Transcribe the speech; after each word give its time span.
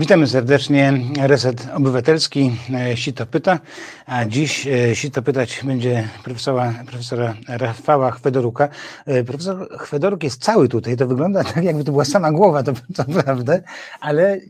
Witamy 0.00 0.26
serdecznie. 0.26 1.00
Reset 1.22 1.68
Obywatelski. 1.74 2.56
E, 2.74 2.96
Sito 2.96 3.26
pyta. 3.26 3.58
A 4.06 4.24
dziś 4.24 4.66
e, 4.66 4.96
Sito 4.96 5.22
pytać 5.22 5.60
będzie 5.64 6.08
profesora, 6.24 6.74
profesora 6.86 7.34
Rafała 7.48 8.10
Chwedoruka. 8.10 8.68
E, 9.06 9.24
profesor 9.24 9.78
Chwedoruk 9.78 10.22
jest 10.22 10.42
cały 10.42 10.68
tutaj. 10.68 10.96
To 10.96 11.06
wygląda 11.06 11.44
tak, 11.44 11.64
jakby 11.64 11.84
to 11.84 11.92
była 11.92 12.04
sama 12.04 12.32
głowa, 12.32 12.62
to, 12.62 12.72
to 12.96 13.04
prawda, 13.04 13.58
ale 14.00 14.40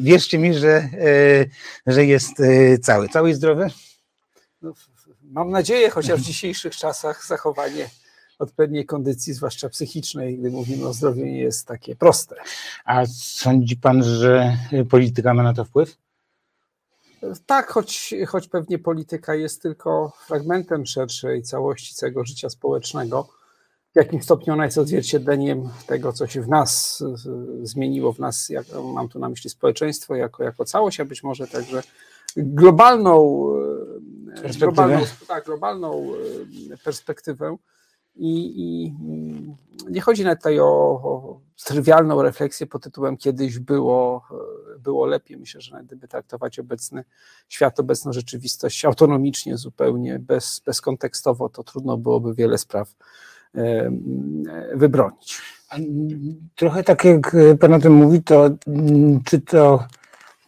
wierzcie 0.00 0.38
mi, 0.38 0.54
że, 0.54 0.88
że 1.86 2.04
jest 2.04 2.32
cały. 2.82 3.08
Cały 3.08 3.30
i 3.30 3.34
zdrowy? 3.34 3.70
No, 4.62 4.72
mam 5.22 5.50
nadzieję, 5.50 5.90
chociaż 5.90 6.20
w 6.20 6.24
dzisiejszych 6.24 6.76
czasach 6.76 7.26
zachowanie 7.26 7.86
odpowiedniej 8.38 8.86
kondycji, 8.86 9.32
zwłaszcza 9.32 9.68
psychicznej, 9.68 10.38
gdy 10.38 10.50
mówimy 10.50 10.86
o 10.86 10.92
zdrowiu, 10.92 11.24
nie 11.24 11.40
jest 11.40 11.66
takie 11.66 11.96
proste. 11.96 12.36
A 12.84 13.06
sądzi 13.06 13.76
pan, 13.76 14.02
że 14.02 14.56
polityka 14.90 15.34
ma 15.34 15.42
na 15.42 15.54
to 15.54 15.64
wpływ? 15.64 15.96
Tak, 17.46 17.70
choć, 17.70 18.14
choć 18.26 18.48
pewnie 18.48 18.78
polityka 18.78 19.34
jest 19.34 19.62
tylko 19.62 20.12
fragmentem 20.26 20.86
szerszej 20.86 21.42
całości 21.42 21.94
całego 21.94 22.24
życia 22.24 22.50
społecznego. 22.50 23.28
W 23.92 23.96
jakim 23.96 24.22
stopniu 24.22 24.52
ona 24.52 24.64
jest 24.64 24.78
odzwierciedleniem 24.78 25.68
tego, 25.86 26.12
co 26.12 26.26
się 26.26 26.42
w 26.42 26.48
nas 26.48 27.02
zmieniło, 27.62 28.12
w 28.12 28.18
nas, 28.18 28.48
jak, 28.48 28.66
mam 28.94 29.08
tu 29.08 29.18
na 29.18 29.28
myśli 29.28 29.50
społeczeństwo 29.50 30.14
jako, 30.14 30.44
jako 30.44 30.64
całość, 30.64 31.00
a 31.00 31.04
być 31.04 31.22
może 31.22 31.46
także 31.46 31.82
globalną 32.36 33.46
perspektywę. 34.42 34.58
Globalną, 34.58 35.06
tak, 35.28 35.44
globalną 35.44 36.12
perspektywę. 36.84 37.56
I, 38.16 38.52
I, 38.56 38.94
nie 39.90 40.00
chodzi 40.00 40.24
nawet 40.24 40.38
tutaj 40.38 40.60
o, 40.60 40.66
o 40.66 41.40
trywialną 41.64 42.22
refleksję 42.22 42.66
pod 42.66 42.82
tytułem 42.82 43.16
kiedyś 43.16 43.58
było, 43.58 44.28
było 44.78 45.06
lepiej. 45.06 45.36
Myślę, 45.36 45.60
że 45.60 45.72
nawet 45.72 45.86
gdyby 45.86 46.08
traktować 46.08 46.58
obecny 46.58 47.04
świat, 47.48 47.80
obecną 47.80 48.12
rzeczywistość 48.12 48.84
autonomicznie, 48.84 49.56
zupełnie 49.56 50.18
bez, 50.18 50.62
bezkontekstowo, 50.66 51.48
to 51.48 51.64
trudno 51.64 51.96
byłoby 51.96 52.34
wiele 52.34 52.58
spraw 52.58 52.94
wybronić. 54.74 55.42
Trochę 56.54 56.84
tak 56.84 57.04
jak 57.04 57.36
Pan 57.60 57.74
o 57.74 57.80
tym 57.80 57.92
mówi, 57.92 58.22
to 58.22 58.50
czy 59.24 59.40
to 59.40 59.86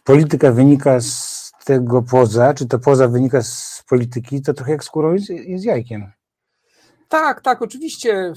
polityka 0.03 0.51
wynika 0.51 1.01
z 1.01 1.51
tego 1.65 2.01
poza, 2.01 2.53
czy 2.53 2.67
to 2.67 2.79
poza 2.79 3.07
wynika 3.07 3.41
z 3.41 3.83
polityki, 3.89 4.41
to 4.41 4.53
trochę 4.53 4.71
jak 4.71 4.83
skórą 4.83 5.13
jest, 5.13 5.29
jest 5.29 5.65
jajkiem. 5.65 6.11
Tak, 7.09 7.41
tak, 7.41 7.61
oczywiście. 7.61 8.33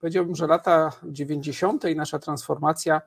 Powiedziałbym, 0.00 0.34
że 0.34 0.46
lata 0.46 0.92
90. 1.04 1.84
i 1.84 1.96
nasza 1.96 2.18
transformacja 2.18 3.00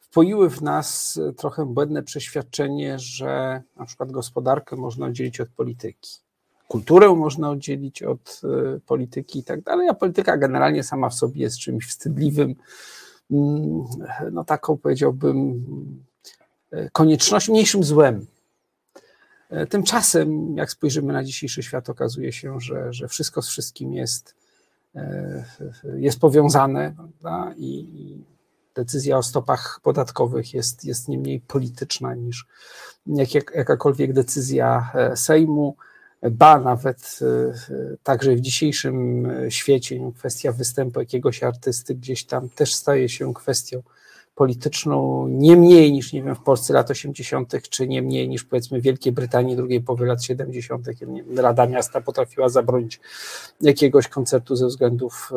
wpoiły 0.00 0.50
w 0.50 0.62
nas 0.62 1.20
trochę 1.36 1.66
błędne 1.66 2.02
przeświadczenie, 2.02 2.98
że 2.98 3.62
na 3.76 3.86
przykład 3.86 4.10
gospodarkę 4.10 4.76
można 4.76 5.06
oddzielić 5.06 5.40
od 5.40 5.48
polityki, 5.48 6.10
kulturę 6.68 7.14
można 7.14 7.50
oddzielić 7.50 8.02
od 8.02 8.40
e, 8.44 8.80
polityki 8.80 9.38
i 9.38 9.44
tak 9.44 9.62
dalej, 9.62 9.88
a 9.88 9.94
polityka 9.94 10.36
generalnie 10.36 10.82
sama 10.82 11.08
w 11.08 11.14
sobie 11.14 11.40
jest 11.40 11.58
czymś 11.58 11.86
wstydliwym, 11.86 12.54
mm, 13.30 13.84
no 14.32 14.44
taką 14.44 14.78
powiedziałbym 14.78 15.64
e, 16.70 16.90
koniecznością, 16.90 17.52
mniejszym 17.52 17.84
złem. 17.84 18.26
E, 19.52 19.66
tymczasem, 19.66 20.56
jak 20.56 20.70
spojrzymy 20.70 21.12
na 21.12 21.24
dzisiejszy 21.24 21.62
świat, 21.62 21.90
okazuje 21.90 22.32
się, 22.32 22.60
że, 22.60 22.92
że 22.92 23.08
wszystko 23.08 23.42
z 23.42 23.48
wszystkim 23.48 23.92
jest, 23.92 24.34
e, 24.94 25.44
jest 25.96 26.20
powiązane 26.20 26.94
prawda? 26.96 27.54
I, 27.56 28.32
decyzja 28.74 29.18
o 29.18 29.22
stopach 29.22 29.80
podatkowych 29.82 30.54
jest, 30.54 30.84
jest 30.84 31.08
nie 31.08 31.18
mniej 31.18 31.40
polityczna 31.40 32.14
niż 32.14 32.46
jak, 33.06 33.34
jak, 33.34 33.52
jakakolwiek 33.54 34.12
decyzja 34.12 34.90
e, 34.94 35.16
Sejmu. 35.16 35.76
Ba, 36.30 36.60
nawet 36.60 37.18
także 38.02 38.36
w 38.36 38.40
dzisiejszym 38.40 39.28
świecie 39.48 40.12
kwestia 40.18 40.52
występu 40.52 41.00
jakiegoś 41.00 41.42
artysty 41.42 41.94
gdzieś 41.94 42.24
tam 42.24 42.48
też 42.48 42.74
staje 42.74 43.08
się 43.08 43.34
kwestią 43.34 43.82
polityczną 44.42 45.28
nie 45.28 45.56
mniej 45.56 45.92
niż, 45.92 46.12
nie 46.12 46.22
wiem, 46.22 46.34
w 46.34 46.40
Polsce 46.40 46.74
lat 46.74 46.90
80., 46.90 47.68
czy 47.70 47.88
nie 47.88 48.02
mniej 48.02 48.28
niż 48.28 48.44
powiedzmy 48.44 48.80
w 48.80 48.82
Wielkiej 48.82 49.12
Brytanii 49.12 49.56
drugiej 49.56 49.80
połowy 49.80 50.06
lat 50.06 50.24
70., 50.24 50.86
kiedy 50.98 51.12
wiem, 51.12 51.38
Rada 51.38 51.66
Miasta 51.66 52.00
potrafiła 52.00 52.48
zabronić 52.48 53.00
jakiegoś 53.60 54.08
koncertu 54.08 54.56
ze 54.56 54.66
względów 54.66 55.32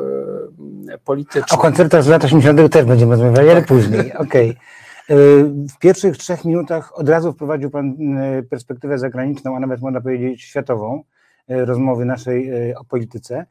e, 0.89 0.97
politycznych. 0.97 1.53
O 1.53 1.57
koncertach 1.57 2.03
z 2.03 2.07
lat 2.07 2.23
80. 2.23 2.71
też 2.71 2.85
będziemy 2.85 3.11
rozmawiali, 3.11 3.49
ale 3.49 3.59
tak. 3.59 3.67
później, 3.67 4.13
okej. 4.13 4.49
Okay. 4.49 4.55
E, 5.09 5.15
w 5.75 5.79
pierwszych 5.79 6.17
trzech 6.17 6.45
minutach 6.45 6.99
od 6.99 7.09
razu 7.09 7.33
wprowadził 7.33 7.69
Pan 7.69 8.17
e, 8.17 8.43
perspektywę 8.43 8.97
zagraniczną, 8.97 9.55
a 9.55 9.59
nawet 9.59 9.81
można 9.81 10.01
powiedzieć 10.01 10.41
światową, 10.41 11.03
rozmowy 11.47 12.05
naszej 12.05 12.75
o 12.75 12.83
polityce 12.83 13.45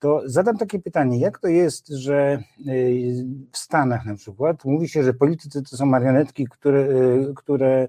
to 0.00 0.22
zadam 0.24 0.56
takie 0.56 0.78
pytanie, 0.78 1.18
jak 1.18 1.38
to 1.38 1.48
jest, 1.48 1.88
że 1.88 2.42
y, 2.68 3.24
w 3.52 3.58
Stanach 3.58 4.06
na 4.06 4.14
przykład 4.14 4.64
mówi 4.64 4.88
się, 4.88 5.02
że 5.02 5.14
politycy 5.14 5.62
to 5.62 5.76
są 5.76 5.86
marionetki, 5.86 6.46
które, 6.46 6.80
y, 6.80 7.34
które 7.36 7.88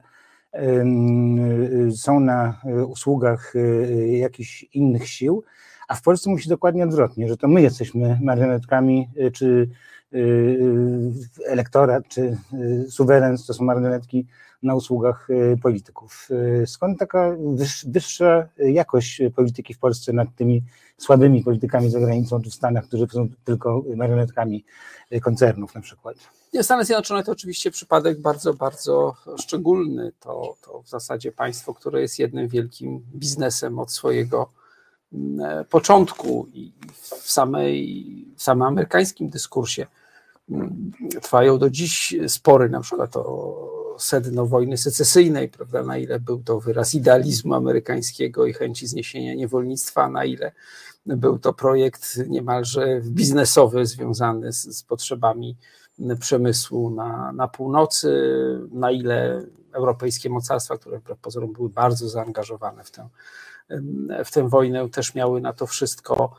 y, 0.55 1.91
są 1.91 2.19
na 2.19 2.61
usługach 2.88 3.53
jakichś 4.19 4.66
innych 4.73 5.07
sił, 5.07 5.44
a 5.88 5.95
w 5.95 6.01
Polsce 6.01 6.29
musi 6.29 6.50
dokładnie 6.50 6.83
odwrotnie, 6.83 7.27
że 7.27 7.38
to 7.38 7.47
my 7.47 7.61
jesteśmy 7.61 8.19
marionetkami, 8.21 9.09
czy 9.33 9.69
elektorat, 11.47 12.07
czy 12.07 12.38
suweren 12.89 13.38
to 13.47 13.53
są 13.53 13.63
marionetki 13.63 14.27
na 14.63 14.75
usługach 14.75 15.27
polityków. 15.63 16.29
Skąd 16.66 16.99
taka 16.99 17.35
wyższa 17.88 18.47
jakość 18.57 19.22
polityki 19.35 19.73
w 19.73 19.79
Polsce 19.79 20.13
nad 20.13 20.27
tymi 20.35 20.63
słabymi 20.97 21.44
politykami 21.44 21.89
za 21.89 21.99
granicą, 21.99 22.41
czy 22.41 22.49
w 22.49 22.53
Stanach, 22.53 22.85
którzy 22.85 23.07
są 23.11 23.29
tylko 23.44 23.83
marionetkami 23.95 24.66
koncernów 25.21 25.75
na 25.75 25.81
przykład. 25.81 26.16
Nie, 26.53 26.63
Stany 26.63 26.85
Zjednoczone 26.85 27.23
to 27.23 27.31
oczywiście 27.31 27.71
przypadek 27.71 28.21
bardzo, 28.21 28.53
bardzo 28.53 29.16
szczególny. 29.39 30.11
To, 30.19 30.55
to 30.61 30.81
w 30.81 30.89
zasadzie 30.89 31.31
państwo, 31.31 31.73
które 31.73 32.01
jest 32.01 32.19
jednym 32.19 32.47
wielkim 32.47 33.05
biznesem 33.16 33.79
od 33.79 33.91
swojego 33.91 34.50
mm, 35.13 35.66
początku 35.66 36.47
i 36.53 36.73
w, 37.01 37.31
samej, 37.31 38.05
w 38.38 38.44
samym 38.44 38.61
amerykańskim 38.61 39.29
dyskursie 39.29 39.88
mm, 40.50 40.91
trwają 41.21 41.57
do 41.57 41.69
dziś 41.69 42.16
spory 42.27 42.69
na 42.69 42.81
przykład 42.81 43.17
o 43.17 43.81
sedno 44.03 44.45
wojny 44.45 44.78
secesyjnej, 44.78 45.50
prawda, 45.50 45.84
na 45.84 45.97
ile 45.97 46.19
był 46.19 46.44
to 46.44 46.59
wyraz 46.59 46.94
idealizmu 46.94 47.53
amerykańskiego 47.53 48.45
i 48.45 48.53
chęci 48.53 48.88
zniesienia 48.88 49.34
niewolnictwa, 49.34 50.09
na 50.09 50.25
ile 50.25 50.51
był 51.06 51.39
to 51.39 51.53
projekt 51.53 52.17
niemalże 52.28 53.01
biznesowy, 53.06 53.85
związany 53.85 54.53
z, 54.53 54.78
z 54.78 54.84
potrzebami 54.84 55.57
przemysłu 56.19 56.89
na, 56.89 57.31
na 57.31 57.47
północy, 57.47 58.09
na 58.72 58.91
ile 58.91 59.45
europejskie 59.73 60.29
mocarstwa, 60.29 60.78
które 60.78 61.00
wbrew 61.00 61.19
pozorom 61.19 61.53
były 61.53 61.69
bardzo 61.69 62.09
zaangażowane 62.09 62.83
w 62.83 62.91
tę, 62.91 63.09
w 64.25 64.31
tę 64.31 64.50
wojnę, 64.50 64.89
też 64.89 65.16
miały 65.16 65.41
na 65.41 65.53
to 65.53 65.68
wszystko 65.68 66.35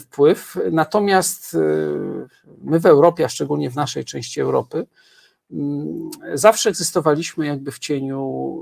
wpływ. 0.00 0.58
Natomiast 0.72 1.54
y, 1.54 1.58
my 2.64 2.80
w 2.80 2.86
Europie, 2.86 3.24
a 3.24 3.28
szczególnie 3.28 3.70
w 3.70 3.76
naszej 3.76 4.04
części 4.04 4.40
Europy, 4.40 4.86
zawsze 6.34 6.70
egzystowaliśmy 6.70 7.46
jakby 7.46 7.72
w 7.72 7.78
cieniu 7.78 8.52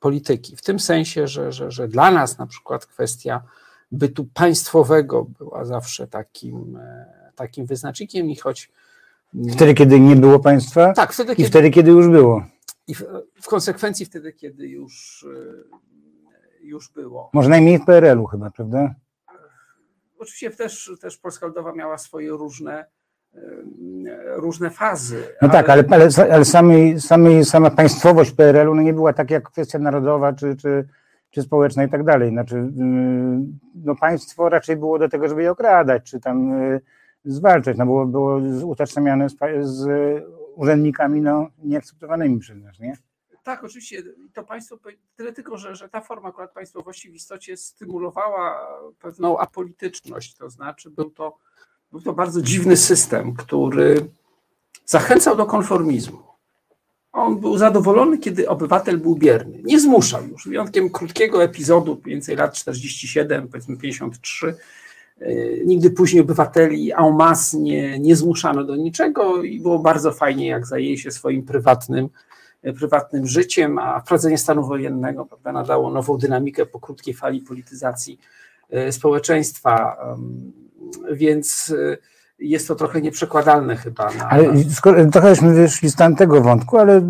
polityki. 0.00 0.56
W 0.56 0.62
tym 0.62 0.80
sensie, 0.80 1.26
że, 1.26 1.52
że, 1.52 1.70
że 1.70 1.88
dla 1.88 2.10
nas 2.10 2.38
na 2.38 2.46
przykład 2.46 2.86
kwestia 2.86 3.42
bytu 3.92 4.24
państwowego 4.24 5.24
była 5.38 5.64
zawsze 5.64 6.06
takim, 6.06 6.76
e, 6.76 7.32
takim 7.34 7.66
wyznacznikiem 7.66 8.30
i 8.30 8.36
choć. 8.36 8.70
Wtedy, 9.52 9.74
kiedy 9.74 10.00
nie 10.00 10.16
było 10.16 10.38
państwa? 10.38 10.92
Tak, 10.92 11.12
wtedy, 11.12 11.36
kiedy, 11.36 11.42
i 11.42 11.50
wtedy, 11.50 11.70
kiedy 11.70 11.90
już 11.90 12.08
było. 12.08 12.44
I 12.86 12.94
w, 12.94 13.04
w 13.42 13.46
konsekwencji 13.46 14.06
wtedy, 14.06 14.32
kiedy 14.32 14.68
już, 14.68 15.26
e, 16.62 16.66
już 16.66 16.92
było. 16.92 17.30
Może 17.32 17.48
najmniej 17.48 17.78
w 17.78 17.84
PRL-u 17.84 18.26
chyba, 18.26 18.50
prawda? 18.50 18.94
Oczywiście 20.18 20.50
też, 20.50 20.90
też 21.00 21.16
Polska 21.16 21.46
Ludowa 21.46 21.72
miała 21.72 21.98
swoje 21.98 22.30
różne, 22.30 22.84
różne 24.36 24.70
fazy. 24.70 25.22
No 25.42 25.48
ale... 25.48 25.52
tak, 25.52 25.70
ale, 25.70 25.84
ale, 25.90 26.08
ale 26.32 26.44
samej, 26.44 27.00
samej, 27.00 27.44
sama 27.44 27.70
państwowość 27.70 28.30
PRL-u 28.30 28.74
no 28.74 28.82
nie 28.82 28.94
była 28.94 29.12
tak 29.12 29.30
jak 29.30 29.50
kwestia 29.50 29.78
narodowa 29.78 30.32
czy, 30.32 30.56
czy, 30.56 30.88
czy 31.30 31.42
społeczna 31.42 31.84
i 31.84 31.88
tak 31.88 32.04
dalej. 32.04 32.30
Znaczy, 32.30 32.72
no 33.74 33.96
państwo 33.96 34.48
raczej 34.48 34.76
było 34.76 34.98
do 34.98 35.08
tego, 35.08 35.28
żeby 35.28 35.42
je 35.42 35.50
okradać, 35.50 36.10
czy 36.10 36.20
tam 36.20 36.52
y, 36.52 36.80
zwalczać, 37.24 37.76
no 37.76 37.84
było, 37.84 38.06
było 38.06 38.40
utożsamiane 38.64 39.28
z, 39.28 39.36
z 39.62 39.88
urzędnikami 40.54 41.20
no, 41.20 41.48
nieakceptowanymi 41.64 42.38
przez 42.38 42.62
nas, 42.62 42.78
nie? 42.78 42.96
Tak, 43.42 43.64
oczywiście 43.64 44.02
to 44.32 44.44
państwo, 44.44 44.78
tyle 45.16 45.32
tylko, 45.32 45.58
że, 45.58 45.74
że 45.74 45.88
ta 45.88 46.00
forma 46.00 46.28
akurat 46.28 46.52
państwowości 46.52 47.10
w 47.10 47.14
istocie 47.14 47.56
stymulowała 47.56 48.68
pewną 48.98 49.38
apolityczność, 49.38 50.34
to 50.36 50.50
znaczy 50.50 50.90
był 50.90 51.10
to, 51.10 51.38
był 51.92 52.00
to 52.00 52.12
bardzo 52.12 52.42
dziwny 52.42 52.76
system, 52.76 53.34
który 53.34 54.06
zachęcał 54.86 55.36
do 55.36 55.46
konformizmu. 55.46 56.18
on 57.12 57.40
był 57.40 57.58
zadowolony, 57.58 58.18
kiedy 58.18 58.48
obywatel 58.48 58.98
był 58.98 59.14
bierny. 59.14 59.60
Nie 59.64 59.80
zmuszał 59.80 60.26
już. 60.28 60.48
Wyjątkiem 60.48 60.90
krótkiego 60.90 61.44
epizodu, 61.44 62.00
więcej 62.04 62.36
lat 62.36 62.54
47, 62.54 63.48
powiedzmy 63.48 63.76
53, 63.76 64.56
Nigdy 65.64 65.90
później 65.90 66.22
obywateli 66.22 66.92
en 66.92 67.16
masse 67.16 67.58
nie, 67.58 67.98
nie 67.98 68.16
zmuszano 68.16 68.64
do 68.64 68.76
niczego 68.76 69.42
i 69.42 69.60
było 69.60 69.78
bardzo 69.78 70.12
fajnie, 70.12 70.46
jak 70.46 70.66
zajęli 70.66 70.98
się 70.98 71.10
swoim 71.10 71.42
prywatnym, 71.42 72.08
prywatnym 72.78 73.26
życiem, 73.26 73.78
a 73.78 74.00
wprowadzenie 74.00 74.38
stanu 74.38 74.66
wojennego 74.66 75.26
prawda, 75.26 75.52
nadało 75.52 75.90
nową 75.90 76.18
dynamikę 76.18 76.66
po 76.66 76.80
krótkiej 76.80 77.14
fali 77.14 77.40
polityzacji 77.40 78.20
e, 78.70 78.92
społeczeństwa. 78.92 79.96
Więc 81.12 81.74
e, 81.78 81.96
jest 82.40 82.68
to 82.68 82.74
trochę 82.74 83.00
nieprzekładalne 83.00 83.76
chyba. 83.76 84.14
Na... 84.14 84.28
Ale 84.28 84.64
skoro, 84.64 85.10
trochę 85.10 85.34
wyszli 85.34 85.90
z 85.90 85.96
tamtego 85.96 86.40
wątku, 86.40 86.78
ale 86.78 87.00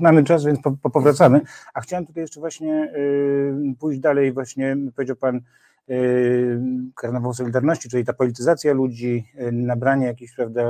mamy 0.00 0.24
czas, 0.24 0.44
więc 0.44 0.58
powracamy. 0.92 1.40
A 1.74 1.80
chciałem 1.80 2.06
tutaj 2.06 2.22
jeszcze 2.22 2.40
właśnie 2.40 2.92
y, 2.96 3.74
pójść 3.80 4.00
dalej, 4.00 4.32
właśnie 4.32 4.76
powiedział 4.96 5.16
Pan 5.16 5.40
y, 5.90 6.60
Karnawał 6.94 7.34
Solidarności, 7.34 7.88
czyli 7.88 8.04
ta 8.04 8.12
polityzacja 8.12 8.72
ludzi, 8.72 9.28
y, 9.40 9.52
nabranie 9.52 10.06
jakiejś, 10.06 10.34
prawda, 10.34 10.62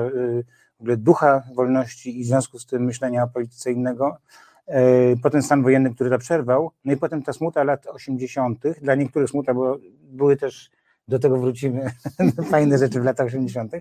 w 0.79 0.81
ogóle 0.81 0.97
ducha 0.97 1.43
wolności 1.55 2.21
i 2.21 2.25
w 2.25 2.27
związku 2.27 2.59
z 2.59 2.67
tym 2.67 2.85
myślenia 2.85 3.27
polityce 3.27 3.73
innego. 3.73 4.17
Potem 5.23 5.43
stan 5.43 5.63
wojenny, 5.63 5.95
który 5.95 6.11
to 6.11 6.19
przerwał, 6.19 6.71
no 6.85 6.93
i 6.93 6.97
potem 6.97 7.23
ta 7.23 7.33
smuta 7.33 7.65
lat 7.65 7.87
80., 7.87 8.63
dla 8.83 8.95
niektórych 8.95 9.31
smuta, 9.31 9.55
bo 9.55 9.79
były 10.03 10.37
też 10.37 10.71
do 11.09 11.19
tego 11.19 11.39
wrócimy, 11.39 11.91
fajne 12.51 12.79
rzeczy 12.79 13.01
w 13.01 13.05
latach 13.05 13.27
80., 13.27 13.73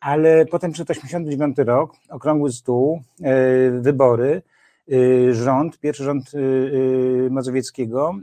ale 0.00 0.46
potem 0.46 0.72
przed 0.72 0.90
89 0.90 1.58
rok, 1.58 1.92
okrągły 2.08 2.52
stół, 2.52 3.02
e, 3.22 3.70
wybory, 3.70 4.42
e, 4.92 5.34
rząd, 5.34 5.78
pierwszy 5.80 6.04
rząd 6.04 6.32
e, 6.34 7.30
Mazowieckiego, 7.30 8.14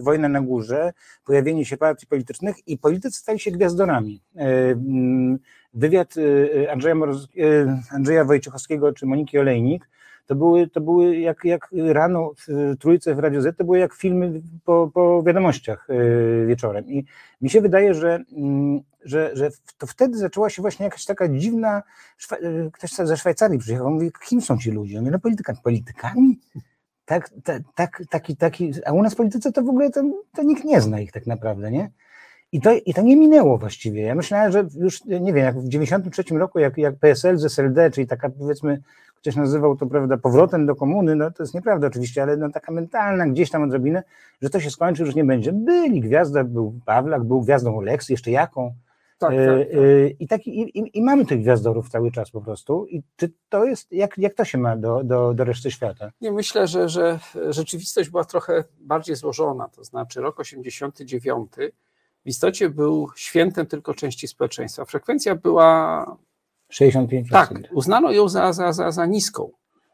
wojna 0.00 0.28
na 0.28 0.40
górze, 0.40 0.92
pojawienie 1.24 1.64
się 1.64 1.76
partii 1.76 2.06
politycznych 2.06 2.68
i 2.68 2.78
politycy 2.78 3.18
stali 3.18 3.40
się 3.40 3.50
gwiazdorami. 3.50 4.20
Wywiad 5.74 6.14
Andrzeja, 6.72 6.94
Andrzeja 7.90 8.24
Wojciechowskiego 8.24 8.92
czy 8.92 9.06
Moniki 9.06 9.38
Olejnik 9.38 9.88
to 10.28 10.34
były, 10.34 10.68
to 10.68 10.80
były 10.80 11.16
jak, 11.16 11.44
jak 11.44 11.68
rano 11.72 12.32
w 12.36 12.76
trójce 12.78 13.14
w 13.14 13.18
Radio 13.18 13.42
Z, 13.42 13.56
to 13.56 13.64
były 13.64 13.78
jak 13.78 13.94
filmy 13.94 14.40
po, 14.64 14.90
po 14.94 15.22
wiadomościach 15.22 15.90
y, 15.90 16.46
wieczorem. 16.46 16.88
I 16.88 17.04
mi 17.40 17.50
się 17.50 17.60
wydaje, 17.60 17.94
że, 17.94 18.24
mm, 18.36 18.80
że, 19.04 19.30
że 19.36 19.50
to 19.78 19.86
wtedy 19.86 20.18
zaczęła 20.18 20.50
się 20.50 20.62
właśnie 20.62 20.84
jakaś 20.84 21.04
taka 21.04 21.28
dziwna, 21.28 21.82
y, 22.32 22.70
ktoś 22.72 22.90
ze 22.90 23.16
Szwajcarii 23.16 23.58
przyjechał, 23.58 23.90
mówi, 23.90 24.10
kim 24.28 24.40
są 24.40 24.58
ci 24.58 24.70
ludzie? 24.70 24.98
Mówi, 25.00 25.10
no 25.10 25.18
politykami. 25.18 25.58
Politykami? 25.64 26.40
Tak, 27.04 27.30
tak, 27.44 27.62
tak, 27.74 28.02
taki, 28.10 28.36
taki, 28.36 28.72
a 28.86 28.92
u 28.92 29.02
nas 29.02 29.14
w 29.14 29.16
polityce 29.16 29.52
to 29.52 29.62
w 29.62 29.68
ogóle 29.68 29.90
to, 29.90 30.02
to 30.34 30.42
nikt 30.42 30.64
nie 30.64 30.80
zna 30.80 31.00
ich 31.00 31.12
tak 31.12 31.26
naprawdę, 31.26 31.70
nie? 31.70 31.90
I 32.52 32.60
to, 32.60 32.70
I 32.86 32.94
to 32.94 33.02
nie 33.02 33.16
minęło 33.16 33.58
właściwie. 33.58 34.02
Ja 34.02 34.14
myślałem, 34.14 34.52
że 34.52 34.66
już, 34.74 35.04
nie 35.04 35.32
wiem, 35.32 35.44
jak 35.44 35.54
w 35.54 35.64
1993 35.64 36.38
roku, 36.38 36.58
jak, 36.58 36.78
jak 36.78 36.96
PSL 36.96 37.38
z 37.38 37.44
SLD, 37.44 37.90
czyli 37.90 38.06
taka 38.06 38.30
powiedzmy 38.30 38.82
ktoś 39.20 39.36
nazywał 39.36 39.76
to, 39.76 39.86
prawda, 39.86 40.16
powrotem 40.16 40.66
do 40.66 40.76
komuny, 40.76 41.16
no 41.16 41.30
to 41.30 41.42
jest 41.42 41.54
nieprawda 41.54 41.86
oczywiście, 41.86 42.22
ale 42.22 42.36
no, 42.36 42.50
taka 42.50 42.72
mentalna 42.72 43.26
gdzieś 43.26 43.50
tam 43.50 43.62
odrobinę, 43.62 44.02
że 44.42 44.50
to 44.50 44.60
się 44.60 44.70
skończy, 44.70 45.02
już 45.02 45.14
nie 45.14 45.24
będzie. 45.24 45.52
Byli 45.52 46.00
gwiazda, 46.00 46.44
był 46.44 46.80
Pawlak, 46.86 47.24
był 47.24 47.40
gwiazdą 47.40 47.76
Oleksy, 47.76 48.12
jeszcze 48.12 48.30
jaką. 48.30 48.74
Tak, 49.18 49.30
tak, 49.30 49.38
tak. 49.38 49.78
I, 50.18 50.28
taki, 50.28 50.60
i, 50.60 50.98
I 50.98 51.02
mamy 51.02 51.26
tych 51.26 51.40
gwiazdorów 51.40 51.88
cały 51.88 52.10
czas 52.12 52.30
po 52.30 52.40
prostu. 52.40 52.86
I 52.86 53.02
czy 53.16 53.32
to 53.48 53.64
jest, 53.64 53.92
jak, 53.92 54.18
jak 54.18 54.34
to 54.34 54.44
się 54.44 54.58
ma 54.58 54.76
do, 54.76 55.04
do, 55.04 55.34
do 55.34 55.44
reszty 55.44 55.70
świata? 55.70 56.10
Nie, 56.20 56.32
myślę, 56.32 56.66
że, 56.66 56.88
że 56.88 57.18
rzeczywistość 57.48 58.10
była 58.10 58.24
trochę 58.24 58.64
bardziej 58.80 59.16
złożona. 59.16 59.68
To 59.68 59.84
znaczy, 59.84 60.20
rok 60.20 60.40
89 60.40 61.52
w 62.24 62.28
istocie 62.28 62.70
był 62.70 63.08
świętem 63.16 63.66
tylko 63.66 63.94
części 63.94 64.28
społeczeństwa. 64.28 64.84
Frekwencja 64.84 65.34
była 65.34 66.04
65%. 66.72 67.30
Tak, 67.30 67.50
uznano 67.72 68.12
ją 68.12 68.28
za, 68.28 68.52
za, 68.52 68.72
za, 68.72 68.90
za 68.90 69.06
niską. 69.06 69.50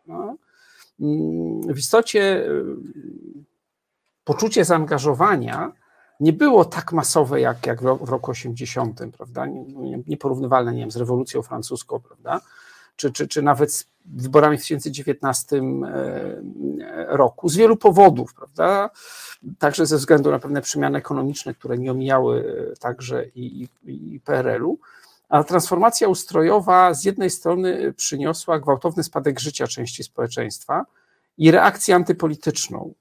No. 0.06 0.36
W 1.68 1.78
istocie 1.78 2.46
y, 2.46 2.64
poczucie 4.24 4.64
zaangażowania 4.64 5.72
nie 6.20 6.32
było 6.32 6.64
tak 6.64 6.92
masowe 6.92 7.40
jak, 7.40 7.66
jak 7.66 7.82
w 7.82 8.08
roku 8.08 8.30
80, 8.30 9.00
prawda? 9.16 9.46
Nieporównywalne, 10.06 10.72
nie 10.72 10.80
wiem, 10.80 10.90
z 10.90 10.96
rewolucją 10.96 11.42
francuską, 11.42 12.00
prawda? 12.00 12.40
Czy, 12.96 13.12
czy, 13.12 13.28
czy 13.28 13.42
nawet 13.42 13.72
z 13.72 13.86
wyborami 14.06 14.56
w 14.56 14.60
2019 14.60 15.56
e, 15.56 15.62
roku, 17.08 17.48
z 17.48 17.56
wielu 17.56 17.76
powodów, 17.76 18.34
prawda? 18.34 18.90
Także 19.58 19.86
ze 19.86 19.96
względu 19.96 20.30
na 20.30 20.38
pewne 20.38 20.62
przemiany 20.62 20.98
ekonomiczne, 20.98 21.54
które 21.54 21.78
nie 21.78 21.90
omijały 21.90 22.68
e, 22.72 22.76
także 22.76 23.26
i, 23.26 23.68
i, 23.84 24.14
i 24.14 24.20
PRL-u. 24.20 24.78
A 25.34 25.44
transformacja 25.44 26.08
ustrojowa 26.08 26.94
z 26.94 27.04
jednej 27.04 27.30
strony 27.30 27.92
przyniosła 27.92 28.58
gwałtowny 28.58 29.02
spadek 29.02 29.40
życia 29.40 29.66
części 29.66 30.04
społeczeństwa 30.04 30.84
i 31.38 31.50
reakcję 31.50 31.94
antypolityczną. 31.94 32.94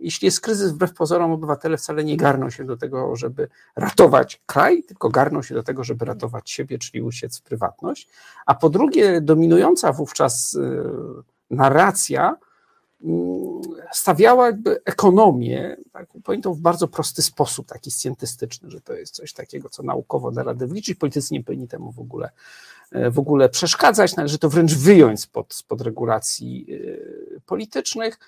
Jeśli 0.00 0.26
jest 0.26 0.40
kryzys, 0.40 0.72
wbrew 0.72 0.94
pozorom, 0.94 1.32
obywatele 1.32 1.76
wcale 1.76 2.04
nie 2.04 2.16
garną 2.16 2.50
się 2.50 2.64
do 2.64 2.76
tego, 2.76 3.16
żeby 3.16 3.48
ratować 3.76 4.42
kraj, 4.46 4.82
tylko 4.82 5.08
garną 5.08 5.42
się 5.42 5.54
do 5.54 5.62
tego, 5.62 5.84
żeby 5.84 6.04
ratować 6.04 6.50
siebie, 6.50 6.78
czyli 6.78 7.02
uciec 7.02 7.38
w 7.38 7.42
prywatność. 7.42 8.08
A 8.46 8.54
po 8.54 8.70
drugie, 8.70 9.20
dominująca 9.20 9.92
wówczas 9.92 10.54
y, 10.54 10.82
narracja 11.50 12.36
stawiała 13.92 14.46
jakby 14.46 14.80
ekonomię, 14.84 15.76
tak, 15.92 16.08
pojętą 16.24 16.54
w 16.54 16.60
bardzo 16.60 16.88
prosty 16.88 17.22
sposób, 17.22 17.66
taki 17.66 17.90
scjentystyczny, 17.90 18.70
że 18.70 18.80
to 18.80 18.94
jest 18.94 19.14
coś 19.14 19.32
takiego, 19.32 19.68
co 19.68 19.82
naukowo 19.82 20.30
da 20.30 20.42
radę 20.42 20.66
wliczyć. 20.66 20.98
Politycy 20.98 21.34
nie 21.34 21.44
powinni 21.44 21.68
temu 21.68 21.92
w 21.92 21.98
ogóle, 21.98 22.30
e, 22.92 23.10
w 23.10 23.18
ogóle 23.18 23.48
przeszkadzać, 23.48 24.16
należy 24.16 24.38
to 24.38 24.48
wręcz 24.48 24.74
wyjąć 24.74 25.20
spod, 25.20 25.54
spod 25.54 25.80
regulacji 25.80 26.66
e, 27.36 27.40
politycznych. 27.40 28.18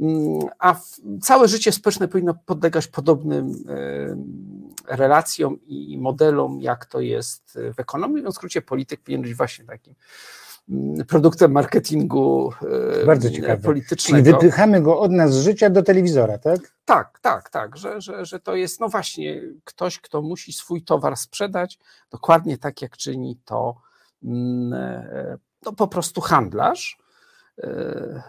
Mm, 0.00 0.40
a 0.58 0.80
całe 1.22 1.48
życie 1.48 1.72
społeczne 1.72 2.08
powinno 2.08 2.34
podlegać 2.46 2.86
podobnym 2.86 3.64
e, 3.68 4.96
relacjom 4.96 5.58
i 5.66 5.98
modelom, 5.98 6.60
jak 6.60 6.86
to 6.86 7.00
jest 7.00 7.58
w 7.74 7.80
ekonomii. 7.80 8.22
W 8.22 8.32
skrócie, 8.32 8.62
polityk 8.62 9.00
powinien 9.00 9.22
być 9.22 9.34
właśnie 9.34 9.64
takim 9.64 9.94
produktem 11.08 11.52
marketingu 11.52 12.52
e, 13.02 13.06
Bardzo 13.06 13.30
ciekawe. 13.30 13.62
politycznego. 13.62 14.24
Czyli 14.24 14.34
wypychamy 14.34 14.82
go 14.82 15.00
od 15.00 15.12
nas 15.12 15.34
z 15.34 15.42
życia 15.42 15.70
do 15.70 15.82
telewizora, 15.82 16.38
tak? 16.38 16.60
Tak, 16.84 17.18
tak, 17.20 17.50
tak, 17.50 17.76
że, 17.76 18.00
że, 18.00 18.24
że 18.24 18.40
to 18.40 18.54
jest, 18.54 18.80
no 18.80 18.88
właśnie, 18.88 19.42
ktoś, 19.64 20.00
kto 20.00 20.22
musi 20.22 20.52
swój 20.52 20.82
towar 20.82 21.16
sprzedać, 21.16 21.78
dokładnie 22.10 22.58
tak 22.58 22.82
jak 22.82 22.96
czyni 22.96 23.40
to 23.44 23.76
mm, 24.24 24.72
e, 24.72 25.38
no, 25.66 25.72
po 25.72 25.88
prostu 25.88 26.20
handlarz. 26.20 26.98
E, 27.58 28.22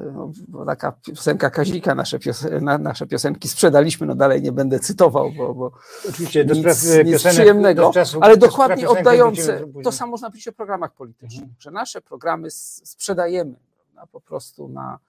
no, 0.48 0.66
taka 0.66 0.92
piosenka 0.92 1.50
Kazika, 1.50 1.96
nasze, 1.96 2.20
piosen 2.20 2.64
nasze 2.80 3.08
piosenki 3.08 3.48
sprzedaliśmy, 3.48 4.08
no 4.08 4.16
dalej 4.16 4.42
nie 4.42 4.52
będę 4.52 4.80
cytował, 4.80 5.32
bo, 5.32 5.54
bo 5.54 5.72
Oczywiście, 6.10 6.46
do 6.46 6.54
nic, 6.54 6.64
spraw 6.64 7.06
nic 7.06 7.24
przyjemnego, 7.24 7.82
do 7.82 7.94
czasu, 7.94 8.20
ale 8.22 8.38
dokładnie 8.38 8.90
oddające, 8.90 9.68
to 9.84 9.92
samo 9.92 10.12
można 10.12 10.30
powiedzieć 10.30 10.48
o 10.48 10.52
programach 10.52 10.94
politycznych, 10.94 11.44
mhm. 11.44 11.56
że 11.60 11.72
nasze 11.72 12.02
programy 12.02 12.52
sprzedajemy 12.52 13.56
prawda, 13.94 14.08
po 14.12 14.22
prostu 14.22 14.68
na 14.68 15.00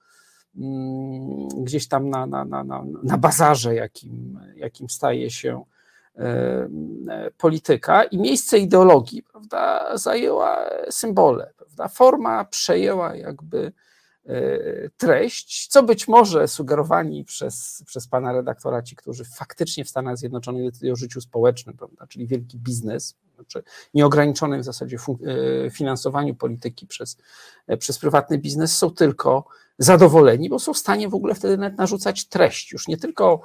mm, 0.57 1.47
gdzieś 1.63 1.87
tam 1.87 2.09
na, 2.09 2.25
na, 2.25 2.45
na, 2.45 2.63
na, 2.63 2.83
na 3.03 3.17
bazarze, 3.17 3.75
jakim, 3.75 4.39
jakim 4.55 4.89
staje 4.89 5.29
się 5.29 5.63
e, 6.17 6.69
polityka 7.37 8.03
i 8.03 8.17
miejsce 8.17 8.57
ideologii 8.57 9.23
prawda, 9.23 9.91
zajęła 9.97 10.69
symbole. 10.89 11.53
Prawda? 11.57 11.87
Forma 11.87 12.45
przejęła 12.45 13.15
jakby 13.15 13.65
E, 13.67 13.71
treść, 14.97 15.67
co 15.67 15.83
być 15.83 16.07
może 16.07 16.47
sugerowani 16.47 17.23
przez, 17.23 17.83
przez 17.85 18.07
pana 18.07 18.33
redaktora 18.33 18.81
ci, 18.81 18.95
którzy 18.95 19.25
faktycznie 19.25 19.85
w 19.85 19.89
Stanach 19.89 20.17
Zjednoczonych 20.17 20.65
decydują 20.65 20.93
o 20.93 20.95
życiu 20.95 21.21
społecznym, 21.21 21.77
prawda, 21.77 22.07
czyli 22.07 22.27
wielki 22.27 22.57
biznes, 22.57 23.15
znaczy 23.35 23.63
nieograniczonym 23.93 24.61
w 24.61 24.65
zasadzie 24.65 24.97
e, 25.65 25.69
finansowaniu 25.69 26.35
polityki 26.35 26.87
przez, 26.87 27.17
e, 27.67 27.77
przez 27.77 27.99
prywatny 27.99 28.37
biznes, 28.37 28.77
są 28.77 28.91
tylko 28.91 29.45
zadowoleni, 29.77 30.49
bo 30.49 30.59
są 30.59 30.73
w 30.73 30.77
stanie 30.77 31.09
w 31.09 31.15
ogóle 31.15 31.35
wtedy 31.35 31.57
nawet 31.57 31.77
narzucać 31.77 32.27
treść, 32.27 32.71
już 32.71 32.87
nie 32.87 32.97
tylko 32.97 33.41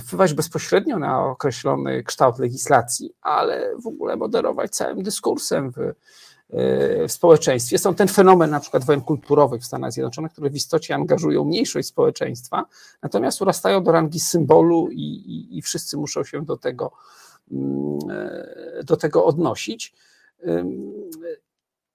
wpływać 0.00 0.34
bezpośrednio 0.34 0.98
na 0.98 1.24
określony 1.24 2.02
kształt 2.02 2.38
legislacji, 2.38 3.14
ale 3.20 3.76
w 3.76 3.86
ogóle 3.86 4.16
moderować 4.16 4.70
całym 4.70 5.02
dyskursem 5.02 5.72
w, 5.72 5.76
w 7.08 7.12
społeczeństwie. 7.12 7.78
Są 7.78 7.94
ten 7.94 8.08
fenomen 8.08 8.50
na 8.50 8.60
przykład 8.60 8.84
wojen 8.84 9.00
kulturowych 9.00 9.62
w 9.62 9.64
Stanach 9.64 9.92
Zjednoczonych, 9.92 10.32
które 10.32 10.50
w 10.50 10.54
istocie 10.54 10.94
angażują 10.94 11.44
mniejszość 11.44 11.88
społeczeństwa, 11.88 12.64
natomiast 13.02 13.42
urastają 13.42 13.82
do 13.82 13.92
rangi 13.92 14.20
symbolu 14.20 14.88
i, 14.90 15.02
i, 15.02 15.58
i 15.58 15.62
wszyscy 15.62 15.96
muszą 15.96 16.24
się 16.24 16.44
do 16.44 16.56
tego, 16.56 16.92
mm, 17.50 17.98
do 18.84 18.96
tego 18.96 19.24
odnosić. 19.24 19.94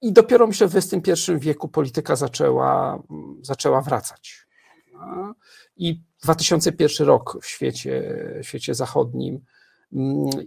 I 0.02 0.14
dopiero 0.14 0.48
myślę 0.48 0.68
w 0.68 0.76
XXI 0.76 1.32
wieku 1.38 1.68
polityka 1.68 2.16
zaczęła, 2.16 3.04
zaczęła 3.42 3.82
wracać. 3.82 4.48
I 5.78 6.02
2001 6.24 7.08
rok 7.08 7.38
w 7.42 7.48
świecie, 7.48 8.20
w 8.44 8.48
świecie 8.48 8.76
zachodnim 8.76 9.46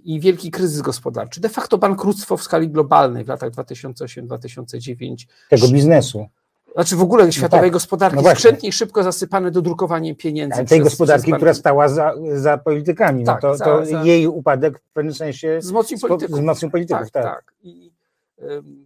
i 0.05 0.21
wielki 0.21 0.51
kryzys 0.51 0.81
gospodarczy, 0.81 1.41
de 1.41 1.49
facto 1.49 1.79
bankructwo 1.79 2.37
w 2.37 2.43
skali 2.43 2.69
globalnej 2.69 3.25
w 3.25 3.29
latach 3.29 3.51
2008-2009. 3.51 5.27
Tego 5.51 5.69
biznesu. 5.69 6.27
Znaczy 6.73 6.97
w 6.97 7.03
ogóle 7.03 7.33
światowej 7.33 7.61
no 7.61 7.65
tak, 7.67 7.73
gospodarki, 7.73 8.23
no 8.23 8.31
skrzętnie 8.31 8.69
i 8.69 8.73
szybko 8.73 9.03
zasypane 9.03 9.51
dodrukowaniem 9.51 10.17
pieniędzy. 10.17 10.57
Ale 10.57 10.65
tej 10.65 10.81
przez, 10.81 10.91
gospodarki, 10.91 11.25
przez 11.25 11.37
która 11.37 11.55
stała 11.55 11.89
za, 11.89 12.15
za 12.35 12.59
politykami, 12.59 13.25
no 13.25 13.33
tak, 13.33 13.43
no 13.43 13.49
to, 13.51 13.57
za, 13.57 13.65
to 13.65 13.87
za... 13.87 14.03
jej 14.03 14.27
upadek 14.27 14.79
w 14.79 14.93
pewnym 14.93 15.15
sensie 15.15 15.59
wzmocnił 15.59 15.99
polityków. 15.99 16.37
Wzmocnił 16.37 16.71
polityków 16.71 17.11
tak, 17.11 17.25
tak. 17.25 17.35
tak. 17.35 17.55
I, 17.63 17.93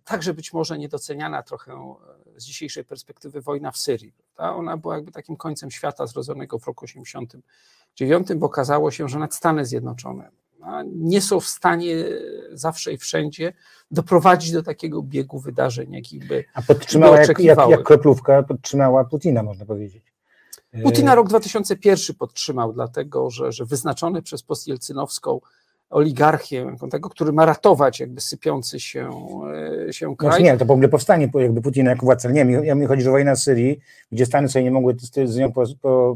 także 0.05 0.35
być 0.35 0.53
może 0.53 0.79
niedoceniana 0.79 1.43
trochę 1.43 1.73
e, 1.73 2.41
z 2.41 2.45
dzisiejszej 2.45 2.85
perspektywy 2.85 3.41
wojna 3.41 3.71
w 3.71 3.77
Syrii. 3.77 4.13
Prawda? 4.37 4.57
Ona 4.57 4.77
była 4.77 4.95
jakby 4.95 5.13
takim 5.13 5.37
końcem 5.37 5.71
świata 5.71 6.07
zrodzonego 6.07 6.59
w 6.59 6.67
roku 6.67 6.85
89, 6.85 8.29
bo 8.37 8.47
okazało 8.47 8.91
się, 8.91 9.09
że 9.09 9.19
nad 9.19 9.35
Stany 9.35 9.65
Zjednoczone 9.65 10.31
nie 10.95 11.21
są 11.21 11.41
w 11.41 11.47
stanie 11.47 11.97
zawsze 12.53 12.93
i 12.93 12.99
wszędzie 12.99 13.53
doprowadzić 13.91 14.53
do 14.53 14.63
takiego 14.63 15.03
biegu 15.03 15.39
wydarzeń, 15.39 15.93
jakich 15.93 16.27
by 16.27 16.45
A 16.55 16.63
podtrzymała, 16.63 17.17
by 17.17 17.23
jak, 17.23 17.39
jak, 17.39 17.59
jak 17.71 17.83
kroplówka 17.83 18.43
podtrzymała 18.43 19.05
Putina, 19.05 19.43
można 19.43 19.67
powiedzieć. 19.67 20.03
Putina 20.83 21.15
rok 21.15 21.29
2001 21.29 22.17
podtrzymał, 22.17 22.73
dlatego 22.73 23.31
że, 23.31 23.53
że 23.53 23.65
wyznaczony 23.65 24.23
przez 24.23 24.43
postjelcynowską 24.43 25.41
oligarchię, 25.91 26.77
tego, 26.91 27.09
który 27.09 27.33
ma 27.33 27.47
ratować 27.47 28.01
jakby 28.01 28.21
sypiący 28.21 28.81
się, 28.81 29.11
e, 29.89 29.93
się 29.93 30.17
kraj. 30.17 30.31
Znaczy 30.31 30.43
nie, 30.43 30.57
to 30.57 30.65
w 30.65 30.71
ogóle 30.71 30.89
powstanie 30.89 31.31
jakby 31.35 31.63
Putina 31.63 31.91
jako 31.91 32.07
władca. 32.07 32.31
Nie, 32.31 32.45
mi, 32.45 32.75
mi 32.75 32.87
chodzi, 32.87 33.03
że 33.03 33.11
wojna 33.11 33.35
w 33.35 33.39
Syrii, 33.39 33.81
gdzie 34.13 34.27
Stany 34.27 34.49
sobie 34.49 34.65
nie 34.65 34.71
mogły 34.71 34.97
z, 34.99 35.31
z 35.31 35.37
nią 35.37 35.53
po, 35.53 35.65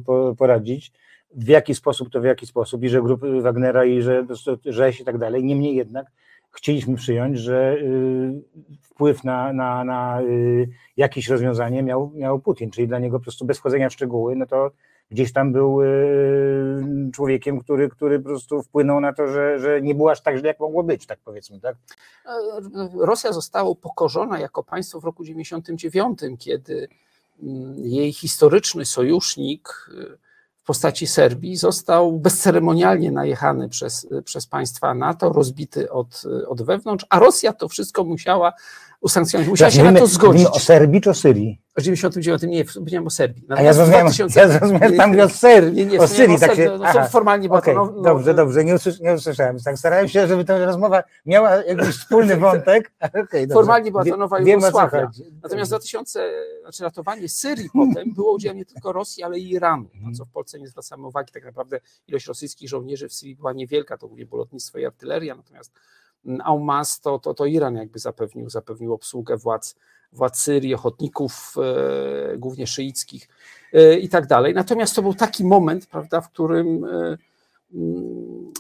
po, 0.06 0.34
poradzić, 0.38 0.92
w 1.34 1.48
jaki 1.48 1.74
sposób 1.74 2.10
to 2.10 2.20
w 2.20 2.24
jaki 2.24 2.46
sposób 2.46 2.82
i 2.82 2.88
że 2.88 3.02
grupy 3.02 3.40
Wagnera 3.40 3.84
i 3.84 4.02
że 4.02 4.26
rzeź 4.64 5.00
i 5.00 5.04
tak 5.04 5.18
dalej. 5.18 5.44
Niemniej 5.44 5.76
jednak 5.76 6.06
chcieliśmy 6.54 6.96
przyjąć, 6.96 7.38
że 7.38 7.76
y, 7.78 8.42
wpływ 8.82 9.24
na, 9.24 9.52
na, 9.52 9.84
na 9.84 10.22
y, 10.22 10.68
jakieś 10.96 11.28
rozwiązanie 11.28 11.82
miał, 11.82 12.12
miał 12.14 12.40
Putin, 12.40 12.70
czyli 12.70 12.88
dla 12.88 12.98
niego 12.98 13.18
po 13.18 13.22
prostu 13.22 13.44
bez 13.44 13.58
wchodzenia 13.58 13.88
w 13.88 13.92
szczegóły, 13.92 14.36
no 14.36 14.46
to 14.46 14.70
gdzieś 15.10 15.32
tam 15.32 15.52
był 15.52 15.82
y, 15.82 17.10
człowiekiem, 17.12 17.60
który, 17.60 17.88
który 17.88 18.18
po 18.18 18.24
prostu 18.24 18.62
wpłynął 18.62 19.00
na 19.00 19.12
to, 19.12 19.28
że, 19.28 19.58
że 19.58 19.82
nie 19.82 19.94
było 19.94 20.10
aż 20.10 20.22
tak 20.22 20.38
źle, 20.38 20.48
jak 20.48 20.60
mogło 20.60 20.82
być, 20.82 21.06
tak 21.06 21.18
powiedzmy. 21.24 21.60
Tak? 21.60 21.76
Rosja 22.98 23.32
została 23.32 23.70
upokorzona 23.70 24.38
jako 24.38 24.62
państwo 24.62 25.00
w 25.00 25.04
roku 25.04 25.24
99, 25.24 26.18
kiedy 26.38 26.88
mm, 27.42 27.74
jej 27.78 28.12
historyczny 28.12 28.84
sojusznik 28.84 29.90
w 30.64 30.66
postaci 30.66 31.06
Serbii 31.06 31.56
został 31.56 32.12
bezceremonialnie 32.12 33.12
najechany 33.12 33.68
przez, 33.68 34.08
przez 34.24 34.46
państwa 34.46 34.94
NATO, 34.94 35.32
rozbity 35.32 35.90
od, 35.90 36.22
od 36.48 36.62
wewnątrz, 36.62 37.06
a 37.10 37.18
Rosja 37.18 37.52
to 37.52 37.68
wszystko 37.68 38.04
musiała 38.04 38.52
usankcjonować, 39.04 39.50
musiała 39.50 39.70
się 39.70 39.84
na 39.84 39.98
to 40.00 40.06
zgodzić. 40.06 40.46
o 40.46 40.58
Serbii 40.58 41.00
czy 41.00 41.10
o 41.10 41.14
Syrii? 41.14 41.60
O 41.76 41.80
99 41.80 42.42
nie, 42.42 42.64
powiedziałem 42.64 43.06
o 43.06 43.10
Serbii. 43.10 43.46
A 43.48 43.62
ja 43.62 43.72
zrozumiałem, 43.72 44.06
2000... 44.06 44.40
ja 44.40 44.48
zrozumiałem 44.48 44.96
tam 44.96 45.20
o 45.20 45.28
Syrii. 45.28 45.72
Nie, 45.72 45.86
nie, 45.86 45.98
o 45.98 46.08
Syrii. 46.08 46.38
Tak 46.38 46.54
się, 46.54 46.78
no, 46.78 46.92
no, 46.94 47.08
formalnie 47.08 47.50
okay, 47.50 47.74
to, 47.74 47.92
no, 47.96 48.02
Dobrze, 48.02 48.30
no, 48.30 48.36
dobrze, 48.36 48.64
nie, 48.64 48.74
usłysz, 48.74 49.00
nie 49.00 49.14
usłyszałem. 49.14 49.58
Tak 49.64 49.78
starałem 49.78 50.08
się, 50.08 50.26
żeby 50.26 50.44
ta 50.44 50.64
rozmowa 50.64 51.02
miała 51.26 51.56
jakiś 51.56 51.88
wspólny 51.88 52.36
wątek. 52.36 52.92
Okay, 53.24 53.48
formalnie 53.48 53.90
była 53.90 54.04
to 54.04 54.16
nowa 54.16 54.40
Jugosławia. 54.40 55.10
Natomiast 55.42 55.70
2000, 55.70 56.30
znaczy 56.62 56.84
ratowanie 56.84 57.28
Syrii 57.28 57.70
potem 57.72 58.14
było 58.14 58.34
udziałem 58.34 58.58
nie 58.58 58.64
tylko 58.64 58.92
Rosji, 58.92 59.22
ale 59.22 59.38
i 59.38 59.50
Iranu, 59.50 59.88
na 60.02 60.12
co 60.12 60.24
w 60.24 60.30
Polsce 60.30 60.58
nie 60.58 60.68
zwracamy 60.68 61.06
uwagi. 61.06 61.32
Tak 61.32 61.44
naprawdę 61.44 61.80
ilość 62.08 62.26
rosyjskich 62.26 62.68
żołnierzy 62.68 63.08
w 63.08 63.14
Syrii 63.14 63.36
była 63.36 63.52
niewielka, 63.52 63.98
to 63.98 64.06
głównie 64.06 64.26
było 64.26 64.38
lotnictwo 64.38 64.78
i 64.78 64.86
artyleria, 64.86 65.34
natomiast 65.34 65.72
Aumas 66.44 67.00
to, 67.00 67.18
to, 67.18 67.34
to 67.34 67.46
Iran 67.46 67.76
jakby 67.76 67.98
zapewnił, 67.98 68.50
zapewnił 68.50 68.94
obsługę 68.94 69.36
władz, 69.36 69.76
władz 70.12 70.40
Syrii, 70.40 70.74
ochotników, 70.74 71.54
e, 72.32 72.38
głównie 72.38 72.66
szyickich 72.66 73.28
e, 73.72 73.98
i 73.98 74.08
tak 74.08 74.26
dalej. 74.26 74.54
Natomiast 74.54 74.96
to 74.96 75.02
był 75.02 75.14
taki 75.14 75.44
moment, 75.44 75.86
prawda, 75.86 76.20
w 76.20 76.30
którym 76.30 76.84
e, 76.84 77.16
mm, 77.74 78.52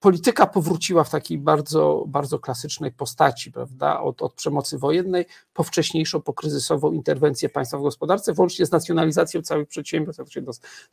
polityka 0.00 0.46
powróciła 0.46 1.04
w 1.04 1.10
takiej 1.10 1.38
bardzo, 1.38 2.04
bardzo 2.06 2.38
klasycznej 2.38 2.92
postaci, 2.92 3.52
prawda, 3.52 4.00
od, 4.00 4.22
od 4.22 4.34
przemocy 4.34 4.78
wojennej 4.78 5.26
po 5.54 5.62
wcześniejszą, 5.62 6.20
pokryzysową 6.20 6.92
interwencję 6.92 7.48
państwa 7.48 7.78
w 7.78 7.82
gospodarce, 7.82 8.32
włącznie 8.32 8.66
z 8.66 8.72
nacjonalizacją 8.72 9.42
całych 9.42 9.68
przedsiębiorstw, 9.68 10.18
jak 10.18 10.32
się 10.32 10.42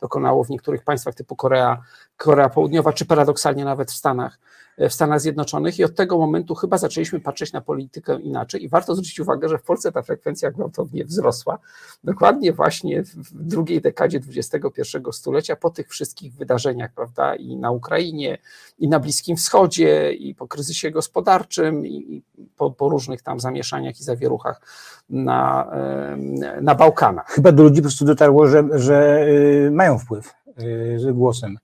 dokonało 0.00 0.44
w 0.44 0.50
niektórych 0.50 0.84
państwach 0.84 1.14
typu 1.14 1.36
Korea, 1.36 1.82
Korea 2.16 2.48
Południowa, 2.48 2.92
czy 2.92 3.04
paradoksalnie 3.04 3.64
nawet 3.64 3.90
w 3.90 3.94
Stanach, 3.94 4.38
w 4.78 4.92
Stanach 4.92 5.20
Zjednoczonych 5.20 5.78
i 5.78 5.84
od 5.84 5.94
tego 5.94 6.18
momentu 6.18 6.54
chyba 6.54 6.78
zaczęliśmy 6.78 7.20
patrzeć 7.20 7.52
na 7.52 7.60
politykę 7.60 8.20
inaczej 8.20 8.64
i 8.64 8.68
warto 8.68 8.94
zwrócić 8.94 9.20
uwagę, 9.20 9.48
że 9.48 9.58
w 9.58 9.62
Polsce 9.62 9.92
ta 9.92 10.02
frekwencja 10.02 10.50
gwałtownie 10.50 11.04
wzrosła, 11.04 11.58
dokładnie 12.04 12.52
właśnie 12.52 13.02
w 13.02 13.32
drugiej 13.32 13.80
dekadzie 13.80 14.20
XXI 14.36 14.80
stulecia, 15.12 15.56
po 15.56 15.70
tych 15.70 15.88
wszystkich 15.88 16.34
wydarzeniach, 16.34 16.90
prawda, 16.94 17.34
i 17.34 17.56
na 17.56 17.70
Ukrainie, 17.70 18.38
i 18.78 18.88
na 18.88 19.00
Bliskim 19.00 19.36
Wschodzie, 19.36 20.12
i 20.12 20.34
po 20.34 20.48
kryzysie 20.48 20.90
gospodarczym, 20.90 21.86
i 21.86 22.22
po, 22.56 22.70
po 22.70 22.88
różnych 22.88 23.22
tam 23.22 23.40
zamieszaniach 23.40 24.00
i 24.00 24.04
zawieruchach 24.04 24.60
na, 25.08 25.70
na 26.62 26.74
Bałkanach. 26.74 27.26
Chyba 27.28 27.52
do 27.52 27.62
ludzi 27.62 27.76
po 27.76 27.82
prostu 27.82 28.04
dotarło, 28.04 28.46
że, 28.46 28.64
że 28.72 29.26
y, 29.28 29.70
mają 29.70 29.98
wpływ 29.98 30.34
y, 31.08 31.12
głosem. 31.12 31.58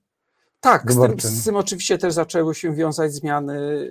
Tak, 0.61 0.93
z 0.93 1.01
tym, 1.01 1.21
z 1.21 1.45
tym, 1.45 1.57
oczywiście 1.57 1.99
też 1.99 2.15
zaczęły 2.15 2.55
się 2.55 2.75
wiązać 2.75 3.13
zmiany, 3.13 3.89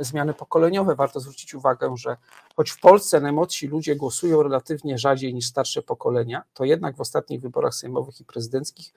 zmiany 0.00 0.34
pokoleniowe. 0.34 0.94
Warto 0.94 1.20
zwrócić 1.20 1.54
uwagę, 1.54 1.96
że 1.96 2.16
choć 2.56 2.70
w 2.70 2.80
Polsce 2.80 3.20
najmłodsi 3.20 3.66
ludzie 3.66 3.96
głosują 3.96 4.42
relatywnie 4.42 4.98
rzadziej 4.98 5.34
niż 5.34 5.46
starsze 5.46 5.82
pokolenia, 5.82 6.42
to 6.54 6.64
jednak 6.64 6.96
w 6.96 7.00
ostatnich 7.00 7.40
wyborach 7.40 7.74
sejmowych 7.74 8.20
i 8.20 8.24
prezydenckich 8.24 8.94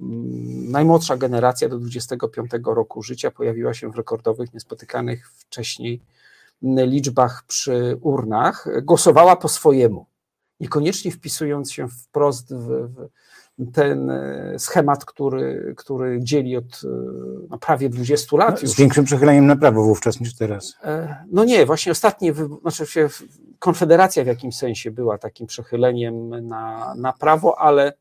mm, 0.00 0.70
najmłodsza 0.70 1.16
generacja 1.16 1.68
do 1.68 1.78
25 1.78 2.50
roku 2.64 3.02
życia 3.02 3.30
pojawiła 3.30 3.74
się 3.74 3.90
w 3.90 3.96
rekordowych, 3.96 4.54
niespotykanych 4.54 5.30
wcześniej 5.30 6.00
liczbach 6.62 7.44
przy 7.46 7.98
urnach. 8.00 8.68
Głosowała 8.82 9.36
po 9.36 9.48
swojemu, 9.48 10.06
niekoniecznie 10.60 11.10
wpisując 11.10 11.72
się 11.72 11.88
wprost 11.88 12.54
w, 12.54 12.66
w 12.68 13.08
ten 13.72 14.10
e, 14.10 14.54
schemat, 14.58 15.04
który, 15.04 15.74
który 15.76 16.18
dzieli 16.22 16.56
od 16.56 16.64
e, 16.64 16.88
no, 17.50 17.58
prawie 17.58 17.88
20 17.88 18.36
lat. 18.36 18.62
No, 18.62 18.68
z 18.68 18.76
większym 18.76 19.04
przechyleniem 19.04 19.46
na 19.46 19.56
prawo 19.56 19.84
wówczas 19.84 20.20
niż 20.20 20.36
teraz. 20.36 20.74
E, 20.84 21.24
no 21.32 21.44
nie, 21.44 21.66
właśnie 21.66 21.92
ostatnie, 21.92 22.34
znaczy 22.62 22.86
się 22.86 23.08
Konfederacja 23.58 24.24
w 24.24 24.26
jakimś 24.26 24.56
sensie 24.56 24.90
była 24.90 25.18
takim 25.18 25.46
przechyleniem 25.46 26.46
na, 26.48 26.94
na 26.98 27.12
prawo, 27.12 27.58
ale 27.58 27.92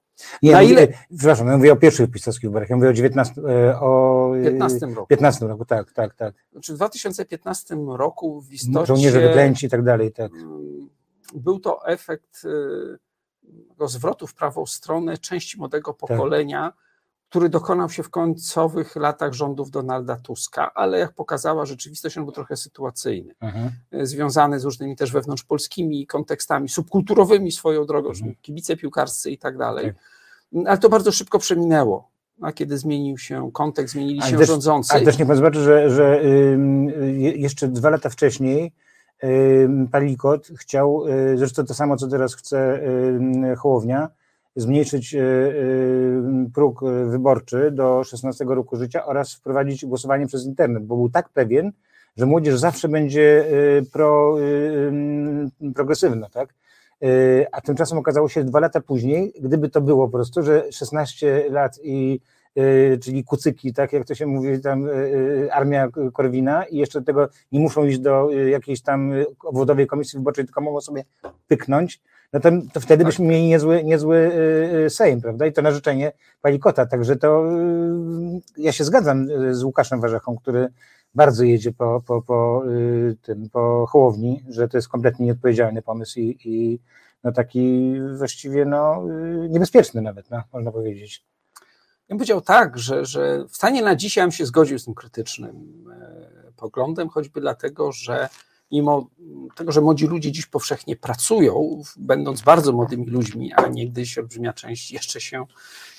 nie, 0.43 0.51
na 0.51 0.61
ile... 0.61 0.87
Przepraszam, 1.17 1.47
ja 1.47 1.57
mówię 1.57 1.73
o 1.73 1.75
pierwszych 1.75 2.11
pisowskich 2.11 2.49
wyborach, 2.49 2.69
ja 2.69 2.75
mówię 2.75 2.89
o 2.89 2.93
19, 2.93 3.41
o 3.79 4.31
15 4.43 4.85
roku. 4.85 5.07
15 5.07 5.47
roku, 5.47 5.65
tak, 5.65 5.91
tak, 5.91 6.15
tak. 6.15 6.35
Znaczy 6.51 6.73
w 6.73 6.75
2015 6.75 7.75
roku 7.87 8.41
w 8.41 8.53
istocie... 8.53 8.85
Żołnierze 8.85 9.19
wyklęci 9.19 9.65
i 9.65 9.69
tak 9.69 9.83
dalej, 9.83 10.11
tak. 10.11 10.31
Był 11.35 11.59
to 11.59 11.87
efekt 11.87 12.43
zwrotu 13.87 14.27
w 14.27 14.33
prawą 14.33 14.65
stronę 14.65 15.17
części 15.17 15.57
młodego 15.57 15.93
tak. 15.93 15.99
pokolenia, 15.99 16.61
tak. 16.61 16.75
który 17.29 17.49
dokonał 17.49 17.89
się 17.89 18.03
w 18.03 18.09
końcowych 18.09 18.95
latach 18.95 19.33
rządów 19.33 19.71
Donalda 19.71 20.15
Tuska, 20.15 20.73
ale 20.73 20.99
jak 20.99 21.13
pokazała 21.13 21.65
rzeczywistość, 21.65 22.17
on 22.17 22.23
był 22.23 22.33
trochę 22.33 22.57
sytuacyjny, 22.57 23.35
mhm. 23.41 23.71
E, 23.91 24.05
związany 24.05 24.59
z 24.59 24.63
różnymi 24.65 24.95
też 24.95 25.11
wewnątrzpolskimi 25.11 26.07
kontekstami, 26.07 26.69
subkulturowymi 26.69 27.51
swoją 27.51 27.85
drogą, 27.85 28.09
mhm. 28.09 28.35
kibice 28.41 28.77
piłkarscy 28.77 29.31
i 29.31 29.37
tak 29.37 29.57
dalej. 29.57 29.85
Tak. 29.85 30.65
Ale 30.67 30.77
to 30.77 30.89
bardzo 30.89 31.11
szybko 31.11 31.39
przeminęło 31.39 32.13
a 32.41 32.51
kiedy 32.51 32.77
zmienił 32.77 33.17
się 33.17 33.51
kontekst, 33.51 33.93
zmienili 33.93 34.21
się 34.21 34.37
też, 34.37 34.47
rządzący. 34.47 34.93
Ale 34.93 35.05
też 35.05 35.17
nie 35.17 35.25
pan 35.25 35.35
zobaczy, 35.35 35.59
że, 35.63 35.89
że 35.89 36.23
y, 36.23 37.33
jeszcze 37.37 37.67
dwa 37.67 37.89
lata 37.89 38.09
wcześniej 38.09 38.71
Palikot 39.91 40.47
chciał, 40.59 41.07
y, 41.07 41.37
zresztą 41.37 41.65
to 41.65 41.73
samo, 41.73 41.97
co 41.97 42.07
teraz 42.07 42.35
chce 42.35 42.81
Hołownia, 43.57 44.09
zmniejszyć 44.55 45.13
y, 45.13 45.17
y, 45.17 46.49
próg 46.53 46.81
wyborczy 47.05 47.71
do 47.71 48.03
16 48.03 48.45
roku 48.45 48.77
życia 48.77 49.05
oraz 49.05 49.33
wprowadzić 49.33 49.85
głosowanie 49.85 50.27
przez 50.27 50.45
internet, 50.45 50.85
bo 50.85 50.95
był 50.95 51.09
tak 51.09 51.29
pewien, 51.29 51.71
że 52.17 52.25
młodzież 52.25 52.59
zawsze 52.59 52.87
będzie 52.87 53.45
pro, 53.93 54.37
progresywna, 55.75 56.29
tak? 56.29 56.53
A 57.51 57.61
tymczasem 57.61 57.97
okazało 57.97 58.29
się 58.29 58.43
dwa 58.43 58.59
lata 58.59 58.81
później, 58.81 59.33
gdyby 59.41 59.69
to 59.69 59.81
było 59.81 60.07
po 60.07 60.11
prostu, 60.11 60.43
że 60.43 60.71
16 60.71 61.49
lat 61.49 61.79
i 61.83 62.19
y, 62.19 62.42
czyli 63.01 63.23
kucyki, 63.23 63.73
tak 63.73 63.93
jak 63.93 64.05
to 64.05 64.15
się 64.15 64.25
mówi, 64.25 64.61
tam 64.61 64.87
y, 64.87 65.49
armia 65.51 65.89
Korwina 66.13 66.63
i 66.63 66.77
jeszcze 66.77 66.99
do 66.99 67.05
tego 67.05 67.29
nie 67.51 67.59
muszą 67.59 67.85
iść 67.85 67.99
do 67.99 68.29
jakiejś 68.31 68.81
tam 68.81 69.11
obwodowej 69.43 69.87
komisji 69.87 70.19
wyborczej, 70.19 70.45
tylko 70.45 70.61
mogą 70.61 70.81
sobie 70.81 71.03
pyknąć, 71.47 72.01
no 72.33 72.39
to, 72.39 72.49
to 72.73 72.79
wtedy 72.79 73.03
tak. 73.03 73.05
byśmy 73.05 73.25
mieli 73.25 73.47
niezły, 73.47 73.83
niezły 73.83 74.31
Sejm, 74.89 75.21
prawda? 75.21 75.45
I 75.45 75.53
to 75.53 75.61
na 75.61 75.71
życzenie 75.71 76.11
Palikota. 76.41 76.85
Także 76.85 77.15
to 77.15 77.45
ja 78.57 78.71
się 78.71 78.83
zgadzam 78.83 79.27
z 79.51 79.63
Łukaszem 79.63 80.01
Warzechą, 80.01 80.37
który 80.37 80.67
bardzo 81.15 81.43
jedzie 81.43 81.71
po, 81.71 82.01
po, 82.07 82.21
po, 82.21 82.63
tym, 83.21 83.49
po 83.49 83.85
Hołowni, 83.89 84.43
że 84.49 84.67
to 84.67 84.77
jest 84.77 84.87
kompletnie 84.87 85.25
nieodpowiedzialny 85.25 85.81
pomysł 85.81 86.19
i, 86.19 86.37
i 86.45 86.79
no 87.23 87.31
taki 87.31 87.93
właściwie 88.17 88.65
no, 88.65 89.03
niebezpieczny 89.49 90.01
nawet, 90.01 90.29
no, 90.29 90.43
można 90.53 90.71
powiedzieć. 90.71 91.25
Bym 92.13 92.17
powiedział 92.17 92.41
tak, 92.41 92.79
że, 92.79 93.05
że 93.05 93.45
w 93.49 93.55
stanie 93.55 93.81
na 93.81 93.95
dzisiaj 93.95 94.23
bym 94.23 94.31
się 94.31 94.45
zgodził 94.45 94.79
z 94.79 94.85
tym 94.85 94.93
krytycznym 94.93 95.85
e, 95.91 96.51
poglądem, 96.55 97.09
choćby 97.09 97.41
dlatego, 97.41 97.91
że 97.91 98.29
mimo 98.71 99.07
tego, 99.55 99.71
że 99.71 99.81
młodzi 99.81 100.07
ludzie 100.07 100.31
dziś 100.31 100.45
powszechnie 100.45 100.95
pracują, 100.95 101.81
będąc 101.97 102.41
bardzo 102.41 102.71
młodymi 102.71 103.05
ludźmi, 103.05 103.53
a 103.53 103.67
niegdyś 103.67 104.17
olbrzymia 104.17 104.53
część 104.53 104.91
jeszcze 104.91 105.21
się, 105.21 105.45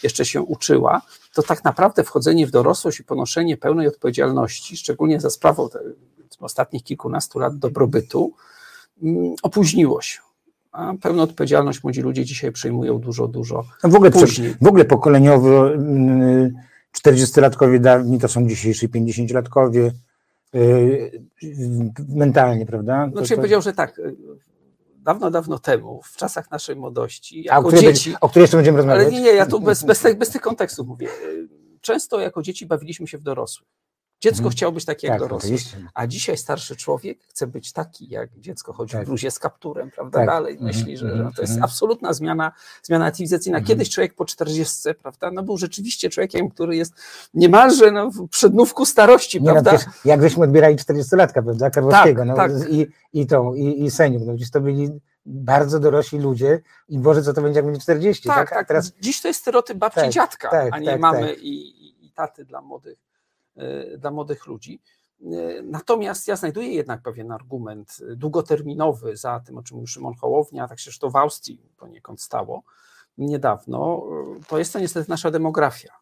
jeszcze 0.03 0.25
się 0.25 0.43
uczyła, 0.43 1.03
to 1.33 1.43
tak 1.43 1.65
naprawdę 1.65 2.05
wchodzenie 2.05 2.47
w 2.47 2.51
dorosłość 2.51 3.01
i 3.01 3.05
ponoszenie 3.05 3.57
pełnej 3.57 3.89
odpowiedzialności, 3.89 4.77
szczególnie 4.77 5.21
za 5.21 5.31
sprawą 5.31 5.69
ostatnich 6.41 6.85
kilkunastu 6.85 7.39
lat 7.39 7.59
dobrobytu, 7.59 8.35
mm, 9.03 9.35
opóźniło 9.43 10.03
się 10.03 10.21
a 10.75 10.95
pełną 11.03 11.23
odpowiedzialność 11.23 11.83
młodzi 11.83 12.03
ludzie 12.03 12.25
dzisiaj 12.25 12.53
przejmują 12.53 12.99
dużo, 12.99 13.29
dużo 13.29 13.65
no 13.85 13.91
w 13.91 13.95
ogóle, 13.95 14.11
później. 14.11 14.55
W 14.61 14.67
ogóle 14.67 14.85
pokoleniowo 14.85 15.71
40-latkowie 16.99 17.69
mm, 17.69 17.83
dawni 17.83 18.19
to 18.19 18.29
są 18.29 18.49
dzisiejsi 18.49 18.89
50-latkowie 18.89 19.91
y, 20.55 21.23
mentalnie, 22.09 22.67
prawda? 22.67 23.07
No, 23.07 23.23
to, 23.23 23.29
to... 23.29 23.37
powiedział, 23.37 23.63
że 23.63 23.73
tak, 23.73 23.99
y, 23.99 24.17
dawno, 24.97 25.31
dawno 25.31 25.59
temu, 25.59 26.01
w 26.05 26.17
czasach 26.17 26.51
naszej 26.51 26.77
młodości, 26.77 27.43
jako 27.43 27.69
o 27.69 27.73
dzieci... 27.73 28.15
o 28.21 28.29
której 28.29 28.43
jeszcze 28.43 28.57
będziemy 28.57 28.77
rozmawiać? 28.77 29.03
Ale 29.03 29.13
nie, 29.13 29.21
nie, 29.21 29.33
ja 29.33 29.47
tu 29.47 29.61
bez, 29.61 29.85
bez, 29.85 30.03
bez 30.19 30.31
tych 30.31 30.41
kontekstów 30.41 30.87
mówię. 30.87 31.09
Y, 31.09 31.49
często 31.81 32.21
jako 32.21 32.43
dzieci 32.43 32.67
bawiliśmy 32.67 33.07
się 33.07 33.19
w 33.19 33.23
dorosłych. 33.23 33.69
Dziecko 34.25 34.39
hmm. 34.39 34.53
chciało 34.53 34.73
być 34.73 34.85
takie 34.85 35.07
jak 35.07 35.15
tak, 35.15 35.29
dorosły, 35.29 35.57
a 35.95 36.07
dzisiaj 36.07 36.37
starszy 36.37 36.77
człowiek 36.77 37.19
chce 37.25 37.47
być 37.47 37.73
taki 37.73 38.09
jak 38.09 38.31
dziecko, 38.39 38.73
chodzi 38.73 38.93
tak. 38.93 39.03
w 39.05 39.07
bluzie 39.07 39.31
z 39.31 39.39
kapturem, 39.39 39.91
prawda, 39.91 40.19
tak. 40.19 40.27
dalej, 40.27 40.53
mhm, 40.53 40.67
myśli, 40.67 40.97
że, 40.97 41.07
mhm, 41.07 41.29
że 41.29 41.37
to 41.37 41.43
jest 41.43 41.53
mhm. 41.53 41.65
absolutna 41.65 42.13
zmiana, 42.13 42.53
zmiana 42.83 43.11
cywilizacyjna. 43.11 43.61
Kiedyś 43.61 43.91
człowiek 43.91 44.15
po 44.15 44.25
40, 44.25 44.89
prawda, 45.03 45.31
no 45.31 45.43
był 45.43 45.59
rzeczywiście 45.59 46.11
człowiekiem, 46.11 46.51
który 46.51 46.77
jest 46.77 46.95
niemalże 47.35 47.91
no, 47.91 48.11
w 48.11 48.29
przednówku 48.29 48.87
starości, 48.87 49.41
Nie, 49.41 49.47
no 49.47 49.53
prawda. 49.53 49.73
No, 49.73 49.93
jak 50.05 50.23
żeśmy 50.23 50.45
odbierali 50.45 50.77
40-latka, 50.77 51.43
prawda, 51.43 51.71
Karłowskiego, 51.71 52.21
tak, 52.21 52.29
no, 52.29 52.37
tak. 52.37 52.53
I, 52.71 52.87
i 53.13 53.27
tą, 53.27 53.55
i, 53.55 53.85
i 53.85 53.91
senior, 53.91 54.23
no, 54.27 54.35
gdzieś 54.35 54.51
to 54.51 54.61
byli 54.61 55.01
bardzo 55.27 55.81
dorośli 55.81 56.19
ludzie 56.19 56.61
i 56.89 56.99
Boże, 56.99 57.23
co 57.23 57.33
to 57.33 57.43
będzie, 57.43 57.59
jak 57.59 57.65
będzie 57.65 57.81
40, 57.81 58.29
tak? 58.29 58.37
tak? 58.37 58.51
tak. 58.51 58.69
Teraz... 58.69 58.93
Dziś 59.01 59.23
to 59.23 59.29
jest 59.29 59.41
stereotyp 59.41 59.79
babci 59.79 60.01
tak, 60.01 60.11
dziadka, 60.11 60.51
tak, 60.51 60.69
a 60.73 60.79
nie 60.79 60.99
mamy 60.99 61.35
i, 61.35 62.07
i, 62.07 62.11
taty 62.15 62.45
dla 62.45 62.61
młodych 62.61 63.14
dla 63.99 64.11
młodych 64.11 64.47
ludzi. 64.47 64.81
E, 65.23 65.63
natomiast 65.63 66.29
ja 66.29 66.37
znajduję 66.37 66.69
jednak 66.69 67.03
pewien 67.03 67.33
argument 67.33 67.99
długoterminowy 68.17 69.17
za 69.17 69.41
tym, 69.41 69.59
o 69.59 69.63
czym 69.63 69.77
mówił 69.77 69.87
Szymon 69.87 70.15
Hołownia, 70.15 70.69
tak 70.69 70.81
się 70.81 70.91
to 71.01 71.11
w 71.11 71.17
Austrii 71.17 71.61
poniekąd 71.77 72.21
stało 72.21 72.63
niedawno. 73.19 74.07
To 74.49 74.59
jest 74.59 74.73
to 74.73 74.79
niestety 74.79 75.11
nasza 75.11 75.31
demografia. 75.31 75.93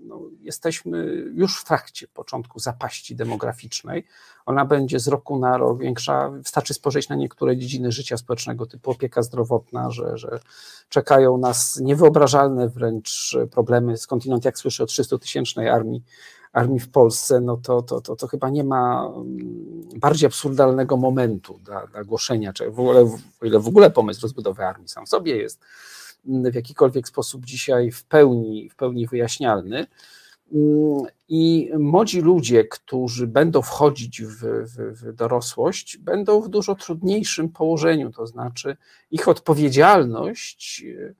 No, 0.00 0.22
jesteśmy 0.40 1.04
już 1.34 1.60
w 1.60 1.64
trakcie 1.64 2.08
początku 2.08 2.58
zapaści 2.58 3.16
demograficznej. 3.16 4.06
Ona 4.46 4.64
będzie 4.64 5.00
z 5.00 5.08
roku 5.08 5.38
na 5.38 5.56
rok 5.56 5.78
większa. 5.78 6.30
Wystarczy 6.30 6.74
spojrzeć 6.74 7.08
na 7.08 7.16
niektóre 7.16 7.56
dziedziny 7.56 7.92
życia 7.92 8.16
społecznego, 8.16 8.66
typu 8.66 8.90
opieka 8.90 9.22
zdrowotna, 9.22 9.90
że, 9.90 10.18
że 10.18 10.40
czekają 10.88 11.38
nas 11.38 11.80
niewyobrażalne 11.80 12.68
wręcz 12.68 13.36
problemy. 13.50 13.96
Skądinąd, 13.96 14.44
jak 14.44 14.58
słyszę 14.58 14.82
o 14.84 14.86
300-tysięcznej 14.86 15.68
armii 15.68 16.02
armii 16.56 16.80
w 16.80 16.88
Polsce, 16.88 17.40
no 17.40 17.56
to, 17.56 17.82
to, 17.82 18.00
to, 18.00 18.16
to 18.16 18.26
chyba 18.26 18.50
nie 18.50 18.64
ma 18.64 19.12
mm, 19.16 19.88
bardziej 19.96 20.26
absurdalnego 20.26 20.96
momentu 20.96 21.60
dla, 21.64 21.86
dla 21.86 22.04
głoszenia, 22.04 22.52
czy 22.52 22.70
w 22.70 22.80
ogóle, 22.80 23.00
o 23.40 23.46
ile 23.46 23.60
w 23.60 23.68
ogóle 23.68 23.90
pomysł 23.90 24.22
rozbudowy 24.22 24.64
armii 24.64 24.88
sam 24.88 25.06
w 25.06 25.08
sobie 25.08 25.36
jest 25.36 25.60
mm, 26.28 26.52
w 26.52 26.54
jakikolwiek 26.54 27.08
sposób 27.08 27.44
dzisiaj 27.44 27.90
w 27.90 28.04
pełni, 28.04 28.70
w 28.70 28.76
pełni 28.76 29.06
wyjaśnialny. 29.06 29.86
Mm, 30.52 31.02
I 31.28 31.70
młodzi 31.78 32.20
ludzie, 32.20 32.64
którzy 32.64 33.26
będą 33.26 33.62
wchodzić 33.62 34.22
w, 34.22 34.40
w, 34.42 35.02
w, 35.02 35.12
dorosłość, 35.12 35.96
będą 35.96 36.40
w 36.40 36.48
dużo 36.48 36.74
trudniejszym 36.74 37.48
położeniu, 37.48 38.12
to 38.12 38.26
znaczy 38.26 38.76
ich 39.10 39.28
odpowiedzialność 39.28 40.84
e, 40.84 41.14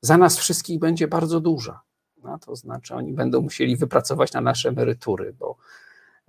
za 0.00 0.16
nas 0.16 0.38
wszystkich 0.38 0.78
będzie 0.78 1.08
bardzo 1.08 1.40
duża. 1.40 1.80
No, 2.24 2.38
to 2.38 2.56
znaczy, 2.56 2.94
oni 2.94 3.12
będą 3.12 3.40
musieli 3.40 3.76
wypracować 3.76 4.32
na 4.32 4.40
nasze 4.40 4.68
emerytury, 4.68 5.34
bo 5.38 5.56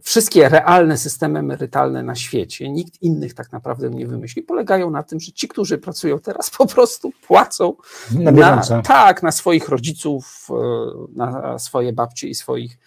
wszystkie 0.02 0.50
realne 0.50 0.98
systemy 0.98 1.40
emerytalne 1.40 2.04
na 2.04 2.16
świecie, 2.16 2.70
nikt 2.70 3.02
innych 3.02 3.34
tak 3.34 3.52
naprawdę 3.52 3.90
nie 3.90 4.08
wymyśli, 4.08 4.42
polegają 4.42 4.90
na 4.90 5.04
tym, 5.04 5.20
że 5.20 5.32
ci, 5.32 5.48
którzy 5.48 5.78
pracują 5.78 6.20
teraz, 6.20 6.50
po 6.58 6.66
prostu 6.66 7.12
płacą 7.28 7.76
na, 8.20 8.32
na 8.32 8.82
tak, 8.82 9.24
na 9.24 9.32
swoich 9.32 9.70
rodziców, 9.70 10.48
e, 10.50 10.54
na 11.16 11.60
swoje 11.60 11.94
babcie 11.94 12.28
i 12.28 12.36
swoich. 12.36 12.80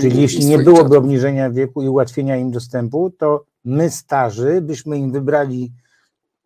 Czyli 0.00 0.22
jeśli 0.22 0.46
nie 0.46 0.58
byłoby 0.58 0.82
dziadów. 0.82 0.98
obniżenia 0.98 1.50
wieku 1.50 1.82
i 1.82 1.88
ułatwienia 1.88 2.36
im 2.36 2.50
dostępu, 2.50 3.10
to 3.18 3.44
my 3.64 3.90
starzy 3.90 4.60
byśmy 4.60 4.98
im 4.98 5.12
wybrali 5.12 5.72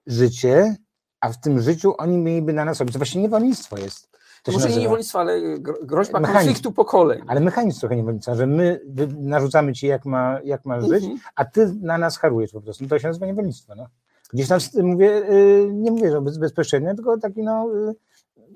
życie, 0.06 0.76
a 1.20 1.32
w 1.32 1.40
tym 1.40 1.62
życiu 1.62 1.94
oni 1.98 2.18
mieliby 2.18 2.52
na 2.52 2.64
nas 2.64 2.78
robić. 2.78 2.92
To 2.92 2.98
właśnie 2.98 3.22
niewolnictwo 3.22 3.78
jest. 3.78 4.07
To 4.42 4.52
Może 4.52 4.68
nie 4.68 4.76
niewolnictwo, 4.76 5.20
ale 5.20 5.40
groźba 5.82 6.20
mechanizm. 6.20 6.46
konfliktu 6.46 6.72
pokoleń. 6.72 7.20
Ale 7.26 7.40
mechanizm 7.40 7.80
trochę 7.80 7.96
niewolnictwa, 7.96 8.34
że 8.34 8.46
my 8.46 8.80
narzucamy 9.18 9.72
ci, 9.72 9.86
jak 9.86 10.04
ma, 10.04 10.38
jak 10.44 10.64
ma 10.64 10.80
żyć, 10.80 11.04
mhm. 11.04 11.18
a 11.36 11.44
ty 11.44 11.74
na 11.80 11.98
nas 11.98 12.18
harujesz 12.18 12.52
po 12.52 12.60
prostu. 12.60 12.84
No 12.84 12.90
to 12.90 12.98
się 12.98 13.08
nazywa 13.08 13.26
niewolnictwo. 13.26 13.74
No. 13.74 13.86
Gdzieś 14.32 14.48
tam 14.48 14.58
mówię, 14.82 15.30
y, 15.30 15.70
nie 15.72 15.90
mówię, 15.90 16.10
że 16.10 16.20
bezpośrednio, 16.20 16.94
tylko 16.94 17.18
taki 17.18 17.42
no 17.42 17.66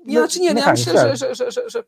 y, 0.07 0.11
ja, 0.11 0.19
znaczy 0.19 0.39
nie, 0.39 0.53
ja 0.53 0.71
myślę, 0.71 0.93
tak. 0.93 1.17
że, 1.17 1.35
że, 1.35 1.51
że, 1.51 1.69
że, 1.69 1.83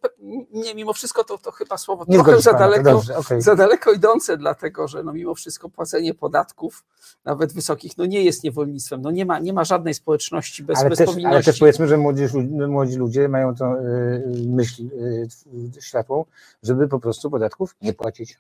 nie, 0.52 0.76
mimo 0.76 0.94
wszystko 0.94 1.24
to, 1.24 1.38
to 1.38 1.52
chyba 1.52 1.78
słowo 1.78 2.06
nie 2.08 2.16
trochę 2.16 2.42
za 2.42 2.54
daleko, 2.54 3.02
za 3.38 3.56
daleko 3.56 3.92
idące, 3.92 4.38
dlatego 4.38 4.88
że 4.88 5.04
no 5.04 5.14
mimo 5.14 5.36
wszystko 5.36 5.70
płacenie 5.70 6.14
podatków, 6.14 6.84
nawet 7.26 7.54
wysokich, 7.54 7.98
no 7.98 8.06
nie 8.06 8.24
jest 8.24 8.44
niewolnictwem. 8.44 9.02
No 9.02 9.12
nie 9.12 9.26
ma, 9.26 9.40
nie 9.40 9.54
ma 9.54 9.64
żadnej 9.64 9.94
społeczności 9.94 10.64
bez, 10.64 10.80
ale 10.80 10.90
bez 10.90 11.00
też, 11.00 11.10
Ale 11.26 11.44
też 11.44 11.60
powiedzmy, 11.60 11.88
że 11.88 11.98
młodzi, 11.98 12.24
młodzi 12.68 12.96
ludzie 12.96 13.28
mają 13.30 13.56
tą 13.56 13.76
y, 13.76 14.24
myśl 14.48 14.84
y, 14.84 15.82
światłą, 15.82 16.26
żeby 16.64 16.88
po 16.88 17.00
prostu 17.00 17.32
podatków 17.32 17.76
nie 17.82 17.94
płacić. 17.94 18.38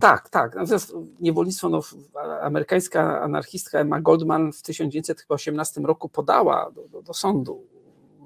Tak, 0.00 0.28
tak. 0.28 0.54
Natomiast 0.54 0.94
niewolnictwo, 1.20 1.68
no, 1.68 1.80
amerykańska 2.42 3.22
anarchistka 3.22 3.78
Emma 3.78 4.00
Goldman 4.00 4.52
w 4.52 4.62
1918 4.62 5.80
roku 5.80 6.08
podała 6.08 6.70
do, 6.70 6.88
do, 6.88 7.02
do 7.02 7.14
sądu 7.14 7.66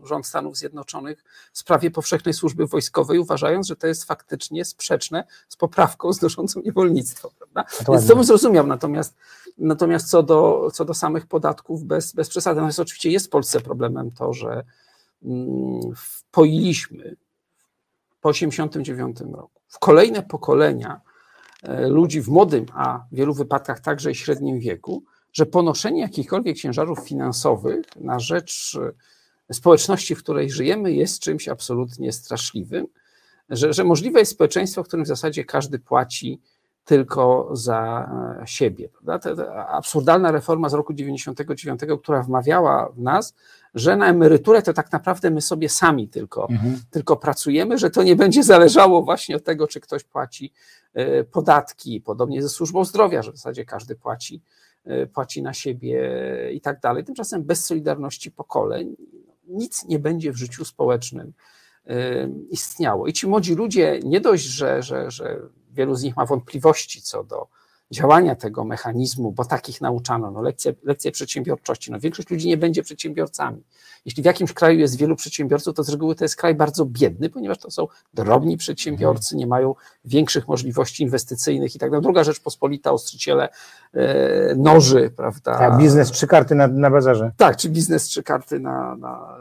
rząd 0.08 0.26
Stanów 0.26 0.56
Zjednoczonych 0.56 1.24
w 1.52 1.58
sprawie 1.58 1.90
powszechnej 1.90 2.34
służby 2.34 2.66
wojskowej, 2.66 3.18
uważając, 3.18 3.66
że 3.66 3.76
to 3.76 3.86
jest 3.86 4.04
faktycznie 4.04 4.64
sprzeczne 4.64 5.24
z 5.48 5.56
poprawką 5.56 6.12
znoszącą 6.12 6.60
niewolnictwo. 6.64 7.30
Prawda? 7.38 7.64
To 7.86 7.92
Więc 7.92 8.06
to 8.06 8.14
bym 8.14 8.24
zrozumiał. 8.24 8.66
Natomiast, 8.66 9.14
natomiast 9.58 10.10
co, 10.10 10.22
do, 10.22 10.70
co 10.72 10.84
do 10.84 10.94
samych 10.94 11.26
podatków, 11.26 11.84
bez, 11.84 12.12
bez 12.12 12.28
przesady. 12.28 12.56
Natomiast 12.56 12.80
oczywiście 12.80 13.10
jest 13.10 13.26
w 13.26 13.30
Polsce 13.30 13.60
problemem 13.60 14.10
to, 14.10 14.32
że 14.32 14.64
mm, 15.24 15.80
poiliśmy 16.30 17.16
po 18.20 18.32
1989 18.32 19.36
roku 19.36 19.60
w 19.68 19.78
kolejne 19.78 20.22
pokolenia 20.22 21.00
e, 21.62 21.88
ludzi 21.88 22.20
w 22.20 22.28
młodym, 22.28 22.66
a 22.74 23.04
w 23.12 23.16
wielu 23.16 23.34
wypadkach 23.34 23.80
także 23.80 24.10
i 24.10 24.14
średnim 24.14 24.60
wieku, 24.60 25.02
że 25.32 25.46
ponoszenie 25.46 26.00
jakichkolwiek 26.00 26.56
ciężarów 26.56 26.98
finansowych 26.98 27.86
na 27.96 28.20
rzecz 28.20 28.78
społeczności, 29.52 30.14
w 30.14 30.18
której 30.18 30.50
żyjemy, 30.50 30.92
jest 30.92 31.20
czymś 31.20 31.48
absolutnie 31.48 32.12
straszliwym, 32.12 32.87
że, 33.50 33.72
że 33.72 33.84
możliwe 33.84 34.18
jest 34.18 34.32
społeczeństwo, 34.32 34.84
w 34.84 34.87
którym 34.87 35.04
w 35.04 35.08
zasadzie 35.08 35.44
każdy 35.44 35.78
płaci 35.78 36.40
tylko 36.88 37.48
za 37.52 38.11
siebie. 38.44 38.88
Ta, 39.06 39.18
ta 39.18 39.66
absurdalna 39.68 40.32
reforma 40.32 40.68
z 40.68 40.74
roku 40.74 40.92
99, 40.92 41.80
która 42.02 42.22
wmawiała 42.22 42.88
w 42.88 42.98
nas, 42.98 43.34
że 43.74 43.96
na 43.96 44.06
emeryturę 44.06 44.62
to 44.62 44.72
tak 44.72 44.92
naprawdę 44.92 45.30
my 45.30 45.40
sobie 45.40 45.68
sami 45.68 46.08
tylko, 46.08 46.48
mhm. 46.50 46.80
tylko 46.90 47.16
pracujemy, 47.16 47.78
że 47.78 47.90
to 47.90 48.02
nie 48.02 48.16
będzie 48.16 48.42
zależało 48.42 49.02
właśnie 49.02 49.37
od 49.37 49.44
tego, 49.44 49.66
czy 49.66 49.80
ktoś 49.80 50.04
płaci 50.04 50.52
e, 50.94 51.24
podatki, 51.24 52.00
podobnie 52.00 52.42
ze 52.42 52.48
służbą 52.48 52.84
zdrowia, 52.84 53.22
że 53.22 53.32
w 53.32 53.37
zasadzie 53.37 53.64
każdy 53.64 53.96
płaci, 53.96 54.42
e, 54.84 55.06
płaci 55.06 55.42
na 55.42 55.54
siebie 55.54 56.00
i 56.52 56.61
tak 56.61 56.80
dalej. 56.80 57.04
Tymczasem 57.04 57.42
bez 57.42 57.64
solidarności 57.64 58.30
pokoleń 58.30 58.96
nic 59.48 59.84
nie 59.84 59.98
będzie 59.98 60.32
w 60.32 60.37
życiu 60.37 60.64
społecznym 60.64 61.32
istniało. 62.50 63.06
I 63.06 63.12
ci 63.12 63.26
młodzi 63.26 63.54
ludzie 63.54 64.00
nie 64.04 64.20
dość, 64.20 64.44
że, 64.44 64.82
że, 64.82 65.11
że 65.11 65.40
wielu 65.72 65.94
z 65.94 66.02
nich 66.02 66.16
ma 66.16 66.26
wątpliwości 66.26 67.02
co 67.02 67.24
do 67.24 67.48
działania 67.90 68.35
tego 68.35 68.64
mechanizmu, 68.64 69.33
bo 69.33 69.44
takich 69.44 69.81
nauczano, 69.81 70.31
no 70.31 70.42
lekcje, 70.42 70.74
lekcje 70.83 71.12
przedsiębiorczości. 71.12 71.92
No 71.92 72.01
większość 72.01 72.31
ludzi 72.31 72.48
nie 72.48 72.57
będzie 72.57 72.83
przedsiębiorcami. 72.83 73.62
Jeśli 74.05 74.22
w 74.22 74.27
jakimś 74.27 74.53
kraju 74.53 74.79
jest 74.79 74.98
wielu 74.98 75.16
przedsiębiorców, 75.16 75.74
to 75.74 75.83
z 75.83 75.88
reguły 75.88 76.14
to 76.14 76.24
jest 76.24 76.37
kraj 76.37 76.55
bardzo 76.55 76.85
biedny, 76.85 77.31
ponieważ 77.31 77.59
to 77.59 77.70
są 77.70 77.87
drobni 78.14 78.57
przedsiębiorcy, 78.57 79.37
nie 79.37 79.46
mają 79.46 79.74
większych 80.05 80.48
możliwości 80.48 81.03
inwestycyjnych 81.03 81.74
i 81.74 81.79
tak 81.79 81.90
dalej. 81.90 82.03
Druga 82.03 82.24
rzecz 82.24 82.40
pospolita, 82.40 82.92
ostrzyciele 82.92 83.48
e, 83.94 84.55
noży, 84.55 85.11
prawda? 85.16 85.53
A 85.53 85.79
biznes 85.79 86.11
trzy 86.11 86.27
karty 86.27 86.55
na, 86.55 86.66
na 86.66 86.90
bazarze. 86.90 87.33
Tak, 87.37 87.57
czy 87.57 87.68
biznes 87.68 88.05
trzy 88.05 88.22
karty 88.22 88.61
na, 88.61 88.96
na, 88.96 89.37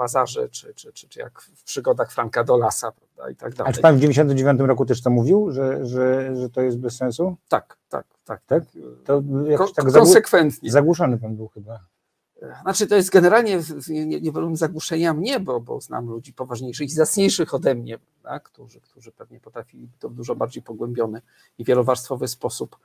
na 0.00 0.04
bazarze, 0.04 0.48
czy, 0.48 0.74
czy, 0.74 0.92
czy, 0.92 1.08
czy 1.08 1.20
jak 1.20 1.40
w 1.40 1.64
przygodach 1.64 2.12
Franka 2.12 2.44
Dolasa, 2.44 2.92
prawda, 2.92 3.30
i 3.30 3.36
tak 3.36 3.54
dalej. 3.54 3.70
A 3.70 3.74
czy 3.74 3.80
pan 3.80 3.96
w 3.96 4.00
99 4.00 4.60
roku 4.60 4.86
też 4.86 5.02
to 5.02 5.10
mówił, 5.10 5.50
że, 5.50 5.86
że, 5.86 6.36
że 6.36 6.50
to 6.50 6.60
jest 6.60 6.78
bez 6.78 6.96
sensu? 6.96 7.36
Tak, 7.48 7.76
tak, 7.88 8.06
tak. 8.24 8.42
Tak? 8.46 8.62
To 9.04 9.22
jakoś 9.46 9.72
tak 9.72 9.92
konsekwentnie. 9.92 10.70
zagłuszony 10.70 11.18
pan 11.18 11.36
był 11.36 11.48
chyba. 11.48 11.80
Znaczy, 12.62 12.86
to 12.86 12.94
jest 12.96 13.10
generalnie 13.10 13.60
nie, 13.88 14.32
wolę 14.32 14.56
zagłuszenia 14.56 15.14
mnie, 15.14 15.40
bo, 15.40 15.60
bo 15.60 15.80
znam 15.80 16.06
ludzi 16.06 16.32
poważniejszych 16.32 16.86
i 16.86 16.90
zacniejszych 16.90 17.54
ode 17.54 17.74
mnie, 17.74 17.98
tak, 18.22 18.42
którzy, 18.42 18.80
którzy 18.80 19.12
pewnie 19.12 19.40
potrafili 19.40 19.88
to 19.98 20.08
w 20.08 20.14
dużo 20.14 20.34
bardziej 20.34 20.62
pogłębiony 20.62 21.22
i 21.58 21.64
wielowarstwowy 21.64 22.28
sposób 22.28 22.76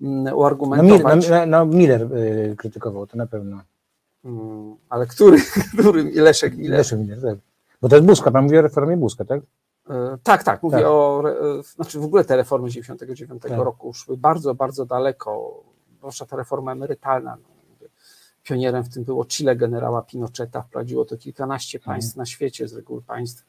mm, 0.00 0.24
No, 0.24 0.30
Mil, 0.30 0.34
uargumentować. 0.34 1.28
no, 1.28 1.46
no 1.46 1.66
Miller 1.66 2.02
y, 2.02 2.54
krytykował 2.58 3.06
to 3.06 3.16
na 3.16 3.26
pewno. 3.26 3.62
Mm, 4.24 4.76
Ale 4.88 5.06
który, 5.06 5.38
który 5.78 6.02
Leszek 6.14 6.56
Miller? 6.56 6.78
Leszek 6.78 6.98
Miller, 6.98 7.22
tak. 7.22 7.38
Bo 7.82 7.88
to 7.88 7.96
jest 7.96 8.06
Buzka, 8.06 8.30
pan 8.30 8.44
mówi 8.44 8.58
o 8.58 8.62
reformie 8.62 8.96
Buzka, 8.96 9.24
tak? 9.24 9.40
E, 9.90 10.18
Tak, 10.22 10.44
tak, 10.44 10.62
mówię 10.62 10.76
Tak. 10.76 10.86
o, 10.86 11.22
e, 11.58 11.62
znaczy 11.62 11.98
w 11.98 12.04
ogóle 12.04 12.24
te 12.24 12.36
reformy 12.36 12.70
99 12.70 13.42
Tak. 13.42 13.52
roku 13.52 13.92
szły 13.94 14.16
bardzo, 14.16 14.54
bardzo 14.54 14.86
daleko, 14.86 15.62
zwłaszcza 15.98 16.26
ta 16.26 16.36
reforma 16.36 16.72
emerytalna. 16.72 17.36
No, 17.42 17.48
pionierem 18.42 18.84
w 18.84 18.88
tym 18.94 19.04
było 19.04 19.24
Chile 19.24 19.56
generała 19.56 20.02
Pinocheta, 20.02 20.62
wprowadziło 20.62 21.04
to 21.04 21.16
kilkanaście 21.16 21.80
państw 21.80 22.16
na 22.16 22.26
świecie, 22.26 22.68
z 22.68 22.74
reguły 22.74 23.02
państw 23.02 23.44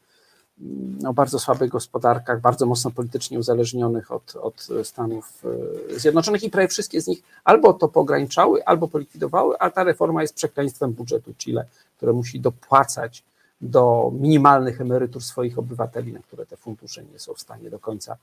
o 1.07 1.13
bardzo 1.13 1.39
słabych 1.39 1.69
gospodarkach, 1.69 2.41
bardzo 2.41 2.65
mocno 2.65 2.91
politycznie 2.91 3.39
uzależnionych 3.39 4.11
od, 4.11 4.35
od 4.35 4.67
Stanów 4.83 5.43
e, 5.91 5.99
Zjednoczonych 5.99 6.43
i 6.43 6.49
prawie 6.49 6.67
wszystkie 6.67 7.01
z 7.01 7.07
nich 7.07 7.23
albo 7.43 7.73
to 7.73 7.87
pograniczały, 7.87 8.65
albo 8.65 8.87
polikwidowały, 8.87 9.55
a 9.59 9.69
ta 9.69 9.83
reforma 9.83 10.21
jest 10.21 10.33
przekleństwem 10.33 10.93
budżetu 10.93 11.33
Chile, 11.37 11.65
które 11.97 12.13
musi 12.13 12.39
dopłacać 12.39 13.23
do 13.61 14.11
minimalnych 14.19 14.81
emerytur 14.81 15.23
swoich 15.23 15.59
obywateli, 15.59 16.13
na 16.13 16.19
które 16.19 16.45
te 16.45 16.57
fundusze 16.57 17.03
nie 17.03 17.19
są 17.19 17.33
w 17.33 17.41
stanie 17.41 17.69
do 17.69 17.79
końca, 17.79 18.17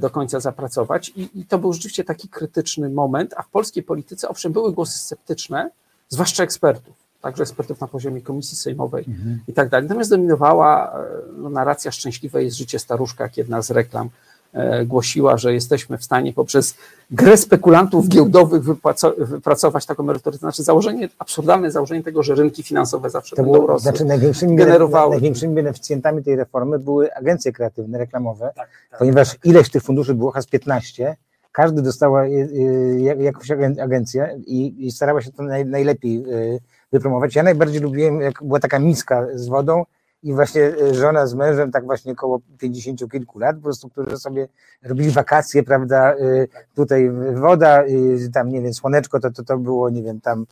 do 0.00 0.10
końca 0.10 0.40
zapracować. 0.40 1.08
I, 1.08 1.40
I 1.40 1.46
to 1.46 1.58
był 1.58 1.72
rzeczywiście 1.72 2.04
taki 2.04 2.28
krytyczny 2.28 2.88
moment, 2.88 3.34
a 3.36 3.42
w 3.42 3.48
polskiej 3.48 3.82
polityce 3.82 4.28
owszem 4.28 4.52
były 4.52 4.72
głosy 4.72 4.98
sceptyczne, 4.98 5.70
zwłaszcza 6.08 6.42
ekspertów, 6.42 6.96
także 7.22 7.42
ekspertów 7.42 7.80
na 7.80 7.86
poziomie 7.86 8.20
komisji 8.22 8.56
sejmowej 8.56 9.04
i 9.48 9.52
tak 9.52 9.68
dalej. 9.68 9.88
Natomiast 9.88 10.10
dominowała 10.10 10.92
e, 10.92 11.04
no, 11.38 11.50
narracja 11.50 11.90
szczęśliwe 11.90 12.44
jest 12.44 12.56
życie 12.56 12.78
staruszka, 12.78 13.24
jak 13.24 13.36
jedna 13.36 13.62
z 13.62 13.70
reklam 13.70 14.10
e, 14.52 14.84
głosiła, 14.86 15.36
że 15.36 15.54
jesteśmy 15.54 15.98
w 15.98 16.04
stanie 16.04 16.32
poprzez 16.32 16.74
grę 17.10 17.36
spekulantów 17.36 18.08
giełdowych 18.08 18.62
wypracować 19.18 19.86
taką 19.86 20.02
emeryturę. 20.02 20.32
To 20.36 20.40
znaczy 20.40 20.62
założenie, 20.62 21.08
absurdalne 21.18 21.70
założenie 21.70 22.02
tego, 22.02 22.22
że 22.22 22.34
rynki 22.34 22.62
finansowe 22.62 23.10
zawsze 23.10 23.36
To 23.36 23.42
będą 23.42 23.66
rosły. 23.66 23.82
znaczy 23.82 24.04
największymi, 24.04 24.56
generowały. 24.56 25.10
największymi 25.10 25.54
beneficjentami 25.54 26.22
tej 26.22 26.36
reformy 26.36 26.78
były 26.78 27.14
agencje 27.14 27.52
kreatywne, 27.52 27.98
reklamowe, 27.98 28.52
Tak, 28.56 28.68
tak. 28.90 28.98
ponieważ 28.98 29.36
ileś 29.44 29.70
tych 29.70 29.82
funduszy 29.82 30.14
było, 30.14 30.32
z 30.42 30.46
15, 30.46 31.16
każdy 31.52 31.82
dostała 31.82 32.24
y, 32.26 33.00
jak- 33.00 33.20
jakąś 33.20 33.48
agen- 33.50 33.80
agencję 33.82 34.40
i, 34.46 34.86
starała 34.92 35.22
się 35.22 35.32
to 35.32 35.42
naj, 35.42 35.66
najlepiej 35.66 36.24
wypromować. 36.92 37.34
Ja 37.34 37.42
najbardziej 37.42 37.80
lubiłem, 37.80 38.20
jak 38.20 38.42
była 38.42 38.60
taka 38.60 38.78
miska 38.78 39.26
z 39.34 39.48
wodą 39.48 39.84
i 40.22 40.34
właśnie 40.34 40.62
y, 40.62 40.94
żona 40.94 41.26
z 41.26 41.34
mężem, 41.34 41.72
tak 41.72 41.84
właśnie 41.84 42.14
koło 42.14 42.40
50 42.58 43.10
kilku 43.10 43.38
lat, 43.38 43.56
po 43.56 43.62
prostu, 43.62 43.88
którzy 43.88 44.16
sobie 44.16 44.48
robili 44.82 45.10
wakacje, 45.10 45.62
prawda, 45.62 46.14
y, 46.14 46.48
tutaj 46.74 47.10
woda, 47.34 47.84
y, 47.84 48.30
tam, 48.32 48.48
nie 48.48 48.62
wiem, 48.62 48.74
słoneczko, 48.74 49.20
to, 49.20 49.30
to, 49.30 49.44
to 49.44 49.58
było, 49.58 49.90
nie 49.90 50.02
wiem, 50.02 50.20
tam, 50.20 50.46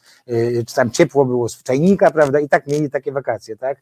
czy 0.67 0.75
tam 0.75 0.91
ciepło 0.91 1.25
było 1.25 1.49
z 1.49 1.63
czajnika, 1.63 2.11
prawda, 2.11 2.41
i 2.41 2.49
tak 2.49 2.67
mieli 2.67 2.91
takie 2.91 3.13
wakacje, 3.13 3.57
tak? 3.57 3.79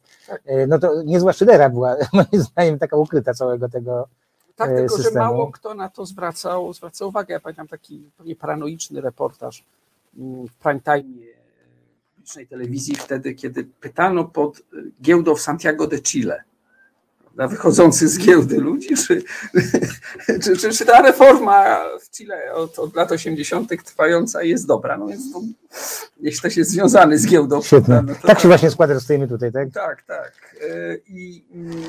No 0.68 0.78
to 0.78 1.02
niezła 1.02 1.32
szydera 1.32 1.70
była, 1.70 1.96
moim 2.12 2.42
zdaniem, 2.42 2.78
taka 2.78 2.96
ukryta 2.96 3.34
całego 3.34 3.68
tego, 3.68 4.08
Tak, 4.56 4.70
e, 4.70 4.76
tylko 4.76 4.96
że 4.96 5.02
systemu. 5.02 5.24
mało 5.24 5.52
kto 5.52 5.74
na 5.74 5.88
to 5.88 6.06
zwracał, 6.06 6.72
zwracał 6.72 7.08
uwagę. 7.08 7.34
Ja 7.34 7.40
pamiętam 7.40 7.68
taki 7.68 8.10
pewnie 8.16 8.36
paranoiczny 8.36 9.00
reportaż 9.00 9.64
mm, 10.18 10.48
w 10.48 10.54
prime 10.54 10.80
time 10.80 11.35
publicznej 12.26 12.46
telewizji 12.46 12.94
wtedy, 12.94 13.34
kiedy 13.34 13.64
pytano 13.64 14.24
pod 14.24 14.58
e, 14.58 14.62
giełdą 15.02 15.34
w 15.34 15.40
Santiago 15.40 15.86
de 15.86 15.98
Chile, 15.98 16.44
prawda, 17.24 17.48
wychodzących 17.48 18.08
z 18.08 18.18
giełdy 18.18 18.58
ludzi, 18.60 18.88
czy, 19.06 19.22
czy, 20.42 20.56
czy, 20.56 20.70
czy 20.70 20.86
ta 20.86 21.02
reforma 21.02 21.84
w 22.00 22.10
Chile 22.10 22.52
od, 22.54 22.78
od 22.78 22.96
lat 22.96 23.12
80. 23.12 23.84
trwająca 23.84 24.42
jest 24.42 24.66
dobra. 24.66 24.98
No 24.98 25.06
więc 25.06 25.32
to, 25.32 25.40
jeśli 26.20 26.38
ktoś 26.38 26.56
jest 26.56 26.70
związany 26.70 27.18
z 27.18 27.26
giełdą, 27.26 27.60
no 27.88 28.14
Tak 28.22 28.40
się 28.40 28.48
właśnie 28.48 28.70
składa, 28.70 28.94
że 28.94 29.00
stoimy 29.00 29.28
tutaj, 29.28 29.52
tak? 29.52 29.68
tak, 29.72 30.02
tak. 30.02 30.56
E, 30.62 30.96
I 31.08 31.44
mm, 31.54 31.84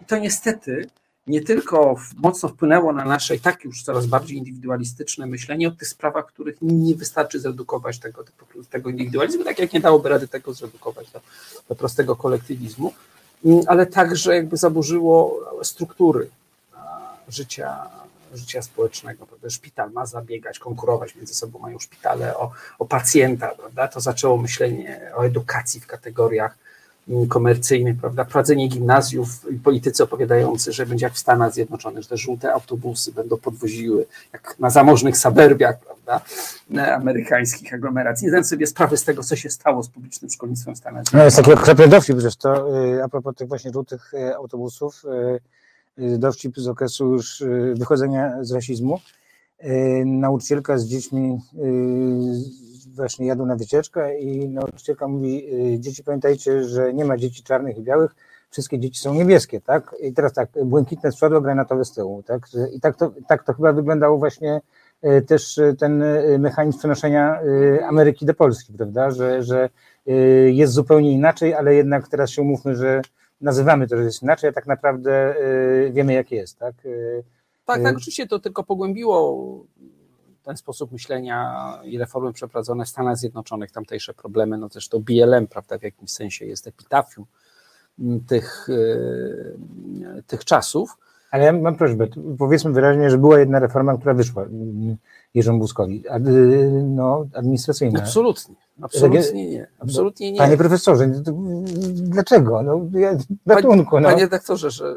i 0.00 0.04
to 0.04 0.18
niestety 0.18 0.86
nie 1.26 1.40
tylko 1.40 1.96
mocno 2.16 2.48
wpłynęło 2.48 2.92
na 2.92 3.04
nasze 3.04 3.36
i 3.36 3.40
tak 3.40 3.64
już 3.64 3.82
coraz 3.82 4.06
bardziej 4.06 4.38
indywidualistyczne 4.38 5.26
myślenie 5.26 5.68
o 5.68 5.70
tych 5.70 5.88
sprawach, 5.88 6.26
których 6.26 6.56
nie 6.62 6.94
wystarczy 6.94 7.40
zredukować 7.40 7.98
tego, 7.98 8.24
tego 8.70 8.90
indywidualizmu, 8.90 9.44
tak 9.44 9.58
jak 9.58 9.72
nie 9.72 9.80
dałoby 9.80 10.08
rady 10.08 10.28
tego 10.28 10.54
zredukować 10.54 11.10
do, 11.10 11.20
do 11.68 11.74
prostego 11.74 12.16
kolektywizmu, 12.16 12.92
mm, 13.44 13.60
ale 13.66 13.86
także 13.86 14.34
jakby 14.34 14.56
zaburzyło 14.56 15.40
struktury 15.62 16.30
życia, 17.28 17.88
życia 18.34 18.62
społecznego. 18.62 19.26
Prawda? 19.26 19.50
Szpital 19.50 19.90
ma 19.90 20.06
zabiegać, 20.06 20.58
konkurować 20.58 21.14
między 21.14 21.34
sobą, 21.34 21.58
mają 21.58 21.78
szpitale 21.78 22.36
o, 22.36 22.50
o 22.78 22.84
pacjenta, 22.84 23.48
prawda? 23.48 23.88
to 23.88 24.00
zaczęło 24.00 24.36
myślenie 24.36 25.10
o 25.14 25.26
edukacji 25.26 25.80
w 25.80 25.86
kategoriach 25.86 26.58
komercyjnych, 27.28 27.96
prawda, 28.00 28.24
prowadzenie 28.24 28.68
gimnazjów 28.68 29.28
i 29.50 29.54
politycy 29.54 30.04
opowiadający, 30.04 30.72
że 30.72 30.86
będzie 30.86 31.06
jak 31.06 31.12
w 31.14 31.18
Stanach 31.18 31.52
Zjednoczonych, 31.52 32.02
że 32.02 32.08
te 32.08 32.16
żółte 32.16 32.52
autobusy 32.52 33.12
będą 33.12 33.36
podwoziły, 33.36 34.06
jak 34.32 34.56
na 34.58 34.70
zamożnych 34.70 35.18
suburbiach, 35.18 35.76
prawda, 35.80 36.20
amerykańskich 36.94 37.74
aglomeracji. 37.74 38.24
Nie 38.24 38.30
zdając 38.30 38.48
sobie 38.48 38.66
sprawy 38.66 38.96
z 38.96 39.04
tego, 39.04 39.22
co 39.22 39.36
się 39.36 39.50
stało 39.50 39.82
z 39.82 39.88
publicznym 39.88 40.30
szkolnictwem 40.30 40.74
w 40.74 40.78
Stanach 40.78 41.04
No 41.12 41.24
jest 41.24 41.36
taki 41.36 41.46
Zjednoczonych. 41.46 41.62
okropny 41.62 41.88
dowcip 41.88 42.20
zresztą, 42.20 42.74
y, 42.96 43.04
a 43.04 43.08
propos 43.08 43.36
tych 43.36 43.48
właśnie 43.48 43.72
żółtych 43.72 44.14
y, 44.14 44.36
autobusów, 44.36 45.02
y, 45.98 46.18
dowcip 46.18 46.56
z 46.58 46.68
okresu 46.68 47.12
już 47.12 47.44
wychodzenia 47.74 48.32
z 48.40 48.52
rasizmu. 48.52 49.00
Nauczycielka 50.04 50.78
z 50.78 50.84
dziećmi 50.84 51.40
właśnie 52.94 53.26
jadą 53.26 53.46
na 53.46 53.56
wycieczkę 53.56 54.18
i 54.18 54.48
nauczycielka 54.48 55.08
mówi, 55.08 55.54
y, 55.74 55.80
dzieci 55.80 56.04
pamiętajcie, 56.04 56.64
że 56.64 56.94
nie 56.94 57.04
ma 57.04 57.16
dzieci 57.16 57.42
czarnych 57.42 57.78
i 57.78 57.82
białych, 57.82 58.14
wszystkie 58.50 58.78
dzieci 58.78 59.00
są 59.00 59.14
niebieskie, 59.14 59.60
tak? 59.60 59.94
I 60.00 60.12
teraz 60.12 60.32
tak, 60.32 60.48
błękitne 60.64 61.12
z 61.12 61.16
przodu, 61.16 61.42
granatowe 61.42 61.84
z 61.84 61.92
tyłu, 61.92 62.22
tak? 62.22 62.46
I 62.74 62.80
tak 62.80 62.96
to, 62.96 63.12
tak 63.28 63.44
to 63.44 63.52
chyba 63.52 63.72
wyglądało 63.72 64.18
właśnie 64.18 64.60
y, 65.04 65.22
też 65.22 65.58
y, 65.58 65.76
ten 65.78 66.04
mechanizm 66.38 66.78
przenoszenia 66.78 67.40
Ameryki 67.88 68.26
do 68.26 68.34
Polski, 68.34 68.72
prawda? 68.72 69.10
Że, 69.10 69.42
że 69.42 69.68
jest 70.46 70.72
zupełnie 70.72 71.12
inaczej, 71.12 71.54
ale 71.54 71.74
jednak 71.74 72.08
teraz 72.08 72.30
się 72.30 72.42
umówmy, 72.42 72.76
że 72.76 73.02
nazywamy 73.40 73.88
to, 73.88 73.96
że 73.96 74.04
jest 74.04 74.22
inaczej, 74.22 74.50
a 74.50 74.52
tak 74.52 74.66
naprawdę 74.66 75.34
wiemy, 75.92 76.12
jak 76.12 76.30
jest, 76.30 76.58
tak? 76.58 76.74
Tak, 77.64 77.82
tak, 77.82 77.96
oczywiście 77.96 78.26
to 78.26 78.38
tylko 78.38 78.64
pogłębiło 78.64 79.38
ten 80.42 80.56
sposób 80.56 80.92
myślenia 80.92 81.78
i 81.84 81.98
reformy 81.98 82.32
przeprowadzone 82.32 82.84
w 82.84 82.88
Stanach 82.88 83.16
Zjednoczonych, 83.16 83.70
tamtejsze 83.70 84.14
problemy, 84.14 84.58
no 84.58 84.68
też 84.68 84.88
to 84.88 85.00
BLM, 85.00 85.46
prawda, 85.46 85.78
w 85.78 85.82
jakimś 85.82 86.10
sensie 86.10 86.46
jest 86.46 86.66
epitafium 86.66 87.26
mm, 87.98 88.24
tych, 88.24 88.68
y, 88.68 90.22
tych 90.26 90.44
czasów. 90.44 90.96
Ale 91.30 91.44
ja 91.44 91.52
mam 91.52 91.76
prośbę, 91.76 92.06
powiedzmy 92.38 92.72
wyraźnie, 92.72 93.10
że 93.10 93.18
była 93.18 93.38
jedna 93.38 93.58
reforma, 93.58 93.96
która 93.96 94.14
wyszła 94.14 94.42
mm, 94.42 94.96
Jerzemu 95.34 95.58
Buzkowi, 95.58 96.08
ad, 96.08 96.26
y, 96.26 96.70
no, 96.86 97.26
administracyjna. 97.34 98.00
Absolutnie, 98.00 98.54
absolutnie 98.82 99.50
nie, 99.50 99.66
absolutnie 99.78 100.32
nie. 100.32 100.38
Panie 100.38 100.56
profesorze, 100.56 101.08
dlaczego? 101.92 102.62
No, 102.62 102.98
ja, 102.98 103.16
ratunku, 103.46 104.00
no. 104.00 104.08
Panie 104.08 104.22
redaktorze, 104.22 104.70
że 104.70 104.96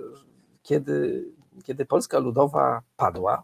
kiedy, 0.63 1.25
kiedy 1.63 1.85
Polska 1.85 2.19
Ludowa 2.19 2.81
padła, 2.97 3.43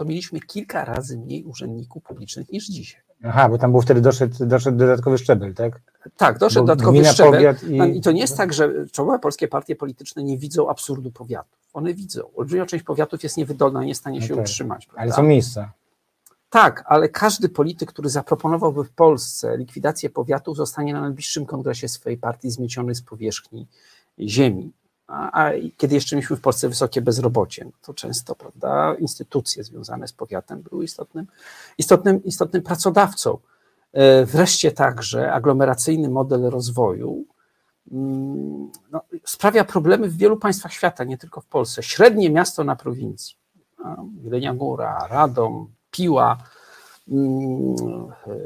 to 0.00 0.04
mieliśmy 0.04 0.40
kilka 0.40 0.84
razy 0.84 1.18
mniej 1.18 1.44
urzędników 1.44 2.02
publicznych 2.02 2.52
niż 2.52 2.66
dzisiaj. 2.66 3.00
Aha, 3.24 3.48
bo 3.48 3.58
tam 3.58 3.70
był 3.72 3.80
wtedy 3.80 4.00
doszedł, 4.00 4.46
doszedł 4.46 4.78
dodatkowy 4.78 5.18
szczebel, 5.18 5.54
tak? 5.54 5.80
Tak, 6.16 6.38
doszedł 6.38 6.62
Bo 6.62 6.66
dodatkowy 6.66 6.98
gmina, 6.98 7.12
szczebel. 7.12 7.54
i- 7.94 7.98
I 7.98 8.00
to 8.00 8.12
nie 8.12 8.20
jest 8.20 8.36
tak, 8.36 8.52
że 8.52 8.86
czołowe 8.92 9.18
polskie 9.18 9.48
partie 9.48 9.76
polityczne 9.76 10.24
nie 10.24 10.38
widzą 10.38 10.68
absurdu 10.68 11.10
powiatów. 11.10 11.58
One 11.72 11.94
widzą. 11.94 12.22
Olbrzymia 12.36 12.66
część 12.66 12.84
powiatów 12.84 13.22
jest 13.22 13.36
niewydolna, 13.36 13.82
nie 13.82 13.88
jest 13.88 14.00
w 14.00 14.02
stanie 14.02 14.22
się 14.22 14.34
tak. 14.34 14.44
utrzymać. 14.44 14.86
Ale 14.88 14.94
prawda? 14.94 15.14
są 15.16 15.22
miejsca. 15.22 15.72
Tak, 16.50 16.84
ale 16.86 17.08
każdy 17.08 17.48
polityk, 17.48 17.88
który 17.88 18.08
zaproponowałby 18.08 18.84
w 18.84 18.90
Polsce 18.90 19.56
likwidację 19.58 20.10
powiatów, 20.10 20.56
zostanie 20.56 20.92
na 20.92 21.00
najbliższym 21.00 21.46
kongresie 21.46 21.88
swojej 21.88 22.18
partii 22.18 22.50
zmieciony 22.50 22.94
z 22.94 23.02
powierzchni 23.02 23.66
ziemi. 24.20 24.72
A, 25.10 25.50
kiedy 25.76 25.94
jeszcze 25.94 26.16
mieliśmy 26.16 26.36
w 26.36 26.40
Polsce 26.40 26.68
wysokie 26.68 27.02
bezrobocie, 27.02 27.64
no 27.64 27.70
to 27.82 27.94
często 27.94 28.34
prawda, 28.34 28.94
instytucje 28.94 29.64
związane 29.64 30.08
z 30.08 30.12
powiatem 30.12 30.62
były 30.62 30.84
istotnym, 30.84 31.26
istotnym, 31.78 32.24
istotnym 32.24 32.62
pracodawcą. 32.62 33.38
E, 33.92 34.24
Wreszcie 34.24 34.72
także 34.72 35.32
aglomeracyjny 35.32 36.08
model 36.08 36.42
rozwoju 36.42 37.24
mm, 37.92 38.70
no, 38.92 39.00
sprawia 39.24 39.64
problemy 39.64 40.08
w 40.08 40.16
wielu 40.16 40.36
państwach 40.36 40.72
świata, 40.72 41.04
nie 41.04 41.18
tylko 41.18 41.40
w 41.40 41.46
Polsce. 41.46 41.82
Średnie 41.82 42.30
miasto 42.30 42.64
na 42.64 42.76
prowincji, 42.76 43.36
a, 43.84 43.96
Jelenia 44.22 44.54
Góra, 44.54 45.06
Radom, 45.10 45.72
Piła, 45.90 46.38
mm, 47.08 47.76
e, 48.26 48.36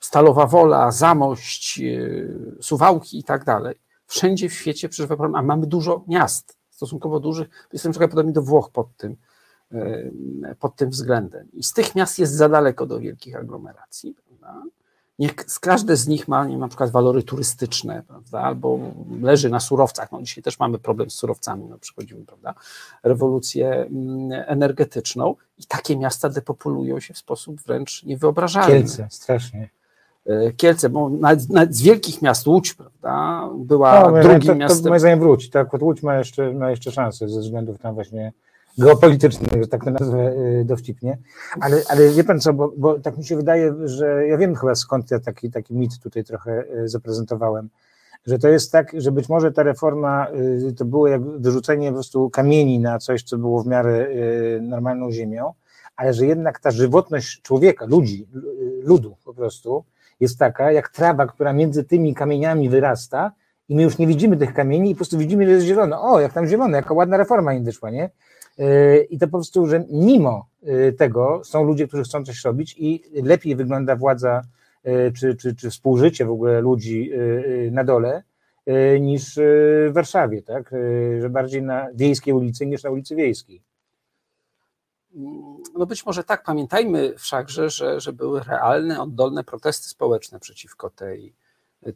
Stalowa 0.00 0.46
Wola, 0.46 0.90
Zamość, 0.90 1.80
e, 1.80 2.62
Suwałki 2.62 3.18
i 3.18 3.24
tak 3.24 3.44
dalej. 3.44 3.87
Wszędzie 4.08 4.48
w 4.48 4.52
świecie 4.52 4.88
przeżywa 4.88 5.16
problem, 5.16 5.34
a 5.34 5.42
mamy 5.42 5.66
dużo 5.66 6.04
miast, 6.08 6.56
stosunkowo 6.70 7.20
dużych. 7.20 7.48
Jestem 7.72 7.92
trochę 7.92 8.08
podobny 8.08 8.32
do 8.32 8.42
Włoch 8.42 8.70
pod 8.70 8.96
tym, 8.96 9.16
e, 9.72 10.54
pod 10.54 10.76
tym 10.76 10.90
względem. 10.90 11.48
I 11.52 11.62
z 11.62 11.72
tych 11.72 11.94
miast 11.94 12.18
jest 12.18 12.32
za 12.34 12.48
daleko 12.48 12.86
do 12.86 13.00
wielkich 13.00 13.36
aglomeracji. 13.36 14.14
Prawda? 14.14 14.62
Niech 15.18 15.34
każde 15.60 15.96
z 15.96 16.08
nich 16.08 16.28
ma 16.28 16.46
nie, 16.46 16.58
na 16.58 16.68
przykład 16.68 16.90
walory 16.90 17.22
turystyczne, 17.22 18.02
prawda? 18.08 18.40
albo 18.40 18.78
leży 19.20 19.50
na 19.50 19.60
surowcach. 19.60 20.12
No, 20.12 20.22
dzisiaj 20.22 20.44
też 20.44 20.58
mamy 20.58 20.78
problem 20.78 21.10
z 21.10 21.14
surowcami, 21.14 21.64
no, 21.68 21.78
przychodzimy, 21.78 22.24
prawda? 22.24 22.54
rewolucję 23.02 23.70
mm, 23.70 24.44
energetyczną 24.46 25.34
i 25.58 25.64
takie 25.64 25.96
miasta 25.96 26.28
depopulują 26.28 27.00
się 27.00 27.14
w 27.14 27.18
sposób 27.18 27.60
wręcz 27.60 28.04
niewyobrażalny. 28.04 28.74
Kielce, 28.74 29.08
strasznie. 29.10 29.68
E, 30.28 30.52
Kielce, 30.52 30.88
bo 30.88 31.10
nawet, 31.10 31.50
nawet 31.50 31.74
z 31.76 31.82
wielkich 31.82 32.22
miast 32.22 32.46
Łódź, 32.46 32.74
prawda, 32.74 33.48
była 33.56 34.10
No, 34.10 34.22
drugim 34.22 34.40
to, 34.40 34.46
to 34.46 34.54
miastem. 34.54 34.88
moim 34.88 35.00
zdaniem 35.00 35.20
wróć. 35.20 35.50
Tak, 35.50 35.82
Łódź 35.82 36.02
ma 36.02 36.18
jeszcze, 36.18 36.52
ma 36.52 36.70
jeszcze 36.70 36.90
szansę 36.92 37.28
ze 37.28 37.40
względów 37.40 37.78
tam 37.78 37.94
właśnie 37.94 38.32
geopolitycznych, 38.78 39.62
że 39.62 39.68
tak 39.68 39.84
to 39.84 39.90
nazwę 39.90 40.32
y, 40.32 40.64
dowcipnie. 40.64 41.18
Ale, 41.60 41.82
ale 41.88 42.08
wie 42.08 42.24
pan 42.24 42.40
co, 42.40 42.52
bo, 42.52 42.72
bo 42.76 42.98
tak 42.98 43.18
mi 43.18 43.24
się 43.24 43.36
wydaje, 43.36 43.74
że 43.84 44.26
ja 44.26 44.38
wiem 44.38 44.54
chyba 44.54 44.74
skąd 44.74 45.10
ja 45.10 45.20
taki, 45.20 45.50
taki 45.50 45.74
mit 45.74 45.98
tutaj 45.98 46.24
trochę 46.24 46.64
y, 46.84 46.88
zaprezentowałem, 46.88 47.68
że 48.26 48.38
to 48.38 48.48
jest 48.48 48.72
tak, 48.72 48.92
że 48.98 49.12
być 49.12 49.28
może 49.28 49.52
ta 49.52 49.62
reforma 49.62 50.26
to 50.76 50.84
było 50.84 51.08
jak 51.08 51.24
wyrzucenie 51.24 51.88
po 51.88 51.94
prostu 51.94 52.30
kamieni 52.30 52.78
na 52.78 52.98
coś, 52.98 53.22
co 53.22 53.38
było 53.38 53.62
w 53.62 53.66
miarę 53.66 54.08
normalną 54.60 55.12
ziemią, 55.12 55.52
ale 55.96 56.14
że 56.14 56.26
jednak 56.26 56.60
ta 56.60 56.70
żywotność 56.70 57.42
człowieka, 57.42 57.86
ludzi, 57.86 58.26
ludu 58.82 59.16
po 59.24 59.34
prostu 59.34 59.84
jest 60.20 60.38
taka, 60.38 60.72
jak 60.72 60.88
trawa, 60.88 61.26
która 61.26 61.52
między 61.52 61.84
tymi 61.84 62.14
kamieniami 62.14 62.68
wyrasta 62.68 63.32
i 63.68 63.76
my 63.76 63.82
już 63.82 63.98
nie 63.98 64.06
widzimy 64.06 64.36
tych 64.36 64.54
kamieni 64.54 64.90
i 64.90 64.94
po 64.94 64.96
prostu 64.96 65.18
widzimy, 65.18 65.46
że 65.46 65.50
jest 65.50 65.66
zielone. 65.66 66.00
O, 66.00 66.20
jak 66.20 66.32
tam 66.32 66.46
zielone, 66.46 66.76
jaka 66.76 66.94
ładna 66.94 67.16
reforma 67.16 67.54
im 67.54 67.64
wyszła, 67.64 67.90
nie? 67.90 68.10
Yy, 68.58 69.06
I 69.10 69.18
to 69.18 69.26
po 69.26 69.32
prostu, 69.32 69.66
że 69.66 69.84
mimo 69.90 70.48
yy, 70.62 70.92
tego 70.92 71.40
są 71.44 71.64
ludzie, 71.64 71.88
którzy 71.88 72.02
chcą 72.02 72.24
coś 72.24 72.44
robić 72.44 72.74
i 72.78 73.02
lepiej 73.22 73.56
wygląda 73.56 73.96
władza 73.96 74.42
yy, 74.84 75.12
czy, 75.12 75.36
czy, 75.36 75.54
czy 75.54 75.70
współżycie 75.70 76.24
w 76.24 76.30
ogóle 76.30 76.60
ludzi 76.60 77.10
na 77.70 77.84
dole 77.84 78.22
niż 79.00 79.38
w 79.88 79.90
Warszawie, 79.92 80.42
tak? 80.42 80.70
Że 81.20 81.30
bardziej 81.30 81.62
na 81.62 81.86
wiejskiej 81.94 82.34
ulicy 82.34 82.66
niż 82.66 82.82
na 82.82 82.90
ulicy 82.90 83.16
wiejskiej. 83.16 83.62
No 85.74 85.86
być 85.86 86.06
może 86.06 86.24
tak, 86.24 86.42
pamiętajmy 86.44 87.14
wszakże, 87.18 87.70
że, 87.70 88.00
że 88.00 88.12
były 88.12 88.40
realne, 88.40 89.02
oddolne 89.02 89.44
protesty 89.44 89.88
społeczne 89.88 90.40
przeciwko 90.40 90.90
tej, 90.90 91.34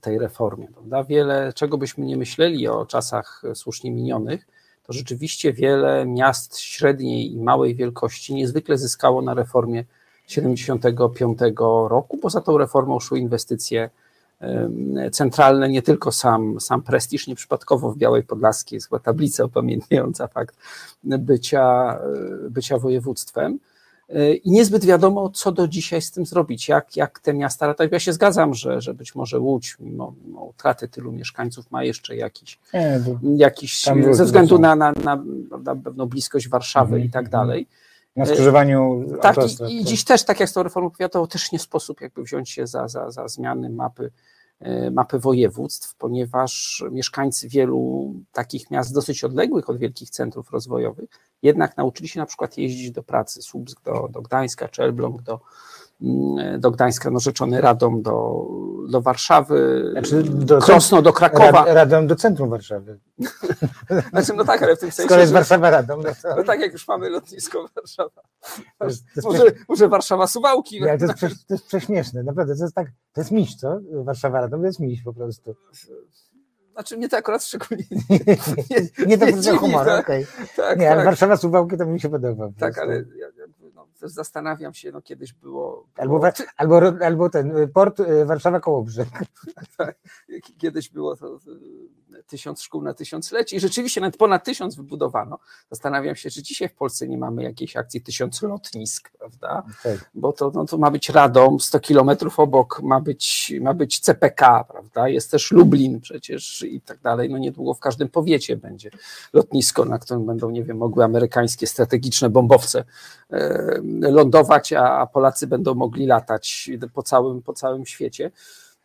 tej 0.01 0.19
reformie. 0.19 0.69
Prawda? 0.69 1.05
Wiele, 1.05 1.53
czego 1.53 1.79
byśmy 1.79 2.07
nie 2.07 2.17
myśleli 2.17 2.69
o 2.69 2.87
czasach 2.87 3.43
słusznie 3.55 3.91
minionych, 3.91 4.47
to 4.83 4.93
rzeczywiście 4.93 5.53
wiele 5.53 6.07
miast 6.07 6.59
średniej 6.59 7.33
i 7.33 7.41
małej 7.41 7.75
wielkości 7.75 8.35
niezwykle 8.35 8.79
zyskało 8.79 9.23
na 9.23 9.35
reformie 9.35 9.85
75 10.27 11.39
roku, 11.89 12.19
bo 12.23 12.31
za 12.31 12.41
tą 12.41 12.59
reformą 12.59 13.01
szły 13.01 13.19
inwestycje 13.19 13.91
centralne, 15.13 15.69
nie 15.69 15.83
tylko 15.83 16.13
sam, 16.13 16.61
sam 16.61 16.83
prestiż, 16.83 17.27
nieprzypadkowo 17.27 17.93
w 17.93 17.97
Białej 17.97 18.23
Podlaskiej 18.23 18.77
jest 18.77 18.89
chyba 18.89 18.99
tablica 18.99 19.45
upamiętniająca 19.45 20.27
fakt 20.29 20.57
bycia, 21.05 21.99
bycia 22.51 22.79
województwem. 22.79 23.59
I 24.45 24.51
niezbyt 24.51 24.85
wiadomo, 24.85 25.31
co 25.31 25.53
do 25.53 25.69
dzisiaj 25.69 26.03
z 26.03 26.11
tym 26.11 26.27
zrobić, 26.27 26.69
jak, 26.69 26.97
jak 26.97 27.21
te 27.21 27.35
miasta 27.35 27.67
ratować. 27.67 27.93
Ja 27.93 28.01
się 28.01 28.13
zgadzam, 28.13 28.55
że, 28.55 28.81
że 28.81 28.95
być 28.95 29.15
może 29.15 29.39
Łódź, 29.39 29.77
mimo, 29.81 30.15
mimo 30.25 30.45
utraty 30.45 30.89
tylu 30.89 31.13
mieszkańców, 31.13 31.71
ma 31.71 31.85
jeszcze 31.85 32.17
jakiś, 32.17 32.59
Nie, 32.75 33.01
jakiś 33.37 33.85
ze 34.11 34.25
względu 34.25 34.59
na, 34.59 34.77
na, 34.77 34.93
na, 35.05 35.25
na 35.65 35.77
pewną 35.77 36.07
bliskość 36.07 36.49
Warszawy 36.49 36.95
Mhm, 36.95 37.05
i 37.09 37.11
tak 37.11 37.25
mhm. 37.25 37.31
dalej. 37.47 37.67
na 38.17 38.27
skrzyżowaniu 38.27 39.05
Tak, 39.23 39.37
i, 39.37 39.53
i 39.53 39.57
to- 39.57 39.91
dziś 39.91 40.05
też, 40.05 40.25
tak 40.25 40.41
jak 40.41 40.49
z 40.49 40.53
tą 40.53 40.63
reformą 40.63 40.91
powiatową, 40.91 41.27
też 41.27 41.53
nie 41.53 41.59
sposób 41.59 42.01
jakby 42.01 42.23
wziąć 42.23 42.51
się 42.51 42.67
za, 42.67 42.89
za, 42.89 43.11
za 43.11 43.29
zmiany 43.29 43.71
mapy, 43.71 44.05
e, 44.05 44.11
mapy 44.90 45.18
województw, 45.18 45.94
ponieważ 45.94 46.85
mieszkańcy 46.90 47.48
wielu 47.48 48.14
takich 48.33 48.70
miast 48.70 48.94
dosyć 48.94 49.25
odległych 49.25 49.70
od 49.70 49.79
wielkich 49.79 50.11
centrów 50.11 50.51
rozwojowych 50.51 51.11
jednak 51.42 51.77
nauczyli 51.77 52.09
się 52.09 52.20
na 52.20 52.27
przykład 52.27 52.59
jeździć 52.59 52.90
do 52.90 53.03
pracy, 53.03 53.42
Słupsk 53.42 53.83
do, 53.85 54.09
do 54.11 54.22
Gdańska, 54.22 54.68
czy 54.68 54.83
Elbląg 54.83 55.22
do, 55.22 55.40
do 56.59 56.71
Gdańska, 56.71 57.11
no 57.11 57.21
rzeczony 57.21 57.61
Radom 57.61 58.03
do, 58.03 58.47
do 58.88 59.01
Warszawy, 59.01 59.88
Znaczy 59.93 60.23
do- 60.23 60.59
Krosno 60.59 61.03
do 61.03 61.12
Krakowa. 61.12 61.51
Rad, 61.51 61.67
Radom 61.67 62.07
do 62.07 62.17
centrum 62.17 62.51
Warszawy. 62.51 62.99
Znaczy, 64.11 64.33
no 64.37 64.45
tak, 64.45 64.62
ale 64.62 64.77
w 64.77 64.81
tym 64.81 64.91
sensie, 64.93 65.09
Skoro 65.09 65.21
jest 65.21 65.33
Warszawa 65.33 65.71
Radom, 65.71 66.03
no 66.03 66.11
to, 66.23 66.37
no 66.37 66.45
tak 66.45 66.61
jak 66.61 66.73
już 66.73 66.88
mamy 66.88 67.11
lotnisko 67.11 67.67
Warszawa. 67.77 68.23
to, 68.79 68.85
jest, 68.85 69.05
to, 69.05 69.11
jest 69.17 69.27
Może, 69.27 69.45
może 69.69 69.88
Warszawa 69.88 70.27
Suwałki. 70.27 70.81
Nie, 70.83 70.99
to, 70.99 71.05
jest 71.05 71.47
to 71.49 71.55
jest 71.55 71.67
prześmieszne, 71.67 72.23
naprawdę, 72.23 72.57
to 72.57 72.62
jest 72.65 72.75
tak, 72.75 72.87
to 73.12 73.21
jest 73.21 73.31
miś, 73.31 73.57
co? 73.57 73.79
Warszawa 73.93 74.41
Radom 74.41 74.61
to 74.61 74.67
jest 74.67 74.81
miś 74.81 75.03
po 75.03 75.12
prostu. 75.15 75.55
Znaczy 76.73 76.97
mnie 76.97 77.09
to 77.09 77.17
akurat 77.17 77.45
szczególnie 77.45 77.85
Nie, 78.11 79.07
nie 79.07 79.17
nie 79.17 79.27
jest 79.27 79.38
dziwi, 79.41 79.57
humor, 79.59 79.87
tak? 79.87 80.05
okej. 80.05 80.27
tak, 80.57 80.79
Nie, 80.79 80.87
ale 80.88 80.97
tak, 80.97 81.05
Warszawa 81.05 81.37
Suwałki 81.37 81.77
to 81.77 81.87
mi 81.87 82.01
się 82.01 82.09
podoba. 82.09 82.49
po 82.49 82.53
tak, 82.61 82.79
ale 82.79 82.95
ja, 82.95 83.27
też 84.03 84.12
zastanawiam 84.12 84.75
się, 84.75 84.93
no 84.93 85.03
kiedyś 85.03 85.33
było, 85.33 85.87
Albo, 85.97 86.19
było 86.19 86.33
albo, 86.57 86.81
albo 87.05 87.31
ten, 87.31 87.57
y, 87.57 87.69
port 87.69 88.01
y, 88.01 88.25
Warszawa 88.25 88.61
Kołobrzeg. 88.61 89.09
kiedyś 90.59 90.91
było 90.91 91.17
to 91.17 91.38
tysiąc 92.27 92.62
szkół 92.62 92.83
na 92.83 92.94
tysiąclecie 92.94 93.57
i 93.57 93.61
rzeczywiście 93.61 94.01
nawet 94.01 94.16
ponad 94.16 94.44
tysiąc 94.44 94.77
wybudowano. 94.77 95.38
Zastanawiam 95.70 96.16
się, 96.16 96.31
czy 96.31 96.42
dzisiaj 96.42 96.68
w 96.68 96.75
Polsce 96.75 97.09
nie 97.09 97.18
mamy 97.18 97.42
jakiejś 97.42 97.77
akcji 97.77 98.01
tysiąc 98.01 98.42
lotnisk, 98.42 99.11
prawda? 99.18 99.62
Tak. 99.83 100.11
bo 100.14 100.33
to, 100.33 100.51
no, 100.55 100.64
to 100.64 100.79
ma 100.79 100.90
być 100.90 101.09
Radom, 101.09 101.61
100 101.61 101.81
kilometrów 101.81 102.40
obok 102.40 102.83
ma 102.83 103.01
być, 103.01 103.53
ma 103.61 103.75
być 103.75 104.01
CPK, 104.01 104.64
prawda? 104.64 105.09
Jest 105.09 105.31
też 105.31 105.51
Lublin 105.51 106.01
przecież 106.01 106.62
i 106.62 106.81
tak 106.81 107.01
dalej. 107.01 107.31
No 107.31 107.38
niedługo 107.38 107.75
w 107.75 107.81
każdym 107.81 108.09
powiecie 108.09 108.57
będzie 108.57 108.90
lotnisko, 109.33 109.85
na 109.85 109.98
którym 109.98 110.27
będą, 110.27 110.51
nie 110.51 110.64
wiem, 110.64 110.77
mogły 110.77 111.05
amerykańskie 111.05 111.66
strategiczne 111.66 112.31
bombowce 112.31 112.85
e, 113.31 113.81
lądować, 114.01 114.72
a, 114.72 114.98
a 114.98 115.07
Polacy 115.07 115.46
będą 115.46 115.75
mogli 115.75 116.07
latać 116.07 116.70
po 116.94 117.03
całym, 117.03 117.42
po 117.42 117.53
całym 117.53 117.87
świecie. 117.87 118.31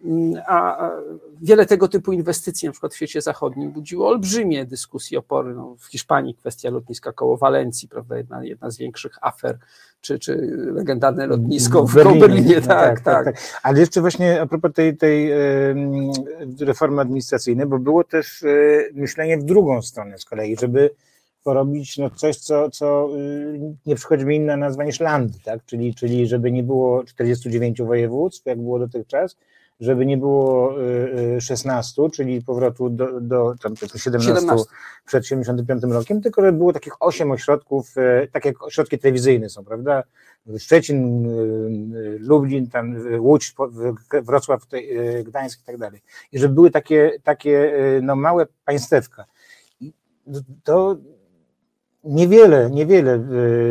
Mm, 0.04 0.42
A 0.48 0.90
wiele 1.42 1.66
tego 1.66 1.88
typu 1.88 2.12
inwestycji, 2.12 2.66
na 2.66 2.72
przykład 2.72 2.94
w 2.94 2.96
świecie 2.96 3.22
zachodnim, 3.22 3.72
budziło 3.72 4.08
olbrzymie 4.08 4.66
dyskusje, 4.66 5.20
opory. 5.20 5.54
No, 5.54 5.76
w 5.80 5.86
Hiszpanii 5.86 6.36
kwestia 6.36 6.70
lotniska 6.70 7.12
koło 7.12 7.38
Walencji, 7.38 7.88
prawda, 7.88 8.18
jedna, 8.18 8.44
jedna 8.44 8.72
z 8.72 8.78
większych 8.78 9.18
afer, 9.22 9.58
czy, 10.02 10.20
czy 10.20 10.36
legendarne 10.74 11.28
lotnisko 11.28 11.84
w 11.84 11.94
Berlinie, 11.94 12.20
Berlinie 12.20 12.56
no 12.62 12.68
tak, 12.68 13.02
tak, 13.02 13.38
Ale 13.64 13.80
jeszcze 13.80 14.02
właśnie 14.02 14.42
a 14.42 14.46
propos 14.46 14.74
tej, 14.74 14.98
tej 14.98 15.32
reformy 16.60 17.02
administracyjnej, 17.02 17.66
bo 17.66 17.80
było 17.80 18.04
też 18.04 18.44
e, 18.44 18.48
myślenie 18.94 19.38
w 19.38 19.44
drugą 19.44 19.82
stronę 19.82 20.18
z 20.18 20.26
kolei, 20.26 20.58
żeby 20.60 20.90
porobić 21.48 21.98
no, 21.98 22.10
coś, 22.10 22.38
co, 22.38 22.70
co 22.70 23.10
y, 23.18 23.76
nie 23.86 23.96
przychodzi 23.96 24.26
mi 24.26 24.36
inna 24.36 24.58
nazwa 24.58 24.84
niż 24.84 25.00
land, 25.00 25.44
tak? 25.44 25.66
czyli, 25.66 25.96
czyli 25.96 26.28
żeby 26.28 26.52
nie 26.52 26.64
było 26.64 27.04
49 27.04 27.82
województw, 27.82 28.46
jak 28.46 28.62
było 28.62 28.80
dotychczas, 28.80 29.38
żeby 29.80 30.06
nie 30.06 30.18
było 30.18 30.76
16, 31.40 32.10
czyli 32.14 32.42
powrotu 32.42 32.90
do, 32.90 33.22
do 33.22 33.56
tam 33.62 33.76
17, 33.76 34.20
17, 34.20 34.70
przed 35.06 35.28
75 35.28 35.84
rokiem, 35.84 36.22
tylko 36.22 36.42
żeby 36.42 36.58
było 36.58 36.74
takich 36.74 36.94
8 37.00 37.32
ośrodków, 37.32 37.96
tak 38.32 38.46
jak 38.46 38.64
ośrodki 38.64 39.00
telewizyjne 39.00 39.50
są, 39.50 39.66
prawda? 39.66 40.04
Szczecin, 40.58 41.28
Lublin, 42.20 42.70
tam 42.70 42.96
Łódź, 43.20 43.56
Wrocław, 44.24 44.62
Gdańsk 45.26 45.62
i 45.62 45.66
tak 45.66 45.78
dalej. 45.78 46.02
I 46.32 46.40
żeby 46.40 46.54
były 46.54 46.72
takie, 46.72 47.12
takie 47.24 47.74
no, 48.02 48.16
małe 48.16 48.46
państewka. 48.66 49.26
To 50.64 50.98
Niewiele, 52.08 52.72
niewiele 52.72 53.16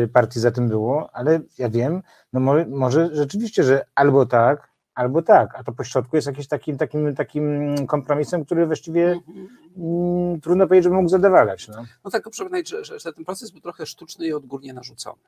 y, 0.03 0.09
partii 0.13 0.39
za 0.39 0.51
tym 0.51 0.69
było, 0.69 1.09
ale 1.13 1.39
ja 1.57 1.69
wiem, 1.69 2.01
no 2.33 2.39
może, 2.39 2.65
może 2.65 3.15
rzeczywiście, 3.15 3.63
że 3.63 3.85
albo 3.95 4.25
tak, 4.25 4.66
albo 4.97 5.21
tak, 5.21 5.55
a 5.55 5.63
to 5.63 5.71
pośrodku 5.71 6.15
jest 6.15 6.27
jakiś 6.27 6.47
takim, 6.47 6.77
takim, 6.77 7.15
takim 7.15 7.75
kompromisem, 7.87 8.45
który 8.45 8.65
właściwie 8.65 9.19
mm, 9.77 10.41
trudno 10.41 10.67
powiedzieć, 10.67 10.83
żeby 10.83 10.95
mógł 10.95 11.09
zadowalać. 11.09 11.67
No, 11.67 11.85
no 12.05 12.11
tak, 12.11 12.23
proszę 12.23 12.43
pamiętać, 12.43 12.69
że, 12.69 12.85
że, 12.85 12.99
że 12.99 13.13
ten 13.13 13.25
proces 13.25 13.51
był 13.51 13.61
trochę 13.61 13.85
sztuczny 13.85 14.27
i 14.27 14.33
odgórnie 14.33 14.73
narzucony. 14.73 15.21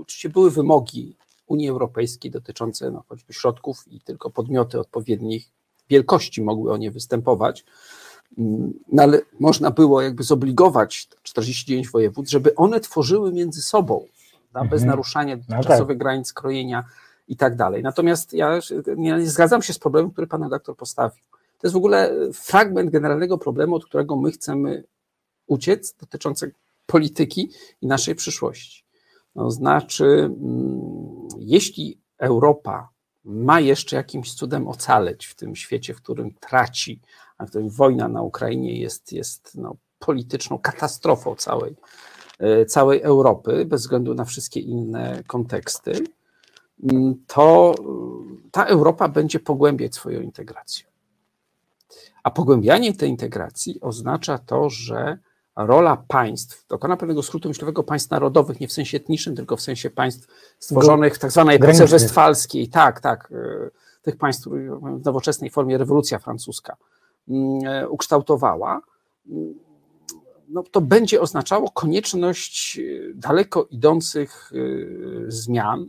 Oczywiście 0.00 0.28
były 0.28 0.50
wymogi 0.50 1.16
Unii 1.46 1.68
Europejskiej 1.68 2.30
dotyczące 2.30 2.90
no, 2.90 3.04
choćby 3.08 3.32
środków 3.32 3.84
i 3.88 4.00
tylko 4.00 4.30
podmioty 4.30 4.80
odpowiednich 4.80 5.50
wielkości 5.90 6.42
mogły 6.42 6.72
o 6.72 6.76
nie 6.76 6.90
występować. 6.90 7.64
No 8.92 9.02
ale 9.02 9.20
można 9.40 9.70
było 9.70 10.02
jakby 10.02 10.22
zobligować 10.22 11.08
49 11.22 11.90
województw, 11.90 12.32
żeby 12.32 12.54
one 12.54 12.80
tworzyły 12.80 13.32
między 13.32 13.62
sobą, 13.62 14.06
da, 14.52 14.60
bez 14.60 14.82
mhm. 14.82 14.86
naruszania 14.86 15.36
no 15.48 15.62
czasowych 15.62 15.96
tak. 15.96 15.98
granic 15.98 16.32
krojenia 16.32 16.84
i 17.28 17.36
tak 17.36 17.56
dalej. 17.56 17.82
Natomiast 17.82 18.32
ja 18.32 18.60
nie, 18.96 19.26
zgadzam 19.26 19.62
się 19.62 19.72
z 19.72 19.78
problemem, 19.78 20.10
który 20.10 20.26
pan 20.26 20.42
redaktor 20.42 20.76
postawił. 20.76 21.24
To 21.30 21.66
jest 21.66 21.74
w 21.74 21.76
ogóle 21.76 22.12
fragment 22.32 22.90
generalnego 22.90 23.38
problemu, 23.38 23.74
od 23.74 23.84
którego 23.84 24.16
my 24.16 24.32
chcemy 24.32 24.84
uciec, 25.46 25.94
dotyczący 26.00 26.52
polityki 26.86 27.50
i 27.82 27.86
naszej 27.86 28.14
przyszłości. 28.14 28.84
No, 29.34 29.50
znaczy, 29.50 30.04
mm, 30.04 31.28
jeśli 31.38 31.98
Europa 32.18 32.88
ma 33.24 33.60
jeszcze 33.60 33.96
jakimś 33.96 34.34
cudem 34.34 34.68
ocaleć 34.68 35.26
w 35.26 35.34
tym 35.34 35.56
świecie, 35.56 35.94
w 35.94 36.02
którym 36.02 36.34
traci 36.40 37.00
a 37.38 37.46
którym 37.46 37.68
wojna 37.68 38.08
na 38.08 38.22
Ukrainie 38.22 38.80
jest, 38.80 39.12
jest 39.12 39.54
no, 39.54 39.76
polityczną 39.98 40.58
katastrofą 40.58 41.34
całej, 41.34 41.74
e, 42.38 42.66
całej 42.66 43.02
Europy, 43.02 43.64
bez 43.64 43.80
względu 43.80 44.14
na 44.14 44.24
wszystkie 44.24 44.60
inne 44.60 45.22
konteksty, 45.26 45.92
to 47.26 47.74
e, 47.78 48.50
ta 48.50 48.64
Europa 48.64 49.08
będzie 49.08 49.40
pogłębiać 49.40 49.94
swoją 49.94 50.20
integrację. 50.20 50.86
A 52.22 52.30
pogłębianie 52.30 52.94
tej 52.94 53.10
integracji 53.10 53.80
oznacza 53.80 54.38
to, 54.38 54.70
że 54.70 55.18
rola 55.56 56.04
państw, 56.08 56.66
dokona 56.68 56.96
pewnego 56.96 57.22
skrótu 57.22 57.48
myślowego 57.48 57.82
państw 57.82 58.10
narodowych, 58.10 58.60
nie 58.60 58.68
w 58.68 58.72
sensie 58.72 58.96
etnicznym, 58.96 59.36
tylko 59.36 59.56
w 59.56 59.60
sensie 59.60 59.90
państw 59.90 60.28
stworzonych 60.58 61.14
w 61.14 61.18
tak 61.18 61.30
zwanej 61.30 61.56
epoce 61.56 61.86
westfalskiej, 61.86 62.68
tak, 62.68 63.00
tak, 63.00 63.32
e, 63.32 63.70
tych 64.02 64.16
państw 64.16 64.48
w 65.00 65.04
nowoczesnej 65.04 65.50
formie 65.50 65.78
rewolucja 65.78 66.18
francuska, 66.18 66.76
Mm, 67.28 67.66
e, 67.66 67.88
ukształtowała, 67.88 68.80
mm, 69.28 69.54
no 70.48 70.62
to 70.62 70.80
będzie 70.80 71.20
oznaczało 71.20 71.70
konieczność 71.70 72.78
e, 72.78 72.82
daleko 73.14 73.66
idących 73.70 74.52
zmian, 75.28 75.86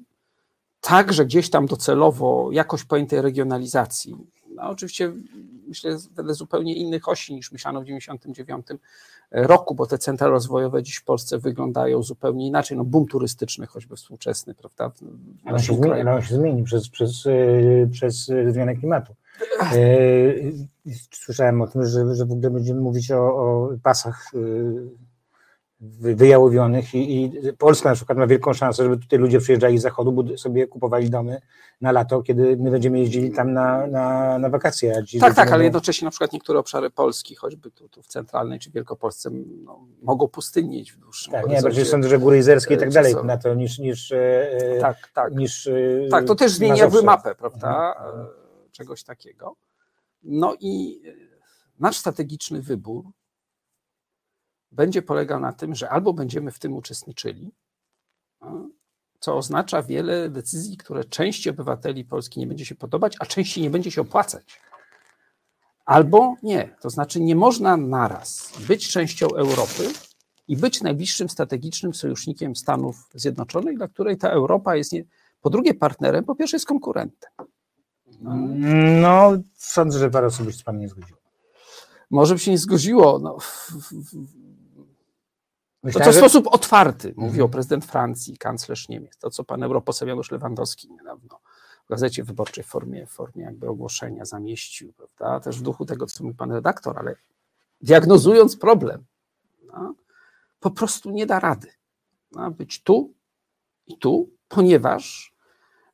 także 0.82 1.26
gdzieś 1.26 1.50
tam 1.50 1.66
docelowo 1.66 2.50
jakoś 2.52 2.84
pojętej 2.84 3.22
regionalizacji. 3.22 4.18
No 4.56 4.64
oczywiście 4.64 5.14
myślę 5.68 5.98
wedle 6.16 6.34
zupełnie 6.34 6.76
innych 6.76 7.08
osi 7.10 7.36
niż 7.36 7.52
myślano 7.52 7.82
w 7.82 7.84
1999 7.84 8.82
roku, 9.32 9.76
bo 9.76 9.86
te 9.86 9.98
centra 9.98 10.28
rozwojowe 10.28 10.84
dziś 10.84 10.96
w 10.96 11.04
Polsce 11.04 11.40
wyglądają 11.40 12.04
zupełnie 12.04 12.48
inaczej. 12.48 12.78
No 12.78 12.84
boom 12.84 13.06
turystyczny, 13.06 13.68
choćby 13.68 13.96
współczesny, 13.96 14.54
prawda? 14.54 14.92
Ale 15.46 15.60
się, 15.60 15.76
zmieni, 15.76 16.10
on 16.10 16.22
się 16.22 16.36
zmieni 16.36 16.64
przez, 16.64 16.90
przez, 16.90 17.24
przez 17.92 18.32
zmianę 18.48 18.76
klimatu. 18.76 19.16
E, 19.62 19.76
słyszałem 21.12 21.62
o 21.62 21.68
tym, 21.68 21.86
że, 21.86 22.16
że 22.16 22.26
w 22.26 22.32
ogóle 22.32 22.50
będziemy 22.50 22.82
mówić 22.82 23.12
o, 23.12 23.18
o 23.20 23.70
pasach 23.84 24.32
e, 24.34 24.38
wyjałowionych 25.80 26.96
i, 26.96 27.24
i, 27.24 27.32
Polska 27.58 27.90
na 27.90 27.96
przykład 27.96 28.18
ma 28.18 28.28
wielką 28.28 28.54
szansę, 28.54 28.84
żeby 28.84 28.98
tutaj 28.98 29.20
ludzie 29.20 29.40
przyjeżdżali 29.40 29.78
z 29.78 29.82
zachodu, 29.82 30.38
sobie 30.38 30.68
kupowali 30.68 31.10
domy 31.10 31.42
na 31.82 31.92
lato, 31.92 32.22
kiedy 32.22 32.58
my 32.58 32.72
będziemy 32.72 33.00
jeździli 33.00 33.32
tam 33.32 33.54
na, 33.54 33.88
na, 33.88 34.38
na 34.40 34.50
wakacje. 34.50 35.04
tak, 35.20 35.36
tak, 35.36 35.52
ale 35.52 35.64
jednocześnie 35.64 36.06
na 36.06 36.12
przykład 36.12 36.34
niektóre 36.34 36.60
obszary 36.60 36.90
Polski, 36.90 37.36
choćby 37.36 37.72
tu, 37.72 37.90
tu 37.90 38.02
w 38.02 38.08
centralnej 38.08 38.60
czy 38.60 38.72
Wielkopolsce, 38.72 39.30
no, 39.64 39.88
mogą 40.02 40.28
pustynnieć 40.28 40.94
w 40.94 40.98
dłuższym 40.98 41.34
Tak, 41.34 41.48
nie, 41.48 41.62
bardziej 41.62 41.86
sądzę, 41.86 42.10
że 42.10 42.20
góry 42.20 42.38
izerskie 42.38 42.76
i 42.76 42.78
tak 42.78 42.90
dalej 42.90 43.16
na 43.24 43.38
to 43.38 43.54
niż... 43.54 43.80
niż 43.80 44.14
tak, 44.82 44.98
tak. 45.14 45.36
Niż, 45.36 45.70
tak, 46.12 46.26
to 46.26 46.36
też 46.36 46.52
zmienia 46.52 46.90
mapę, 47.04 47.36
prawda? 47.36 47.94
Mhm 48.00 48.48
czegoś 48.78 49.04
takiego. 49.04 49.56
No 50.24 50.56
i 50.60 51.02
e, 51.08 51.14
nasz 51.80 51.98
strategiczny 51.98 52.62
wybór 52.62 53.06
będzie 54.72 55.02
polegał 55.02 55.40
na 55.40 55.54
tym, 55.54 55.76
że 55.76 55.90
albo 55.90 56.14
będziemy 56.14 56.52
w 56.52 56.60
tym 56.60 56.74
uczestniczyli, 56.74 57.52
co 59.20 59.38
oznacza 59.38 59.84
wiele 59.84 60.30
decyzji, 60.30 60.78
które 60.78 61.04
części 61.04 61.50
obywateli 61.50 62.06
Polski 62.06 62.40
nie 62.40 62.48
będzie 62.48 62.66
się 62.66 62.76
podobać, 62.76 63.16
a 63.20 63.26
części 63.26 63.62
nie 63.62 63.70
będzie 63.70 63.92
się 63.92 64.02
opłacać. 64.02 64.62
Albo 65.86 66.36
nie, 66.44 66.76
to 66.82 66.90
znaczy 66.90 67.22
nie 67.22 67.36
można 67.36 67.78
naraz 67.78 68.52
być 68.68 68.90
częścią 68.90 69.28
Europy 69.28 69.90
i 70.48 70.58
być 70.58 70.82
najbliższym 70.82 71.30
strategicznym 71.30 71.94
sojusznikiem 71.94 72.56
Stanów 72.56 73.10
Zjednoczonych, 73.14 73.78
dla 73.78 73.88
której 73.88 74.18
ta 74.18 74.30
Europa 74.30 74.76
jest 74.76 74.92
nie, 74.92 75.04
po 75.42 75.50
drugie 75.50 75.74
partnerem, 75.74 76.26
po 76.26 76.36
pierwsze 76.36 76.58
jest 76.58 76.66
konkurentem. 76.66 77.32
No, 79.02 79.32
sądzę, 79.54 80.00
że 80.00 80.10
parę 80.10 80.28
osób 80.28 80.48
się 80.48 80.54
z 80.54 80.64
Panem 80.64 80.82
nie 80.82 80.90
zgodziło. 80.90 81.20
Może 82.10 82.34
by 82.34 82.40
się 82.40 82.52
nie 82.52 82.58
zgodziło. 82.58 83.20
No. 83.20 83.38
To, 85.94 86.00
co 86.00 86.12
w 86.12 86.16
sposób 86.16 86.48
otwarty 86.52 87.14
mówił 87.18 87.44
mhm. 87.44 87.50
prezydent 87.50 87.86
Francji, 87.86 88.38
kanclerz 88.38 88.90
Niemiec, 88.90 89.18
to 89.18 89.30
co 89.30 89.44
pan 89.44 89.64
europoseł 89.64 90.08
Janusz 90.08 90.32
Lewandowski 90.32 90.92
niedawno 90.92 91.40
w 91.86 91.90
gazecie 91.90 92.24
wyborczej 92.24 92.64
w 92.64 92.68
formie, 92.68 93.06
w 93.06 93.12
formie 93.12 93.44
jakby 93.44 93.68
ogłoszenia 93.68 94.26
zamieścił, 94.26 94.94
prawda? 94.94 95.40
też 95.40 95.60
w 95.60 95.62
duchu 95.62 95.86
tego, 95.86 96.06
co 96.06 96.24
mówi 96.24 96.36
pan 96.36 96.52
redaktor, 96.52 97.00
ale 97.00 97.16
diagnozując 97.82 98.58
problem, 98.58 99.06
no, 99.74 99.96
po 100.60 100.72
prostu 100.72 101.10
nie 101.10 101.26
da 101.26 101.40
rady 101.40 101.68
no, 102.32 102.52
być 102.52 102.84
tu 102.84 103.14
i 103.88 103.98
tu, 103.98 104.30
ponieważ 104.48 105.38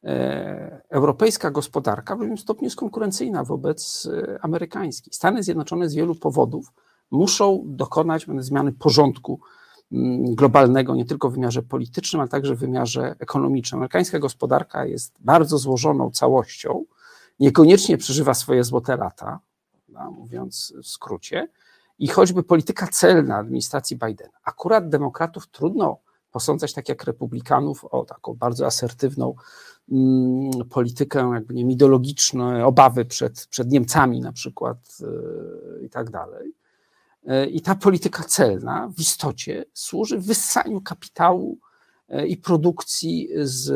E, 0.04 0.82
europejska 0.89 1.52
gospodarka 1.52 2.15
w 2.15 2.19
pewnym 2.19 2.38
stopniu 2.38 2.65
jest 2.65 2.76
konkurencyjna 2.76 3.43
wobec 3.43 4.10
e, 4.13 4.39
amerykańskiej. 4.41 5.13
Stany 5.13 5.43
Zjednoczone 5.43 5.89
z 5.89 5.96
wielu 5.96 6.15
powodów 6.15 6.74
muszą 7.12 7.63
dokonać 7.65 8.26
zmiany 8.38 8.72
porządku 8.72 9.39
globalnego, 10.36 10.95
nie 10.95 11.06
tylko 11.06 11.29
w 11.29 11.34
wymiarze 11.34 11.62
politycznym, 11.62 12.19
ale 12.19 12.29
także 12.29 12.56
w 12.56 12.60
wymiarze 12.60 13.15
ekonomicznym. 13.19 13.79
Amerykańska 13.79 14.19
gospodarka 14.19 14.86
jest 14.86 15.13
bardzo 15.19 15.58
złożoną 15.58 16.12
całością, 16.12 16.86
niekoniecznie 17.39 17.97
przeżywa 17.97 18.34
swoje 18.34 18.63
złote 18.63 18.97
lata, 18.97 19.39
mówiąc 20.12 20.73
w 20.84 20.88
skrócie, 20.88 21.47
i 21.99 22.08
choćby 22.08 22.43
polityka 22.43 22.88
celna 22.88 23.38
administracji 23.38 23.97
Bidena. 23.97 24.38
Akurat 24.43 24.89
demokratów 24.89 25.47
trudno 25.47 25.97
posądzać, 26.32 26.73
tak 26.73 26.89
jak 26.89 27.03
republikanów, 27.03 27.86
o 27.86 28.06
taką 28.06 28.34
bardzo 28.34 28.65
asertywną 28.65 29.36
Mm, 29.91 30.51
politykę, 30.69 31.32
jakby 31.34 31.53
nie 31.53 31.73
ideologiczne 31.73 32.65
obawy 32.65 33.06
przed, 33.06 33.47
przed 33.47 33.71
Niemcami 33.71 34.21
na 34.21 34.32
przykład 34.32 34.77
e, 35.01 35.86
i 35.86 35.89
tak 35.89 36.10
dalej. 36.10 36.53
E, 37.27 37.45
I 37.45 37.62
ta 37.62 37.75
polityka 37.75 38.23
celna 38.23 38.89
w 38.97 38.99
istocie 38.99 39.65
służy 39.73 40.19
wyssaniu 40.19 40.81
kapitału 40.81 41.57
e, 42.09 42.27
i 42.27 42.38
produkcji 42.38 43.29
z 43.36 43.69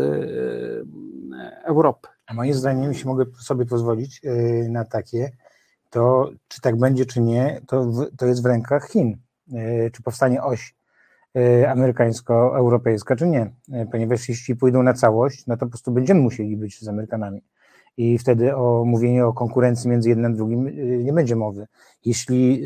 Europy. 1.64 2.08
A 2.28 2.34
moim 2.34 2.54
zdaniem, 2.54 2.92
jeśli 2.92 3.06
mogę 3.06 3.26
sobie 3.40 3.66
pozwolić 3.66 4.22
na 4.70 4.86
takie, 4.86 5.32
to 5.90 6.32
czy 6.48 6.62
tak 6.62 6.80
będzie, 6.80 7.06
czy 7.06 7.22
nie, 7.22 7.62
to, 7.68 7.92
to 8.18 8.26
jest 8.26 8.44
w 8.44 8.46
rękach 8.46 8.90
Chin. 8.90 9.18
Czy 9.94 10.04
powstanie 10.04 10.44
oś 10.44 10.76
E, 11.38 11.72
amerykańsko-europejska, 11.72 13.16
czy 13.16 13.28
nie. 13.28 13.52
E, 13.72 13.86
ponieważ 13.86 14.30
jeśli 14.30 14.56
pójdą 14.56 14.84
na 14.84 14.94
całość, 14.94 15.48
no 15.48 15.58
to 15.58 15.60
po 15.60 15.70
prostu 15.70 15.92
będziemy 15.92 16.22
musieli 16.22 16.58
być 16.58 16.80
z 16.82 16.88
Amerykanami. 16.88 17.42
I 17.98 18.18
wtedy 18.18 18.56
o 18.56 18.86
mówienie 18.86 19.26
o 19.26 19.34
konkurencji 19.34 19.90
między 19.90 20.10
jednym 20.10 20.34
a 20.34 20.36
drugim 20.36 20.68
e, 20.68 20.72
nie 21.04 21.14
będzie 21.14 21.36
mowy. 21.36 21.68
Jeśli 22.06 22.64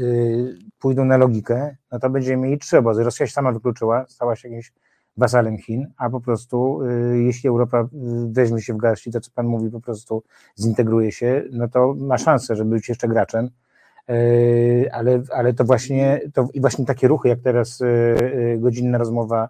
pójdą 0.79 1.05
na 1.05 1.17
logikę, 1.17 1.75
no 1.91 1.99
to 1.99 2.09
będziemy 2.09 2.43
mieli 2.43 2.59
obozy. 2.77 3.03
Rosja 3.03 3.27
się 3.27 3.33
sama 3.33 3.51
wykluczyła, 3.51 4.05
stała 4.07 4.35
się 4.35 4.49
jakimś 4.49 4.73
wasalem 5.17 5.57
Chin, 5.57 5.87
a 5.97 6.09
po 6.09 6.21
prostu 6.21 6.79
jeśli 7.13 7.49
Europa 7.49 7.87
weźmie 8.31 8.61
się 8.61 8.73
w 8.73 8.77
garści, 8.77 9.11
to 9.11 9.21
co 9.21 9.31
Pan 9.35 9.45
mówi, 9.45 9.69
po 9.69 9.81
prostu 9.81 10.23
zintegruje 10.59 11.11
się, 11.11 11.43
no 11.51 11.67
to 11.67 11.93
ma 11.97 12.17
szansę, 12.17 12.55
żeby 12.55 12.69
być 12.69 12.89
jeszcze 12.89 13.07
graczem, 13.07 13.49
ale, 14.91 15.23
ale 15.33 15.53
to 15.53 15.63
właśnie, 15.63 16.21
to, 16.33 16.47
i 16.53 16.61
właśnie 16.61 16.85
takie 16.85 17.07
ruchy, 17.07 17.29
jak 17.29 17.39
teraz 17.39 17.83
godzinna 18.57 18.97
rozmowa 18.97 19.49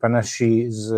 pana 0.00 0.18
Xi 0.18 0.66
z 0.68 0.92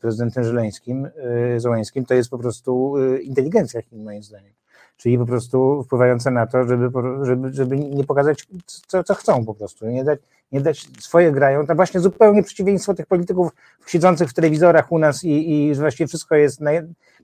prezydentem 0.00 0.44
Żeleńskim, 0.44 1.08
Zołańskim, 1.56 2.04
to 2.04 2.14
jest 2.14 2.30
po 2.30 2.38
prostu 2.38 2.94
inteligencja 3.22 3.80
moim 3.92 4.22
zdaniem 4.22 4.52
czyli 4.98 5.18
po 5.18 5.26
prostu 5.26 5.82
wpływające 5.82 6.30
na 6.30 6.46
to, 6.46 6.64
żeby, 6.64 6.90
żeby, 7.22 7.52
żeby 7.52 7.78
nie 7.78 8.04
pokazać, 8.04 8.46
co, 8.66 9.04
co 9.04 9.14
chcą 9.14 9.44
po 9.44 9.54
prostu, 9.54 9.86
nie 9.86 10.04
dać, 10.04 10.20
nie 10.52 10.60
dać 10.60 10.88
swoje 11.00 11.32
grają, 11.32 11.66
to 11.66 11.74
właśnie 11.74 12.00
zupełnie 12.00 12.42
przeciwieństwo 12.42 12.94
tych 12.94 13.06
polityków 13.06 13.50
siedzących 13.86 14.30
w 14.30 14.34
telewizorach 14.34 14.92
u 14.92 14.98
nas 14.98 15.24
i, 15.24 15.52
i 15.52 15.74
że 15.74 15.80
właściwie 15.80 16.08
wszystko 16.08 16.34
jest 16.34 16.60
na, 16.60 16.70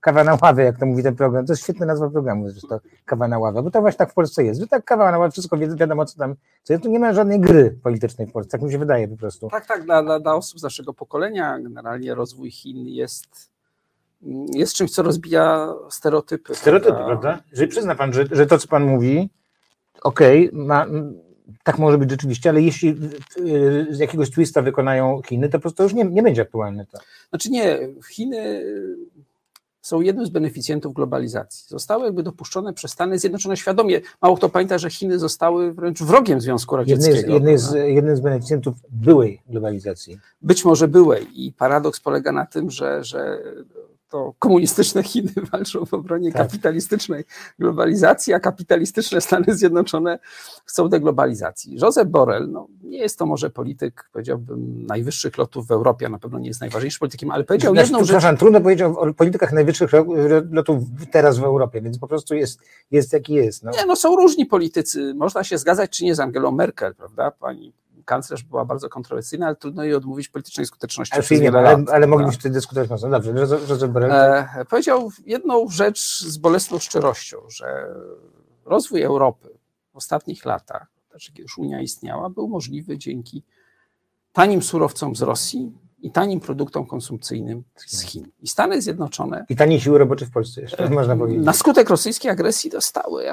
kawa 0.01 0.25
na 0.25 0.39
ławę, 0.43 0.65
jak 0.65 0.79
to 0.79 0.87
mówi 0.87 1.03
ten 1.03 1.17
program, 1.17 1.47
to 1.47 1.53
jest 1.53 1.63
świetna 1.63 1.87
nazwa 1.87 2.11
programu, 2.11 2.49
zresztą 2.49 2.79
kawa 3.05 3.29
na 3.29 3.39
ławę, 3.39 3.63
bo 3.63 3.71
to 3.71 3.81
właśnie 3.81 3.99
tak 3.99 4.11
w 4.11 4.15
Polsce 4.15 4.45
jest, 4.45 4.61
że 4.61 4.67
tak 4.67 4.85
kawa 4.85 5.11
na 5.11 5.19
ławę, 5.19 5.31
wszystko 5.31 5.59
wiadomo 5.59 6.05
co 6.05 6.19
tam, 6.19 6.35
co 6.63 6.73
jest, 6.73 6.83
tu 6.83 6.91
nie 6.91 6.99
ma 6.99 7.13
żadnej 7.13 7.41
gry 7.41 7.79
politycznej 7.83 8.27
w 8.27 8.33
Polsce, 8.33 8.51
tak 8.51 8.63
mi 8.63 8.73
się 8.73 8.79
wydaje 8.79 9.09
po 9.09 9.17
prostu. 9.17 9.49
Tak, 9.49 9.67
tak, 9.67 9.85
dla, 9.85 10.03
dla, 10.03 10.21
dla 10.21 10.35
osób 10.35 10.61
z 10.61 10.63
naszego 10.63 10.95
pokolenia 10.95 11.59
generalnie 11.59 12.15
rozwój 12.15 12.51
Chin 12.51 12.89
jest 12.89 13.54
jest 14.53 14.75
czymś, 14.75 14.91
co 14.91 15.03
rozbija 15.03 15.75
stereotypy. 15.91 16.55
Stereotypy, 16.55 16.93
prawda? 16.93 17.21
prawda? 17.21 17.43
Że 17.53 17.67
przyzna 17.67 17.95
pan, 17.95 18.13
że, 18.13 18.25
że 18.31 18.47
to, 18.47 18.59
co 18.59 18.69
pan 18.69 18.85
mówi, 18.85 19.31
okej, 20.03 20.51
okay, 20.51 21.15
tak 21.63 21.79
może 21.79 21.99
być 21.99 22.11
rzeczywiście, 22.11 22.51
ale 22.51 22.63
jeśli 22.63 22.89
y, 23.39 23.87
z 23.91 23.99
jakiegoś 23.99 24.31
twista 24.31 24.63
wykonają 24.63 25.23
Chiny, 25.29 25.49
to 25.49 25.59
po 25.59 25.63
prostu 25.63 25.83
już 25.83 25.95
nie, 25.95 26.05
nie 26.05 26.23
będzie 26.23 26.43
aktualne 26.43 26.87
to. 26.87 26.99
Znaczy 27.31 27.51
nie, 27.51 27.79
Chiny 28.11 28.65
są 29.85 30.01
jednym 30.01 30.27
z 30.27 30.31
beneficjentów 30.31 30.95
globalizacji. 30.95 31.65
Zostały 31.69 32.05
jakby 32.05 32.23
dopuszczone 32.23 32.73
przez 32.73 32.91
Stany 32.91 33.19
Zjednoczone 33.19 33.57
świadomie. 33.57 34.01
Mało 34.23 34.37
kto 34.37 34.49
pamięta, 34.49 34.79
że 34.79 34.91
Chiny 34.91 35.19
zostały 35.19 35.73
wręcz 35.73 36.03
wrogiem 36.03 36.41
Związku 36.41 36.77
Radzieckiego. 36.77 37.33
Jednym 37.33 37.59
z, 37.59 37.73
jednym 37.73 38.17
z 38.17 38.21
beneficjentów 38.21 38.75
byłej 38.91 39.43
globalizacji. 39.49 40.19
Być 40.43 40.65
może 40.65 40.89
byłej 40.89 41.47
i 41.47 41.53
paradoks 41.53 42.01
polega 42.01 42.33
na 42.33 42.47
tym, 42.47 42.71
że, 42.71 43.05
że 43.05 43.39
to 44.15 44.35
komunistyczne 44.39 45.03
Chiny 45.13 45.33
walczą 45.53 45.87
w 45.87 45.95
obronie 45.95 46.33
tak. 46.33 46.43
kapitalistycznej 46.43 47.25
globalizacji, 47.59 48.33
a 48.33 48.41
kapitalistyczne 48.41 49.21
Stany 49.21 49.55
Zjednoczone 49.55 50.19
chcą 50.65 50.89
deglobalizacji. 50.89 51.77
Josep 51.83 52.09
Borrell, 52.09 52.51
no, 52.51 52.67
nie 52.83 52.99
jest 52.99 53.19
to 53.19 53.27
może 53.27 53.51
polityk, 53.51 54.11
powiedziałbym, 54.13 54.87
najwyższych 54.87 55.39
lotów 55.39 55.67
w 55.67 55.71
Europie, 55.71 56.09
na 56.09 56.19
pewno 56.19 56.39
nie 56.39 56.49
jest 56.49 56.61
najważniejszym 56.61 56.99
politykiem, 56.99 57.31
ale 57.31 57.45
powiedział 57.45 57.73
znaczy, 57.73 57.93
jedną 57.93 58.05
rzecz. 58.05 58.39
trudno 58.39 58.61
powiedzieć 58.61 58.83
o 58.83 59.15
politykach 59.15 59.53
najwyższych 59.53 59.91
lotów 60.51 60.83
teraz 61.11 61.39
w 61.39 61.45
Europie, 61.45 61.81
więc 61.81 61.99
po 61.99 62.09
prostu 62.09 62.35
jest, 62.35 62.61
jest 62.91 63.13
jaki 63.13 63.35
jest. 63.35 63.63
No. 63.63 63.71
Nie, 63.71 63.87
no 63.87 63.97
są 63.97 64.17
różni 64.17 64.47
politycy, 64.47 65.15
można 65.15 65.45
się 65.45 65.59
zgadzać 65.59 65.91
czy 65.91 66.05
nie 66.05 66.15
z 66.15 66.21
Angelą 66.21 66.51
Merkel, 66.51 66.95
prawda, 66.95 67.31
pani 67.31 67.73
kanclerz 68.05 68.43
była 68.43 68.65
bardzo 68.65 68.89
kontrowersyjna, 68.89 69.47
ale 69.47 69.57
trudno 69.57 69.85
jej 69.85 69.95
odmówić 69.95 70.29
politycznej 70.29 70.67
skuteczności. 70.67 71.15
Ale, 71.15 71.41
nie, 71.41 71.53
ale, 71.53 71.85
ale 71.93 72.07
moglibyśmy 72.07 72.41
wtedy 72.41 72.55
dyskutować 72.55 72.91
mocno. 72.91 73.11
Dobrze, 73.11 73.89
Borrell. 73.89 74.13
E, 74.13 74.65
powiedział 74.71 75.11
jedną 75.27 75.69
rzecz 75.69 76.21
z 76.21 76.37
bolesną 76.37 76.79
szczerością, 76.79 77.37
że 77.49 77.95
rozwój 78.65 79.03
Europy 79.03 79.49
w 79.93 79.97
ostatnich 79.97 80.45
latach, 80.45 80.87
znaczy 81.11 81.33
kiedy 81.33 81.43
już 81.43 81.59
Unia 81.59 81.81
istniała, 81.81 82.31
był 82.31 82.49
możliwy 82.49 82.99
dzięki 82.99 83.43
tanim 84.33 84.63
surowcom 84.63 85.17
z 85.17 85.23
Rosji 85.23 85.73
i 85.99 86.11
tanim 86.11 86.41
produktom 86.41 86.87
konsumpcyjnym 86.87 87.65
z 87.77 88.03
Chin. 88.03 88.31
I 88.43 88.49
Stany 88.49 88.83
Zjednoczone. 88.83 89.47
I 89.49 89.57
taniej 89.57 89.81
siły 89.81 89.99
robocze 89.99 90.27
w 90.27 90.31
Polsce 90.31 90.61
jeszcze, 90.61 90.91
można 90.91 91.17
powiedzieć. 91.17 91.45
Na 91.45 91.53
skutek 91.53 91.91
rosyjskiej 91.91 92.31
agresji 92.31 92.71
dostały 92.71 93.25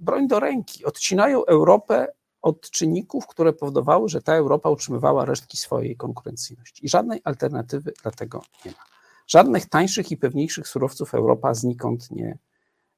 broń 0.00 0.28
do 0.28 0.40
ręki. 0.40 0.84
Odcinają 0.84 1.44
Europę 1.44 2.08
od 2.46 2.70
czynników, 2.70 3.26
które 3.26 3.52
powodowały, 3.52 4.08
że 4.08 4.22
ta 4.22 4.34
Europa 4.34 4.70
utrzymywała 4.70 5.24
resztki 5.24 5.56
swojej 5.56 5.96
konkurencyjności. 5.96 6.86
I 6.86 6.88
żadnej 6.88 7.20
alternatywy 7.24 7.92
dla 8.02 8.10
tego 8.10 8.42
nie 8.64 8.70
ma. 8.70 8.78
Żadnych 9.26 9.66
tańszych 9.66 10.10
i 10.10 10.16
pewniejszych 10.16 10.68
surowców 10.68 11.14
Europa 11.14 11.54
znikąd 11.54 12.10
nie, 12.10 12.38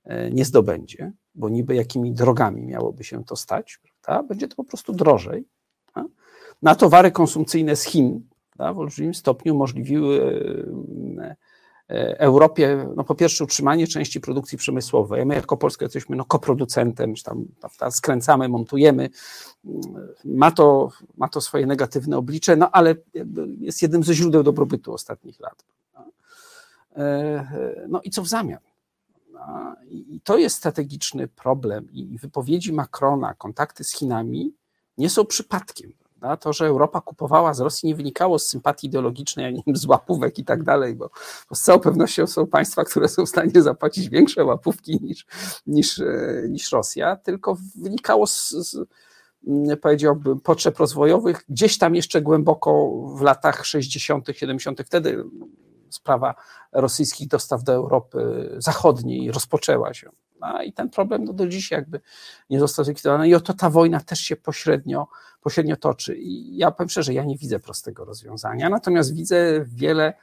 e, 0.04 0.30
nie 0.30 0.44
zdobędzie, 0.44 1.12
bo 1.34 1.48
niby 1.48 1.74
jakimi 1.74 2.12
drogami 2.12 2.66
miałoby 2.66 3.04
się 3.04 3.24
to 3.24 3.36
stać, 3.36 3.80
prawda? 4.02 4.28
będzie 4.28 4.48
to 4.48 4.56
po 4.56 4.64
prostu 4.64 4.92
drożej. 4.92 5.48
Prawda? 5.92 6.12
Na 6.62 6.74
towary 6.74 7.10
konsumpcyjne 7.10 7.76
z 7.76 7.84
Chin 7.84 8.28
prawda? 8.56 8.74
w 8.74 8.78
olbrzymim 8.78 9.14
stopniu 9.14 9.54
umożliwiły 9.54 10.20
e, 11.20 11.36
Europie, 12.18 12.88
no 12.96 13.04
po 13.04 13.14
pierwsze 13.14 13.44
utrzymanie 13.44 13.86
części 13.86 14.20
produkcji 14.20 14.58
przemysłowej. 14.58 15.26
My 15.26 15.34
jako 15.34 15.56
Polska 15.56 15.84
jesteśmy 15.84 16.16
no 16.16 16.24
koproducentem, 16.24 17.14
tam 17.24 17.44
prawda, 17.60 17.90
skręcamy, 17.90 18.48
montujemy. 18.48 19.10
Ma 20.24 20.50
to, 20.50 20.90
ma 21.16 21.28
to 21.28 21.40
swoje 21.40 21.66
negatywne 21.66 22.16
oblicze, 22.16 22.56
no 22.56 22.70
ale 22.70 22.94
jest 23.58 23.82
jednym 23.82 24.04
ze 24.04 24.14
źródeł 24.14 24.42
dobrobytu 24.42 24.92
ostatnich 24.92 25.40
lat. 25.40 25.64
E, 26.96 27.86
no 27.88 28.00
i 28.04 28.10
co 28.10 28.22
w 28.22 28.28
zamian? 28.28 28.60
No, 29.32 29.76
I 29.90 30.20
to 30.24 30.38
jest 30.38 30.56
strategiczny 30.56 31.28
problem. 31.28 31.88
I 31.92 32.18
wypowiedzi 32.18 32.72
Macrona, 32.72 33.34
kontakty 33.34 33.84
z 33.84 33.92
Chinami 33.92 34.54
nie 34.98 35.10
są 35.10 35.24
przypadkiem. 35.24 35.92
To, 36.40 36.52
że 36.52 36.66
Europa 36.66 37.00
kupowała 37.00 37.54
z 37.54 37.60
Rosji 37.60 37.88
nie 37.88 37.94
wynikało 37.94 38.38
z 38.38 38.48
sympatii 38.48 38.86
ideologicznej, 38.86 39.46
ani 39.46 39.62
z 39.74 39.86
łapówek 39.86 40.38
i 40.38 40.44
tak 40.44 40.62
dalej, 40.62 40.94
bo, 40.94 41.10
bo, 41.50 41.56
z 41.56 41.60
całą 41.60 41.80
pewnością 41.80 42.26
są 42.26 42.46
państwa, 42.46 42.84
które 42.84 43.08
są 43.08 43.26
w 43.26 43.28
stanie 43.28 43.62
zapłacić 43.62 44.08
większe 44.08 44.44
łapówki 44.44 44.98
niż, 45.02 45.26
niż, 45.66 46.00
e, 46.00 46.42
niż 46.48 46.72
Rosja, 46.72 47.16
tylko 47.16 47.56
wynikało 47.76 48.26
z, 48.26 48.50
z 48.50 48.76
mm, 49.46 49.76
powiedziałbym, 49.76 50.40
potrzeb 50.40 50.78
rozwojowych, 50.78 51.44
gdzieś 51.48 51.78
tam 51.78 51.94
jeszcze 51.94 52.22
głęboko 52.22 52.90
w 53.16 53.20
latach 53.20 53.66
60., 53.66 54.26
70., 54.32 54.80
wtedy 54.86 55.24
sprawa 55.90 56.34
rosyjskich 56.72 57.28
dostaw 57.28 57.62
do 57.62 57.72
Europy 57.72 58.50
Zachodniej 58.58 59.32
rozpoczęła 59.32 59.94
się. 59.94 60.10
No 60.40 60.62
i 60.62 60.72
ten 60.72 60.90
problem 60.90 61.24
no, 61.24 61.32
do 61.32 61.48
dziś 61.48 61.70
jakby 61.70 62.00
nie 62.50 62.60
został 62.60 62.84
zlikwidowany 62.84 63.28
i 63.28 63.34
oto 63.34 63.54
ta 63.54 63.70
wojna 63.70 64.00
też 64.00 64.18
się 64.18 64.36
pośrednio, 64.36 65.08
pośrednio 65.40 65.76
toczy. 65.76 66.16
I 66.16 66.56
ja 66.56 66.70
powiem 66.70 66.88
szczerze, 66.88 67.14
ja 67.14 67.24
nie 67.24 67.36
widzę 67.36 67.58
prostego 67.58 68.04
rozwiązania, 68.04 68.68
natomiast 68.68 69.14
widzę 69.14 69.64
wiele 69.66 70.14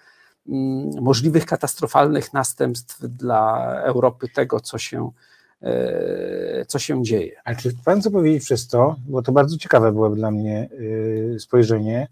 mm, 0.48 1.04
możliwych 1.04 1.46
katastrofalnych 1.46 2.34
następstw 2.34 3.00
dla 3.02 3.74
Europy 3.82 4.28
tego, 4.30 4.60
co 4.60 4.78
się, 4.78 5.12
e, 5.62 6.66
co 6.68 6.80
się 6.80 7.04
dzieje. 7.04 7.42
Ale 7.44 7.56
czy 7.56 7.72
pan 7.86 8.02
co 8.02 8.12
powiedzieć 8.12 8.44
przez 8.44 8.68
to, 8.68 8.96
bo 9.08 9.22
to 9.22 9.32
bardzo 9.32 9.58
ciekawe 9.58 9.92
było 9.92 10.10
dla 10.10 10.32
mnie 10.32 10.70
y, 10.72 11.38
spojrzenie, 11.40 12.08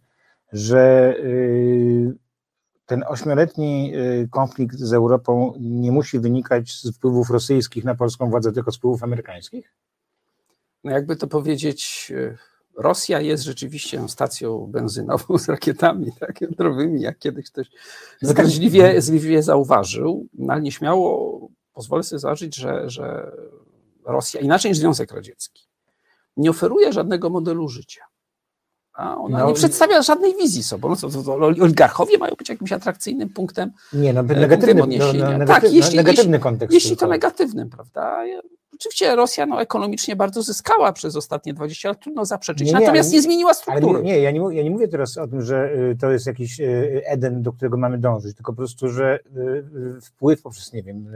że 0.54 1.16
y, 1.20 2.23
ten 2.86 3.04
ośmioletni 3.08 3.96
y, 3.96 4.28
konflikt 4.32 4.78
z 4.78 4.94
Europą 4.94 5.54
nie 5.60 5.92
musi 5.92 6.20
wynikać 6.20 6.72
z 6.72 6.96
wpływów 6.96 7.30
rosyjskich 7.30 7.84
na 7.84 7.96
polską 7.96 8.30
władzę, 8.30 8.52
tylko 8.52 8.72
z 8.72 8.78
wpływów 8.78 9.04
amerykańskich? 9.04 9.74
No 10.84 10.92
jakby 10.92 11.16
to 11.16 11.28
powiedzieć, 11.28 12.12
y, 12.16 12.38
Rosja 12.78 13.22
jest 13.22 13.44
rzeczywiście 13.44 14.10
stacją 14.10 14.68
benzynową 14.68 15.38
z 15.46 15.50
rakietami 15.50 16.12
tak, 16.20 16.42
jądrowymi, 16.42 17.02
jak 17.02 17.20
kiedyś 17.20 17.52
ktoś 17.52 17.68
zgryźliwie, 18.22 19.02
zgryźliwie 19.02 19.44
zauważył, 19.44 20.28
no 20.34 20.54
ale 20.54 20.62
nieśmiało 20.62 21.50
pozwolę 21.74 22.04
sobie 22.04 22.20
założyć, 22.20 22.56
że, 22.56 22.90
że 22.90 23.32
Rosja, 24.06 24.42
inaczej 24.42 24.72
niż 24.72 24.78
Związek 24.78 25.12
Radziecki, 25.12 25.64
nie 26.38 26.50
oferuje 26.50 26.94
żadnego 26.94 27.30
modelu 27.30 27.70
życia. 27.70 28.04
A 28.94 29.18
ona 29.18 29.40
no, 29.40 29.48
nie 29.48 29.54
przedstawia 29.54 30.02
żadnej 30.02 30.36
wizji 30.36 30.64
sobą. 30.64 30.96
No, 31.26 31.34
oligarchowie 31.36 32.18
mają 32.18 32.36
być 32.36 32.50
jakimś 32.50 32.72
atrakcyjnym 32.72 33.30
punktem. 33.30 33.72
Nie, 33.94 34.14
no, 34.14 34.22
e, 34.22 34.24
negatywny, 34.24 34.74
no, 34.74 34.86
negatywny, 34.86 35.46
tak, 35.46 35.74
jeśli, 35.74 35.98
negatywny 35.98 36.40
kontekst. 36.40 36.74
Jeśli 36.74 36.98
to 36.98 37.08
negatywnym, 37.08 37.70
prawda? 37.70 38.24
Oczywiście 38.74 39.16
Rosja 39.16 39.46
no, 39.46 39.62
ekonomicznie 39.62 40.16
bardzo 40.16 40.44
zyskała 40.44 40.94
przez 40.94 41.16
ostatnie 41.16 41.54
20 41.54 41.90
lat, 41.90 42.00
trudno 42.00 42.26
zaprzeczyć, 42.26 42.68
nie, 42.68 42.74
nie, 42.74 42.80
natomiast 42.80 43.12
nie, 43.12 43.18
nie, 43.18 43.22
zmieniła 43.22 43.54
struktury. 43.54 44.04
Nie, 44.04 44.14
nie, 44.14 44.20
ja 44.20 44.32
nie, 44.32 44.40
ja 44.52 44.64
nie 44.64 44.72
mówię 44.72 44.88
teraz 44.88 45.18
o 45.18 45.28
tym, 45.28 45.42
że 45.42 45.74
y, 45.74 45.98
to 46.00 46.12
jest 46.12 46.28
jakiś 46.28 46.60
y, 46.60 47.02
Eden, 47.06 47.42
do 47.42 47.54
którego 47.54 47.78
mamy 47.78 47.98
dążyć, 47.98 48.36
tylko 48.36 48.54
po 48.54 48.58
prostu, 48.58 48.90
że 48.90 49.20
y, 49.98 50.02
wpływ 50.02 50.42
poprzez, 50.42 50.74
nie 50.74 50.84
wiem, 50.84 51.08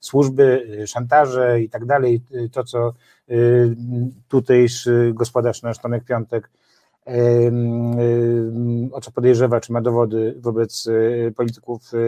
służby, 0.00 0.68
szantaże 0.86 1.60
i 1.60 1.68
tak 1.68 1.86
dalej, 1.86 2.20
to 2.52 2.64
co 2.64 2.94
tutejszy 4.28 5.12
gospodarz 5.14 5.62
nasz 5.62 5.78
Tomek 5.78 6.04
Piątek 6.04 6.50
o 8.92 9.00
co 9.00 9.10
podejrzewa, 9.10 9.60
czy 9.60 9.72
ma 9.72 9.80
dowody 9.80 10.34
wobec 10.40 10.88
e, 10.88 11.30
polityków 11.30 11.94
e, 11.94 11.98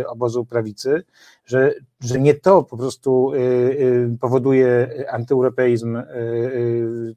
e, 0.00 0.06
obozu 0.06 0.44
prawicy, 0.44 1.02
że, 1.44 1.74
że 2.00 2.20
nie 2.20 2.34
to 2.34 2.62
po 2.62 2.76
prostu 2.76 3.32
powoduje 4.20 4.88
antyeuropeizm 5.10 6.02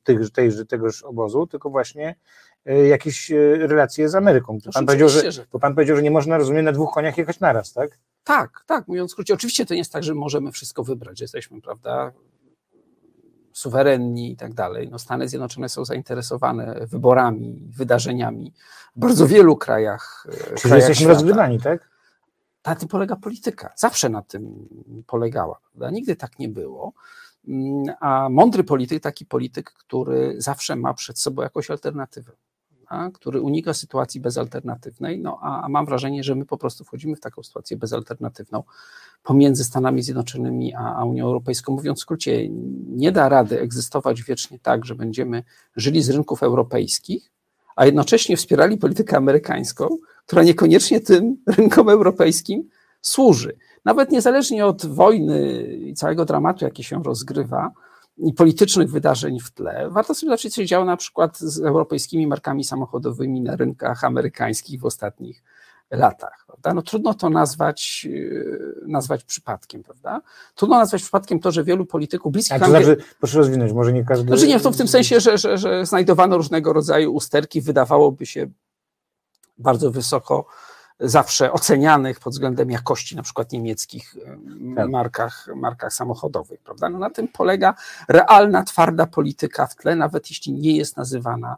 tych, 0.03 0.31
tejże, 0.31 0.65
tegoż 0.65 1.03
obozu, 1.03 1.47
tylko 1.47 1.69
właśnie 1.69 2.15
jakieś 2.89 3.29
relacje 3.59 4.09
z 4.09 4.15
Ameryką. 4.15 4.57
Pan 4.73 4.85
powiedział, 4.85 5.09
że, 5.09 5.31
że... 5.31 5.45
Bo 5.51 5.59
pan 5.59 5.75
powiedział, 5.75 5.95
że 5.95 6.03
nie 6.03 6.11
można, 6.11 6.37
rozumiem, 6.37 6.65
na 6.65 6.71
dwóch 6.71 6.93
koniach 6.93 7.17
jechać 7.17 7.39
naraz, 7.39 7.73
tak? 7.73 7.99
Tak, 8.23 8.63
tak, 8.65 8.87
mówiąc 8.87 9.11
skrócie. 9.11 9.33
Oczywiście 9.33 9.65
to 9.65 9.73
nie 9.73 9.77
jest 9.77 9.93
tak, 9.93 10.03
że 10.03 10.15
możemy 10.15 10.51
wszystko 10.51 10.83
wybrać, 10.83 11.21
jesteśmy, 11.21 11.61
prawda, 11.61 12.11
suwerenni 13.57 14.31
i 14.31 14.35
tak 14.35 14.53
dalej. 14.53 14.89
No 14.91 14.99
Stany 14.99 15.29
Zjednoczone 15.29 15.69
są 15.69 15.85
zainteresowane 15.85 16.85
wyborami, 16.87 17.67
wydarzeniami 17.69 18.53
w 18.95 18.99
bardzo 18.99 19.27
wielu 19.27 19.57
krajach. 19.57 20.27
E, 20.29 20.31
Czyli 20.31 20.55
krajach 20.55 20.77
jesteśmy 20.77 21.07
rozgrywani, 21.07 21.59
tak? 21.59 21.89
Na 22.65 22.75
tym 22.75 22.87
polega 22.87 23.15
polityka. 23.15 23.73
Zawsze 23.75 24.09
na 24.09 24.21
tym 24.21 24.67
polegała. 25.07 25.59
Prawda? 25.71 25.89
Nigdy 25.89 26.15
tak 26.15 26.39
nie 26.39 26.49
było. 26.49 26.93
Mm, 27.47 27.95
a 27.99 28.29
mądry 28.29 28.63
polityk, 28.63 29.03
taki 29.03 29.25
polityk, 29.25 29.71
który 29.71 30.35
zawsze 30.37 30.75
ma 30.75 30.93
przed 30.93 31.19
sobą 31.19 31.41
jakąś 31.41 31.71
alternatywę 31.71 32.31
a, 32.87 33.09
który 33.09 33.41
unika 33.41 33.73
sytuacji 33.73 34.21
bezalternatywnej, 34.21 35.19
no 35.19 35.39
a, 35.41 35.61
a 35.61 35.69
mam 35.69 35.85
wrażenie, 35.85 36.23
że 36.23 36.35
my 36.35 36.45
po 36.45 36.57
prostu 36.57 36.83
wchodzimy 36.83 37.15
w 37.15 37.19
taką 37.19 37.43
sytuację 37.43 37.77
bezalternatywną 37.77 38.63
pomiędzy 39.27 39.63
Stanami 39.63 40.01
Zjednoczonymi 40.01 40.73
a, 40.75 40.95
a 40.95 41.05
Unią 41.05 41.25
Europejską. 41.25 41.73
Mówiąc 41.73 41.99
w 41.99 42.01
skrócie, 42.01 42.49
nie 42.87 43.11
da 43.11 43.29
rady 43.29 43.59
egzystować 43.59 44.23
wiecznie 44.23 44.59
tak, 44.59 44.85
że 44.85 44.95
będziemy 44.95 45.43
żyli 45.75 46.03
z 46.03 46.09
rynków 46.09 46.43
europejskich, 46.43 47.31
a 47.75 47.85
jednocześnie 47.85 48.37
wspierali 48.37 48.77
politykę 48.77 49.17
amerykańską, 49.17 49.87
która 50.25 50.43
niekoniecznie 50.43 50.99
tym 50.99 51.37
rynkom 51.57 51.89
europejskim 51.89 52.69
służy. 53.01 53.57
Nawet 53.85 54.11
niezależnie 54.11 54.65
od 54.65 54.85
wojny 54.85 55.63
i 55.63 55.93
całego 55.93 56.25
dramatu, 56.25 56.65
jaki 56.65 56.83
się 56.83 57.03
rozgrywa, 57.03 57.71
i 58.17 58.33
politycznych 58.33 58.91
wydarzeń 58.91 59.39
w 59.39 59.51
tle, 59.51 59.89
warto 59.89 60.15
sobie 60.15 60.29
zobaczyć, 60.29 60.53
co 60.53 60.61
się 60.61 60.65
działo 60.65 60.85
na 60.85 60.97
przykład 60.97 61.39
z 61.39 61.59
europejskimi 61.59 62.27
markami 62.27 62.63
samochodowymi 62.63 63.41
na 63.41 63.55
rynkach 63.55 64.03
amerykańskich 64.03 64.79
w 64.79 64.85
ostatnich 64.85 65.43
latach. 65.91 66.43
Prawda? 66.47 66.73
No, 66.73 66.81
trudno 66.81 67.13
to 67.13 67.29
nazwać, 67.29 68.07
e, 68.85 68.87
nazwać 68.87 69.23
przypadkiem, 69.23 69.83
prawda? 69.83 70.21
Trudno 70.55 70.77
nazwać 70.77 71.01
przypadkiem 71.01 71.39
to, 71.39 71.51
że 71.51 71.63
wielu 71.63 71.85
polityków 71.85 72.31
bliskich... 72.31 72.57
Znaczy, 72.57 72.97
proszę 73.19 73.37
rozwinąć, 73.37 73.73
może 73.73 73.93
nie 73.93 74.05
każdy... 74.05 74.27
Znaczy 74.27 74.47
nie, 74.47 74.59
w, 74.59 74.63
to 74.63 74.71
w 74.71 74.77
tym 74.77 74.87
sensie, 74.87 75.19
że, 75.19 75.37
że, 75.37 75.57
że 75.57 75.85
znajdowano 75.85 76.37
różnego 76.37 76.73
rodzaju 76.73 77.13
usterki, 77.13 77.61
wydawałoby 77.61 78.25
się 78.25 78.47
bardzo 79.57 79.91
wysoko 79.91 80.45
zawsze 80.99 81.51
ocenianych 81.51 82.19
pod 82.19 82.33
względem 82.33 82.71
jakości 82.71 83.15
na 83.15 83.23
przykład 83.23 83.51
niemieckich 83.51 84.15
tak. 84.75 84.89
markach, 84.89 85.47
markach 85.55 85.93
samochodowych. 85.93 86.61
Prawda? 86.61 86.89
No 86.89 86.99
na 86.99 87.09
tym 87.09 87.27
polega 87.27 87.75
realna, 88.07 88.63
twarda 88.63 89.05
polityka 89.05 89.67
w 89.67 89.75
tle, 89.75 89.95
nawet 89.95 90.29
jeśli 90.29 90.53
nie 90.53 90.77
jest 90.77 90.97
nazywana 90.97 91.57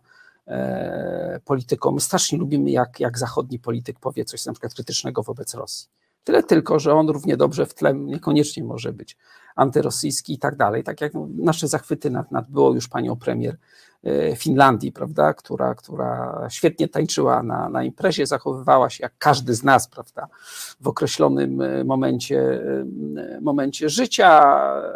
polityką. 1.46 1.92
My 1.92 2.00
strasznie 2.00 2.38
lubimy, 2.38 2.72
jak, 2.72 3.00
jak 3.00 3.18
zachodni 3.18 3.60
polityk 3.60 4.00
powie 4.00 4.26
coś 4.26 4.46
na 4.46 4.54
przykład 4.54 4.74
krytycznego 4.74 5.24
wobec 5.24 5.54
Rosji. 5.54 5.90
Tyle 6.24 6.44
tylko, 6.44 6.80
że 6.80 6.94
on 6.94 7.10
równie 7.10 7.38
dobrze 7.38 7.66
w 7.66 7.74
tle 7.74 7.94
niekoniecznie 7.94 8.64
może 8.64 8.94
być 8.94 9.18
antyrosyjski 9.56 10.34
i 10.34 10.40
tak 10.40 10.56
dalej. 10.56 10.84
Tak 10.84 11.02
jak 11.02 11.14
nasze 11.38 11.68
zachwyty 11.68 12.10
nad, 12.10 12.32
nad 12.32 12.50
było 12.50 12.74
już 12.74 12.88
panią 12.88 13.16
premier 13.16 13.58
e, 14.04 14.36
Finlandii, 14.36 14.92
prawda, 14.92 15.34
która, 15.34 15.76
która 15.76 16.48
świetnie 16.50 16.88
tańczyła 16.88 17.44
na, 17.44 17.70
na 17.70 17.84
imprezie, 17.84 18.26
zachowywała 18.26 18.90
się 18.90 19.04
jak 19.04 19.14
każdy 19.18 19.54
z 19.54 19.64
nas, 19.64 19.88
prawda, 19.88 20.28
w 20.82 20.88
określonym 20.88 21.62
e, 21.62 21.84
momencie, 21.84 22.40
e, 23.18 23.42
momencie 23.42 23.90
życia. 23.90 24.30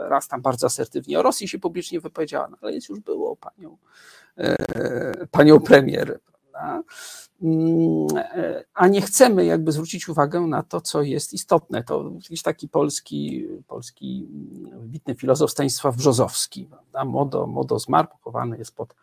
Raz 0.10 0.28
tam 0.28 0.42
bardzo 0.42 0.68
asertywnie 0.68 1.20
o 1.20 1.24
Rosji 1.24 1.48
się 1.48 1.60
publicznie 1.60 2.00
wypowiedziała, 2.00 2.48
no, 2.48 2.58
ale 2.62 2.74
jest 2.74 2.90
już 2.90 3.00
było 3.00 3.36
panią, 3.36 3.78
panią 5.32 5.60
premier, 5.60 6.20
prawda. 6.52 6.84
Mm, 7.42 8.08
a 8.74 8.88
nie 8.88 9.02
chcemy 9.02 9.46
jakby 9.46 9.72
zwrócić 9.72 10.10
uwagę 10.10 10.42
na 10.42 10.64
to, 10.64 10.82
co 10.82 11.02
jest 11.02 11.34
istotne. 11.34 11.84
To 11.84 12.12
jakiś 12.16 12.42
taki 12.42 12.70
polski, 12.70 13.48
polski 13.68 14.28
wybitny 14.74 15.16
filozof 15.16 15.52
Stanisław 15.52 15.96
Brzozowski, 15.96 16.70
Modo, 17.06 17.48
Modo 17.48 17.80
zmarł, 17.80 18.08
jest 18.58 18.76
pod, 18.76 18.96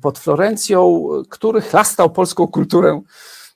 pod 0.00 0.18
Florencją, 0.18 1.08
który 1.28 1.60
chlastał 1.60 2.10
polską 2.10 2.48
kulturę 2.48 3.02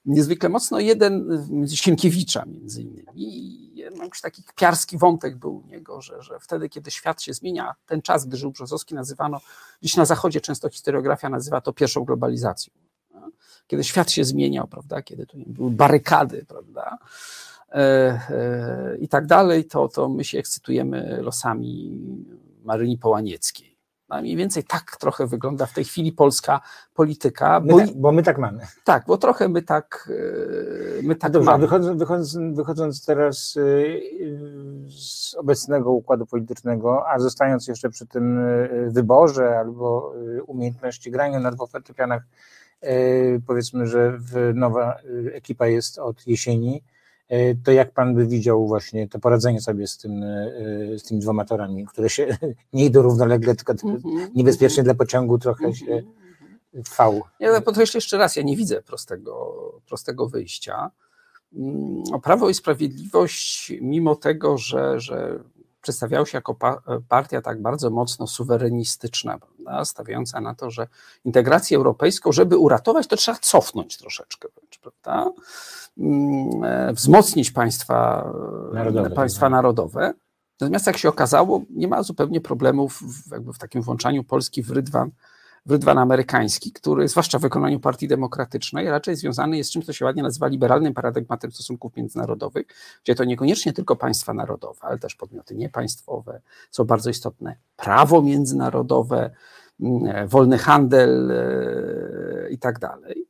niezwykle 0.09 0.48
mocno. 0.48 0.80
Jeden 0.80 1.28
z 1.64 1.72
Sienkiewicza 1.72 2.44
między 2.46 2.82
innymi. 2.82 3.68
Jakiś 4.02 4.20
taki 4.20 4.42
kpiarski 4.42 4.98
wątek 4.98 5.36
był 5.36 5.56
u 5.56 5.66
niego, 5.66 6.00
że, 6.00 6.22
że 6.22 6.38
wtedy, 6.40 6.68
kiedy 6.68 6.90
świat 6.90 7.22
się 7.22 7.34
zmienia, 7.34 7.74
ten 7.86 8.02
czas, 8.02 8.26
gdy 8.26 8.36
żył 8.36 8.50
Brzozowski, 8.50 8.94
nazywano, 8.94 9.40
dziś 9.82 9.96
na 9.96 10.04
zachodzie 10.04 10.40
często 10.40 10.68
historiografia 10.70 11.28
nazywa 11.28 11.61
to 11.61 11.72
pierwszą 11.72 12.04
globalizacją 12.04 12.72
kiedy 13.68 13.84
świat 13.84 14.11
się 14.11 14.24
zmieniał, 14.24 14.68
prawda, 14.68 15.02
kiedy 15.02 15.26
tu 15.26 15.38
były 15.46 15.70
barykady, 15.70 16.44
prawda, 16.48 16.98
e, 17.72 17.78
e, 17.78 18.96
i 19.00 19.09
tak 19.09 19.26
dalej, 19.26 19.64
to, 19.64 19.88
to 19.88 20.09
my 20.09 20.24
się 20.24 20.38
ekscytujemy 20.38 21.18
losami 21.22 22.00
Maryni 22.64 22.98
Połanieckiej. 22.98 23.67
No 24.09 24.20
mniej 24.20 24.36
więcej 24.36 24.64
tak 24.64 24.96
trochę 25.00 25.26
wygląda 25.26 25.66
w 25.66 25.72
tej 25.72 25.84
chwili 25.84 26.12
polska 26.12 26.61
polityka. 26.94 27.61
Bo, 27.61 27.76
my 27.76 27.86
tak, 27.86 27.96
bo 27.96 28.12
my 28.12 28.22
tak 28.22 28.38
mamy. 28.38 28.66
Tak, 28.84 29.04
bo 29.06 29.18
trochę 29.18 29.48
my 29.48 29.62
tak, 29.62 30.11
e, 30.98 31.02
my 31.02 31.16
tak 31.16 31.32
Dobrze, 31.32 31.50
mamy. 31.50 31.61
Wychodząc, 31.61 31.98
wychodząc, 31.98 32.56
wychodząc 32.56 33.04
teraz 33.04 33.59
z 34.88 35.34
obecnego 35.34 35.92
układu 35.92 36.26
politycznego, 36.26 37.09
a 37.09 37.18
zostając 37.18 37.68
jeszcze 37.68 37.90
przy 37.90 38.06
tym 38.06 38.40
wyborze 38.88 39.59
albo 39.59 40.14
umiejętności 40.46 41.11
grania 41.11 41.40
na 41.40 41.50
dwóch 41.50 41.70
fortepianach 41.70 42.22
E, 42.80 43.40
powiedzmy, 43.46 43.86
że 43.86 44.18
nowa 44.54 44.94
e, 44.94 45.34
ekipa 45.34 45.66
jest 45.66 45.98
od 45.98 46.26
jesieni, 46.26 46.76
e, 46.76 46.97
to 47.64 47.72
jak 47.72 47.92
pan 47.92 48.14
by 48.14 48.26
widział 48.26 48.66
właśnie 48.66 49.08
to 49.08 49.18
poradzenie 49.18 49.60
sobie 49.60 49.86
z, 49.86 49.98
tym, 49.98 50.24
z 50.96 51.02
tymi 51.02 51.20
dwoma 51.20 51.44
torami, 51.44 51.86
które 51.86 52.10
się 52.10 52.38
nie 52.72 52.84
idą 52.84 53.02
równolegle, 53.02 53.54
tylko 53.54 53.74
mm 53.84 53.96
-hmm. 53.96 54.28
niebezpiecznie 54.34 54.82
dla 54.82 54.94
pociągu 54.94 55.38
trochę 55.38 55.64
mm 55.64 55.74
-hmm. 55.74 55.86
się 55.86 56.02
V. 56.74 57.20
Ja 57.40 57.60
podkreślę 57.60 57.98
jeszcze 57.98 58.18
raz, 58.18 58.36
ja 58.36 58.42
nie 58.42 58.56
widzę 58.56 58.82
prostego, 58.82 59.54
prostego 59.86 60.28
wyjścia. 60.28 60.90
Mm, 61.56 62.02
Prawo 62.22 62.48
i 62.48 62.54
Sprawiedliwość, 62.54 63.72
mimo 63.80 64.16
tego, 64.16 64.58
że, 64.58 65.00
że 65.00 65.44
przedstawiał 65.89 66.26
się 66.26 66.39
jako 66.39 66.57
partia 67.09 67.43
tak 67.43 67.62
bardzo 67.62 67.91
mocno 67.91 68.26
suwerenistyczna, 68.26 69.39
prawda? 69.39 69.84
stawiająca 69.84 70.41
na 70.41 70.55
to, 70.55 70.70
że 70.70 70.89
integrację 71.24 71.76
europejską, 71.76 72.32
żeby 72.32 72.57
uratować, 72.57 73.07
to 73.07 73.16
trzeba 73.16 73.39
cofnąć 73.39 73.97
troszeczkę, 73.97 74.49
prawda? 74.82 75.30
Mm, 75.99 76.64
e, 76.64 76.93
wzmocnić 76.93 77.51
państwa 77.51 78.30
narodowe. 78.72 79.11
Państwa 79.11 79.41
tak. 79.41 79.51
narodowe. 79.51 80.14
Natomiast 80.61 80.86
jak 80.86 80.97
się 80.97 81.09
okazało, 81.09 81.62
nie 81.70 81.89
ma 81.89 82.03
zupełnie 82.03 82.41
problemów 82.41 83.03
w, 83.03 83.32
jakby 83.32 83.53
w 83.53 83.59
takim 83.59 83.82
włączaniu 83.82 84.24
Polski 84.24 84.62
w 84.62 84.70
rydwan 84.70 85.11
rydwan 85.68 85.98
amerykański, 85.98 86.72
który, 86.72 87.08
zwłaszcza 87.08 87.38
w 87.38 87.42
wykonaniu 87.42 87.80
Partii 87.80 88.08
Demokratycznej, 88.08 88.90
raczej 88.90 89.16
związany 89.16 89.56
jest 89.56 89.70
z 89.70 89.72
czymś, 89.72 89.86
co 89.86 89.92
się 89.92 90.04
ładnie 90.04 90.22
nazywa 90.22 90.46
liberalnym 90.46 90.94
paradygmatem 90.94 91.52
stosunków 91.52 91.96
międzynarodowych, 91.96 92.66
gdzie 93.04 93.14
to 93.14 93.24
niekoniecznie 93.24 93.72
tylko 93.72 93.96
państwa 93.96 94.34
narodowe, 94.34 94.78
ale 94.80 94.98
też 94.98 95.14
podmioty 95.14 95.54
niepaństwowe 95.54 96.40
są 96.70 96.84
bardzo 96.84 97.10
istotne. 97.10 97.56
Prawo 97.76 98.22
międzynarodowe, 98.22 99.30
mm, 99.80 100.28
wolny 100.28 100.58
handel 100.58 101.30
e, 101.30 102.50
i 102.50 102.58
tak 102.58 102.78
dalej. 102.78 103.26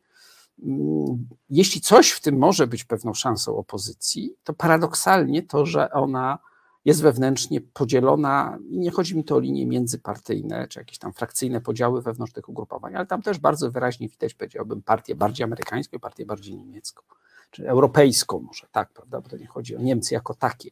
Mm, 0.62 1.28
jeśli 1.50 1.80
coś 1.80 2.10
w 2.10 2.20
tym 2.20 2.38
może 2.38 2.66
być 2.66 2.84
pewną 2.84 3.14
szansą 3.14 3.56
opozycji, 3.56 4.34
to 4.44 4.52
paradoksalnie 4.52 5.42
to, 5.42 5.66
że 5.66 5.90
ona 5.90 6.38
jest 6.84 7.02
wewnętrznie 7.02 7.60
podzielona 7.60 8.58
i 8.70 8.78
nie 8.78 8.90
chodzi 8.90 9.16
mi 9.16 9.24
tu 9.24 9.36
o 9.36 9.40
linie 9.40 9.66
międzypartyjne, 9.66 10.68
czy 10.68 10.78
jakieś 10.78 10.98
tam 10.98 11.12
frakcyjne 11.12 11.60
podziały 11.60 12.02
wewnątrz 12.02 12.32
tych 12.32 12.48
ugrupowań, 12.48 12.96
ale 12.96 13.06
tam 13.06 13.22
też 13.22 13.38
bardzo 13.38 13.70
wyraźnie 13.70 14.08
widać, 14.08 14.34
powiedziałbym, 14.34 14.82
partię 14.82 15.14
bardziej 15.14 15.44
amerykańską 15.44 15.96
i 15.96 16.00
partię 16.00 16.26
bardziej 16.26 16.56
niemiecką, 16.56 17.02
czy 17.50 17.68
europejską 17.68 18.40
może, 18.40 18.66
tak, 18.72 18.92
prawda, 18.92 19.20
bo 19.20 19.28
to 19.28 19.36
nie 19.36 19.46
chodzi 19.46 19.76
o 19.76 19.80
Niemcy 19.80 20.14
jako 20.14 20.34
takie, 20.34 20.70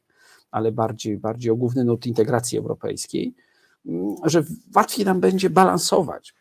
ale 0.50 0.72
bardziej, 0.72 1.18
bardziej 1.18 1.50
o 1.52 1.56
główny 1.56 1.84
nurt 1.84 2.06
integracji 2.06 2.58
europejskiej, 2.58 3.34
mm, 3.86 4.16
że 4.24 4.44
łatwiej 4.74 5.04
nam 5.04 5.20
będzie 5.20 5.50
balansować, 5.50 6.34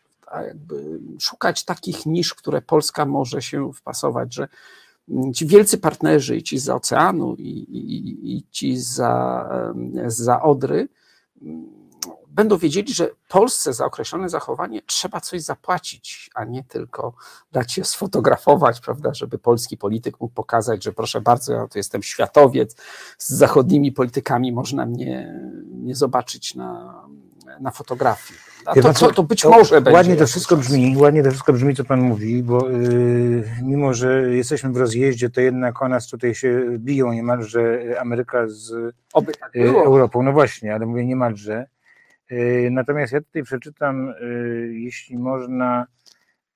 szukać 1.18 1.64
takich 1.64 2.06
nisz, 2.06 2.34
które 2.34 2.62
Polska 2.62 3.06
może 3.06 3.42
się 3.42 3.72
wpasować, 3.72 4.34
że 4.34 4.48
ci 5.34 5.46
wielcy 5.46 5.78
partnerzy, 5.78 6.36
i 6.36 6.42
ci 6.42 6.58
za 6.58 6.74
oceanu, 6.74 7.34
i, 7.34 7.48
i, 7.48 8.36
i 8.36 8.44
ci 8.50 8.76
za, 8.76 9.48
za 10.06 10.42
Odry, 10.42 10.88
będą 12.36 12.58
wiedzieli, 12.58 12.94
że 12.94 13.10
Polsce 13.28 13.72
za 13.72 13.84
określone 13.84 14.28
zachowanie 14.28 14.82
trzeba 14.86 15.20
coś 15.20 15.42
zapłacić, 15.42 16.30
a 16.34 16.44
nie 16.44 16.64
tylko 16.64 17.14
dać 17.52 17.72
się 17.72 17.84
sfotografować, 17.84 18.80
prawda, 18.80 19.14
żeby 19.14 19.38
polski 19.38 19.76
polityk 19.76 20.20
mógł 20.20 20.34
pokazać, 20.34 20.84
że 20.84 20.92
proszę 20.92 21.20
bardzo, 21.20 21.52
ja 21.52 21.68
to 21.68 21.78
jestem 21.78 22.02
światowiec, 22.02 22.76
z 23.18 23.28
zachodnimi 23.34 23.92
politykami 23.92 24.52
można 24.52 24.86
mnie 24.86 25.40
nie 25.70 25.94
zobaczyć 25.94 26.54
na, 26.54 27.02
na 27.60 27.70
fotografii. 27.70 28.40
To, 28.82 28.92
to, 28.92 29.12
to, 29.12 29.22
być 29.22 29.42
to 29.42 29.50
może 29.50 29.74
ładnie 29.74 29.84
będzie. 29.84 29.96
Ładnie 29.96 30.16
to 30.16 30.26
wszystko 30.26 30.56
brzmi, 30.56 30.96
ładnie 30.96 31.22
to 31.22 31.30
wszystko 31.30 31.52
brzmi, 31.52 31.74
co 31.74 31.84
pan 31.84 32.00
mówi, 32.00 32.42
bo 32.42 32.70
yy, 32.70 33.44
mimo, 33.62 33.94
że 33.94 34.34
jesteśmy 34.36 34.72
w 34.72 34.76
rozjeździe, 34.76 35.30
to 35.30 35.40
jednak 35.40 35.82
o 35.82 35.88
nas 35.88 36.08
tutaj 36.08 36.34
się 36.34 36.64
biją 36.78 37.12
niemalże 37.12 37.80
Ameryka 38.00 38.48
z 38.48 38.94
tak 39.40 39.54
yy, 39.54 39.68
Europą. 39.68 40.22
No 40.22 40.32
właśnie, 40.32 40.74
ale 40.74 40.86
mówię 40.86 41.06
niemalże. 41.06 41.66
Yy, 42.30 42.68
natomiast 42.70 43.12
ja 43.12 43.20
tutaj 43.20 43.42
przeczytam, 43.42 44.14
yy, 44.20 44.74
jeśli 44.74 45.18
można, 45.18 45.86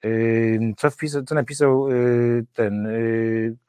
yy, 0.05 0.74
co, 0.76 0.91
wpisał, 0.91 1.22
co 1.22 1.34
napisał 1.34 1.88
yy, 1.88 2.45
ten 2.53 2.88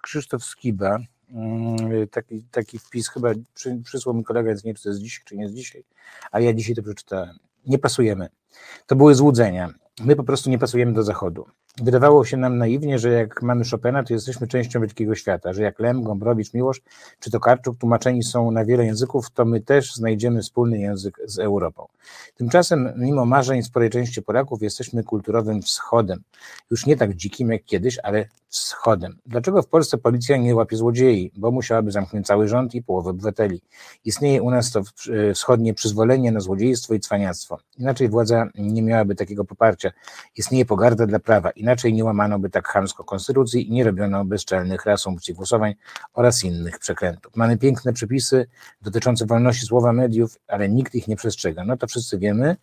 Krzysztof 0.01 0.43
Skiba. 0.43 0.97
Mm, 1.33 2.07
taki, 2.07 2.43
taki 2.51 2.79
wpis 2.79 3.09
chyba 3.09 3.29
przy, 3.53 3.81
przysłał 3.83 4.15
mi 4.15 4.23
kolega, 4.23 4.49
więc 4.49 4.63
nie 4.63 4.69
wiem, 4.69 4.75
czy 4.75 4.83
to 4.83 4.89
jest 4.89 5.01
dzisiaj, 5.01 5.21
czy 5.25 5.37
nie 5.37 5.43
jest 5.43 5.55
dzisiaj, 5.55 5.83
ale 6.31 6.43
ja 6.43 6.53
dzisiaj 6.53 6.75
to 6.75 6.83
przeczytałem. 6.83 7.39
Nie 7.65 7.79
pasujemy. 7.79 8.29
To 8.87 8.95
były 8.95 9.15
złudzenia. 9.15 9.73
My 9.99 10.15
po 10.15 10.23
prostu 10.23 10.49
nie 10.49 10.59
pasujemy 10.59 10.93
do 10.93 11.03
Zachodu. 11.03 11.45
Wydawało 11.81 12.25
się 12.25 12.37
nam 12.37 12.57
naiwnie, 12.57 12.99
że 12.99 13.09
jak 13.09 13.41
mamy 13.41 13.63
Chopina, 13.71 14.03
to 14.03 14.13
jesteśmy 14.13 14.47
częścią 14.47 14.81
wielkiego 14.81 15.15
świata, 15.15 15.53
że 15.53 15.63
jak 15.63 15.79
Lem, 15.79 16.03
Gombrowicz, 16.03 16.53
Miłosz 16.53 16.81
czy 17.19 17.31
Tokarczuk 17.31 17.77
tłumaczeni 17.77 18.23
są 18.23 18.51
na 18.51 18.65
wiele 18.65 18.85
języków, 18.85 19.31
to 19.31 19.45
my 19.45 19.61
też 19.61 19.95
znajdziemy 19.95 20.41
wspólny 20.41 20.79
język 20.79 21.19
z 21.25 21.39
Europą. 21.39 21.87
Tymczasem, 22.35 22.93
mimo 22.97 23.25
marzeń 23.25 23.63
sporej 23.63 23.89
części 23.89 24.21
Polaków, 24.21 24.61
jesteśmy 24.61 25.03
kulturowym 25.03 25.61
wschodem. 25.61 26.21
Już 26.71 26.85
nie 26.85 26.97
tak 26.97 27.15
dzikim 27.15 27.51
jak 27.51 27.65
kiedyś, 27.65 27.99
ale 28.03 28.25
wschodem. 28.51 29.17
Dlaczego 29.25 29.61
w 29.61 29.67
Polsce 29.67 29.97
policja 29.97 30.37
nie 30.37 30.55
łapie 30.55 30.77
złodziei? 30.77 31.31
Bo 31.37 31.51
musiałaby 31.51 31.91
zamknąć 31.91 32.27
cały 32.27 32.47
rząd 32.47 32.75
i 32.75 32.83
połowę 32.83 33.09
obywateli. 33.09 33.61
Istnieje 34.05 34.41
u 34.41 34.51
nas 34.51 34.71
to 34.71 34.81
wschodnie 35.33 35.73
przyzwolenie 35.73 36.31
na 36.31 36.39
złodziejstwo 36.39 36.93
i 36.93 36.99
cwaniactwo. 36.99 37.59
Inaczej 37.77 38.09
władza 38.09 38.47
nie 38.55 38.81
miałaby 38.81 39.15
takiego 39.15 39.45
poparcia. 39.45 39.91
Istnieje 40.37 40.65
pogarda 40.65 41.07
dla 41.07 41.19
prawa. 41.19 41.51
Inaczej 41.51 41.93
nie 41.93 42.03
łamano 42.03 42.39
by 42.39 42.49
tak 42.49 42.67
chamsko 42.67 43.03
konstytucji 43.03 43.69
i 43.69 43.71
nie 43.71 43.83
robiono 43.83 44.25
bezczelnych 44.25 44.85
reasumpcji 44.85 45.33
głosowań 45.33 45.75
oraz 46.13 46.43
innych 46.43 46.79
przekrętów. 46.79 47.35
Mamy 47.35 47.57
piękne 47.57 47.93
przepisy 47.93 48.47
dotyczące 48.81 49.25
wolności 49.25 49.65
słowa 49.65 49.93
mediów, 49.93 50.37
ale 50.47 50.69
nikt 50.69 50.95
ich 50.95 51.07
nie 51.07 51.15
przestrzega. 51.15 51.65
No 51.65 51.77
to 51.77 51.87
wszyscy 51.87 52.19
wiemy. 52.19 52.55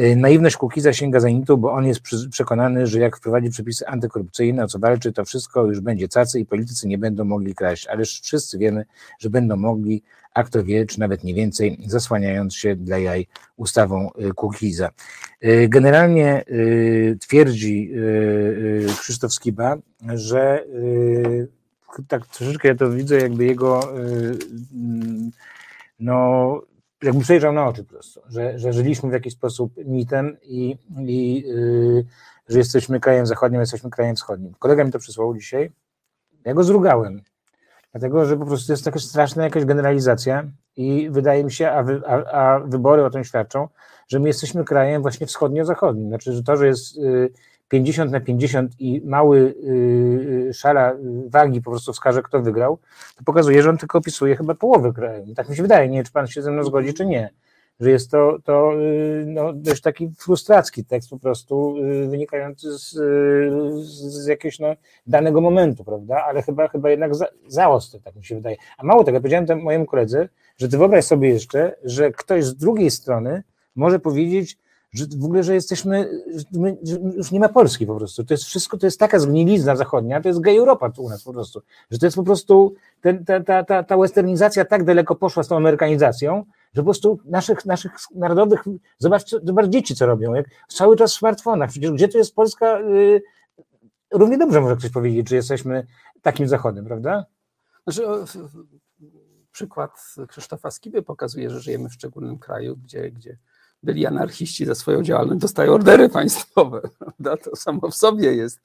Y, 0.00 0.16
naiwność 0.16 0.56
Kukiza 0.56 0.92
sięga 0.92 1.20
zenitu, 1.20 1.58
bo 1.58 1.72
on 1.72 1.86
jest 1.86 2.00
przekonany, 2.30 2.86
że 2.86 3.00
jak 3.00 3.16
wprowadzi 3.16 3.50
przepisy 3.50 3.86
antykorupcyjne, 3.86 4.64
o 4.64 4.68
co 4.68 4.78
walczy, 4.78 5.12
to 5.12 5.24
wszystko 5.24 5.64
już 5.64 5.80
będzie 5.80 6.08
cacy 6.08 6.40
i 6.40 6.46
politycy 6.46 6.88
nie 6.88 6.98
będą 6.98 7.24
mogli 7.24 7.54
kraść. 7.54 7.86
Ależ 7.86 8.20
wszyscy 8.20 8.58
wiemy, 8.58 8.84
że 9.18 9.30
będą 9.30 9.56
mogli, 9.56 10.02
a 10.34 10.42
kto 10.42 10.64
wie, 10.64 10.86
czy 10.86 11.00
nawet 11.00 11.24
nie 11.24 11.34
więcej, 11.34 11.78
zasłaniając 11.86 12.56
się 12.56 12.76
dla 12.76 12.98
jaj 12.98 13.26
ustawą 13.56 14.10
y, 14.10 14.32
Kukiza. 14.34 14.90
Y, 15.44 15.68
generalnie 15.68 16.44
twierdzi 17.20 17.92
Krzysztof 18.98 19.32
Skiba, 19.32 19.76
że 20.14 20.64
tak 22.08 22.26
troszeczkę 22.26 22.68
ja 22.68 22.74
to 22.74 22.90
widzę, 22.90 23.16
jakby 23.16 23.44
jego 23.44 23.80
no 26.00 26.60
jakby 27.04 27.20
przejrzał 27.20 27.52
na 27.52 27.66
oczy 27.66 27.84
po 27.84 27.90
prostu, 27.90 28.20
że, 28.28 28.58
że 28.58 28.72
żyliśmy 28.72 29.10
w 29.10 29.12
jakiś 29.12 29.32
sposób 29.32 29.72
mitem 29.84 30.36
i, 30.42 30.78
i 30.98 31.42
yy, 31.46 32.04
że 32.48 32.58
jesteśmy 32.58 33.00
krajem 33.00 33.26
zachodnim, 33.26 33.60
jesteśmy 33.60 33.90
krajem 33.90 34.16
wschodnim. 34.16 34.54
Kolega 34.58 34.84
mi 34.84 34.92
to 34.92 34.98
przysłał 34.98 35.34
dzisiaj, 35.34 35.70
ja 36.44 36.54
go 36.54 36.64
zrugałem, 36.64 37.20
dlatego, 37.92 38.24
że 38.24 38.36
po 38.36 38.46
prostu 38.46 38.72
jest 38.72 38.84
taka 38.84 38.98
straszna 38.98 39.44
jakaś 39.44 39.64
generalizacja 39.64 40.44
i 40.76 41.10
wydaje 41.10 41.44
mi 41.44 41.52
się, 41.52 41.70
a, 41.70 41.82
wy, 41.82 42.02
a, 42.06 42.24
a 42.24 42.60
wybory 42.60 43.04
o 43.04 43.10
tym 43.10 43.24
świadczą, 43.24 43.68
że 44.08 44.20
my 44.20 44.28
jesteśmy 44.28 44.64
krajem 44.64 45.02
właśnie 45.02 45.26
wschodnio-zachodnim, 45.26 46.08
znaczy, 46.08 46.32
że 46.32 46.42
to, 46.42 46.56
że 46.56 46.66
jest... 46.66 46.96
Yy, 46.96 47.30
50 47.74 48.10
na 48.10 48.20
50 48.20 48.72
i 48.78 49.02
mały 49.04 49.54
yy, 49.62 50.54
szala 50.54 50.92
wagi 51.26 51.62
po 51.62 51.70
prostu 51.70 51.92
wskaże, 51.92 52.22
kto 52.22 52.42
wygrał, 52.42 52.78
to 53.16 53.24
pokazuje, 53.24 53.62
że 53.62 53.70
on 53.70 53.78
tylko 53.78 53.98
opisuje 53.98 54.36
chyba 54.36 54.54
połowę 54.54 54.92
kraju. 54.92 55.34
Tak 55.36 55.48
mi 55.48 55.56
się 55.56 55.62
wydaje, 55.62 55.88
nie 55.88 55.98
wiem, 55.98 56.04
czy 56.04 56.12
pan 56.12 56.26
się 56.26 56.42
ze 56.42 56.50
mną 56.50 56.64
zgodzi, 56.64 56.94
czy 56.94 57.06
nie. 57.06 57.30
Że 57.80 57.90
jest 57.90 58.10
to, 58.10 58.38
to 58.44 58.72
yy, 58.72 59.24
no, 59.26 59.52
dość 59.52 59.82
taki 59.82 60.10
frustracki 60.18 60.84
tekst 60.84 61.10
po 61.10 61.18
prostu 61.18 61.76
yy, 61.76 62.08
wynikający 62.08 62.78
z, 62.78 62.92
yy, 62.92 63.84
z 63.84 64.26
jakiegoś 64.26 64.58
no, 64.58 64.68
danego 65.06 65.40
momentu, 65.40 65.84
prawda? 65.84 66.24
Ale 66.24 66.42
chyba, 66.42 66.68
chyba 66.68 66.90
jednak 66.90 67.14
za, 67.14 67.26
za 67.46 67.68
ostry, 67.68 68.00
tak 68.00 68.16
mi 68.16 68.24
się 68.24 68.34
wydaje. 68.34 68.56
A 68.78 68.84
mało 68.84 69.04
tego, 69.04 69.18
powiedziałem 69.18 69.46
temu 69.46 69.62
mojemu 69.62 69.86
koledze, 69.86 70.28
że 70.56 70.68
ty 70.68 70.78
wyobraź 70.78 71.04
sobie 71.04 71.28
jeszcze, 71.28 71.76
że 71.84 72.12
ktoś 72.12 72.44
z 72.44 72.56
drugiej 72.56 72.90
strony 72.90 73.42
może 73.76 73.98
powiedzieć, 73.98 74.58
że 74.94 75.06
w 75.18 75.24
ogóle, 75.24 75.42
że 75.42 75.54
jesteśmy, 75.54 76.22
że 76.82 76.96
już 77.16 77.30
nie 77.30 77.40
ma 77.40 77.48
Polski 77.48 77.86
po 77.86 77.96
prostu. 77.96 78.24
To 78.24 78.34
jest 78.34 78.44
wszystko, 78.44 78.78
to 78.78 78.86
jest 78.86 79.00
taka 79.00 79.18
zgnilizna 79.18 79.76
zachodnia, 79.76 80.20
to 80.20 80.28
jest 80.28 80.40
gej 80.40 80.56
Europa 80.56 80.92
u 80.96 81.08
nas 81.08 81.22
po 81.22 81.32
prostu. 81.32 81.62
Że 81.90 81.98
to 81.98 82.06
jest 82.06 82.16
po 82.16 82.22
prostu, 82.22 82.74
ten, 83.00 83.24
ta, 83.24 83.40
ta, 83.40 83.64
ta, 83.64 83.82
ta 83.82 83.96
westernizacja 83.96 84.64
tak 84.64 84.84
daleko 84.84 85.14
poszła 85.14 85.42
z 85.42 85.48
tą 85.48 85.56
amerykanizacją, 85.56 86.44
że 86.74 86.82
po 86.82 86.84
prostu 86.84 87.18
naszych, 87.24 87.64
naszych 87.64 87.92
narodowych, 88.14 88.64
zobacz, 88.98 89.30
zobacz 89.30 89.66
dzieci 89.66 89.94
co 89.94 90.06
robią, 90.06 90.34
jak 90.34 90.46
cały 90.68 90.96
czas 90.96 91.14
w 91.14 91.18
smartfonach, 91.18 91.70
przecież 91.70 91.90
gdzie 91.90 92.08
to 92.08 92.18
jest 92.18 92.34
Polska, 92.34 92.80
yy, 92.80 93.22
równie 94.12 94.38
dobrze 94.38 94.60
może 94.60 94.76
ktoś 94.76 94.90
powiedzieć, 94.90 95.28
że 95.28 95.36
jesteśmy 95.36 95.86
takim 96.22 96.48
zachodem, 96.48 96.84
prawda? 96.84 97.24
Znaczy, 97.86 98.02
przykład 99.52 99.90
Krzysztofa 100.28 100.70
Skiby 100.70 101.02
pokazuje, 101.02 101.50
że 101.50 101.60
żyjemy 101.60 101.88
w 101.88 101.94
szczególnym 101.94 102.38
kraju, 102.38 102.76
gdzie, 102.76 103.10
gdzie 103.10 103.38
byli 103.84 104.06
anarchiści 104.06 104.66
za 104.66 104.74
swoją 104.74 105.02
działalność, 105.02 105.40
dostają 105.40 105.72
ordery 105.72 106.08
państwowe. 106.08 106.80
Prawda? 106.98 107.36
To 107.36 107.56
samo 107.56 107.90
w 107.90 107.94
sobie 107.94 108.34
jest 108.34 108.60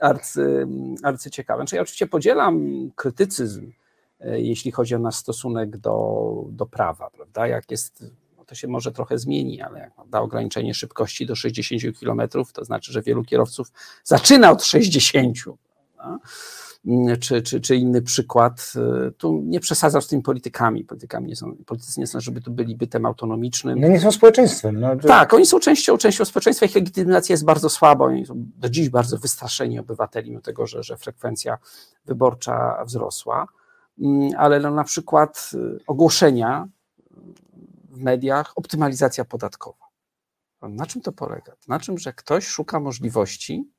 arcy, 0.00 0.66
arcyciekawe. 1.02 1.60
Znaczy 1.60 1.76
ja 1.76 1.82
oczywiście 1.82 2.06
podzielam 2.06 2.90
krytycyzm, 2.94 3.72
e, 4.20 4.40
jeśli 4.40 4.72
chodzi 4.72 4.94
o 4.94 4.98
nasz 4.98 5.16
stosunek 5.16 5.76
do, 5.76 6.44
do 6.48 6.66
prawa, 6.66 7.10
prawda? 7.10 7.46
Jak 7.46 7.70
jest, 7.70 8.04
no 8.36 8.44
to 8.44 8.54
się 8.54 8.68
może 8.68 8.92
trochę 8.92 9.18
zmieni, 9.18 9.62
ale 9.62 9.78
jak 9.78 9.92
da 10.06 10.20
ograniczenie 10.20 10.74
szybkości 10.74 11.26
do 11.26 11.36
60 11.36 11.98
km, 12.00 12.20
to 12.52 12.64
znaczy, 12.64 12.92
że 12.92 13.02
wielu 13.02 13.24
kierowców 13.24 13.72
zaczyna 14.04 14.50
od 14.50 14.64
60. 14.64 15.36
Prawda? 15.96 16.18
Mm, 16.86 17.18
czy, 17.20 17.42
czy, 17.42 17.60
czy 17.60 17.76
inny 17.76 18.02
przykład. 18.02 18.72
Y, 19.08 19.12
tu 19.12 19.42
nie 19.44 19.60
przesadzał 19.60 20.02
z 20.02 20.08
tymi 20.08 20.22
politykami. 20.22 20.84
Politykami 20.84 21.28
nie 21.28 21.36
są, 21.36 21.56
politycy 21.66 22.00
nie 22.00 22.06
są, 22.06 22.20
żeby 22.20 22.40
tu 22.40 22.50
byli 22.50 22.76
bytem 22.76 23.06
autonomicznym. 23.06 23.80
No 23.80 23.88
nie 23.88 24.00
są 24.00 24.12
społeczeństwem. 24.12 24.80
No 24.80 24.96
to... 24.96 25.08
Tak, 25.08 25.34
oni 25.34 25.46
są 25.46 25.60
częścią, 25.60 25.98
częścią 25.98 26.24
społeczeństwa, 26.24 26.66
ich 26.66 26.74
legitymacja 26.74 27.32
jest 27.32 27.44
bardzo 27.44 27.68
słaba, 27.68 28.04
oni 28.04 28.26
są 28.26 28.34
do 28.36 28.70
dziś 28.70 28.88
bardzo 28.88 29.18
wystraszeni 29.18 29.78
obywateli, 29.78 30.30
mimo 30.30 30.42
tego, 30.42 30.66
że, 30.66 30.82
że 30.82 30.96
frekwencja 30.96 31.58
wyborcza 32.04 32.84
wzrosła. 32.84 33.46
Mm, 33.98 34.30
ale 34.38 34.60
no, 34.60 34.70
na 34.70 34.84
przykład 34.84 35.50
y, 35.54 35.78
ogłoszenia 35.86 36.68
w 37.90 38.00
mediach, 38.02 38.52
optymalizacja 38.56 39.24
podatkowa. 39.24 39.86
Na 40.62 40.86
czym 40.86 41.02
to 41.02 41.12
polega? 41.12 41.52
Na 41.68 41.80
czym, 41.80 41.98
że 41.98 42.12
ktoś 42.12 42.46
szuka 42.46 42.80
możliwości 42.80 43.70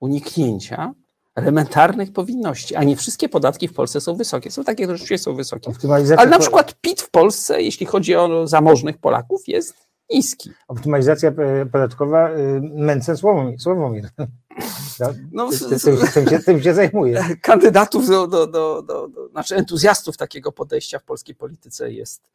uniknięcia 0.00 0.94
elementarnych 1.34 2.12
powinności, 2.12 2.76
a 2.76 2.84
nie 2.84 2.96
wszystkie 2.96 3.28
podatki 3.28 3.68
w 3.68 3.72
Polsce 3.72 4.00
są 4.00 4.16
wysokie. 4.16 4.50
Są 4.50 4.64
takie, 4.64 4.82
które 4.82 4.98
rzeczywiście 4.98 5.24
są 5.24 5.36
wysokie. 5.36 5.72
Ale 6.16 6.30
na 6.30 6.38
przykład 6.38 6.74
PIT 6.80 7.02
w 7.02 7.10
Polsce, 7.10 7.62
jeśli 7.62 7.86
chodzi 7.86 8.16
o 8.16 8.46
zamożnych 8.46 8.98
Polaków, 8.98 9.48
jest 9.48 9.74
niski. 10.10 10.50
Optymalizacja 10.68 11.28
e, 11.30 11.66
podatkowa, 11.66 12.28
e, 12.28 12.60
męce 12.60 13.16
Sławomir. 13.58 14.08
No, 15.32 15.50
tym, 15.84 15.98
tym, 16.14 16.28
się, 16.28 16.38
tym 16.38 16.62
się 16.62 16.74
zajmuje. 16.74 17.24
Kandydatów 17.42 18.08
do, 18.08 18.26
do, 18.26 18.46
do, 18.46 18.82
do, 18.82 19.08
znaczy 19.30 19.56
entuzjastów 19.56 20.16
takiego 20.16 20.52
podejścia 20.52 20.98
w 20.98 21.04
polskiej 21.04 21.34
polityce 21.34 21.92
jest, 21.92 22.30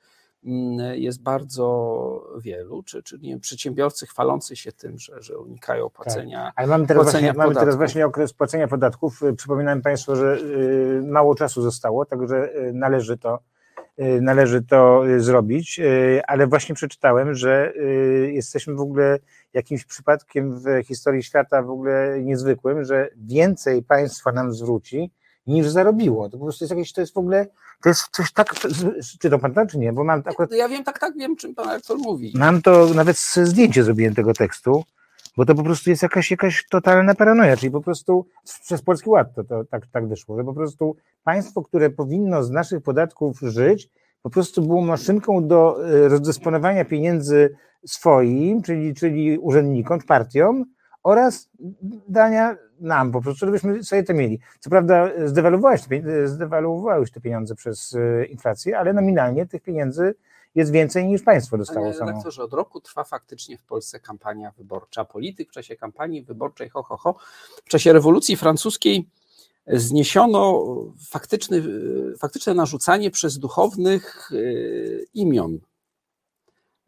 jest 0.93 1.21
bardzo 1.21 2.39
wielu, 2.41 2.83
czy, 2.83 3.03
czy 3.03 3.19
nie 3.19 3.29
wiem, 3.29 3.39
przedsiębiorcy 3.39 4.07
chwalący 4.07 4.55
się 4.55 4.71
tym, 4.71 4.99
że, 4.99 5.21
że 5.21 5.37
unikają 5.37 5.89
tak. 5.89 5.93
płacenia. 5.93 6.43
Tak. 6.43 6.53
Ale 6.55 6.67
mamy 6.67 6.87
teraz, 6.87 7.11
właśnie, 7.11 7.33
mamy 7.33 7.55
teraz 7.55 7.75
właśnie 7.75 8.05
okres 8.05 8.33
płacenia 8.33 8.67
podatków. 8.67 9.21
Przypominam 9.37 9.81
Państwu, 9.81 10.15
że 10.15 10.37
y, 10.37 11.01
mało 11.05 11.35
czasu 11.35 11.61
zostało, 11.61 12.05
także 12.05 12.55
y, 12.55 12.73
należy 12.73 13.17
to, 13.17 13.39
y, 13.99 14.21
należy 14.21 14.61
to 14.61 15.03
zrobić, 15.17 15.81
ale 16.27 16.47
właśnie 16.47 16.75
przeczytałem, 16.75 17.33
że 17.33 17.73
jesteśmy 18.31 18.73
w 18.73 18.81
ogóle 18.81 19.19
jakimś 19.53 19.85
przypadkiem 19.85 20.59
w 20.59 20.65
historii 20.87 21.23
świata 21.23 21.61
w 21.61 21.69
ogóle 21.69 22.21
niezwykłym, 22.23 22.83
że 22.83 23.09
więcej 23.17 23.83
państwa 23.83 24.31
nam 24.31 24.53
zwróci 24.53 25.11
niż 25.49 25.67
zarobiło. 25.67 26.29
To 26.29 26.37
po 26.37 26.43
prostu 26.43 26.63
jest 26.63 26.71
jakieś, 26.71 26.93
to 26.93 27.01
jest 27.01 27.13
w 27.13 27.17
ogóle, 27.17 27.47
to 27.83 27.89
jest 27.89 28.07
coś 28.11 28.33
tak, 28.33 28.55
czy 29.21 29.29
to 29.29 29.39
pan 29.39 29.53
to, 29.53 29.65
czy 29.65 29.77
nie? 29.77 29.93
Bo 29.93 30.03
mam 30.03 30.21
akurat... 30.25 30.51
Ja 30.51 30.69
wiem, 30.69 30.83
tak, 30.83 30.99
tak, 30.99 31.17
wiem, 31.17 31.35
czym 31.35 31.55
pan 31.55 31.69
aktor 31.69 31.97
mówi. 31.97 32.33
Mam 32.35 32.61
to, 32.61 32.87
nawet 32.95 33.17
zdjęcie 33.35 33.83
zrobiłem 33.83 34.15
tego 34.15 34.33
tekstu, 34.33 34.83
bo 35.37 35.45
to 35.45 35.55
po 35.55 35.63
prostu 35.63 35.89
jest 35.89 36.03
jakaś, 36.03 36.31
jakaś 36.31 36.67
totalna 36.69 37.15
paranoja, 37.15 37.57
czyli 37.57 37.71
po 37.71 37.81
prostu 37.81 38.25
przez 38.63 38.81
Polski 38.81 39.09
Ład 39.09 39.35
to, 39.35 39.43
to 39.43 39.63
tak, 39.65 39.87
tak 39.87 40.07
wyszło, 40.07 40.37
że 40.37 40.43
po 40.43 40.53
prostu 40.53 40.95
państwo, 41.23 41.61
które 41.61 41.89
powinno 41.89 42.43
z 42.43 42.51
naszych 42.51 42.83
podatków 42.83 43.39
żyć, 43.41 43.89
po 44.21 44.29
prostu 44.29 44.61
było 44.61 44.81
maszynką 44.81 45.47
do 45.47 45.87
e, 45.89 46.07
rozdysponowania 46.07 46.85
pieniędzy 46.85 47.55
swoim, 47.85 48.61
czyli, 48.61 48.93
czyli 48.93 49.37
urzędnikom, 49.37 49.99
partiom 49.99 50.65
oraz 51.03 51.49
dania 52.07 52.57
nam 52.79 53.11
po 53.11 53.21
prostu, 53.21 53.45
żebyśmy 53.45 53.83
sobie 53.83 54.03
to 54.03 54.13
mieli. 54.13 54.39
Co 54.59 54.69
prawda 54.69 55.09
zdewaluowałeś 55.25 55.81
te, 55.81 56.27
zdewaluowałeś 56.27 57.11
te 57.11 57.21
pieniądze 57.21 57.55
przez 57.55 57.95
e, 57.95 58.25
inflację, 58.25 58.79
ale 58.79 58.93
nominalnie 58.93 59.45
tych 59.45 59.61
pieniędzy 59.61 60.15
jest 60.55 60.71
więcej 60.71 61.07
niż 61.07 61.21
państwo 61.21 61.57
dostało 61.57 61.85
Panie 61.85 61.93
samo. 61.93 62.09
redaktorze, 62.09 62.43
od 62.43 62.53
roku 62.53 62.81
trwa 62.81 63.03
faktycznie 63.03 63.57
w 63.57 63.63
Polsce 63.63 63.99
kampania 63.99 64.51
wyborcza. 64.57 65.05
Polityk 65.05 65.49
w 65.49 65.51
czasie 65.51 65.75
kampanii 65.75 66.23
wyborczej, 66.23 66.69
ho, 66.69 66.83
ho, 66.83 66.97
ho. 66.97 67.15
W 67.65 67.69
czasie 67.69 67.93
rewolucji 67.93 68.37
francuskiej 68.37 69.09
zniesiono 69.67 70.65
faktyczny, 71.09 71.63
faktyczne 72.19 72.53
narzucanie 72.53 73.11
przez 73.11 73.37
duchownych 73.37 74.29
e, 74.31 74.35
imion. 75.13 75.59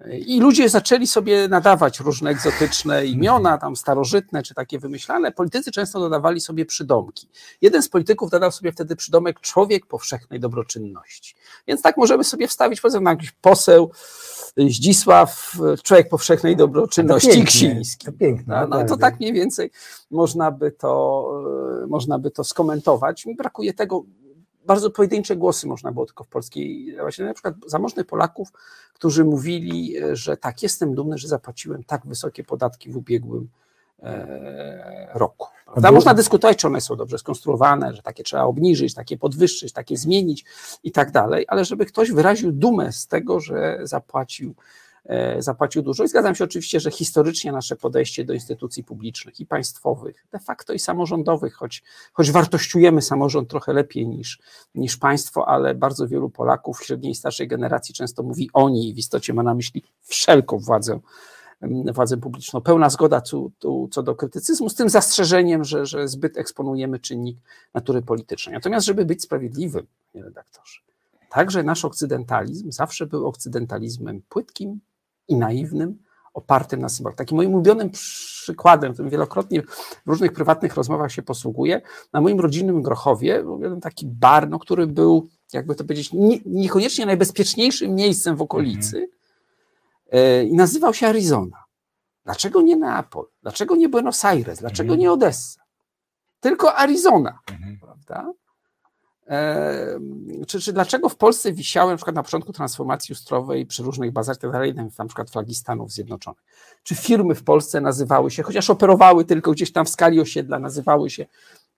I 0.09 0.39
ludzie 0.39 0.69
zaczęli 0.69 1.07
sobie 1.07 1.47
nadawać 1.47 1.99
różne 1.99 2.29
egzotyczne 2.29 3.05
imiona, 3.05 3.57
tam 3.57 3.75
starożytne 3.75 4.43
czy 4.43 4.53
takie 4.53 4.79
wymyślane. 4.79 5.31
Politycy 5.31 5.71
często 5.71 5.99
dodawali 5.99 6.41
sobie 6.41 6.65
przydomki. 6.65 7.27
Jeden 7.61 7.83
z 7.83 7.89
polityków 7.89 8.29
dodał 8.29 8.51
sobie 8.51 8.71
wtedy 8.71 8.95
przydomek 8.95 9.39
człowiek 9.39 9.85
powszechnej 9.85 10.39
dobroczynności. 10.39 11.35
Więc 11.67 11.81
tak 11.81 11.97
możemy 11.97 12.23
sobie 12.23 12.47
wstawić, 12.47 12.81
powiedzmy, 12.81 13.09
jakiś 13.09 13.31
poseł 13.31 13.91
Zdzisław, 14.57 15.57
człowiek 15.83 16.09
powszechnej 16.09 16.55
dobroczynności 16.55 17.27
pięknie, 17.27 17.45
Ksiński. 17.45 18.05
To 18.05 18.11
piękne. 18.11 18.67
No, 18.69 18.77
no 18.77 18.85
to 18.85 18.97
tak 18.97 19.19
mniej 19.19 19.33
więcej 19.33 19.71
można 20.11 20.51
by 20.51 20.71
to, 20.71 21.25
można 21.87 22.19
by 22.19 22.31
to 22.31 22.43
skomentować. 22.43 23.25
Mi 23.25 23.35
brakuje 23.35 23.73
tego, 23.73 24.03
bardzo 24.65 24.89
pojedyncze 24.91 25.35
głosy 25.35 25.67
można 25.67 25.91
było 25.91 26.05
tylko 26.05 26.23
w 26.23 26.27
polskiej, 26.27 26.95
właśnie 26.99 27.25
na 27.25 27.33
przykład 27.33 27.55
zamożnych 27.67 28.05
Polaków, 28.05 28.51
którzy 28.93 29.25
mówili, 29.25 29.95
że 30.13 30.37
tak, 30.37 30.63
jestem 30.63 30.95
dumny, 30.95 31.17
że 31.17 31.27
zapłaciłem 31.27 31.83
tak 31.83 32.05
wysokie 32.05 32.43
podatki 32.43 32.89
w 32.91 32.97
ubiegłym 32.97 33.49
e, 33.99 35.07
roku. 35.13 35.47
Prawda? 35.65 35.91
Można 35.91 36.13
dyskutować, 36.13 36.57
czy 36.57 36.67
one 36.67 36.81
są 36.81 36.95
dobrze 36.95 37.17
skonstruowane, 37.17 37.93
że 37.93 38.01
takie 38.01 38.23
trzeba 38.23 38.43
obniżyć, 38.43 38.93
takie 38.93 39.17
podwyższyć, 39.17 39.73
takie 39.73 39.97
zmienić 39.97 40.45
i 40.83 40.91
tak 40.91 41.11
dalej, 41.11 41.45
ale 41.47 41.65
żeby 41.65 41.85
ktoś 41.85 42.11
wyraził 42.11 42.51
dumę 42.51 42.91
z 42.91 43.07
tego, 43.07 43.39
że 43.39 43.79
zapłacił 43.83 44.55
zapłacił 45.39 45.81
dużo. 45.81 46.03
I 46.03 46.07
zgadzam 46.07 46.35
się 46.35 46.43
oczywiście, 46.43 46.79
że 46.79 46.91
historycznie 46.91 47.51
nasze 47.51 47.75
podejście 47.75 48.25
do 48.25 48.33
instytucji 48.33 48.83
publicznych 48.83 49.39
i 49.39 49.45
państwowych, 49.45 50.25
de 50.31 50.39
facto 50.39 50.73
i 50.73 50.79
samorządowych, 50.79 51.53
choć, 51.53 51.83
choć 52.13 52.31
wartościujemy 52.31 53.01
samorząd 53.01 53.49
trochę 53.49 53.73
lepiej 53.73 54.07
niż, 54.07 54.39
niż 54.75 54.97
państwo, 54.97 55.47
ale 55.47 55.75
bardzo 55.75 56.07
wielu 56.07 56.29
Polaków 56.29 56.83
średniej 56.83 57.11
i 57.11 57.15
starszej 57.15 57.47
generacji 57.47 57.95
często 57.95 58.23
mówi 58.23 58.49
oni 58.53 58.89
i 58.89 58.93
w 58.93 58.97
istocie 58.97 59.33
ma 59.33 59.43
na 59.43 59.53
myśli 59.53 59.83
wszelką 60.01 60.59
władzę, 60.59 60.99
władzę 61.93 62.17
publiczną. 62.17 62.61
Pełna 62.61 62.89
zgoda 62.89 63.21
tu, 63.21 63.51
tu, 63.59 63.89
co 63.91 64.03
do 64.03 64.15
krytycyzmu, 64.15 64.69
z 64.69 64.75
tym 64.75 64.89
zastrzeżeniem, 64.89 65.63
że, 65.63 65.85
że 65.85 66.07
zbyt 66.07 66.37
eksponujemy 66.37 66.99
czynnik 66.99 67.37
natury 67.73 68.01
politycznej. 68.01 68.55
Natomiast, 68.55 68.85
żeby 68.85 69.05
być 69.05 69.21
sprawiedliwym, 69.23 69.87
panie 70.13 70.25
redaktorze, 70.25 70.79
także 71.29 71.63
nasz 71.63 71.85
okcydentalizm 71.85 72.71
zawsze 72.71 73.05
był 73.05 73.27
okcydentalizmem 73.27 74.21
płytkim 74.29 74.79
i 75.27 75.35
naiwnym, 75.35 75.97
opartym 76.33 76.79
na 76.81 76.89
symbolach. 76.89 77.17
Takim 77.17 77.37
moim 77.37 77.53
ulubionym 77.53 77.89
przykładem, 77.89 78.93
którym 78.93 79.11
wielokrotnie 79.11 79.61
w 79.61 80.01
różnych 80.05 80.33
prywatnych 80.33 80.75
rozmowach 80.75 81.11
się 81.11 81.21
posługuję, 81.21 81.81
na 82.13 82.21
moim 82.21 82.39
rodzinnym 82.39 82.81
Grochowie 82.81 83.43
był 83.43 83.61
jeden 83.63 83.81
taki 83.81 84.07
bar, 84.07 84.49
no, 84.49 84.59
który 84.59 84.87
był, 84.87 85.27
jakby 85.53 85.75
to 85.75 85.83
powiedzieć, 85.83 86.13
nie, 86.13 86.39
niekoniecznie 86.45 87.05
najbezpieczniejszym 87.05 87.95
miejscem 87.95 88.35
w 88.35 88.41
okolicy 88.41 89.09
e, 90.11 90.43
i 90.43 90.53
nazywał 90.53 90.93
się 90.93 91.07
Arizona. 91.07 91.57
Dlaczego 92.25 92.61
nie 92.61 92.75
Neapol? 92.75 93.25
Dlaczego 93.41 93.75
nie 93.75 93.89
Buenos 93.89 94.25
Aires? 94.25 94.59
Dlaczego 94.59 94.87
Mhm. 94.93 94.99
nie 94.99 95.11
Odessa? 95.11 95.61
Tylko 96.39 96.75
Arizona 96.77 97.39
Mhm. 97.51 97.77
prawda? 97.81 98.31
E, 99.27 99.99
czy, 100.47 100.59
czy 100.59 100.73
dlaczego 100.73 101.09
w 101.09 101.15
Polsce 101.15 101.53
wisiały 101.53 101.91
na 101.91 101.97
przykład 101.97 102.15
na 102.15 102.23
początku 102.23 102.53
transformacji 102.53 103.13
ustrowej 103.13 103.65
przy 103.65 103.83
różnych 103.83 104.11
bazach 104.11 104.37
i 104.37 104.73
tak 104.75 104.97
na 104.99 105.05
przykład 105.05 105.29
flagi 105.29 105.55
Stanów 105.55 105.91
Zjednoczonych? 105.91 106.41
Czy 106.83 106.95
firmy 106.95 107.35
w 107.35 107.43
Polsce 107.43 107.81
nazywały 107.81 108.31
się, 108.31 108.43
chociaż 108.43 108.69
operowały 108.69 109.25
tylko 109.25 109.51
gdzieś 109.51 109.71
tam 109.71 109.85
w 109.85 109.89
skali 109.89 110.21
osiedla, 110.21 110.59
nazywały 110.59 111.09
się 111.09 111.25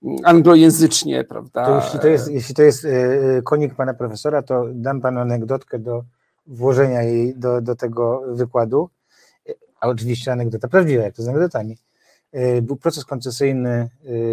mm, 0.04 0.18
anglojęzycznie, 0.24 1.24
prawda? 1.24 1.66
To 1.66 1.84
jeśli 1.84 2.00
to 2.00 2.08
jest, 2.08 2.30
jeśli 2.30 2.54
to 2.54 2.62
jest 2.62 2.84
e, 2.84 3.42
konik 3.42 3.74
pana 3.74 3.94
profesora, 3.94 4.42
to 4.42 4.64
dam 4.72 5.00
panu 5.00 5.20
anegdotkę 5.20 5.78
do 5.78 6.04
włożenia 6.46 7.02
jej 7.02 7.36
do, 7.36 7.60
do 7.60 7.76
tego 7.76 8.22
wykładu. 8.28 8.90
E, 9.48 9.52
A 9.80 9.88
oczywiście 9.88 10.32
anegdota 10.32 10.68
prawdziwa, 10.68 11.02
jak 11.02 11.14
to 11.14 11.22
z 11.22 11.28
anegdotami. 11.28 11.78
E, 12.34 12.62
Był 12.62 12.76
proces 12.76 13.04
koncesyjny 13.04 13.70
e, 13.70 13.88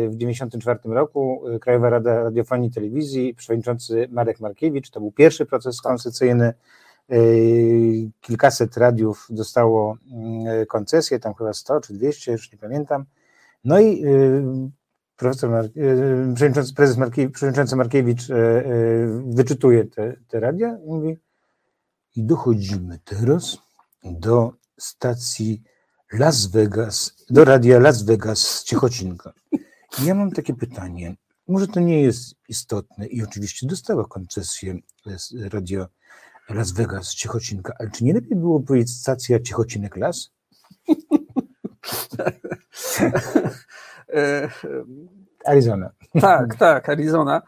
w 0.10 0.18
1994 0.18 0.80
roku. 0.96 1.44
E, 1.50 1.60
Krajowa 1.60 1.90
Rada 1.90 2.24
Radiofonii 2.24 2.70
i 2.70 2.72
Telewizji, 2.72 3.34
przewodniczący 3.34 4.08
Marek 4.12 4.40
Markiewicz. 4.40 4.90
To 4.90 5.00
był 5.00 5.12
pierwszy 5.12 5.46
proces 5.46 5.82
koncesyjny. 5.82 6.54
Kilkaset 8.22 8.78
radiów 8.78 9.28
dostało 9.30 9.98
mm, 10.12 10.66
koncesję, 10.66 11.20
tam 11.20 11.34
chyba 11.34 11.54
100 11.54 11.82
czy 11.82 11.94
200, 11.94 12.32
już 12.32 12.52
nie 12.52 12.58
pamiętam. 12.58 13.06
No 13.64 13.80
i 13.80 14.04
profesor 15.18 15.50
Mark, 15.50 15.68
e, 15.68 16.34
przewodniczący, 16.36 16.74
prezes 16.74 16.98
Markiewicz, 16.98 17.34
przewodniczący 17.34 17.76
Markiewicz 17.76 18.28
wyczytuje 19.26 19.86
te, 19.86 20.16
te 20.28 20.40
radia 20.40 20.78
i 20.86 20.88
mówi 20.88 21.18
i 22.16 22.24
dochodzimy 22.24 23.00
teraz 23.06 23.58
do 24.04 24.54
stacji 24.78 25.62
Las 26.12 26.48
Vegas, 26.48 27.16
do 27.30 27.46
radia 27.46 27.80
Las 27.80 28.04
Vegas 28.04 28.40
z 28.40 28.64
Ciechocinka. 28.64 29.34
I 30.02 30.06
ja 30.06 30.16
mam 30.16 30.32
takie 30.32 30.54
pytanie, 30.54 31.16
może 31.48 31.68
to 31.68 31.80
nie 31.80 32.02
jest 32.02 32.36
istotne 32.50 33.08
i 33.08 33.24
oczywiście 33.24 33.68
dostała 33.68 34.06
koncesję 34.06 34.76
z 35.06 35.54
radio 35.54 35.88
Las 36.50 36.72
Vegas 36.72 37.08
z 37.08 37.16
Ciechocinka, 37.16 37.74
ale 37.80 37.90
czy 37.92 38.04
nie 38.04 38.14
lepiej 38.14 38.38
było 38.38 38.60
powiedzieć 38.60 38.92
stacja 38.96 39.40
Ciechocinek 39.40 39.98
Las? 39.98 40.32
Arizona. 45.46 45.92
tak, 46.22 46.56
tak, 46.56 46.90
Arizona. 46.90 47.42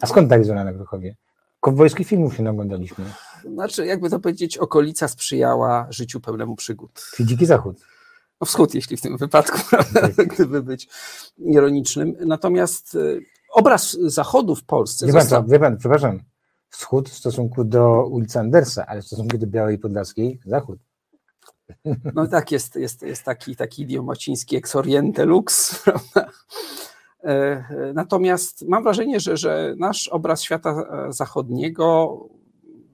A 0.00 0.06
skąd 0.06 0.32
Arizona 0.32 0.64
na 0.64 0.72
Grochowie? 0.72 1.16
Kowbojskich 1.62 2.08
filmów 2.08 2.36
się 2.36 2.42
naglądaliśmy. 2.42 3.04
Znaczy, 3.44 3.86
jakby 3.86 4.10
to 4.10 4.20
powiedzieć, 4.20 4.58
okolica 4.58 5.08
sprzyjała 5.08 5.86
życiu 5.90 6.20
pełnemu 6.20 6.56
przygód. 6.56 7.06
Czyli 7.14 7.28
Dziki 7.28 7.46
Zachód. 7.46 7.80
No 8.40 8.46
wschód, 8.46 8.74
jeśli 8.74 8.96
w 8.96 9.00
tym 9.00 9.16
wypadku, 9.16 9.58
prawda, 9.70 10.08
gdyby 10.24 10.62
być 10.62 10.88
ironicznym. 11.38 12.16
Natomiast 12.20 12.94
y, 12.94 13.20
obraz 13.52 13.92
zachodu 13.92 14.54
w 14.54 14.64
Polsce 14.64 15.06
Wie 15.06 15.12
pan, 15.12 15.20
został... 15.22 15.46
wie 15.46 15.58
pan, 15.58 15.76
przepraszam, 15.76 16.20
wschód 16.68 17.08
w 17.08 17.14
stosunku 17.14 17.64
do 17.64 18.06
ulicy 18.06 18.38
Andersa, 18.38 18.86
ale 18.86 19.02
w 19.02 19.06
stosunku 19.06 19.38
do 19.38 19.46
Białej 19.46 19.78
Podlaskiej 19.78 20.40
zachód. 20.46 20.78
No 22.14 22.26
tak, 22.26 22.52
jest, 22.52 22.76
jest, 22.76 23.02
jest 23.02 23.22
taki, 23.22 23.56
taki 23.56 23.82
idiom 23.82 24.06
łaciński 24.06 24.56
ex 24.56 24.76
oriente 24.76 25.24
lux, 25.24 25.74
prawda? 25.84 26.30
Natomiast 27.94 28.68
mam 28.68 28.82
wrażenie, 28.82 29.20
że, 29.20 29.36
że 29.36 29.74
nasz 29.78 30.08
obraz 30.08 30.42
świata 30.42 30.70
e, 30.70 31.12
zachodniego 31.12 32.18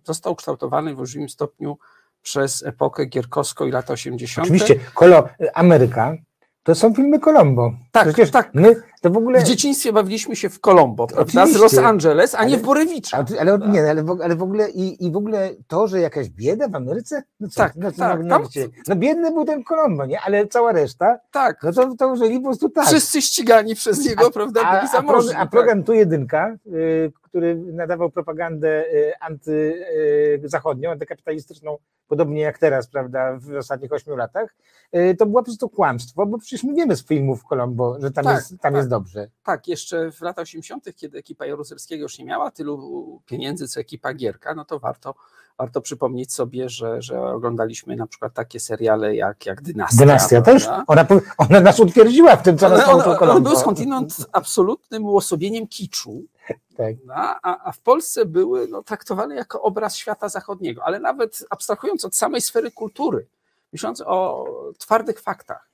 został 0.05 0.35
kształtowany 0.37 0.95
w 0.95 0.99
olbrzymim 0.99 1.29
stopniu 1.29 1.79
przez 2.23 2.63
epokę 2.67 3.07
gierkowską 3.07 3.67
i 3.67 3.71
lata 3.71 3.93
80. 3.93 4.47
Oczywiście, 4.47 4.75
Kolo, 4.95 5.29
Ameryka 5.55 6.17
to 6.63 6.75
są 6.75 6.95
filmy 6.95 7.21
Colombo. 7.21 7.73
Tak, 7.93 8.09
Przecież 8.09 8.31
tak. 8.31 8.51
my 8.55 8.83
to 9.01 9.11
w 9.11 9.17
ogóle... 9.17 9.41
W 9.41 9.43
dzieciństwie 9.45 9.93
bawiliśmy 9.93 10.37
się 10.37 10.49
w 10.49 10.61
Colombo, 10.61 11.07
prawda? 11.07 11.47
Z. 11.47 11.57
Los 11.57 11.79
Angeles, 11.79 12.35
a 12.35 12.45
nie 12.45 12.55
Ale- 12.55 12.63
w 12.63 12.67
Borewicza. 12.67 13.17
Ale, 13.17 13.41
ale, 13.41 13.59
nie, 13.69 13.91
ale, 13.91 14.03
w, 14.05 14.21
ale 14.23 14.37
w 14.37 14.43
ogóle 14.43 14.71
i, 14.71 15.07
i 15.07 15.13
w 15.13 15.17
ogóle 15.17 15.51
to, 15.69 15.89
że 15.89 16.01
jakaś 16.01 16.29
bieda 16.29 16.69
w 16.69 16.75
Ameryce? 16.75 17.23
No 17.41 17.49
co, 17.49 17.55
Tak, 17.57 17.73
no, 17.77 17.93
co, 17.93 17.99
tak, 17.99 18.21
no, 18.23 18.29
tam- 18.29 18.43
no, 18.43 18.49
wiecie, 18.49 18.69
no 18.89 18.97
biedny 18.97 19.31
był 19.31 19.45
ten 19.45 19.65
Colombo, 19.65 20.07
nie? 20.07 20.21
Ale 20.21 20.47
cała 20.47 20.73
reszta, 20.73 21.19
Tak, 21.31 21.63
no 21.63 21.73
to, 21.73 21.95
to 21.99 22.17
żyli 22.17 22.39
po 22.41 22.45
prostu 22.45 22.69
tak. 22.69 22.87
wszyscy 22.87 23.23
ścigani 23.23 23.75
przez 23.75 24.05
niego, 24.09 24.31
prawda? 24.31 24.61
A, 24.63 24.75
Byli 24.77 24.89
a, 24.89 24.93
zamożni. 24.93 25.35
a 25.35 25.39
tak. 25.39 25.51
program 25.51 25.85
Tu 25.85 25.93
Jedynka, 25.93 26.57
y, 26.67 27.13
który 27.29 27.57
nadawał 27.57 28.11
propagandę 28.11 28.85
y, 28.93 29.13
antyzachodnią, 29.21 30.91
antykapitalistyczną, 30.91 31.79
podobnie 32.09 32.41
jak 32.41 32.59
teraz, 32.59 32.87
prawda, 32.87 33.39
w 33.41 33.57
ostatnich 33.57 33.93
ośmiu 33.93 34.17
latach, 34.17 34.57
y, 34.97 35.17
to 35.19 35.27
było 35.27 35.41
po 35.41 35.45
prostu 35.45 35.69
kłamstwo, 35.69 36.27
bo 36.27 36.39
przecież 36.39 36.65
my 36.65 36.75
wiemy 36.75 36.97
z 36.97 37.07
filmów 37.07 37.45
Colombo, 37.45 37.97
że 38.01 38.11
tam, 38.11 38.25
Tak, 38.25 38.37
jest, 38.37 38.51
tam 38.51 38.59
tak. 38.61 38.75
jest 38.75 38.89
dobrze. 38.89 39.31
Tak, 39.45 39.69
jeszcze 39.69 40.13
w 40.13 40.21
latach 40.21 40.43
80., 40.43 40.95
kiedy 40.97 41.19
ekipa 41.19 41.47
Jaruzelskiego 41.47 42.03
już 42.03 42.19
nie 42.19 42.25
miała 42.25 42.51
tylu 42.51 43.23
pieniędzy 43.27 43.69
co 43.69 43.81
ekipa 43.81 44.15
Gierka, 44.15 44.55
no 44.55 44.65
to 44.65 44.79
warto, 44.79 45.15
warto 45.59 45.81
przypomnieć 45.81 46.33
sobie, 46.33 46.69
że, 46.69 47.03
że 47.03 47.23
oglądaliśmy 47.23 47.97
na 47.97 48.07
przykład 48.07 48.35
takie 48.35 48.61
seriale 48.61 49.17
jak, 49.17 49.47
jak 49.47 49.63
Dynastia. 49.63 49.99
Dynastia 49.99 50.43
też, 50.43 50.69
ona, 50.87 51.07
ona 51.39 51.61
nas 51.61 51.81
utwierdziła 51.81 52.37
w 52.37 52.43
tym, 52.43 52.59
co 52.59 52.69
nas 52.69 52.87
nauczył 52.87 53.31
on 53.31 53.43
był 53.43 53.57
skądinąd 53.57 54.17
absolutnym 54.33 55.05
uosobieniem 55.05 55.67
kiczu, 55.67 56.25
Tak. 56.77 56.97
a, 57.15 57.39
a, 57.43 57.69
a 57.69 57.73
w 57.73 57.81
Polsce 57.81 58.25
były 58.25 58.69
no, 58.69 58.83
traktowane 58.83 59.35
jako 59.35 59.63
obraz 59.63 59.97
świata 59.97 60.29
zachodniego, 60.29 60.85
ale 60.85 61.01
nawet 61.01 61.45
abstrahując 61.51 62.05
od 62.05 62.17
samej 62.17 62.41
sfery 62.41 62.71
kultury, 62.71 63.27
myśląc 63.73 64.03
o 64.07 64.47
twardych 64.79 65.21
faktach. 65.21 65.69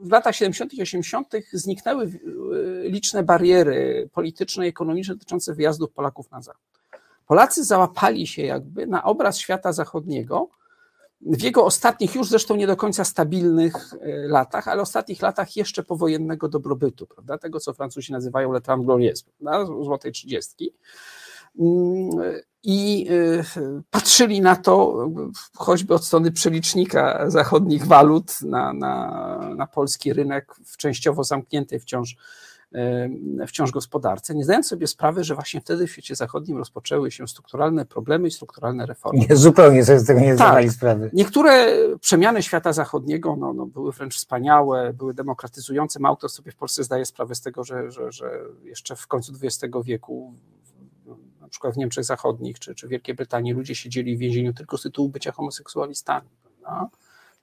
W 0.00 0.10
latach 0.10 0.34
70. 0.34 0.74
i 0.74 0.82
80. 0.82 1.32
zniknęły 1.52 2.20
liczne 2.82 3.22
bariery 3.22 4.08
polityczne 4.12 4.66
i 4.66 4.68
ekonomiczne 4.68 5.14
dotyczące 5.14 5.54
wyjazdów 5.54 5.90
Polaków 5.92 6.30
na 6.30 6.42
Zachód. 6.42 6.62
Polacy 7.26 7.64
załapali 7.64 8.26
się 8.26 8.42
jakby 8.42 8.86
na 8.86 9.04
obraz 9.04 9.38
świata 9.38 9.72
zachodniego 9.72 10.48
w 11.24 11.42
jego 11.42 11.64
ostatnich, 11.64 12.14
już 12.14 12.28
zresztą 12.28 12.56
nie 12.56 12.66
do 12.66 12.76
końca 12.76 13.04
stabilnych 13.04 13.94
e, 14.00 14.28
latach, 14.28 14.68
ale 14.68 14.82
ostatnich 14.82 15.22
latach 15.22 15.56
jeszcze 15.56 15.82
powojennego 15.82 16.48
dobrobytu, 16.48 17.06
prawda? 17.06 17.38
tego 17.38 17.60
co 17.60 17.72
Francuzi 17.72 18.12
nazywają 18.12 18.52
le 18.52 18.60
temps 18.60 18.86
glorieux, 18.86 19.24
złotej 19.82 20.12
trzydziestki. 20.12 20.74
Mm, 21.58 22.10
I 22.62 23.06
e, 23.10 23.44
patrzyli 23.90 24.40
na 24.40 24.56
to 24.56 25.06
choćby 25.56 25.94
od 25.94 26.04
strony 26.04 26.32
przelicznika 26.32 27.30
zachodnich 27.30 27.86
walut 27.86 28.42
na, 28.42 28.72
na, 28.72 29.54
na 29.56 29.66
polski 29.66 30.12
rynek, 30.12 30.54
w 30.66 30.76
częściowo 30.76 31.24
zamkniętej 31.24 31.80
wciąż 31.80 32.16
wciąż 33.46 33.70
gospodarce, 33.70 34.34
nie 34.34 34.44
zdając 34.44 34.68
sobie 34.68 34.86
sprawy, 34.86 35.24
że 35.24 35.34
właśnie 35.34 35.60
wtedy 35.60 35.86
w 35.86 35.90
świecie 35.90 36.14
zachodnim 36.14 36.58
rozpoczęły 36.58 37.10
się 37.10 37.28
strukturalne 37.28 37.86
problemy 37.86 38.28
i 38.28 38.30
strukturalne 38.30 38.86
reformy. 38.86 39.26
Nie, 39.30 39.36
zupełnie 39.36 39.84
sobie 39.84 39.98
z 39.98 40.06
tego 40.06 40.20
nie 40.20 40.26
tak. 40.26 40.36
zdawali 40.36 40.70
sprawy. 40.70 41.10
Niektóre 41.12 41.66
przemiany 42.00 42.42
świata 42.42 42.72
zachodniego 42.72 43.36
no, 43.36 43.52
no, 43.52 43.66
były 43.66 43.92
wręcz 43.92 44.16
wspaniałe, 44.16 44.92
były 44.92 45.14
demokratyzujące. 45.14 46.00
Mało 46.00 46.16
kto 46.16 46.28
sobie 46.28 46.52
w 46.52 46.56
Polsce 46.56 46.84
zdaje 46.84 47.04
sprawę 47.04 47.34
z 47.34 47.40
tego, 47.40 47.64
że, 47.64 47.90
że, 47.90 48.12
że 48.12 48.40
jeszcze 48.64 48.96
w 48.96 49.06
końcu 49.06 49.32
XX 49.42 49.74
wieku 49.84 50.34
na 51.40 51.48
przykład 51.48 51.74
w 51.74 51.76
Niemczech 51.76 52.04
Zachodnich 52.04 52.58
czy, 52.58 52.74
czy 52.74 52.88
Wielkiej 52.88 53.14
Brytanii 53.14 53.52
ludzie 53.52 53.74
siedzieli 53.74 54.16
w 54.16 54.18
więzieniu 54.18 54.52
tylko 54.52 54.78
z 54.78 54.82
tytułu 54.82 55.08
bycia 55.08 55.32
homoseksualistami. 55.32 56.28
Prawda? 56.42 56.88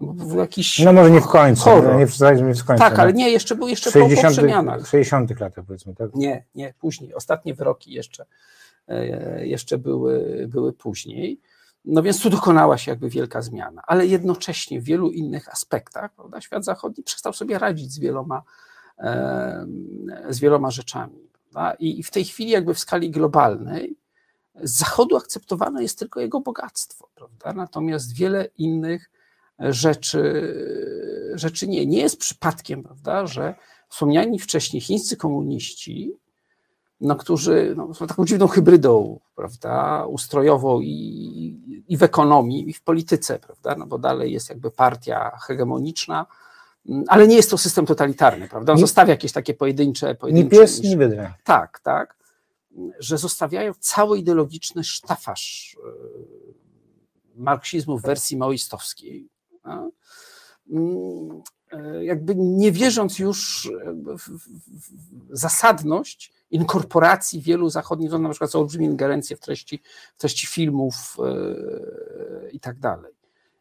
Był 0.02 0.38
jakiś. 0.38 0.80
No 0.80 0.94
może 0.94 1.12
nie 1.12 1.22
w 1.22 1.28
końcu, 1.28 1.64
horror. 1.64 2.00
nie 2.00 2.08
przesadźmy 2.08 2.56
w 2.56 2.66
końcu. 2.66 2.84
Tak, 2.84 3.00
ale 3.00 3.14
nie, 3.14 3.30
jeszcze 3.30 3.56
był 3.56 3.68
jeszcze 3.68 3.92
60, 3.92 4.36
po, 4.36 4.42
przemianach. 4.42 4.82
W 4.82 4.88
60 4.88 5.40
latach 5.40 5.66
powiedzmy, 5.66 5.96
tak? 5.96 6.16
Nie, 6.16 6.46
nie, 6.56 6.74
później. 6.80 7.14
Ostatnie 7.14 7.54
wyroki 7.54 7.94
jeszcze, 7.94 8.26
e, 8.88 9.48
jeszcze 9.48 9.78
były, 9.78 10.46
były 10.50 10.74
później. 10.74 11.40
No 11.86 12.04
więc 12.04 12.22
tu 12.22 12.30
dokonała 12.30 12.78
się 12.78 12.92
jakby 12.92 13.10
wielka 13.10 13.42
zmiana, 13.42 13.82
ale 13.88 14.08
jednocześnie 14.08 14.82
w 14.82 14.84
wielu 14.84 15.12
innych 15.12 15.50
aspektach 15.50 16.14
prawda, 16.14 16.42
świat 16.42 16.66
zachodni 16.66 17.04
przestał 17.04 17.34
sobie 17.34 17.60
radzić 17.60 17.92
z 17.92 18.00
wieloma, 18.00 18.44
z 20.30 20.40
wieloma 20.40 20.72
rzeczami. 20.72 21.30
Prawda? 21.44 21.74
I 21.80 22.04
w 22.04 22.12
tej 22.12 22.26
chwili 22.26 22.52
jakby 22.52 22.74
w 22.74 22.80
skali 22.80 23.12
globalnej 23.12 23.96
z 24.64 24.72
Zachodu 24.72 25.18
akceptowane 25.18 25.84
jest 25.84 26.00
tylko 26.00 26.20
jego 26.20 26.40
bogactwo, 26.40 27.10
prawda? 27.16 27.54
natomiast 27.54 28.16
wiele 28.16 28.48
innych 28.58 29.12
rzeczy, 29.70 30.56
rzeczy 31.34 31.68
nie. 31.68 31.86
Nie 31.86 32.00
jest 32.02 32.18
przypadkiem, 32.18 32.84
prawda, 32.84 33.28
że 33.28 33.56
wspomniani 33.90 34.40
wcześniej 34.40 34.82
chińscy 34.82 35.18
komuniści, 35.18 36.18
no, 37.02 37.16
którzy 37.16 37.74
no, 37.78 37.94
są 37.94 38.08
taką 38.08 38.26
dziwną 38.26 38.48
hybrydą, 38.48 39.20
prawda, 39.36 40.06
ustrojową 40.06 40.82
i, 40.82 41.84
i 41.88 41.98
w 41.98 42.04
ekonomii, 42.04 42.70
i 42.70 42.74
w 42.74 42.82
polityce, 42.82 43.40
prawda, 43.40 43.76
no 43.76 43.86
bo 43.86 43.98
dalej 43.98 44.34
jest 44.34 44.50
jakby 44.50 44.72
partia 44.72 45.38
hegemoniczna, 45.48 46.26
ale 47.08 47.28
nie 47.28 47.36
jest 47.36 47.50
to 47.50 47.58
system 47.58 47.86
totalitarny, 47.86 48.48
prawda? 48.48 48.74
On 48.74 48.78
nie, 48.78 48.82
zostawia 48.82 49.10
jakieś 49.10 49.32
takie 49.32 49.54
pojedyncze... 49.54 50.16
pojedyncze 50.16 50.56
nie 50.56 50.62
pies, 50.62 50.84
nie 50.84 50.98
wydra. 50.98 51.34
Tak, 51.44 51.80
tak. 51.80 52.18
Że 53.00 53.18
zostawiają 53.18 53.74
cały 53.80 54.20
ideologiczny 54.20 54.84
sztafaż 54.84 55.76
e, 55.86 55.90
marksizmu 57.36 57.98
w 57.98 58.02
wersji 58.02 58.38
maoistowskiej, 58.38 59.30
jakby 62.02 62.36
nie 62.36 62.72
wierząc 62.72 63.20
już 63.20 63.70
w 64.06 64.40
zasadność 65.30 66.34
inkorporacji 66.52 67.42
wielu 67.42 67.70
zachodnich, 67.70 68.12
na 68.12 68.30
przykład 68.30 68.52
są 68.52 68.60
olbrzymie 68.60 68.86
ingerencje 68.86 69.38
w 69.38 69.40
treści, 69.40 69.82
w 70.16 70.22
treści 70.22 70.48
filmów 70.48 71.18
e, 71.20 72.52
i 72.52 72.60
tak 72.60 72.80
dalej. 72.80 73.14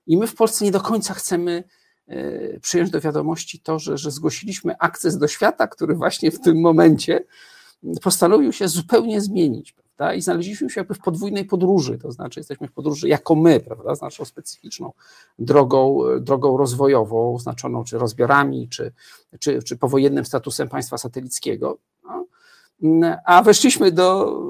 I 0.07 0.17
my 0.17 0.27
w 0.27 0.35
Polsce 0.35 0.65
nie 0.65 0.71
do 0.71 0.81
końca 0.81 1.15
chcemy 1.15 1.65
e, 2.07 2.61
przyjąć 2.61 2.91
do 2.91 3.01
wiadomości 3.01 3.61
to, 3.61 3.79
że, 3.79 3.99
że 3.99 4.11
zgłosiliśmy 4.11 4.79
akces 4.79 5.19
do 5.19 5.29
świata, 5.29 5.67
który 5.67 5.95
właśnie 5.95 6.31
w 6.31 6.41
tym 6.41 6.61
momencie 6.61 7.25
postanowił 8.03 8.53
się 8.53 8.69
zupełnie 8.69 9.21
zmienić 9.21 9.75
I 10.17 10.23
znaleźliśmy 10.23 10.71
się 10.71 10.81
jakby 10.81 10.95
w 10.95 10.99
podwójnej 10.99 11.45
podróży, 11.45 11.99
to 11.99 12.13
znaczy 12.13 12.41
jesteśmy 12.41 12.69
w 12.69 12.73
podróży 12.73 13.09
jako 13.09 13.35
my, 13.35 13.61
prawda? 13.61 13.95
Z 13.95 14.01
naszą 14.01 14.25
specyficzną 14.25 14.93
drogą, 15.39 15.99
drogą 16.21 16.57
rozwojową, 16.57 17.35
oznaczoną 17.35 17.85
czy 17.85 17.99
rozbiorami, 17.99 18.69
czy, 18.69 18.93
czy, 19.41 19.63
czy 19.63 19.77
powojennym 19.77 20.25
statusem 20.25 20.69
państwa 20.69 20.99
satelickiego. 20.99 21.79
No? 22.05 22.27
A 23.25 23.43
weszliśmy 23.43 23.93
do, 23.93 24.41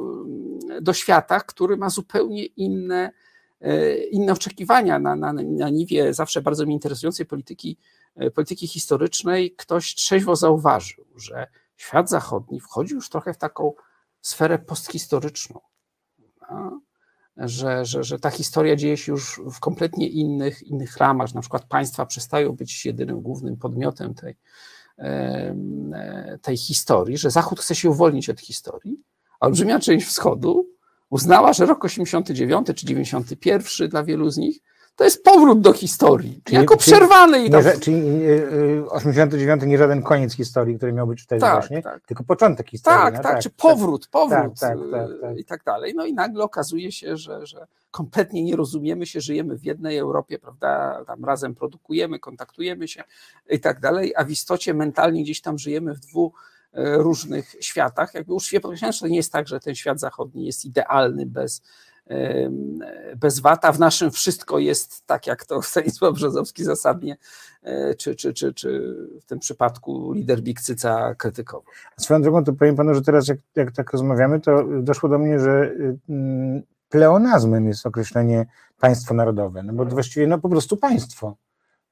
do 0.80 0.92
świata, 0.92 1.40
który 1.40 1.76
ma 1.76 1.90
zupełnie 1.90 2.44
inne, 2.44 3.11
inne 4.11 4.32
oczekiwania 4.32 4.98
na, 4.98 5.16
na, 5.16 5.32
na 5.32 5.68
niwie 5.68 6.14
zawsze 6.14 6.42
bardzo 6.42 6.64
mnie 6.64 6.74
interesującej 6.74 7.26
polityki, 7.26 7.76
polityki 8.34 8.66
historycznej. 8.66 9.55
Ktoś 9.57 9.94
trzeźwo 9.94 10.36
zauważył, 10.36 11.05
że 11.16 11.46
świat 11.76 12.11
zachodni 12.11 12.61
wchodzi 12.61 12.94
już 12.94 13.09
trochę 13.09 13.34
w 13.34 13.38
taką 13.38 13.72
sferę 14.22 14.58
posthistoryczną. 14.58 15.60
Że, 17.36 17.84
że, 17.84 18.04
że 18.04 18.18
ta 18.18 18.30
historia 18.30 18.76
dzieje 18.76 18.96
się 18.96 19.12
już 19.12 19.40
w 19.52 19.60
kompletnie 19.60 20.08
innych, 20.08 20.62
innych 20.62 20.96
ramach, 20.96 21.28
że 21.28 21.34
na 21.34 21.40
przykład 21.40 21.64
państwa 21.64 22.06
przestają 22.06 22.52
być 22.52 22.86
jedynym 22.86 23.20
głównym 23.20 23.56
podmiotem 23.56 24.14
tej, 24.14 24.36
tej 26.42 26.56
historii, 26.56 27.18
że 27.18 27.30
Zachód 27.30 27.60
chce 27.60 27.74
się 27.74 27.90
uwolnić 27.90 28.30
od 28.30 28.40
historii, 28.40 29.00
a 29.40 29.46
olbrzymia 29.46 29.80
część 29.80 30.06
Wschodu 30.06 30.68
uznała, 31.10 31.52
że 31.52 31.66
rok 31.66 31.84
89 31.84 32.66
czy 32.76 32.86
91 32.86 33.88
dla 33.88 34.04
wielu 34.04 34.30
z 34.30 34.36
nich 34.36 34.60
to 34.97 35.05
jest 35.05 35.24
powrót 35.24 35.61
do 35.61 35.72
historii, 35.72 36.41
czyli, 36.45 36.61
jako 36.61 36.76
przerwany. 36.76 37.45
I 37.45 37.51
tak... 37.51 37.80
Czyli 37.80 38.03
89 38.88 39.62
nie 39.66 39.78
żaden 39.78 40.03
koniec 40.03 40.34
historii, 40.34 40.76
który 40.76 40.93
miał 40.93 41.07
być 41.07 41.22
wtedy 41.22 41.41
tak, 41.41 41.53
właśnie, 41.53 41.82
tak. 41.82 42.07
tylko 42.07 42.24
początek 42.24 42.70
historii. 42.70 43.01
Tak, 43.01 43.14
no, 43.14 43.22
tak, 43.22 43.41
czy 43.41 43.51
powrót, 43.51 44.09
powrót 44.09 44.61
tak, 44.61 44.78
tak, 44.91 45.09
tak, 45.20 45.38
i 45.38 45.45
tak 45.45 45.64
dalej. 45.64 45.95
No 45.97 46.07
i 46.07 46.14
nagle 46.14 46.45
okazuje 46.45 46.93
się, 46.93 47.16
że, 47.16 47.47
że 47.47 47.66
kompletnie 47.91 48.43
nie 48.43 48.57
rozumiemy 48.57 49.07
się, 49.07 49.20
żyjemy 49.20 49.59
w 49.59 49.64
jednej 49.64 49.99
Europie, 49.99 50.38
prawda, 50.38 51.05
tam 51.07 51.24
razem 51.24 51.55
produkujemy, 51.55 52.18
kontaktujemy 52.18 52.88
się 52.88 53.05
i 53.51 53.61
tak 53.61 53.80
dalej, 53.80 54.12
a 54.16 54.24
w 54.24 54.30
istocie 54.30 54.74
mentalnie 54.74 55.22
gdzieś 55.22 55.41
tam 55.41 55.59
żyjemy 55.59 55.95
w 55.95 56.01
dwóch 56.01 56.32
e, 56.72 56.97
różnych 56.97 57.57
światach. 57.61 58.14
Jakby 58.14 58.34
uczciwie 58.34 58.61
podkreślam, 58.61 58.93
że 58.93 59.01
to 59.01 59.09
nie 59.09 59.16
jest 59.16 59.32
tak, 59.32 59.49
że 59.49 59.61
ten 59.61 59.74
świat 59.74 60.01
zachodni 60.01 60.47
jest 60.47 60.64
idealny 60.64 61.26
bez 61.26 61.62
bez 63.16 63.40
wata. 63.40 63.72
W 63.72 63.78
naszym 63.78 64.11
wszystko 64.11 64.58
jest 64.58 65.06
tak, 65.06 65.26
jak 65.26 65.44
to 65.44 65.62
Stanisław 65.72 66.14
Brzozowski 66.14 66.64
zasadnie, 66.64 67.16
e, 67.62 67.94
czy, 67.94 68.14
czy, 68.14 68.32
czy, 68.32 68.54
czy 68.54 68.96
w 69.20 69.24
tym 69.24 69.38
przypadku 69.38 70.12
lider 70.12 70.40
Bikcyca 70.42 71.14
krytykował. 71.14 71.64
Swoją 71.96 72.22
drogą 72.22 72.44
to 72.44 72.52
powiem 72.52 72.76
panu, 72.76 72.94
że 72.94 73.02
teraz 73.02 73.28
jak, 73.28 73.38
jak 73.56 73.72
tak 73.72 73.92
rozmawiamy, 73.92 74.40
to 74.40 74.64
doszło 74.82 75.08
do 75.08 75.18
mnie, 75.18 75.38
że 75.38 75.72
mm, 76.08 76.62
pleonazmem 76.88 77.66
jest 77.66 77.86
określenie 77.86 78.46
państwo 78.80 79.14
narodowe, 79.14 79.62
no 79.62 79.72
bo 79.72 79.84
właściwie 79.84 80.26
no 80.26 80.38
po 80.38 80.48
prostu 80.48 80.76
państwo. 80.76 81.36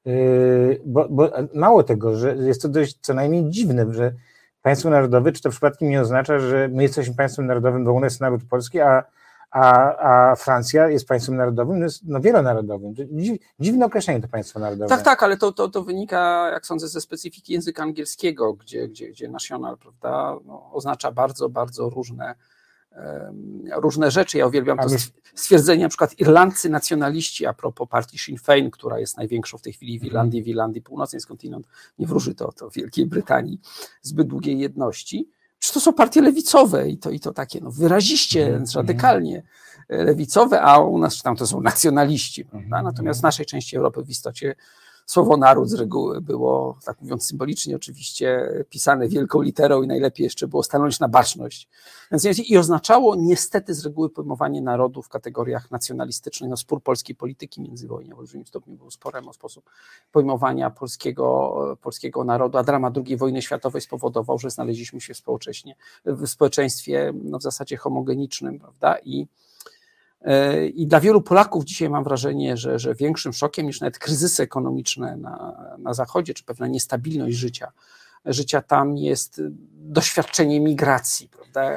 Yy, 0.05 0.81
bo, 0.85 1.09
bo 1.09 1.31
mało 1.53 1.83
tego, 1.83 2.15
że 2.15 2.35
jest 2.35 2.61
to 2.61 2.69
dość 2.69 2.97
co 3.01 3.13
najmniej 3.13 3.49
dziwne, 3.49 3.93
że 3.93 4.13
państwo 4.61 4.89
narodowe, 4.89 5.31
czy 5.31 5.41
to 5.41 5.49
przypadkiem 5.49 5.89
nie 5.89 6.01
oznacza, 6.01 6.39
że 6.39 6.69
my 6.71 6.83
jesteśmy 6.83 7.15
państwem 7.15 7.45
narodowym, 7.45 7.85
bo 7.85 7.93
u 7.93 7.99
nas 7.99 8.11
jest 8.11 8.21
naród 8.21 8.41
polski, 8.49 8.79
a 8.79 9.03
a, 9.51 9.95
a 10.31 10.35
Francja 10.35 10.89
jest 10.89 11.07
państwem 11.07 11.35
narodowym, 11.35 11.81
jest 11.81 12.01
no, 12.07 12.19
wielonarodowym. 12.19 12.93
Dziwne 13.59 13.85
określenie 13.85 14.21
to 14.21 14.27
państwo 14.27 14.59
narodowe. 14.59 14.89
Tak, 14.89 15.01
tak, 15.01 15.23
ale 15.23 15.37
to, 15.37 15.51
to, 15.51 15.69
to 15.69 15.83
wynika, 15.83 16.49
jak 16.51 16.65
sądzę, 16.65 16.87
ze 16.87 17.01
specyfiki 17.01 17.53
języka 17.53 17.83
angielskiego, 17.83 18.53
gdzie, 18.53 18.87
gdzie, 18.87 19.09
gdzie 19.09 19.29
national 19.29 19.77
prawda, 19.77 20.35
no, 20.45 20.71
oznacza 20.73 21.11
bardzo, 21.11 21.49
bardzo 21.49 21.89
różne, 21.89 22.35
różne 23.75 24.11
rzeczy. 24.11 24.37
Ja 24.37 24.47
uwielbiam 24.47 24.77
to 24.77 24.89
stwierdzenie, 25.35 25.83
na 25.83 25.89
przykład 25.89 26.19
Irlandcy 26.19 26.69
nacjonaliści 26.69 27.45
a 27.45 27.53
propos 27.53 27.89
partii 27.89 28.17
Sinn 28.17 28.37
Féin, 28.37 28.69
która 28.69 28.99
jest 28.99 29.17
największą 29.17 29.57
w 29.57 29.61
tej 29.61 29.73
chwili 29.73 29.99
w 29.99 30.01
mhm. 30.01 30.07
Irlandii, 30.07 30.43
w 30.43 30.47
Irlandii 30.47 30.81
Północnej, 30.81 31.19
skądinąd 31.19 31.67
nie 31.99 32.07
wróży 32.07 32.35
to, 32.35 32.51
to 32.51 32.69
Wielkiej 32.69 33.05
Brytanii 33.05 33.59
zbyt 34.01 34.27
długiej 34.27 34.59
jedności 34.59 35.29
czy 35.59 35.73
to 35.73 35.79
są 35.79 35.93
partie 35.93 36.21
lewicowe 36.21 36.89
i 36.89 36.97
to, 36.97 37.09
i 37.09 37.19
to 37.19 37.33
takie 37.33 37.59
no, 37.61 37.71
wyraziście, 37.71 38.47
mm 38.47 38.63
radykalnie 38.75 39.43
lewicowe, 39.89 40.61
a 40.61 40.79
u 40.79 40.97
nas 40.97 41.17
czy 41.17 41.23
tam 41.23 41.35
to 41.35 41.47
są 41.47 41.61
nacjonaliści. 41.61 42.45
Prawda? 42.45 42.65
Mhm. 42.67 42.85
Natomiast 42.85 43.19
w 43.19 43.23
naszej 43.23 43.45
części 43.45 43.77
Europy 43.77 44.03
w 44.03 44.09
istocie 44.09 44.55
słowo 45.09 45.37
naród 45.37 45.69
z 45.69 45.73
reguły 45.73 46.21
było, 46.21 46.77
tak 46.85 47.01
mówiąc 47.01 47.25
symbolicznie 47.27 47.75
oczywiście, 47.75 48.53
pisane 48.69 49.07
wielką 49.07 49.41
literą 49.41 49.81
i 49.81 49.87
najlepiej 49.87 50.23
jeszcze 50.23 50.47
było 50.47 50.63
stanąć 50.63 50.99
na 50.99 51.07
baczność. 51.07 51.69
Więc, 52.11 52.39
I 52.39 52.57
oznaczało 52.57 53.15
niestety 53.15 53.73
z 53.73 53.85
reguły 53.85 54.09
pojmowanie 54.09 54.61
narodu 54.61 55.01
w 55.01 55.09
kategoriach 55.09 55.71
nacjonalistycznych. 55.71 56.49
No, 56.49 56.57
spór 56.57 56.83
polskiej 56.83 57.15
polityki 57.15 57.61
międzywojnia 57.61 58.15
w 58.15 58.19
olbrzymim 58.19 58.47
stopniu 58.47 58.75
był 58.75 58.91
sporem 58.91 59.27
o 59.27 59.33
sposób 59.33 59.69
pojmowania 60.11 60.69
polskiego, 60.69 61.77
polskiego 61.81 62.23
narodu, 62.23 62.57
a 62.57 62.63
dramat 62.63 62.93
II 62.97 63.17
wojny 63.17 63.41
światowej 63.41 63.81
spowodował, 63.81 64.39
że 64.39 64.49
znaleźliśmy 64.49 65.01
się 65.01 65.13
współcześnie 65.13 65.75
w 66.05 66.27
społeczeństwie 66.27 67.13
no, 67.23 67.39
w 67.39 67.43
zasadzie 67.43 67.77
homogenicznym, 67.77 68.59
prawda? 68.59 68.97
I 69.03 69.27
I 70.73 70.87
dla 70.87 70.99
wielu 70.99 71.21
Polaków 71.21 71.65
dzisiaj 71.65 71.89
mam 71.89 72.03
wrażenie, 72.03 72.57
że, 72.57 72.79
że 72.79 72.95
większym 72.95 73.33
szokiem 73.33 73.65
niż 73.65 73.81
nawet 73.81 73.99
kryzysy 73.99 74.43
ekonomiczne 74.43 75.17
na, 75.17 75.55
na 75.77 75.93
Zachodzie, 75.93 76.33
czy 76.33 76.43
pewna 76.43 76.67
niestabilność 76.67 77.37
życia, 77.37 77.71
życia 78.25 78.61
tam 78.61 78.97
jest 78.97 79.41
doświadczenie 79.73 80.59
migracji, 80.59 81.29
prawda? 81.29 81.71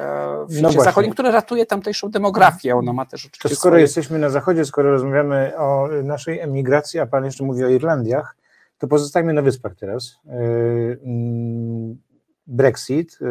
W 0.45 0.61
no 0.61 0.71
zachodnim, 0.71 1.13
które 1.13 1.31
ratuje 1.31 1.65
tamtejszą 1.65 2.11
demografię. 2.11 2.75
Ona 2.75 2.93
ma 2.93 3.05
też 3.05 3.25
oczywiście. 3.25 3.49
To 3.49 3.55
skoro 3.55 3.73
swoje... 3.73 3.81
jesteśmy 3.81 4.19
na 4.19 4.29
Zachodzie, 4.29 4.65
skoro 4.65 4.91
rozmawiamy 4.91 5.57
o 5.57 5.89
naszej 6.03 6.39
emigracji, 6.39 6.99
a 6.99 7.05
Pan 7.05 7.25
jeszcze 7.25 7.43
mówi 7.43 7.63
o 7.63 7.69
Irlandiach, 7.69 8.35
to 8.77 8.87
pozostajmy 8.87 9.33
na 9.33 9.41
wyspach 9.41 9.75
teraz. 9.75 10.15
E, 10.25 10.31
mm, 11.05 11.97
Brexit 12.47 13.17
e, 13.21 13.25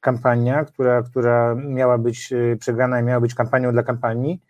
kampania, 0.00 0.64
która, 0.64 1.02
która 1.02 1.54
miała 1.54 1.98
być 1.98 2.32
e, 2.32 2.56
przegrana 2.56 3.00
i 3.00 3.04
miała 3.04 3.20
być 3.20 3.34
kampanią 3.34 3.72
dla 3.72 3.82
kampanii. 3.82 4.42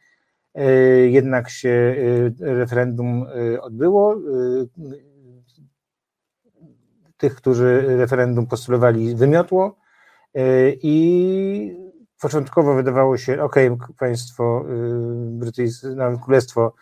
E, 0.54 0.72
jednak 1.08 1.50
się 1.50 1.96
e, 2.40 2.54
referendum 2.54 3.26
odbyło. 3.60 4.16
Tych, 7.16 7.34
którzy 7.34 7.96
referendum 7.96 8.46
postulowali, 8.46 9.14
wymiotło 9.14 9.76
i 10.82 11.76
początkowo 12.20 12.74
wydawało 12.74 13.16
się, 13.16 13.42
ok, 13.42 13.56
państwo 13.98 14.64
brytyjskie, 15.18 15.88
no, 15.88 16.18
królestwo 16.18 16.72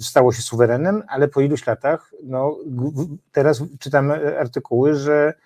stało 0.00 0.32
się 0.32 0.42
suwerenem, 0.42 1.02
ale 1.08 1.28
po 1.28 1.40
iluś 1.40 1.66
latach, 1.66 2.12
no, 2.22 2.56
teraz 3.32 3.62
czytamy 3.78 4.38
artykuły, 4.38 4.94
że 4.94 5.34
Y, 5.34 5.43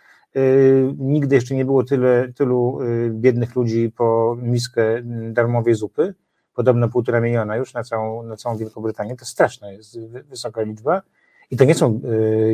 nigdy 0.99 1.35
jeszcze 1.35 1.55
nie 1.55 1.65
było 1.65 1.85
tyle, 1.85 2.33
tylu 2.37 2.83
y, 2.83 3.11
biednych 3.11 3.57
ludzi 3.57 3.93
po 3.97 4.37
miskę 4.43 4.97
mm, 4.97 5.35
darmowej 5.35 5.75
zupy. 5.75 6.15
Podobno 6.55 6.89
półtora 6.89 7.21
miliona 7.21 7.57
już 7.57 7.75
na 7.75 7.85
całą, 7.85 8.23
na 8.23 8.37
całą 8.37 8.57
Wielką 8.57 8.81
Brytanię. 8.81 9.17
To 9.17 9.25
straszna 9.25 9.73
jest 9.73 10.01
wysoka 10.01 10.63
liczba. 10.63 11.03
I 11.51 11.57
to 11.57 11.65
nie 11.65 11.75
są 11.75 12.01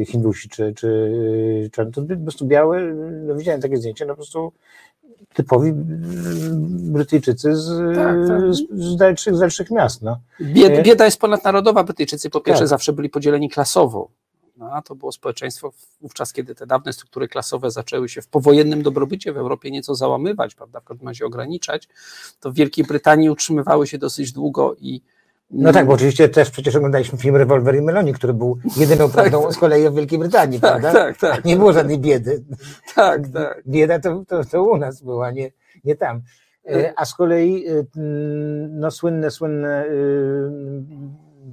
y, 0.00 0.04
Hindusi 0.06 0.48
czy, 0.48 0.74
czy 0.74 1.70
czarni, 1.72 1.92
to 1.92 2.02
po 2.02 2.16
prostu 2.16 2.46
białe, 2.46 2.94
no 3.26 3.34
widziałem 3.34 3.60
takie 3.60 3.76
zdjęcie, 3.76 4.06
no 4.06 4.12
po 4.12 4.16
prostu 4.16 4.52
typowi 5.34 5.72
Brytyjczycy 6.92 7.56
z, 7.56 7.96
tak, 7.96 8.16
tak. 8.28 8.54
z, 8.54 8.62
z, 8.70 8.96
dalszych, 8.96 9.36
z 9.36 9.38
dalszych 9.38 9.70
miast. 9.70 10.02
No. 10.02 10.20
Bieda, 10.40 10.82
bieda 10.82 11.04
jest 11.04 11.20
ponadnarodowa. 11.20 11.84
Brytyjczycy 11.84 12.30
po 12.30 12.40
pierwsze 12.40 12.62
tak. 12.62 12.68
zawsze 12.68 12.92
byli 12.92 13.10
podzieleni 13.10 13.50
klasowo. 13.50 14.08
No, 14.64 14.82
to 14.82 14.94
było 14.94 15.12
społeczeństwo 15.12 15.72
wówczas, 16.00 16.32
kiedy 16.32 16.54
te 16.54 16.66
dawne 16.66 16.92
struktury 16.92 17.28
klasowe 17.28 17.70
zaczęły 17.70 18.08
się 18.08 18.22
w 18.22 18.28
powojennym 18.28 18.82
dobrobycie 18.82 19.32
w 19.32 19.36
Europie 19.36 19.70
nieco 19.70 19.94
załamywać, 19.94 20.54
prawda, 20.54 20.80
w 20.80 20.84
każdym 20.84 21.08
razie 21.08 21.26
ograniczać, 21.26 21.88
to 22.40 22.50
w 22.50 22.54
Wielkiej 22.54 22.84
Brytanii 22.84 23.30
utrzymywały 23.30 23.86
się 23.86 23.98
dosyć 23.98 24.32
długo 24.32 24.74
i 24.78 25.02
no 25.50 25.72
tak, 25.72 25.86
bo 25.86 25.92
oczywiście 25.92 26.28
też 26.28 26.50
przecież 26.50 26.76
oglądaliśmy 26.76 27.18
film 27.18 27.36
Rewolwer 27.36 27.76
i 27.76 27.80
Meloni, 27.80 28.12
który 28.12 28.34
był 28.34 28.58
jedyną 28.76 29.04
tak, 29.10 29.12
prawdą 29.12 29.52
z 29.52 29.58
kolei 29.58 29.86
o 29.86 29.92
Wielkiej 29.92 30.18
Brytanii, 30.18 30.60
tak, 30.60 30.70
prawda? 30.70 30.92
Tak, 30.92 31.18
tak. 31.18 31.44
Nie 31.44 31.56
było 31.56 31.72
żadnej 31.72 31.98
biedy. 31.98 32.44
Tak, 32.94 33.28
tak. 33.28 33.62
Bieda 33.66 33.98
to, 33.98 34.24
to, 34.28 34.44
to 34.44 34.64
u 34.64 34.76
nas 34.76 35.02
była, 35.02 35.30
nie, 35.30 35.50
nie 35.84 35.96
tam. 35.96 36.22
E, 36.68 36.92
a 36.96 37.04
z 37.04 37.14
kolei 37.14 37.66
e, 37.66 37.84
no 38.70 38.90
słynne, 38.90 39.30
słynne 39.30 39.68
e, 39.68 39.94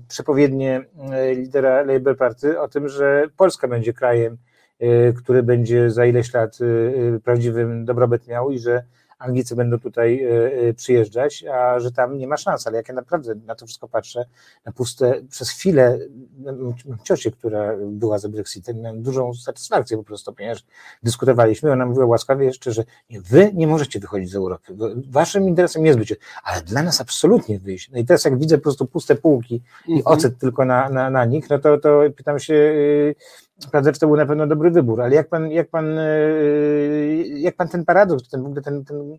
przepowiednie 0.08 0.86
e, 1.12 1.36
lidera 1.36 1.82
Labour 1.82 2.18
Party 2.18 2.60
o 2.60 2.68
tym, 2.68 2.90
że 2.90 3.28
Polska 3.38 3.68
będzie 3.68 3.94
krajem, 3.94 4.38
e, 4.80 5.14
który 5.14 5.44
będzie 5.44 5.90
za 5.90 6.06
ileś 6.06 6.34
lat 6.34 6.58
e, 6.62 7.20
prawdziwym 7.20 7.86
dobrobyt 7.86 8.28
miał 8.28 8.52
i 8.52 8.60
że 8.60 8.84
Anglicy 9.22 9.56
będą 9.56 9.80
tutaj 9.80 10.24
e, 10.24 10.54
e, 10.70 10.74
przyjeżdżać, 10.74 11.44
a 11.44 11.80
że 11.80 11.92
tam 11.92 12.18
nie 12.18 12.28
ma 12.28 12.38
szans, 12.38 12.68
ale 12.68 12.78
jak 12.78 12.88
ja 12.88 12.94
naprawdę 12.94 13.36
na 13.36 13.56
to 13.56 13.66
wszystko 13.66 13.88
patrzę, 13.88 14.26
na 14.66 14.72
puste, 14.72 15.22
przez 15.30 15.50
chwilę 15.50 16.00
ciocię, 17.04 17.32
która 17.32 17.74
była 17.88 18.20
za 18.20 18.30
Brexitem, 18.30 18.82
miałem 18.82 19.02
dużą 19.02 19.34
satysfakcję 19.34 19.98
po 19.98 20.04
prostu, 20.04 20.34
ponieważ 20.34 20.66
dyskutowaliśmy, 21.04 21.72
ona 21.72 21.86
mówiła 21.86 22.06
łaskawie 22.06 22.46
jeszcze, 22.46 22.72
że 22.72 22.84
wy 23.10 23.52
nie 23.54 23.68
możecie 23.68 24.00
wychodzić 24.00 24.30
z 24.30 24.36
Europy, 24.36 24.76
waszym 25.10 25.48
interesem 25.48 25.86
jest 25.86 26.00
być, 26.00 26.16
ale 26.44 26.62
dla 26.62 26.84
nas 26.84 27.02
absolutnie 27.02 27.60
wyjść. 27.60 27.92
No 27.92 28.00
i 28.00 28.06
teraz 28.06 28.26
jak 28.26 28.40
widzę 28.40 28.58
po 28.58 28.64
prostu 28.64 28.86
puste 28.86 29.16
półki 29.16 29.56
i 29.88 29.94
mhm. 29.94 30.18
ocet 30.18 30.38
tylko 30.38 30.66
na, 30.66 30.90
na, 30.90 31.10
na 31.10 31.26
nich, 31.26 31.50
no 31.50 31.60
to, 31.60 31.78
to 31.78 32.02
pytam 32.16 32.40
się, 32.40 32.74
y, 33.66 33.70
Prawda, 33.72 33.94
że 33.94 34.00
to 34.00 34.08
był 34.08 34.16
na 34.16 34.26
pewno 34.26 34.48
dobry 34.48 34.72
wybór, 34.72 35.02
ale 35.02 35.16
jak 35.16 35.30
pan, 35.30 35.52
jak 35.52 35.70
pan, 35.70 36.00
e, 36.00 36.08
jak 37.18 37.56
pan 37.56 37.68
ten 37.68 37.86
paradoks, 37.86 38.30
ten, 38.30 38.44
w 38.44 38.46
ogóle 38.46 38.62
ten, 38.62 38.86
ten, 38.86 39.18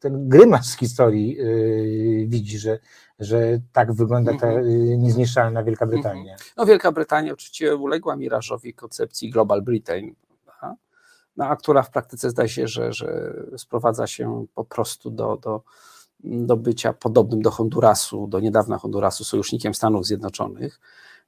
ten 0.00 0.28
grymas 0.28 0.66
z 0.66 0.76
historii 0.76 1.36
yy, 1.36 2.26
widzi, 2.26 2.58
że, 2.58 2.78
że 3.18 3.60
tak 3.72 3.92
wygląda 3.92 4.38
ta 4.38 4.52
yy, 4.52 4.98
niezniszczalna 4.98 5.64
Wielka 5.64 5.86
Brytania? 5.86 6.32
Mhm. 6.32 6.50
No 6.56 6.66
Wielka 6.66 6.92
Brytania 6.92 7.32
oczywiście 7.32 7.76
uległa 7.76 8.16
mirażowi 8.16 8.74
koncepcji 8.74 9.30
Global 9.30 9.62
Britain, 9.62 10.14
no, 11.36 11.44
a 11.44 11.56
która 11.56 11.82
w 11.82 11.90
praktyce 11.90 12.30
zdaje 12.30 12.48
się, 12.48 12.68
że, 12.68 12.92
że 12.92 13.34
sprowadza 13.56 14.06
się 14.06 14.46
po 14.54 14.64
prostu 14.64 15.10
do, 15.10 15.36
do, 15.36 15.62
do 16.20 16.56
bycia 16.56 16.92
podobnym 16.92 17.42
do 17.42 17.50
Hondurasu, 17.50 18.26
do 18.26 18.40
niedawna 18.40 18.78
Hondurasu, 18.78 19.24
sojusznikiem 19.24 19.74
Stanów 19.74 20.06
Zjednoczonych. 20.06 20.80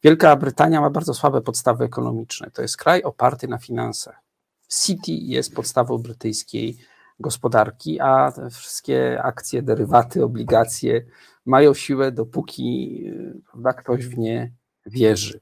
Wielka 0.03 0.37
Brytania 0.37 0.81
ma 0.81 0.91
bardzo 0.91 1.15
słabe 1.15 1.43
podstawy 1.43 1.85
ekonomiczne. 1.85 2.51
To 2.51 2.63
jest 2.63 2.77
kraj 2.77 3.03
oparty 3.03 3.49
na 3.49 3.59
finansach. 3.59 4.21
City 4.69 5.13
jest 5.13 5.55
podstawą 5.55 5.99
brytyjskiej 5.99 6.79
gospodarki, 7.21 8.01
a 8.01 8.33
te 8.33 8.51
wszystkie 8.51 9.23
akcje, 9.23 9.63
derywaty, 9.63 10.25
obligacje 10.25 11.05
mają 11.47 11.75
siłę, 11.75 12.13
dopóki 12.13 13.03
prawda, 13.51 13.73
ktoś 13.73 14.07
w 14.07 14.19
nie 14.19 14.53
wierzy. 14.87 15.41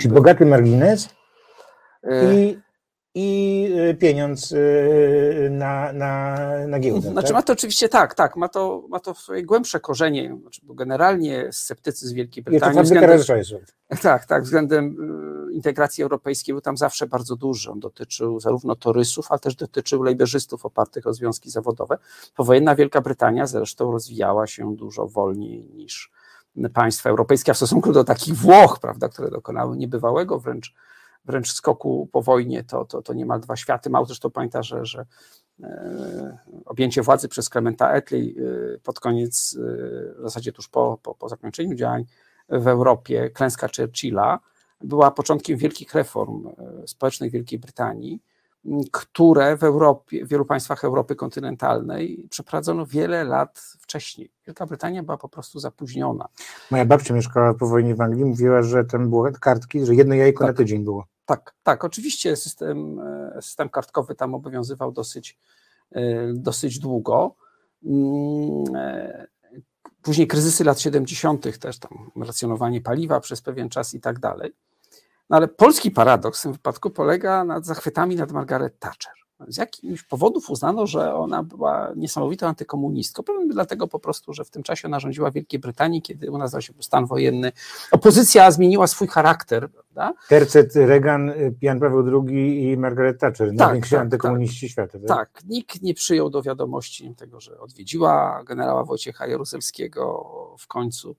Czyli 0.00 0.14
bogaty 0.14 0.46
margines 0.46 1.08
e, 2.02 2.34
i 2.34 2.58
i 3.14 3.68
y, 3.90 3.94
pieniądz 3.94 4.52
y, 4.52 5.48
na, 5.50 5.92
na, 5.92 6.36
na 6.66 6.78
giełdę. 6.78 7.10
Znaczy 7.10 7.28
tak? 7.28 7.36
ma 7.36 7.42
to 7.42 7.52
oczywiście 7.52 7.88
tak, 7.88 8.14
tak, 8.14 8.36
ma 8.36 8.48
to, 8.48 8.84
ma 8.88 9.00
to 9.00 9.14
swoje 9.14 9.42
głębsze 9.42 9.80
korzenie, 9.80 10.36
znaczy, 10.40 10.60
bo 10.64 10.74
generalnie 10.74 11.52
sceptycyzm 11.52 12.14
Wielkiej 12.14 12.42
Brytanii 12.42 12.82
względem, 12.82 13.20
tak, 14.02 14.26
tak, 14.26 14.42
względem 14.42 14.96
y, 15.50 15.52
integracji 15.52 16.02
europejskiej 16.02 16.54
był 16.54 16.60
tam 16.60 16.76
zawsze 16.76 17.06
bardzo 17.06 17.36
duży. 17.36 17.70
On 17.70 17.80
dotyczył 17.80 18.40
zarówno 18.40 18.76
torysów, 18.76 19.26
ale 19.30 19.40
też 19.40 19.56
dotyczył 19.56 20.02
lejberzystów 20.02 20.66
opartych 20.66 21.06
o 21.06 21.12
związki 21.12 21.50
zawodowe. 21.50 21.98
Powojenna 22.36 22.74
Wielka 22.74 23.00
Brytania 23.00 23.46
zresztą 23.46 23.92
rozwijała 23.92 24.46
się 24.46 24.76
dużo 24.76 25.06
wolniej 25.06 25.70
niż 25.74 26.12
państwa 26.72 27.10
europejskie, 27.10 27.50
a 27.50 27.54
w 27.54 27.56
stosunku 27.56 27.92
do 27.92 28.04
takich 28.04 28.34
Włoch, 28.34 28.78
prawda, 28.80 29.08
które 29.08 29.30
dokonały 29.30 29.76
niebywałego 29.76 30.38
wręcz 30.38 30.74
wręcz 31.24 31.52
skoku 31.52 32.08
po 32.12 32.22
wojnie, 32.22 32.64
to, 32.64 32.84
to, 32.84 33.02
to 33.02 33.14
niemal 33.14 33.40
dwa 33.40 33.56
światy. 33.56 33.90
Mało 33.90 34.06
to 34.20 34.30
pamięta, 34.30 34.62
że, 34.62 34.86
że 34.86 35.06
e, 35.62 36.38
objęcie 36.64 37.02
władzy 37.02 37.28
przez 37.28 37.48
Clementa 37.48 37.88
Attlee 37.88 38.36
e, 38.38 38.78
pod 38.78 39.00
koniec, 39.00 39.58
e, 39.58 39.60
w 40.18 40.22
zasadzie 40.22 40.52
tuż 40.52 40.68
po, 40.68 40.98
po, 41.02 41.14
po 41.14 41.28
zakończeniu 41.28 41.74
działań 41.74 42.04
w 42.48 42.68
Europie, 42.68 43.30
klęska 43.30 43.68
Churchilla, 43.76 44.40
była 44.80 45.10
początkiem 45.10 45.58
wielkich 45.58 45.94
reform 45.94 46.48
społecznych 46.86 47.30
Wielkiej 47.30 47.58
Brytanii, 47.58 48.22
które 48.92 49.56
w 49.56 49.64
Europie, 49.64 50.24
w 50.24 50.28
wielu 50.28 50.44
państwach 50.44 50.84
Europy 50.84 51.16
kontynentalnej 51.16 52.26
przeprowadzono 52.30 52.86
wiele 52.86 53.24
lat 53.24 53.58
wcześniej. 53.80 54.30
Wielka 54.46 54.66
Brytania 54.66 55.02
była 55.02 55.16
po 55.16 55.28
prostu 55.28 55.60
zapóźniona. 55.60 56.28
Moja 56.70 56.84
babcia 56.84 57.14
mieszkała 57.14 57.54
po 57.54 57.66
wojnie 57.66 57.94
w 57.94 58.00
Anglii, 58.00 58.24
mówiła, 58.24 58.62
że 58.62 58.84
tam 58.84 59.10
były 59.10 59.32
kartki, 59.32 59.86
że 59.86 59.94
jedno 59.94 60.14
jajko 60.14 60.44
tak. 60.44 60.54
na 60.54 60.58
tydzień 60.58 60.84
było. 60.84 61.06
Tak, 61.26 61.54
tak, 61.62 61.84
oczywiście 61.84 62.36
system, 62.36 63.00
e, 63.00 63.42
system 63.42 63.68
kartkowy 63.68 64.14
tam 64.14 64.34
obowiązywał 64.34 64.92
dosyć, 64.92 65.38
e, 65.92 66.32
dosyć 66.32 66.78
długo. 66.78 67.36
Mm, 67.84 68.64
e, 68.76 69.26
później 70.02 70.26
kryzysy 70.26 70.64
lat 70.64 70.80
70., 70.80 71.58
też 71.58 71.78
tam 71.78 72.10
racjonowanie 72.16 72.80
paliwa 72.80 73.20
przez 73.20 73.42
pewien 73.42 73.68
czas 73.68 73.94
i 73.94 74.00
tak 74.00 74.18
dalej. 74.18 74.52
No 75.30 75.36
ale 75.36 75.48
polski 75.48 75.90
paradoks 75.90 76.40
w 76.40 76.42
tym 76.42 76.52
wypadku 76.52 76.90
polega 76.90 77.44
nad 77.44 77.66
zachwytami 77.66 78.16
nad 78.16 78.32
Margaret 78.32 78.78
Thatcher. 78.78 79.23
Z 79.48 79.56
jakichś 79.56 80.02
powodów 80.02 80.50
uznano, 80.50 80.86
że 80.86 81.14
ona 81.14 81.42
była 81.42 81.92
niesamowitą 81.96 82.46
antykomunistką. 82.46 83.22
Pewnie 83.22 83.46
dlatego 83.52 83.88
po 83.88 83.98
prostu, 83.98 84.32
że 84.32 84.44
w 84.44 84.50
tym 84.50 84.62
czasie 84.62 84.88
ona 84.88 85.00
rządziła 85.00 85.30
Wielkiej 85.30 85.60
Brytanii, 85.60 86.02
kiedy 86.02 86.30
u 86.30 86.38
nas 86.38 86.56
się 86.60 86.72
stan 86.80 87.06
wojenny. 87.06 87.52
Opozycja 87.90 88.50
zmieniła 88.50 88.86
swój 88.86 89.08
charakter. 89.08 89.70
Prawda? 89.70 90.14
Tercet, 90.28 90.76
Reagan, 90.76 91.32
Jan 91.62 91.80
Paweł 91.80 92.24
II 92.28 92.62
i 92.62 92.76
Margaret 92.76 93.20
Thatcher, 93.20 93.48
tak, 93.48 93.56
najwięksi 93.56 93.90
tak, 93.90 94.00
antykomuniści 94.00 94.66
tak, 94.66 94.70
świata. 94.70 94.98
Tak? 94.98 95.32
tak, 95.32 95.44
nikt 95.44 95.82
nie 95.82 95.94
przyjął 95.94 96.30
do 96.30 96.42
wiadomości 96.42 97.14
tego, 97.14 97.40
że 97.40 97.60
odwiedziła 97.60 98.44
generała 98.46 98.84
Wojciecha 98.84 99.26
Jaruzelskiego 99.26 100.24
w 100.58 100.66
końcu 100.66 101.16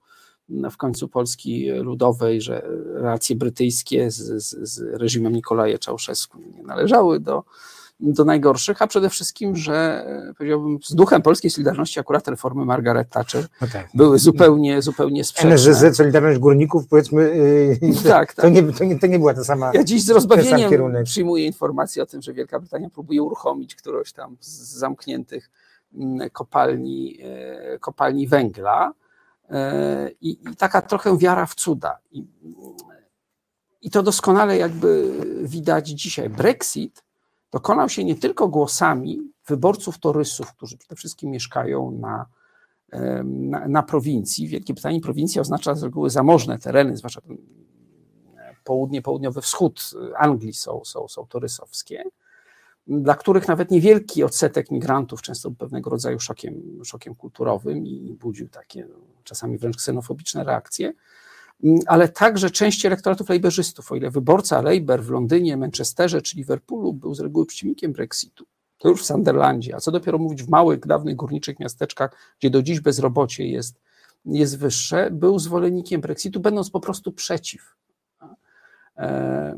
w 0.71 0.77
końcu 0.77 1.07
Polski 1.07 1.71
Ludowej, 1.71 2.41
że 2.41 2.67
relacje 2.93 3.35
brytyjskie 3.35 4.11
z, 4.11 4.43
z, 4.43 4.69
z 4.69 4.79
reżimem 4.79 5.33
Nikolaja 5.33 5.77
Czałszewsku 5.77 6.39
nie 6.55 6.63
należały 6.63 7.19
do, 7.19 7.43
do 7.99 8.25
najgorszych, 8.25 8.81
a 8.81 8.87
przede 8.87 9.09
wszystkim, 9.09 9.55
że 9.55 10.05
powiedziałbym, 10.37 10.79
z 10.83 10.95
duchem 10.95 11.21
polskiej 11.21 11.51
Solidarności 11.51 11.99
akurat 11.99 12.27
reformy 12.27 12.65
Margaret 12.65 13.09
Thatcher 13.09 13.47
no 13.61 13.67
tak. 13.73 13.87
były 13.93 14.19
zupełnie, 14.19 14.81
zupełnie 14.81 15.23
sprzeczne. 15.23 15.49
NSZZ, 15.49 15.97
Solidarność 15.97 16.39
Górników, 16.39 16.87
powiedzmy, 16.87 17.21
yy, 17.81 18.03
tak, 18.03 18.33
to, 18.33 18.41
tak. 18.41 18.53
Nie, 18.53 18.63
to, 18.63 18.83
nie, 18.83 18.99
to 18.99 19.07
nie 19.07 19.19
była 19.19 19.33
ta 19.33 19.43
sama 19.43 19.71
Ja 19.73 19.83
dziś 19.83 20.03
z 20.03 20.09
rozbawieniem 20.09 20.71
przyjmuję 21.03 21.45
informację 21.45 22.03
o 22.03 22.05
tym, 22.05 22.21
że 22.21 22.33
Wielka 22.33 22.59
Brytania 22.59 22.89
próbuje 22.89 23.23
uruchomić 23.23 23.75
którąś 23.75 24.13
tam 24.13 24.37
z 24.39 24.77
zamkniętych 24.77 25.51
mm, 25.93 26.29
kopalni, 26.29 27.17
e, 27.23 27.79
kopalni 27.79 28.27
węgla, 28.27 28.93
E, 29.49 30.09
I, 30.21 30.29
I, 30.51 30.55
taka 30.55 30.81
trochę 30.81 31.17
wiara 31.17 31.45
w 31.45 31.55
cuda. 31.55 31.97
I, 32.11 32.23
I 33.81 33.89
to 33.89 34.03
doskonale 34.03 34.57
jakby 34.57 35.11
widać 35.43 35.87
dzisiaj. 35.87 36.29
Brexit 36.29 37.03
dokonał 37.51 37.89
się 37.89 38.03
nie 38.03 38.15
tylko 38.15 38.47
głosami 38.47 39.31
wyborców 39.47 39.99
torysów, 39.99 40.53
którzy 40.53 40.77
przede 40.77 40.95
wszystkim 40.95 41.29
mieszkają 41.31 41.91
na, 41.91 42.25
na, 43.23 43.67
na 43.67 43.83
prowincji. 43.83 44.47
W 44.47 44.51
Wielkiej 44.51 44.73
Brytanii 44.73 45.01
prowincja 45.01 45.41
oznacza 45.41 45.75
z 45.75 45.83
reguły 45.83 46.09
zamożne 46.09 46.59
tereny, 46.59 46.97
zwłaszcza 46.97 47.21
południe, 48.63 49.01
południowy 49.01 49.41
wschód 49.41 49.91
Anglii 50.17 50.53
są, 50.53 50.81
są, 50.85 51.07
są 51.07 51.27
torysowskie 51.27 52.03
dla 52.87 53.15
których 53.15 53.47
nawet 53.47 53.71
niewielki 53.71 54.23
odsetek 54.23 54.71
migrantów 54.71 55.21
często 55.21 55.49
był 55.49 55.57
pewnego 55.57 55.89
rodzaju 55.89 56.19
szokiem, 56.19 56.81
szokiem 56.83 57.15
kulturowym 57.15 57.85
i 57.87 58.13
budził 58.13 58.49
takie 58.49 58.87
czasami 59.23 59.57
wręcz 59.57 59.77
ksenofobiczne 59.77 60.43
reakcje, 60.43 60.93
ale 61.87 62.07
także 62.07 62.49
część 62.49 62.85
elektoratów 62.85 63.29
lejberzystów, 63.29 63.91
o 63.91 63.95
ile 63.95 64.11
wyborca 64.11 64.61
Labour 64.61 65.03
w 65.03 65.09
Londynie, 65.09 65.57
Manchesterze 65.57 66.21
czy 66.21 66.37
Liverpoolu 66.37 66.93
był 66.93 67.13
z 67.13 67.19
reguły 67.19 67.45
przeciwnikiem 67.45 67.93
Brexitu, 67.93 68.45
to 68.77 68.89
już 68.89 69.01
w 69.01 69.05
Sunderlandzie, 69.05 69.75
a 69.75 69.79
co 69.79 69.91
dopiero 69.91 70.17
mówić 70.17 70.43
w 70.43 70.49
małych, 70.49 70.79
dawnych 70.79 71.15
górniczych 71.15 71.59
miasteczkach, 71.59 72.35
gdzie 72.39 72.49
do 72.49 72.63
dziś 72.63 72.79
bezrobocie 72.79 73.47
jest, 73.47 73.81
jest 74.25 74.57
wyższe, 74.57 75.11
był 75.11 75.39
zwolennikiem 75.39 76.01
Brexitu, 76.01 76.39
będąc 76.39 76.69
po 76.69 76.79
prostu 76.79 77.11
przeciw 77.11 77.75
E, 78.97 79.55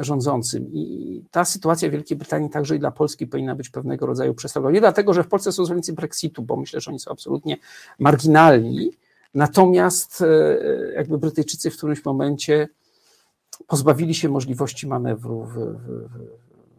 rządzącym. 0.00 0.72
I 0.72 1.22
ta 1.30 1.44
sytuacja 1.44 1.88
w 1.88 1.92
Wielkiej 1.92 2.16
Brytanii 2.16 2.50
także 2.50 2.76
i 2.76 2.78
dla 2.78 2.90
Polski 2.90 3.26
powinna 3.26 3.54
być 3.54 3.70
pewnego 3.70 4.06
rodzaju 4.06 4.34
przestrogą. 4.34 4.70
Nie 4.70 4.80
dlatego, 4.80 5.14
że 5.14 5.24
w 5.24 5.28
Polsce 5.28 5.52
są 5.52 5.64
zwolennicy 5.64 5.92
Brexitu, 5.92 6.42
bo 6.42 6.56
myślę, 6.56 6.80
że 6.80 6.90
oni 6.90 7.00
są 7.00 7.10
absolutnie 7.10 7.56
marginalni, 7.98 8.90
natomiast 9.34 10.22
e, 10.22 10.58
jakby 10.94 11.18
Brytyjczycy 11.18 11.70
w 11.70 11.76
którymś 11.76 12.04
momencie 12.04 12.68
pozbawili 13.66 14.14
się 14.14 14.28
możliwości 14.28 14.86
manewru 14.86 15.44
w, 15.44 15.54
w, 15.54 16.08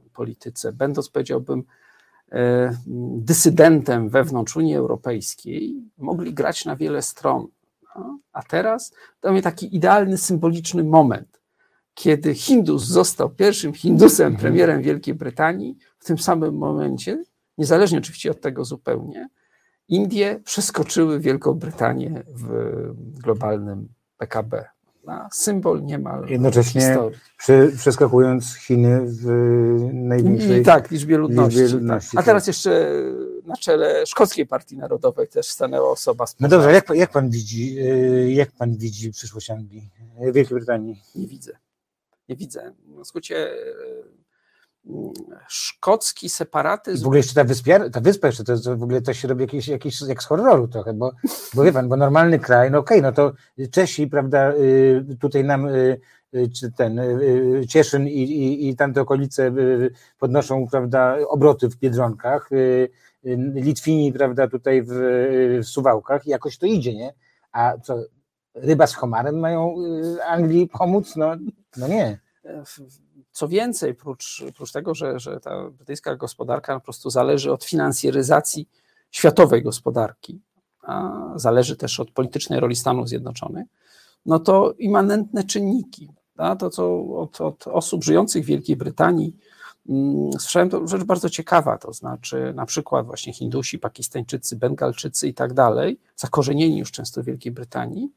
w 0.08 0.12
polityce, 0.14 0.74
będąc, 0.74 1.10
powiedziałbym, 1.10 1.64
e, 2.32 2.78
dysydentem 3.18 4.10
wewnątrz 4.10 4.56
Unii 4.56 4.76
Europejskiej, 4.76 5.76
mogli 5.97 6.34
grać 6.34 6.66
na 6.66 6.76
wiele 6.76 7.01
stron. 7.01 7.47
No, 7.95 8.20
a 8.34 8.43
teraz 8.43 8.93
to 9.20 9.32
mnie 9.32 9.41
taki 9.41 9.76
idealny, 9.76 10.18
symboliczny 10.18 10.84
moment 10.84 11.36
kiedy 11.95 12.34
Hindus 12.34 12.84
został 12.84 13.30
pierwszym 13.30 13.74
Hindusem, 13.74 14.28
mhm. 14.28 14.41
premierem 14.41 14.82
Wielkiej 14.82 15.14
Brytanii, 15.14 15.78
w 15.99 16.06
tym 16.06 16.18
samym 16.18 16.58
momencie, 16.58 17.24
niezależnie 17.58 17.97
oczywiście 17.97 18.32
od 18.32 18.41
tego 18.41 18.66
zupełnie, 18.66 19.30
Indie 19.89 20.39
przeskoczyły 20.45 21.19
Wielką 21.19 21.53
Brytanię 21.53 22.23
w 22.27 22.49
globalnym 23.23 23.88
PKB. 24.17 24.65
Na 25.05 25.29
symbol 25.33 25.83
niemal 25.83 26.27
Jednocześnie 26.27 26.97
przy, 27.38 27.71
przeskakując 27.77 28.55
Chiny 28.55 29.01
w 29.05 29.25
największej 29.93 30.61
I, 30.61 30.65
tak, 30.65 30.91
liczbie 30.91 31.17
ludności. 31.17 31.59
Liczbie 31.59 31.73
ludności 31.73 32.11
tak. 32.11 32.19
A 32.19 32.25
teraz 32.25 32.47
jeszcze 32.47 32.91
na 33.45 33.55
czele 33.55 34.05
Szkockiej 34.05 34.45
Partii 34.45 34.77
Narodowej 34.77 35.27
też 35.27 35.49
stanęła 35.49 35.91
osoba 35.91 36.27
z 36.27 36.36
No 36.39 36.47
dobrze, 36.47 36.73
jak, 36.73 36.89
jak, 36.89 37.11
pan 37.11 37.29
widzi, 37.29 37.79
y, 37.79 38.31
jak 38.31 38.51
pan 38.51 38.77
widzi 38.77 39.11
przyszłość 39.11 39.49
Anglii, 39.49 39.89
Wielkiej 40.19 40.57
Brytanii? 40.57 41.01
Nie 41.15 41.27
widzę 41.27 41.51
nie 42.29 42.36
widzę. 42.36 42.73
W 43.03 43.07
skrócie 43.07 43.53
szkocki 45.47 46.29
separatyzm. 46.29 47.03
W 47.03 47.05
ogóle 47.05 47.19
jeszcze 47.19 47.33
ta, 47.33 47.43
wyspia, 47.43 47.89
ta 47.89 48.01
wyspa 48.01 48.27
jeszcze, 48.27 48.43
to, 48.43 48.59
to 48.59 48.77
w 48.77 48.83
ogóle 48.83 49.01
to 49.01 49.13
się 49.13 49.27
robi 49.27 49.41
jakieś, 49.41 49.67
jakieś 49.67 50.01
jak 50.01 50.23
z 50.23 50.25
horroru 50.25 50.67
trochę, 50.67 50.93
bo, 50.93 51.11
bo 51.53 51.63
wie 51.63 51.73
pan, 51.73 51.89
bo 51.89 51.95
normalny 51.95 52.39
kraj, 52.39 52.71
no 52.71 52.79
okej, 52.79 52.99
okay, 52.99 53.11
no 53.11 53.11
to 53.11 53.33
Czesi, 53.71 54.07
prawda, 54.07 54.53
y, 54.53 55.17
tutaj 55.19 55.43
nam 55.43 55.67
y, 55.67 55.99
y, 56.36 56.49
czy 56.49 56.71
ten 56.71 57.01
Cieszyn 57.69 58.07
i, 58.07 58.21
i, 58.21 58.69
i 58.69 58.75
tamte 58.75 59.01
okolice 59.01 59.51
podnoszą, 60.19 60.67
prawda, 60.67 61.17
obroty 61.27 61.69
w 61.69 61.75
Biedronkach, 61.75 62.49
Litwini, 63.53 64.13
prawda, 64.13 64.47
tutaj 64.47 64.83
w, 64.83 64.89
w 65.63 65.65
Suwałkach 65.65 66.27
i 66.27 66.29
jakoś 66.29 66.57
to 66.57 66.65
idzie, 66.65 66.95
nie? 66.95 67.13
A 67.51 67.77
co, 67.83 68.03
ryba 68.55 68.88
z 68.88 68.95
homarem 68.95 69.39
mają 69.39 69.75
Anglii 70.27 70.67
pomóc? 70.67 71.15
No, 71.15 71.36
no 71.77 71.88
nie. 71.88 72.19
Co 73.36 73.47
więcej, 73.47 73.95
prócz, 73.95 74.43
prócz 74.55 74.71
tego, 74.71 74.95
że, 74.95 75.19
że 75.19 75.39
ta 75.39 75.69
brytyjska 75.69 76.15
gospodarka 76.15 76.79
po 76.79 76.81
prostu 76.83 77.09
zależy 77.09 77.51
od 77.51 77.63
finansjeryzacji 77.63 78.69
światowej 79.11 79.63
gospodarki, 79.63 80.41
a 80.81 81.11
zależy 81.36 81.75
też 81.75 81.99
od 81.99 82.11
politycznej 82.11 82.59
roli 82.59 82.75
Stanów 82.75 83.09
Zjednoczonych, 83.09 83.67
no 84.25 84.39
to 84.39 84.73
immanentne 84.79 85.43
czynniki, 85.43 86.09
to 86.59 86.69
co 86.69 87.05
od, 87.17 87.41
od 87.41 87.67
osób 87.67 88.03
żyjących 88.03 88.43
w 88.43 88.47
Wielkiej 88.47 88.75
Brytanii 88.75 89.36
mm, 89.89 90.31
słyszałem 90.31 90.69
to 90.69 90.88
rzecz 90.88 91.03
bardzo 91.03 91.29
ciekawa, 91.29 91.77
to 91.77 91.93
znaczy 91.93 92.53
na 92.55 92.65
przykład 92.65 93.05
właśnie 93.05 93.33
Hindusi, 93.33 93.79
Pakistańczycy, 93.79 94.55
Bengalczycy 94.55 95.27
i 95.27 95.33
tak 95.33 95.53
dalej, 95.53 95.99
zakorzenieni 96.15 96.79
już 96.79 96.91
często 96.91 97.23
w 97.23 97.25
Wielkiej 97.25 97.51
Brytanii, 97.51 98.11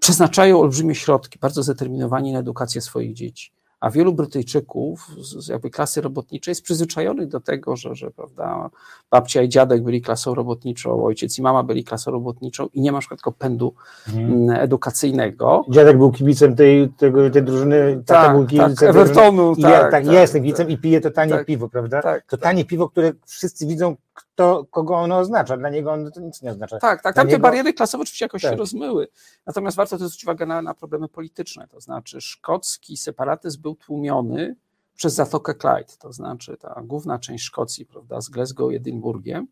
przeznaczają 0.00 0.60
olbrzymie 0.60 0.94
środki, 0.94 1.38
bardzo 1.38 1.62
zdeterminowani 1.62 2.32
na 2.32 2.38
edukację 2.38 2.80
swoich 2.80 3.14
dzieci 3.14 3.52
a 3.82 3.90
wielu 3.90 4.12
Brytyjczyków 4.12 5.06
z 5.20 5.48
jakby 5.48 5.70
klasy 5.70 6.00
robotniczej 6.00 6.52
jest 6.52 6.62
przyzwyczajonych 6.62 7.28
do 7.28 7.40
tego, 7.40 7.76
że, 7.76 7.94
że 7.94 8.10
prawda, 8.10 8.70
babcia 9.10 9.42
i 9.42 9.48
dziadek 9.48 9.82
byli 9.82 10.02
klasą 10.02 10.34
robotniczą, 10.34 11.04
ojciec 11.04 11.38
i 11.38 11.42
mama 11.42 11.62
byli 11.62 11.84
klasą 11.84 12.10
robotniczą 12.10 12.66
i 12.72 12.80
nie 12.80 12.92
ma 12.92 12.98
na 12.98 13.16
przykład 13.16 13.36
pędu 13.36 13.74
mhm. 14.08 14.32
Mm, 14.32 14.50
edukacyjnego. 14.60 15.64
Dziadek 15.70 15.98
był 15.98 16.12
kibicem 16.12 16.56
tej, 16.56 16.88
tego, 16.88 17.30
tej 17.30 17.42
drużyny, 17.42 18.02
tata 18.06 18.22
tak, 18.22 18.36
był 18.36 18.46
kibicem 18.46 18.74
tak, 18.74 18.88
Evertonu, 18.88 19.56
tak, 19.56 19.70
ja, 19.70 19.80
tak, 19.80 19.90
tak, 19.90 20.06
jest 20.06 20.34
kibicem 20.34 20.66
tak, 20.66 20.74
i 20.74 20.78
pije 20.78 21.00
to 21.00 21.10
tanie 21.10 21.32
tak, 21.32 21.46
piwo, 21.46 21.68
prawda? 21.68 22.02
Tak, 22.02 22.26
to 22.26 22.36
tanie 22.36 22.64
piwo, 22.64 22.88
które 22.88 23.12
wszyscy 23.26 23.66
widzą, 23.66 23.96
kto, 24.34 24.64
kogo 24.70 24.96
ono 24.96 25.18
oznacza. 25.18 25.56
Dla 25.56 25.70
niego 25.70 25.92
ono 25.92 26.10
to 26.10 26.20
nic 26.20 26.42
nie 26.42 26.50
oznacza. 26.50 26.78
Tak, 26.78 27.02
tak. 27.02 27.14
Tam 27.14 27.28
te 27.28 27.38
bariery 27.38 27.72
klasowe 27.72 28.02
oczywiście 28.02 28.24
jakoś 28.24 28.42
się 28.42 28.56
rozmyły. 28.56 29.08
Natomiast 29.46 29.76
warto 29.76 29.90
też 29.98 30.06
zwrócić 30.06 30.24
uwagę 30.24 30.46
na, 30.46 30.62
na 30.62 30.74
problemy 30.74 31.08
polityczne. 31.08 31.68
To 31.68 31.80
znaczy 31.80 32.20
szkocki 32.20 32.96
separatyzm 32.96 33.62
był 33.62 33.74
tłumiony 33.74 34.56
przez 34.94 35.14
Zatokę 35.14 35.54
Clyde, 35.54 35.92
to 35.98 36.12
znaczy 36.12 36.56
ta 36.56 36.82
główna 36.84 37.18
część 37.18 37.44
Szkocji, 37.44 37.86
prawda, 37.86 38.20
z 38.20 38.28
Glasgow 38.28 38.72
i 38.72 38.76
Edynburgiem, 38.76 39.46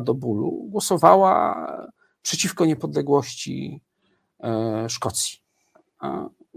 do 0.00 0.14
bólu, 0.14 0.66
głosowała 0.68 1.66
przeciwko 2.22 2.64
niepodległości 2.64 3.80
e, 4.40 4.88
Szkocji. 4.88 5.38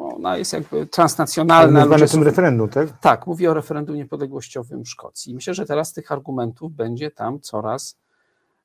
Ona 0.01 0.37
jest 0.37 0.53
jakby 0.53 0.87
transnacjonalna. 0.87 1.85
Mówi 1.85 2.03
o 2.03 2.07
tym 2.07 2.23
referendum, 2.23 2.69
tak? 2.69 2.99
Tak, 2.99 3.27
mówi 3.27 3.47
o 3.47 3.53
referendum 3.53 3.95
niepodległościowym 3.95 4.85
Szkocji. 4.85 5.35
Myślę, 5.35 5.53
że 5.53 5.65
teraz 5.65 5.93
tych 5.93 6.11
argumentów 6.11 6.73
będzie 6.73 7.11
tam 7.11 7.39
coraz, 7.39 7.97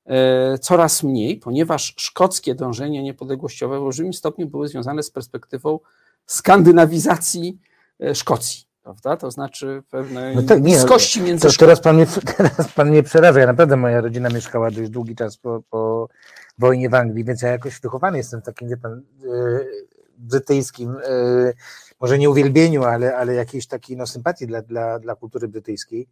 e, 0.07 0.59
coraz 0.59 1.03
mniej, 1.03 1.37
ponieważ 1.37 1.95
szkockie 1.97 2.55
dążenia 2.55 3.03
niepodległościowe 3.03 3.79
w 3.79 3.83
olbrzymim 3.83 4.13
stopniu 4.13 4.47
były 4.47 4.69
związane 4.69 5.03
z 5.03 5.11
perspektywą 5.11 5.79
skandynawizacji 6.27 7.59
e, 8.01 8.15
Szkocji. 8.15 8.67
Prawda? 8.83 9.17
To 9.17 9.31
znaczy 9.31 9.83
pewnej 9.91 10.37
no 10.37 10.43
tak, 10.43 10.59
nie, 10.59 10.65
bliskości 10.65 11.23
między. 11.23 11.49
To, 11.49 11.55
teraz, 11.59 11.81
pan 11.81 11.97
mnie, 11.97 12.07
teraz 12.37 12.69
pan 12.75 12.91
mnie 12.91 13.03
przeraża. 13.03 13.41
Ja 13.41 13.47
naprawdę 13.47 13.77
moja 13.77 14.01
rodzina 14.01 14.29
mieszkała 14.29 14.71
dość 14.71 14.91
długi 14.91 15.17
czas 15.17 15.37
po, 15.37 15.63
po 15.71 16.09
wojnie 16.59 16.89
w 16.89 16.95
Anglii, 16.95 17.25
więc 17.25 17.43
ja 17.43 17.49
jakoś 17.49 17.81
wychowany 17.81 18.19
jestem 18.19 18.41
w 18.41 18.45
takim, 18.45 18.69
wie 18.69 18.77
pan, 18.77 19.03
yy, 19.23 19.87
brytyjskim, 20.19 20.97
może 22.01 22.19
nie 22.19 22.31
uwielbieniu, 22.31 22.85
ale, 22.85 23.17
ale 23.17 23.35
jakiejś 23.35 23.67
takiej 23.67 23.97
no, 23.97 24.07
sympatii 24.07 24.47
dla, 24.47 24.63
dla, 24.63 24.99
dla 24.99 25.15
kultury 25.15 25.49
brytyjskiej. 25.49 26.09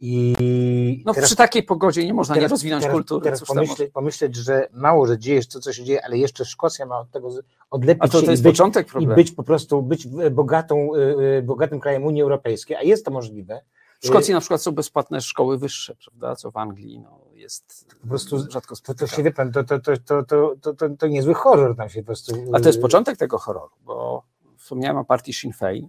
I 0.00 1.02
no 1.06 1.14
teraz, 1.14 1.28
przy 1.28 1.36
takiej 1.36 1.62
pogodzie 1.62 2.06
nie 2.06 2.14
można 2.14 2.34
teraz, 2.34 2.50
nie 2.50 2.54
rozwinąć 2.54 2.82
teraz, 2.82 2.94
kultury. 2.94 3.24
Teraz 3.24 3.44
pomyśleć, 3.44 3.92
pomyśleć, 3.92 4.36
że 4.36 4.68
mało, 4.72 5.06
że 5.06 5.18
dzieje 5.18 5.42
się 5.42 5.48
to, 5.48 5.60
co 5.60 5.72
się 5.72 5.84
dzieje, 5.84 6.04
ale 6.04 6.18
jeszcze 6.18 6.44
Szkocja 6.44 6.86
ma 6.86 6.98
od 6.98 7.10
tego 7.10 7.30
odlepić 7.70 8.04
A 8.04 8.08
to, 8.08 8.20
się 8.20 8.24
to 8.24 8.30
jest 8.30 8.42
i 8.42 8.44
być, 8.44 8.52
początek 8.52 8.86
i 8.86 8.90
problemu. 8.90 9.14
być 9.14 9.30
po 9.32 9.42
prostu 9.42 9.82
być 9.82 10.06
bogatą, 10.30 10.94
y, 10.94 10.98
y, 11.38 11.42
bogatym 11.42 11.80
krajem 11.80 12.04
Unii 12.04 12.22
Europejskiej, 12.22 12.76
a 12.76 12.82
jest 12.82 13.04
to 13.04 13.10
możliwe. 13.10 13.60
W 14.00 14.06
Szkocji 14.06 14.34
na 14.34 14.40
przykład 14.40 14.62
są 14.62 14.72
bezpłatne 14.72 15.20
szkoły 15.20 15.58
wyższe, 15.58 15.94
prawda? 15.94 16.36
Co 16.36 16.50
w 16.50 16.56
Anglii 16.56 16.98
no, 16.98 17.23
jest 17.44 17.96
po 18.02 18.08
prostu 18.08 18.50
rzadko 18.50 18.76
spotykane. 18.76 19.08
To 19.08 19.16
się 19.16 19.22
wypęd, 19.22 19.54
to, 19.54 19.64
to, 19.64 19.80
to, 19.80 19.96
to, 19.96 20.22
to, 20.60 20.74
to, 20.74 20.88
to, 20.98 21.06
niezły 21.06 21.34
horror 21.34 21.76
tam 21.76 21.88
się 21.88 22.02
po 22.02 22.06
prostu... 22.06 22.34
A 22.52 22.60
to 22.60 22.68
jest 22.68 22.78
y- 22.78 22.82
początek 22.82 23.16
tego 23.16 23.38
horroru, 23.38 23.74
bo 23.84 24.22
wspomniałem 24.58 24.96
o 24.96 25.04
partii 25.04 25.32
Sinn 25.32 25.52
Fein, 25.52 25.88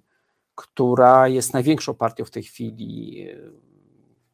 która 0.56 1.28
jest 1.28 1.54
największą 1.54 1.94
partią 1.94 2.26
w 2.26 2.32
tej 2.32 2.44
chwili 2.44 3.22
y, 3.30 3.52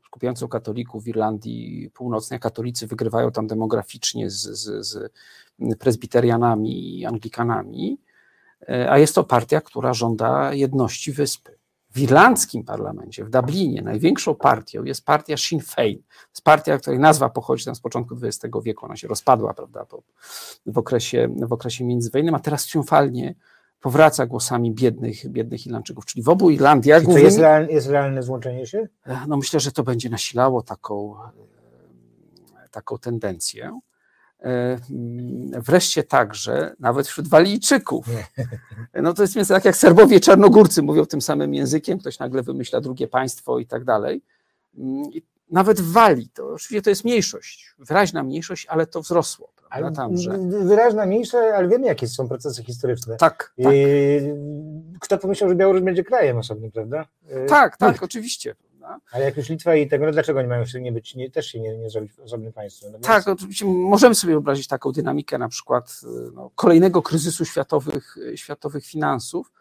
skupiającą 0.05 0.47
katolików 0.47 1.03
w 1.03 1.07
Irlandii 1.07 1.89
Północnej. 1.93 2.39
Katolicy 2.39 2.87
wygrywają 2.87 3.31
tam 3.31 3.47
demograficznie 3.47 4.29
z, 4.29 4.41
z, 4.41 4.87
z 4.87 5.11
prezbiterianami 5.79 6.99
i 6.99 7.05
anglikanami, 7.05 7.97
y, 8.61 8.89
a 8.89 8.97
jest 8.97 9.15
to 9.15 9.23
partia, 9.23 9.61
która 9.61 9.93
żąda 9.93 10.53
jedności 10.53 11.11
wyspy. 11.11 11.60
W 11.91 11.99
irlandzkim 11.99 12.63
parlamencie, 12.63 13.25
w 13.25 13.29
Dublinie, 13.29 13.81
największą 13.81 14.35
partią 14.35 14.83
jest 14.83 15.05
partia 15.05 15.37
Sinn 15.37 15.59
Féin. 15.59 15.97
To 15.97 16.29
jest 16.29 16.43
partia, 16.43 16.77
której 16.77 16.99
nazwa 16.99 17.29
pochodzi 17.29 17.65
tam 17.65 17.75
z 17.75 17.79
początku 17.79 18.15
XX 18.23 18.55
wieku. 18.63 18.85
Ona 18.85 18.95
się 18.95 19.07
rozpadła, 19.07 19.53
prawda, 19.53 19.85
po, 19.85 20.03
w, 20.65 20.77
okresie, 20.77 21.27
w 21.41 21.53
okresie 21.53 21.85
międzywojennym, 21.85 22.35
a 22.35 22.39
teraz 22.39 22.65
triumfalnie 22.65 23.35
powraca 23.81 24.25
głosami 24.25 24.71
biednych, 24.71 25.29
biednych 25.29 25.65
Irlandczyków. 25.65 26.05
Czyli 26.05 26.23
w 26.23 26.29
obu 26.29 26.49
Irlandiach 26.49 27.01
Czy 27.01 27.07
to 27.07 27.17
jest, 27.17 27.37
realne, 27.37 27.71
jest 27.71 27.87
realne 27.87 28.23
złączenie 28.23 28.67
się? 28.67 28.87
no 29.27 29.37
myślę, 29.37 29.59
że 29.59 29.71
to 29.71 29.83
będzie 29.83 30.09
nasilało 30.09 30.61
taką, 30.61 31.15
taką 32.71 32.97
tendencję. 32.97 33.79
E, 34.41 34.77
mm, 34.91 35.61
Wreszcie 35.61 36.03
także, 36.03 36.75
nawet 36.79 37.07
wśród 37.07 37.27
Walijczyków. 37.27 38.05
No 38.93 39.13
to 39.13 39.21
jest 39.21 39.33
więc 39.35 39.47
tak 39.47 39.65
jak 39.65 39.75
Serbowie 39.75 40.17
i 40.17 40.21
Czarnogórcy 40.21 40.81
mówią 40.81 41.05
tym 41.05 41.21
samym 41.21 41.53
językiem, 41.53 41.99
ktoś 41.99 42.19
nagle 42.19 42.43
wymyśla 42.43 42.81
drugie 42.81 43.07
państwo 43.07 43.59
i 43.59 43.65
tak 43.65 43.83
dalej. 43.83 44.21
Mm, 44.77 45.03
I 45.13 45.21
nawet 45.51 45.81
w 45.81 45.91
Walii, 45.91 46.29
to 46.33 46.47
oczywiście 46.53 46.81
to 46.81 46.89
jest 46.89 47.03
mniejszość, 47.03 47.75
wyraźna 47.79 48.23
mniejszość, 48.23 48.65
ale 48.65 48.87
to 48.87 49.01
wzrosło. 49.01 49.51
Ale 49.69 49.81
Prawda, 49.81 50.01
tam, 50.01 50.17
że... 50.17 50.37
Wyraźna 50.65 51.05
mniejsza, 51.05 51.37
ale 51.37 51.67
wiemy, 51.67 51.87
jakie 51.87 52.07
są 52.07 52.27
procesy 52.27 52.63
historyczne. 52.63 53.17
Tak, 53.17 53.53
tak, 53.63 53.73
Kto 54.99 55.17
pomyślał, 55.17 55.49
że 55.49 55.55
Białoruś 55.55 55.81
będzie 55.81 56.03
krajem 56.03 56.37
osobnym, 56.37 56.71
prawda? 56.71 57.05
Y, 57.31 57.45
tak, 57.49 57.77
tak, 57.77 57.91
nikt. 57.91 58.03
oczywiście. 58.03 58.55
Prawda? 58.81 58.99
Ale 59.11 59.25
jak 59.25 59.37
już 59.37 59.49
Litwa 59.49 59.75
i 59.75 59.87
tego, 59.87 60.05
no 60.05 60.11
dlaczego 60.11 60.41
nie 60.41 60.47
mają 60.47 60.65
się 60.65 60.81
nie 60.81 60.91
być, 60.91 61.15
nie, 61.15 61.31
też 61.31 61.47
się 61.47 61.59
nie, 61.59 61.77
nie 61.77 61.89
zrobić 61.89 62.19
osobnym 62.19 62.53
państwem? 62.53 62.91
No 62.91 62.97
więc- 62.97 63.07
Tak, 63.07 63.27
oczywiście 63.27 63.65
możemy 63.65 64.15
sobie 64.15 64.33
wyobrazić 64.33 64.67
taką 64.67 64.91
dynamikę 64.91 65.37
na 65.37 65.49
przykład 65.49 66.01
y, 66.03 66.31
no, 66.33 66.51
kolejnego 66.55 67.01
kryzysu 67.01 67.45
światowych, 67.45 68.17
y, 68.17 68.37
światowych 68.37 68.85
finansów, 68.85 69.51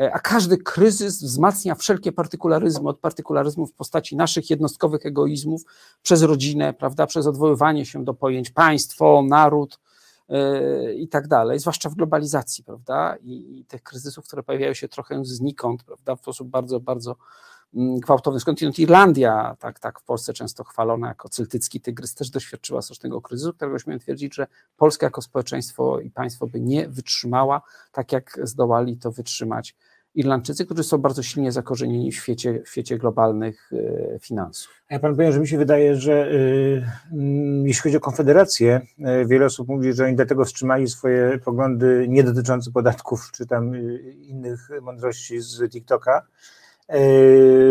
e, 0.00 0.12
a 0.12 0.18
każdy 0.18 0.58
kryzys 0.58 1.22
wzmacnia 1.22 1.74
wszelkie 1.74 2.12
partykularyzmy, 2.12 2.88
od 2.88 2.98
partykularyzmu 2.98 3.66
w 3.66 3.72
postaci 3.72 4.16
naszych 4.16 4.50
jednostkowych 4.50 5.06
egoizmów, 5.06 5.62
przez 6.02 6.22
rodzinę, 6.22 6.72
prawda, 6.72 7.06
przez 7.06 7.26
odwoływanie 7.26 7.86
się 7.86 8.04
do 8.04 8.14
pojęć 8.14 8.50
państwo, 8.50 9.22
naród 9.28 9.78
y, 10.30 10.94
i 10.94 11.08
tak 11.08 11.28
dalej, 11.28 11.58
zwłaszcza 11.58 11.88
w 11.90 11.94
globalizacji, 11.94 12.64
prawda, 12.64 13.16
i, 13.22 13.58
i 13.58 13.64
tych 13.64 13.82
kryzysów, 13.82 14.26
które 14.26 14.42
pojawiają 14.42 14.74
się 14.74 14.88
trochę 14.88 15.24
znikąd, 15.24 15.84
prawda, 15.84 16.16
w 16.16 16.20
sposób 16.20 16.48
bardzo, 16.48 16.80
bardzo 16.80 17.16
gwałtowny. 17.72 18.40
Skądinąd 18.40 18.78
Irlandia, 18.78 19.56
tak, 19.58 19.78
tak 19.78 20.00
w 20.00 20.04
Polsce 20.04 20.32
często 20.32 20.64
chwalona 20.64 21.08
jako 21.08 21.28
celtycki 21.28 21.80
tygrys, 21.80 22.14
też 22.14 22.30
doświadczyła 22.30 22.82
strasznego 22.82 23.20
kryzysu, 23.20 23.52
którego 23.52 23.78
śmiem 23.78 23.98
twierdzić, 23.98 24.34
że 24.34 24.46
Polska 24.76 25.06
jako 25.06 25.22
społeczeństwo 25.22 26.00
i 26.00 26.10
państwo 26.10 26.46
by 26.46 26.60
nie 26.60 26.88
wytrzymała, 26.88 27.62
tak 27.92 28.12
jak 28.12 28.38
zdołali 28.42 28.96
to 28.96 29.10
wytrzymać 29.10 29.76
Irlandczycy, 30.14 30.64
którzy 30.66 30.84
są 30.84 30.98
bardzo 30.98 31.22
silnie 31.22 31.52
zakorzenieni 31.52 32.12
w 32.12 32.16
świecie, 32.16 32.62
w 32.64 32.68
świecie 32.68 32.98
globalnych 32.98 33.70
e, 33.72 34.18
finansów. 34.18 34.72
Ja 34.90 34.98
pan 34.98 35.16
powiem, 35.16 35.32
że 35.32 35.40
mi 35.40 35.48
się 35.48 35.58
wydaje, 35.58 35.96
że 35.96 36.32
y, 36.32 36.86
mm, 37.12 37.66
jeśli 37.66 37.82
chodzi 37.82 37.96
o 37.96 38.00
Konfederację, 38.00 38.80
y, 39.22 39.26
wiele 39.26 39.46
osób 39.46 39.68
mówi, 39.68 39.92
że 39.92 40.04
oni 40.04 40.16
dlatego 40.16 40.44
wstrzymali 40.44 40.88
swoje 40.88 41.38
poglądy 41.44 42.06
nie 42.08 42.24
dotyczące 42.24 42.70
podatków 42.70 43.30
czy 43.32 43.46
tam 43.46 43.74
y, 43.74 44.14
innych 44.22 44.68
mądrości 44.82 45.40
z 45.40 45.72
TikToka, 45.72 46.18
y, 46.18 46.59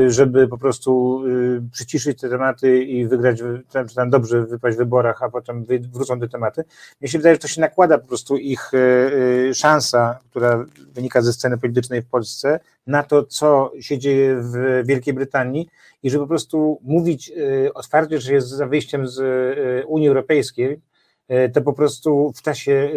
żeby 0.08 0.48
po 0.48 0.58
prostu 0.58 1.22
y, 1.28 1.62
przyciszyć 1.72 2.22
te 2.22 2.30
tematy 2.30 2.84
i 2.84 3.08
wygrać, 3.08 3.38
czy 3.90 3.96
tam 3.96 4.10
dobrze 4.10 4.46
wypaść 4.46 4.78
w 4.78 4.80
wyborach, 4.80 5.24
a 5.24 5.30
potem 5.30 5.66
wrócą 5.94 6.20
te 6.20 6.28
tematy. 6.28 6.64
Mnie 7.02 7.10
się 7.10 7.18
wydaje, 7.18 7.36
że 7.36 7.40
to 7.40 7.48
się 7.48 7.62
nakłada 7.62 7.98
po 7.98 8.08
prostu 8.08 8.38
ich 8.38 8.74
y, 8.74 9.52
szansa, 9.54 10.20
która 10.30 10.66
wynika 10.94 11.22
ze 11.22 11.34
sceny 11.34 11.58
politycznej 11.58 12.02
w 12.02 12.08
Polsce, 12.08 12.60
na 12.88 13.04
to, 13.04 13.24
co 13.24 13.72
się 13.80 13.98
dzieje 13.98 14.42
w 14.42 14.84
Wielkiej 14.86 15.14
Brytanii 15.14 15.70
i 16.04 16.10
żeby 16.10 16.24
po 16.24 16.30
prostu 16.30 16.80
mówić 16.82 17.32
otwarcie, 17.74 18.20
że 18.20 18.34
jest 18.34 18.48
za 18.48 18.68
wyjściem 18.68 19.08
z 19.08 19.22
Unii 19.88 20.08
Europejskiej, 20.08 20.82
to 21.54 21.62
po 21.62 21.74
prostu 21.74 22.34
w 22.36 22.42
czasie 22.42 22.92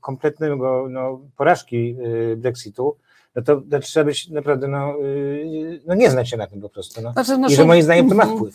kompletnego 0.00 0.86
no, 0.90 1.20
porażki 1.36 1.96
Brexitu, 2.36 2.96
no 3.38 3.44
to, 3.44 3.62
to 3.70 3.78
trzeba 3.80 4.04
być 4.04 4.28
naprawdę, 4.28 4.68
no, 4.68 4.94
y, 5.02 5.80
no 5.86 5.94
nie 5.94 6.10
znać 6.10 6.30
się 6.30 6.36
na 6.36 6.46
tym 6.46 6.60
po 6.60 6.68
prostu. 6.68 7.02
No. 7.02 7.12
Znaczy, 7.12 7.38
no, 7.38 7.48
I 7.48 7.54
że 7.54 7.64
moim 7.64 7.82
zdaniem 7.82 8.08
to 8.08 8.14
ma 8.14 8.26
wpływ. 8.26 8.54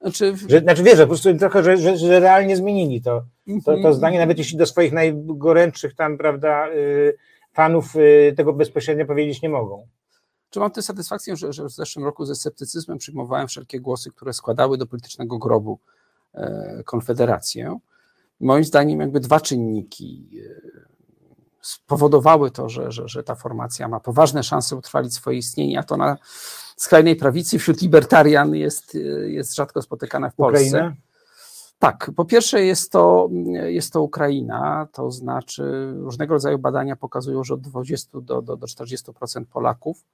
Znaczy, 0.00 0.34
Że, 0.48 0.60
znaczy 0.60 0.82
wiesz, 0.82 0.96
że 0.96 1.02
po 1.02 1.08
prostu 1.08 1.34
trochę, 1.34 1.62
że, 1.64 1.76
że, 1.76 1.96
że 1.96 2.20
realnie 2.20 2.56
zmienili 2.56 3.02
to, 3.02 3.10
to, 3.46 3.52
Mhm. 3.52 3.82
to 3.82 3.92
zdanie, 3.94 4.18
nawet 4.18 4.38
jeśli 4.38 4.58
do 4.58 4.66
swoich 4.66 4.92
najgorętszych 4.92 5.94
tam, 5.94 6.18
prawda, 6.18 6.68
y, 6.68 7.16
fanów 7.52 7.96
y, 7.96 8.34
tego 8.36 8.52
bezpośrednio 8.52 9.06
powiedzieć 9.06 9.42
nie 9.42 9.48
mogą. 9.48 9.86
Czy 10.50 10.60
mam 10.60 10.70
tę 10.70 10.82
satysfakcję, 10.82 11.36
że, 11.36 11.52
że 11.52 11.64
w 11.64 11.70
zeszłym 11.70 12.04
roku 12.04 12.24
ze 12.24 12.34
sceptycyzmem 12.34 12.98
przyjmowałem 12.98 13.48
wszelkie 13.48 13.80
głosy, 13.80 14.10
które 14.10 14.32
składały 14.32 14.78
do 14.78 14.86
politycznego 14.86 15.38
grobu 15.38 15.78
e, 16.34 16.82
Konfederację. 16.84 17.78
Moim 18.40 18.64
zdaniem 18.64 19.00
jakby 19.00 19.20
dwa 19.20 19.40
czynniki 19.40 20.30
e, 20.46 20.89
spowodowały 21.62 22.50
to, 22.50 22.68
że, 22.68 22.92
że, 22.92 23.08
że 23.08 23.22
ta 23.22 23.34
formacja 23.34 23.88
ma 23.88 24.00
poważne 24.00 24.42
szanse 24.42 24.76
utrwalić 24.76 25.14
swoje 25.14 25.38
istnienie, 25.38 25.78
a 25.78 25.82
to 25.82 25.96
na 25.96 26.18
skrajnej 26.76 27.16
prawicy 27.16 27.58
wśród 27.58 27.82
libertarian 27.82 28.54
jest, 28.54 28.98
jest 29.26 29.54
rzadko 29.54 29.82
spotykane 29.82 30.30
w 30.30 30.34
Polsce. 30.34 30.66
Ukraina? 30.66 30.94
Tak, 31.78 32.10
po 32.16 32.24
pierwsze 32.24 32.64
jest 32.64 32.92
to, 32.92 33.28
jest 33.64 33.92
to 33.92 34.02
Ukraina, 34.02 34.88
to 34.92 35.10
znaczy 35.10 35.92
różnego 35.96 36.34
rodzaju 36.34 36.58
badania 36.58 36.96
pokazują, 36.96 37.44
że 37.44 37.54
od 37.54 37.60
20 37.60 38.20
do, 38.20 38.42
do, 38.42 38.56
do 38.56 38.66
40% 38.66 39.44
Polaków 39.44 40.04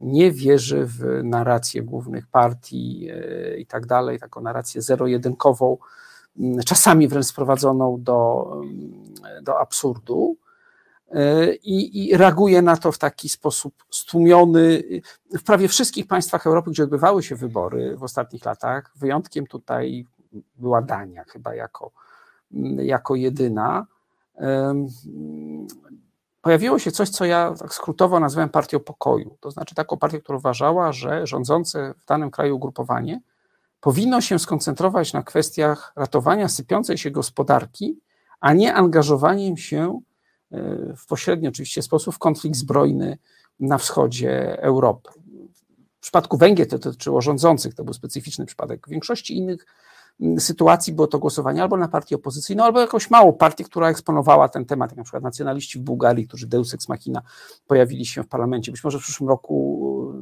nie 0.00 0.32
wierzy 0.32 0.86
w 0.86 1.20
narrację 1.24 1.82
głównych 1.82 2.26
partii 2.26 3.08
e, 3.10 3.56
i 3.56 3.66
tak 3.66 3.86
dalej, 3.86 4.18
taką 4.18 4.40
narrację 4.40 4.82
zero-jedynkową, 4.82 5.76
czasami 6.66 7.08
wręcz 7.08 7.26
sprowadzoną 7.26 8.02
do, 8.02 8.50
do 9.42 9.60
absurdu. 9.60 10.36
E, 11.12 11.54
I, 11.54 12.08
I 12.08 12.16
reaguje 12.16 12.62
na 12.62 12.76
to 12.76 12.92
w 12.92 12.98
taki 12.98 13.28
sposób 13.28 13.74
stłumiony. 13.90 14.82
W 15.38 15.42
prawie 15.42 15.68
wszystkich 15.68 16.06
państwach 16.06 16.46
Europy, 16.46 16.70
gdzie 16.70 16.82
odbywały 16.82 17.22
się 17.22 17.36
wybory 17.36 17.96
w 17.96 18.02
ostatnich 18.02 18.44
latach, 18.44 18.92
wyjątkiem 18.96 19.46
tutaj 19.46 20.06
była 20.56 20.82
Dania 20.82 21.24
chyba 21.24 21.54
jako, 21.54 21.90
jako 22.76 23.14
jedyna. 23.14 23.86
Pojawiło 26.42 26.78
się 26.78 26.90
coś, 26.90 27.08
co 27.08 27.24
ja 27.24 27.54
tak 27.58 27.74
skrótowo 27.74 28.20
nazwałem 28.20 28.48
partią 28.48 28.80
pokoju. 28.80 29.36
To 29.40 29.50
znaczy 29.50 29.74
taką 29.74 29.96
partię, 29.96 30.20
która 30.20 30.38
uważała, 30.38 30.92
że 30.92 31.26
rządzące 31.26 31.94
w 31.98 32.06
danym 32.06 32.30
kraju 32.30 32.56
ugrupowanie 32.56 33.20
powinno 33.80 34.20
się 34.20 34.38
skoncentrować 34.38 35.12
na 35.12 35.22
kwestiach 35.22 35.92
ratowania 35.96 36.48
sypiącej 36.48 36.98
się 36.98 37.10
gospodarki, 37.10 37.98
a 38.40 38.52
nie 38.52 38.74
angażowaniem 38.74 39.56
się 39.56 40.00
w 40.96 41.06
pośredni 41.08 41.48
oczywiście 41.48 41.82
sposób 41.82 42.18
konflikt 42.18 42.56
zbrojny 42.56 43.18
na 43.60 43.78
wschodzie 43.78 44.62
Europy. 44.62 45.10
W 45.98 46.00
przypadku 46.00 46.36
Węgier 46.36 46.68
to 46.68 46.78
dotyczyło 46.78 47.20
rządzących, 47.20 47.74
to 47.74 47.84
był 47.84 47.94
specyficzny 47.94 48.46
przypadek. 48.46 48.86
W 48.86 48.90
większości 48.90 49.36
innych 49.36 49.66
sytuacji 50.38 50.92
było 50.92 51.06
to 51.06 51.18
głosowanie 51.18 51.62
albo 51.62 51.76
na 51.76 51.88
partię 51.88 52.16
opozycyjną, 52.16 52.64
albo 52.64 52.80
jakąś 52.80 53.10
małą 53.10 53.32
partię, 53.32 53.64
która 53.64 53.88
eksponowała 53.88 54.48
ten 54.48 54.64
temat, 54.64 54.90
jak 54.90 54.96
na 54.96 55.02
przykład 55.02 55.22
nacjonaliści 55.22 55.78
w 55.78 55.82
Bułgarii, 55.82 56.28
którzy 56.28 56.46
Deus 56.46 56.74
Ex 56.74 56.88
Machina 56.88 57.22
pojawili 57.66 58.06
się 58.06 58.22
w 58.22 58.28
parlamencie. 58.28 58.72
Być 58.72 58.84
może 58.84 58.98
w 58.98 59.02
przyszłym 59.02 59.28
roku 59.28 60.14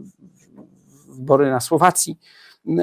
y, 1.09 1.13
wybory 1.13 1.51
na 1.51 1.61
Słowacji 1.61 2.19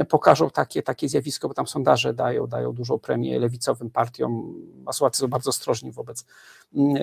pokażą 0.10 0.50
takie, 0.50 0.84
takie 0.84 1.10
zjawisko, 1.10 1.48
bo 1.48 1.54
tam 1.54 1.68
sondaże 1.68 2.14
dają, 2.14 2.48
dają 2.48 2.74
dużą 2.74 3.00
premię 3.00 3.40
lewicowym 3.40 3.90
partiom, 3.90 4.54
a 4.86 4.94
Słowacy 4.94 5.20
są 5.20 5.28
bardzo 5.28 5.50
ostrożni 5.50 5.92
wobec 5.92 6.26
mm, 6.76 6.96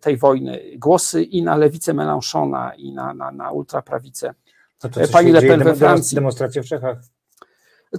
tej 0.00 0.16
wojny. 0.16 0.60
Głosy 0.76 1.22
i 1.22 1.42
na 1.42 1.56
lewicę 1.56 1.94
Mélenchona, 1.94 2.74
i 2.74 2.92
na, 2.92 3.14
na, 3.14 3.30
na 3.30 3.50
ultraprawicę 3.50 4.34
To, 4.78 4.88
to, 4.88 5.06
co 5.06 5.12
Pani 5.12 5.32
Le 5.32 5.42
Pen 5.42 5.64
we 5.64 5.74
Francji. 5.74 6.14
Demonstracje 6.14 6.62
w 6.62 6.66
Czechach. 6.66 6.98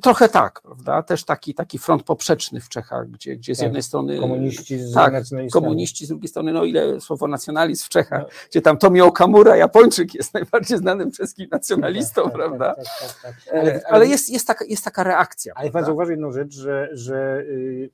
Trochę 0.01 0.29
tak, 0.29 0.61
prawda? 0.61 1.03
Też 1.03 1.23
taki, 1.23 1.53
taki 1.53 1.79
front 1.79 2.03
poprzeczny 2.03 2.61
w 2.61 2.69
Czechach, 2.69 3.09
gdzie, 3.09 3.35
gdzie 3.35 3.55
z 3.55 3.57
Tak, 3.57 3.63
jednej 3.65 3.83
strony. 3.83 4.19
Komuniści 4.19 4.79
z 4.79 4.93
tak, 4.93 5.13
komuniści, 5.51 6.05
z 6.05 6.09
drugiej 6.09 6.27
strony, 6.27 6.53
no 6.53 6.63
ile 6.63 7.01
słowo 7.01 7.27
nacjonalizm 7.27 7.85
w 7.85 7.89
Czechach, 7.89 8.23
gdzie 8.49 8.61
tam 8.61 8.77
Tomio 8.77 9.05
Okamura, 9.05 9.55
Japończyk, 9.55 10.15
jest 10.15 10.33
najbardziej 10.39 10.77
znanym 10.77 11.11
czeskim 11.11 11.47
nacjonalistą, 11.51 12.23
Tak, 12.23 12.31
tak, 12.31 12.33
prawda? 12.33 12.75
tak, 12.75 12.85
tak, 12.85 13.21
tak, 13.21 13.43
tak. 13.45 13.53
Ale, 13.53 13.61
Ale, 13.61 13.81
ale 13.87 14.07
jest, 14.07 14.29
jest, 14.29 14.47
taka, 14.47 14.65
jest 14.65 14.83
taka 14.83 15.03
reakcja. 15.03 15.53
Ale 15.55 15.71
pan 15.71 15.85
zauważy 15.85 16.11
jedną 16.11 16.31
rzecz, 16.31 16.53
że, 16.53 16.89
że 16.91 17.39
y, 17.39 17.89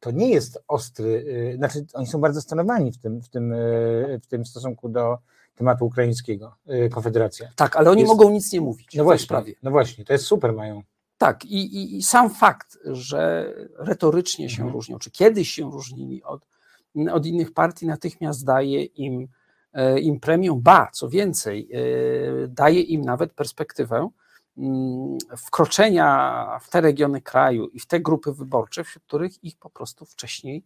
to 0.00 0.10
nie 0.10 0.30
jest 0.30 0.58
ostry, 0.68 1.24
y, 1.52 1.56
znaczy 1.56 1.86
oni 1.94 2.06
są 2.06 2.20
bardzo 2.20 2.40
stanowani 2.40 2.92
w 2.92 2.98
tym, 2.98 3.22
w 3.22 3.28
tym, 3.28 3.52
y, 3.52 4.20
w 4.22 4.26
tym 4.26 4.46
stosunku 4.46 4.88
do 4.88 5.18
tematu 5.54 5.86
ukraińskiego, 5.86 6.54
y, 6.86 6.88
Konfederacja. 6.88 7.48
Tak, 7.56 7.76
ale 7.76 7.90
oni 7.90 8.00
jest- 8.00 8.12
mogą 8.12 8.30
nic 8.30 8.52
nie 8.52 8.60
mówić 8.60 8.86
w 8.86 8.94
No 8.94 8.98
tej 8.98 9.04
właśnie, 9.04 9.24
sprawie. 9.24 9.54
no 9.62 9.70
właśnie, 9.70 10.04
to 10.04 10.12
jest 10.12 10.24
super 10.24 10.52
mają. 10.52 10.82
Tak, 11.18 11.44
i, 11.44 11.76
i, 11.76 11.96
i 11.96 12.02
sam 12.02 12.30
fakt, 12.30 12.78
że 12.84 13.52
retorycznie 13.78 14.48
się 14.50 14.56
Mhm. 14.62 14.72
różnią, 14.74 14.98
czy 14.98 15.10
kiedyś 15.10 15.48
się 15.50 15.70
różnili 15.70 16.22
od, 16.22 16.46
od 17.12 17.26
innych 17.26 17.52
partii, 17.52 17.86
natychmiast 17.86 18.44
daje 18.44 18.84
im, 18.84 19.28
e, 19.72 20.00
im 20.00 20.20
premium, 20.20 20.60
ba, 20.62 20.88
co 20.92 21.08
więcej, 21.08 21.68
e, 21.72 22.48
daje 22.48 22.80
im 22.80 23.02
nawet 23.02 23.32
perspektywę 23.32 24.08
mm, 24.58 25.18
wkroczenia 25.46 26.58
w 26.62 26.70
te 26.70 26.80
regiony 26.80 27.20
kraju 27.20 27.66
i 27.68 27.80
w 27.80 27.86
te 27.86 28.00
grupy 28.00 28.32
wyborcze, 28.32 28.84
wśród 28.84 29.04
których 29.04 29.44
ich 29.44 29.56
po 29.58 29.70
prostu 29.70 30.04
wcześniej 30.04 30.64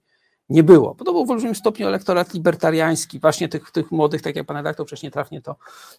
nie 0.48 0.62
było. 0.62 0.94
Bo 0.94 1.04
to 1.04 1.12
był 1.12 1.26
w 1.26 1.30
olbrzymim 1.30 1.54
stopniu 1.54 1.86
elektorat 1.86 2.34
libertariański, 2.34 3.20
właśnie 3.20 3.48
tych, 3.48 3.70
tych 3.70 3.90
młodych, 3.92 4.22
tak 4.22 4.36
jak 4.36 4.46
pan 4.46 4.56
redaktor 4.56 4.86
wcześniej 4.86 5.12
trafnie 5.12 5.42
to, 5.42 5.56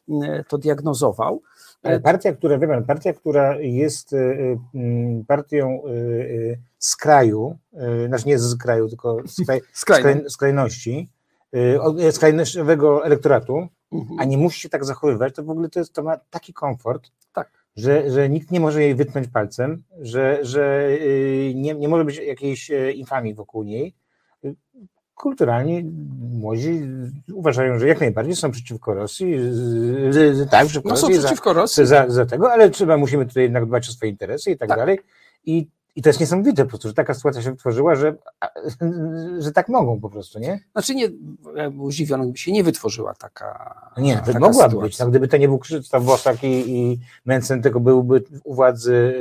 mm, 0.09 0.43
to 0.47 0.57
diagnozował. 0.57 1.41
Ale 1.83 1.99
partia, 1.99 2.33
która, 2.33 2.57
wie 2.57 2.67
pan, 2.67 2.85
partia, 2.85 3.13
która 3.13 3.59
jest 3.59 4.13
y, 4.13 4.57
mm, 4.75 5.25
partią 5.25 5.81
z 6.77 6.95
kraju, 6.95 7.57
znaczy 8.07 8.27
nie 8.27 8.39
z 8.39 8.57
kraju, 8.57 8.89
tylko 8.89 9.17
z, 9.25 9.45
kraj, 9.45 9.61
Skrajną. 9.73 10.09
skraj, 10.11 10.29
skrajności, 10.29 11.09
skrajnościowego 12.11 13.05
elektoratu, 13.05 13.67
Mhm. 13.91 14.19
a 14.19 14.23
nie 14.25 14.37
musi 14.37 14.59
się 14.61 14.69
tak 14.69 14.85
zachowywać, 14.85 15.35
to 15.35 15.43
w 15.43 15.49
ogóle 15.49 15.69
to, 15.69 15.79
jest, 15.79 15.93
to 15.93 16.03
ma 16.03 16.17
taki 16.29 16.53
komfort, 16.53 17.11
Tak. 17.33 17.51
że, 17.75 18.11
że 18.11 18.29
nikt 18.29 18.51
nie 18.51 18.59
może 18.59 18.81
jej 18.81 18.95
wytknąć 18.95 19.27
palcem, 19.27 19.83
że, 20.01 20.39
że 20.41 20.89
nie, 21.55 21.73
nie 21.75 21.87
może 21.89 22.05
być 22.05 22.17
jakiejś 22.17 22.71
e, 22.71 22.91
infamii 22.91 23.33
wokół 23.33 23.63
niej. 23.63 23.95
Kulturalnie 25.15 25.83
młodzi 26.19 26.81
uważają, 27.33 27.79
że 27.79 27.87
jak 27.87 27.99
najbardziej 27.99 28.35
są 28.35 28.51
przeciwko 28.51 28.93
Rosji, 28.93 29.35
tak, 30.51 30.65
przeciwko 30.65 30.89
No 30.89 30.97
są 30.97 31.07
Rosji, 31.07 31.21
za- 31.21 31.27
przeciwko 31.27 31.53
Rosji. 31.53 31.85
za, 31.85 32.05
za 32.09 32.25
tego, 32.25 32.51
ale 32.51 32.69
trzeba, 32.69 32.97
musimy 32.97 33.25
tutaj 33.25 33.43
jednak 33.43 33.65
dbać 33.65 33.89
o 33.89 33.91
swoje 33.91 34.11
interesy 34.11 34.51
i 34.51 34.57
tak, 34.57 34.69
Tak. 34.69 34.77
dalej. 34.77 34.99
I, 35.45 35.67
I 35.95 36.01
to 36.01 36.09
jest 36.09 36.19
niesamowite 36.19 36.63
po 36.63 36.69
prostu, 36.69 36.87
że 36.87 36.93
taka 36.93 37.13
sytuacja 37.13 37.41
się 37.41 37.51
wytworzyła, 37.51 37.95
że, 37.95 38.15
że 39.39 39.51
tak 39.51 39.69
mogą 39.69 39.99
po 39.99 40.09
prostu, 40.09 40.39
nie? 40.39 40.59
Znaczy 40.71 40.95
nie, 40.95 41.09
zdziwiony, 41.89 42.23
gdyby 42.23 42.37
się 42.37 42.51
nie 42.51 42.63
wytworzyła 42.63 43.13
taka. 43.13 43.75
No 43.97 44.03
Nie, 44.03 44.15
taka 44.17 44.33
to 44.33 44.39
mogłaby 44.39 44.53
sytuacja. 44.53 44.79
być. 44.81 44.99
No, 44.99 45.07
gdyby 45.07 45.27
to 45.27 45.37
nie 45.37 45.47
był 45.47 45.59
Krzysztof 45.59 46.03
Bosak 46.05 46.43
i, 46.43 46.47
i 46.77 46.99
Mencen, 47.25 47.61
tylko 47.61 47.79
byłby 47.79 48.23
u 48.43 48.53
władzy 48.55 49.19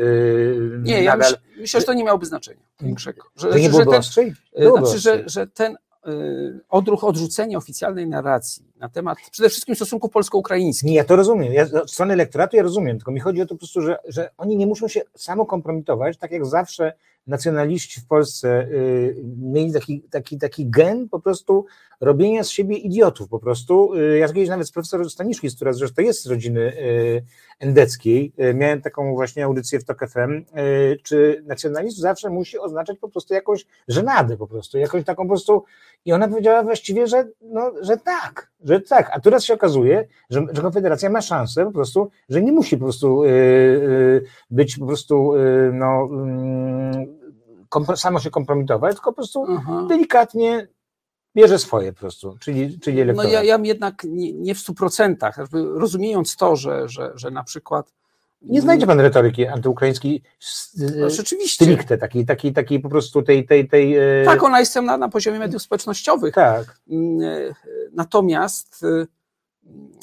yy, 0.73 0.81
Nie, 0.83 1.03
ja 1.03 1.17
nadal. 1.17 1.31
myślę, 1.33 1.61
myślę, 1.61 1.81
że 1.81 1.87
to 1.87 1.95
nie 1.95 2.05
miałoby 2.05 2.27
znaczenia 2.27 2.61
większego. 2.81 3.23
Że, 3.37 3.49
to 3.51 3.57
nie 3.59 3.63
że 3.65 3.71
byłoby 3.71 3.91
ten, 3.91 4.01
ostrzej? 4.01 4.35
e, 4.55 4.63
Byłoby 4.63 4.87
znaczy, 4.87 4.99
że, 5.01 5.23
że 5.27 5.47
ten 5.47 5.77
y, 6.09 6.61
odruch 6.69 7.05
odrzucenia 7.05 7.59
oficjalnej 7.59 8.07
narracji 8.09 8.68
na 8.81 8.89
temat 8.89 9.19
przede 9.31 9.49
wszystkim 9.49 9.75
stosunków 9.75 10.11
polsko-ukraińskich. 10.11 10.89
Nie, 10.89 10.95
ja 10.95 11.05
to 11.05 11.17
rozumiem. 11.17 11.53
Ja, 11.53 11.67
od 11.83 11.91
strony 11.91 12.13
elektoratu 12.13 12.57
ja 12.57 12.63
rozumiem, 12.63 12.97
tylko 12.99 13.13
mi 13.13 13.21
chodzi 13.21 13.43
o 13.43 13.47
to 13.47 13.55
po 13.55 13.59
prostu, 13.59 13.81
że, 13.81 13.99
że 14.09 14.31
oni 14.39 14.57
nie 14.57 14.67
muszą 14.67 14.89
się 14.89 15.01
samo 15.15 15.47
kompromitować, 15.47 16.17
tak 16.17 16.31
jak 16.31 16.47
zawsze 16.47 16.93
nacjonaliści 17.29 18.01
w 18.01 18.07
Polsce 18.07 18.63
y, 18.63 19.17
mieli 19.39 19.73
taki, 19.73 20.03
taki, 20.03 20.39
taki 20.39 20.71
gen 20.71 21.09
po 21.09 21.21
prostu 21.21 21.67
robienia 22.01 22.45
z 22.45 22.51
siebie 22.51 22.77
idiotów 22.77 23.29
po 23.29 23.39
prostu. 23.39 23.95
Y, 23.95 24.19
ja 24.19 24.27
kiedyś 24.29 24.49
nawet 24.49 24.69
z 24.69 24.73
profesor 24.73 25.11
Staniszki, 25.11 25.49
która 25.57 25.73
zresztą 25.73 26.03
jest 26.03 26.23
z 26.23 26.27
rodziny 26.27 26.61
y, 26.61 27.25
endeckiej, 27.59 28.33
y, 28.41 28.55
miałem 28.55 28.83
taką 28.83 29.15
właśnie 29.15 29.45
audycję 29.45 29.81
w 29.81 29.85
TOK 29.85 30.09
FM, 30.11 30.59
y, 30.59 30.99
czy 31.03 31.43
nacjonalizm 31.47 32.01
zawsze 32.01 32.31
musi 32.31 32.59
oznaczać 32.59 32.99
po 32.99 33.09
prostu 33.09 33.35
jakąś 33.35 33.67
żenadę 33.89 34.37
po 34.37 34.47
prostu, 34.47 34.79
jakąś 34.79 35.05
taką 35.05 35.23
po 35.23 35.29
prostu 35.29 35.65
i 36.05 36.13
ona 36.13 36.29
powiedziała 36.29 36.63
właściwie, 36.63 37.07
że, 37.07 37.29
no, 37.41 37.73
że 37.81 37.97
tak, 37.97 38.51
że 38.69 38.81
tak, 38.81 39.11
a 39.13 39.21
teraz 39.21 39.45
się 39.45 39.55
okazuje, 39.55 40.09
że, 40.31 40.47
że 40.53 40.63
Konfederacja 40.63 41.11
ma 41.11 41.21
szansę 41.21 41.65
po 41.65 41.73
prostu, 41.73 42.11
że 42.29 42.43
nie 42.43 42.53
musi 42.53 42.77
po 42.77 42.85
prostu 42.85 43.25
y, 43.25 43.29
y, 43.29 44.25
być 44.51 44.79
po 44.79 44.87
prostu 44.87 45.35
y, 45.35 45.71
no, 45.73 46.09
kompro, 47.69 47.97
samo 47.97 48.21
się 48.21 48.31
kompromitować, 48.31 48.95
tylko 48.95 49.11
po 49.11 49.17
prostu 49.17 49.47
Aha. 49.49 49.87
delikatnie 49.89 50.69
bierze 51.37 51.59
swoje 51.59 51.93
po 51.93 51.99
prostu, 51.99 52.37
czyli, 52.41 52.81
czyli 52.81 52.97
No 52.97 53.03
elektorat. 53.03 53.33
ja, 53.33 53.43
ja 53.43 53.59
jednak 53.63 54.05
nie, 54.05 54.33
nie 54.33 54.55
w 54.55 54.59
stu 54.59 54.75
procentach, 54.75 55.39
rozumiejąc 55.53 56.37
to, 56.37 56.57
że, 56.57 56.89
że, 56.89 57.13
że 57.15 57.31
na 57.31 57.45
przykład. 57.45 57.93
Nie 58.43 58.61
znajdzie 58.61 58.87
pan 58.87 59.01
retoryki 59.01 59.47
antyukraińskiej 59.47 60.23
No, 60.97 61.11
rzeczywiście. 61.11 61.65
stricte, 61.65 61.99
takiej, 61.99 62.27
takiej, 62.27 62.53
takiej 62.53 62.81
po 62.81 62.89
prostu 62.89 63.23
tej, 63.23 63.47
tej, 63.47 63.69
tej 63.69 63.97
e, 63.97 64.25
Tak, 64.25 64.43
ona 64.43 64.61
jest 64.61 64.77
na, 64.77 64.97
na 64.97 65.09
poziomie 65.09 65.39
mediów 65.39 65.63
społecznościowych. 65.63 66.35
tak. 66.35 66.81
Mm, 66.91 67.21
e, 67.23 67.55
Natomiast 67.93 68.85
e, 68.85 69.07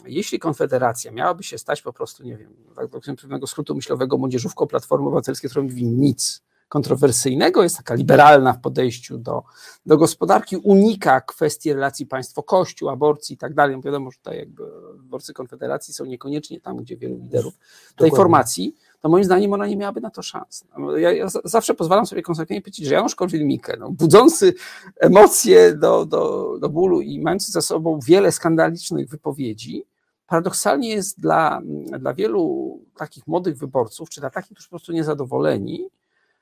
jeśli 0.06 0.40
Konfederacja 0.40 1.12
miałaby 1.12 1.44
się 1.44 1.58
stać 1.58 1.82
po 1.82 1.94
prostu, 1.94 2.24
nie 2.24 2.38
wiem, 2.38 2.54
tak 2.76 2.88
do 2.88 3.00
pewnego 3.02 3.48
skrótu 3.48 3.76
myślowego 3.76 4.18
młodzieżówką 4.18 4.68
Platformy 4.68 5.08
Obywatelskiej, 5.08 5.50
która 5.50 5.64
mówi 5.64 5.86
nic 5.86 6.44
kontrowersyjnego, 6.70 7.64
jest 7.64 7.78
taka 7.78 7.94
liberalna 7.94 8.54
w 8.54 8.62
podejściu 8.62 9.18
do, 9.18 9.44
do 9.86 9.98
gospodarki, 9.98 10.58
unika 10.58 11.22
kwestii 11.22 11.74
relacji 11.74 12.06
państwo-kościół, 12.06 12.90
aborcji 12.90 13.34
i 13.34 13.38
tak 13.38 13.54
dalej. 13.54 13.82
Wiadomo, 13.82 14.12
że 14.12 14.18
tutaj 14.18 14.38
jakby 14.38 14.64
wyborcy 14.98 15.34
Konfederacji 15.34 15.94
są 15.94 16.06
niekoniecznie 16.06 16.62
tam, 16.62 16.78
gdzie 16.78 16.98
wielu 16.98 17.16
liderów 17.18 17.54
tej 17.54 17.62
Dokładnie. 17.96 18.18
formacji, 18.18 18.76
to 19.02 19.10
moim 19.10 19.24
zdaniem 19.24 19.54
ona 19.54 19.68
nie 19.68 19.78
miałaby 19.78 20.02
na 20.02 20.10
to 20.10 20.22
szans. 20.22 20.64
No, 20.78 20.98
Ja, 20.98 21.12
ja 21.12 21.30
za- 21.30 21.42
zawsze 21.44 21.74
pozwalam 21.74 22.06
sobie 22.06 22.22
konsekwentnie 22.22 22.62
powiedzieć, 22.62 22.86
że 22.88 22.94
Janusz 22.94 23.16
Korwin-Mikke, 23.16 23.78
no, 23.80 23.92
budzący 23.92 24.54
emocje 25.00 25.76
do, 25.76 26.06
do, 26.06 26.52
do 26.60 26.70
bólu 26.70 27.02
i 27.02 27.20
mający 27.20 27.52
za 27.52 27.62
sobą 27.62 28.00
wiele 28.06 28.32
skandalicznych 28.32 29.10
wypowiedzi, 29.10 29.86
paradoksalnie 30.28 30.90
jest 30.90 31.20
dla, 31.20 31.62
dla 32.00 32.14
wielu 32.14 32.80
takich 32.98 33.28
młodych 33.28 33.58
wyborców, 33.58 34.10
czy 34.10 34.22
dla 34.22 34.30
takich, 34.30 34.52
którzy 34.52 34.68
po 34.68 34.70
prostu 34.70 34.92
niezadowoleni, 34.92 35.88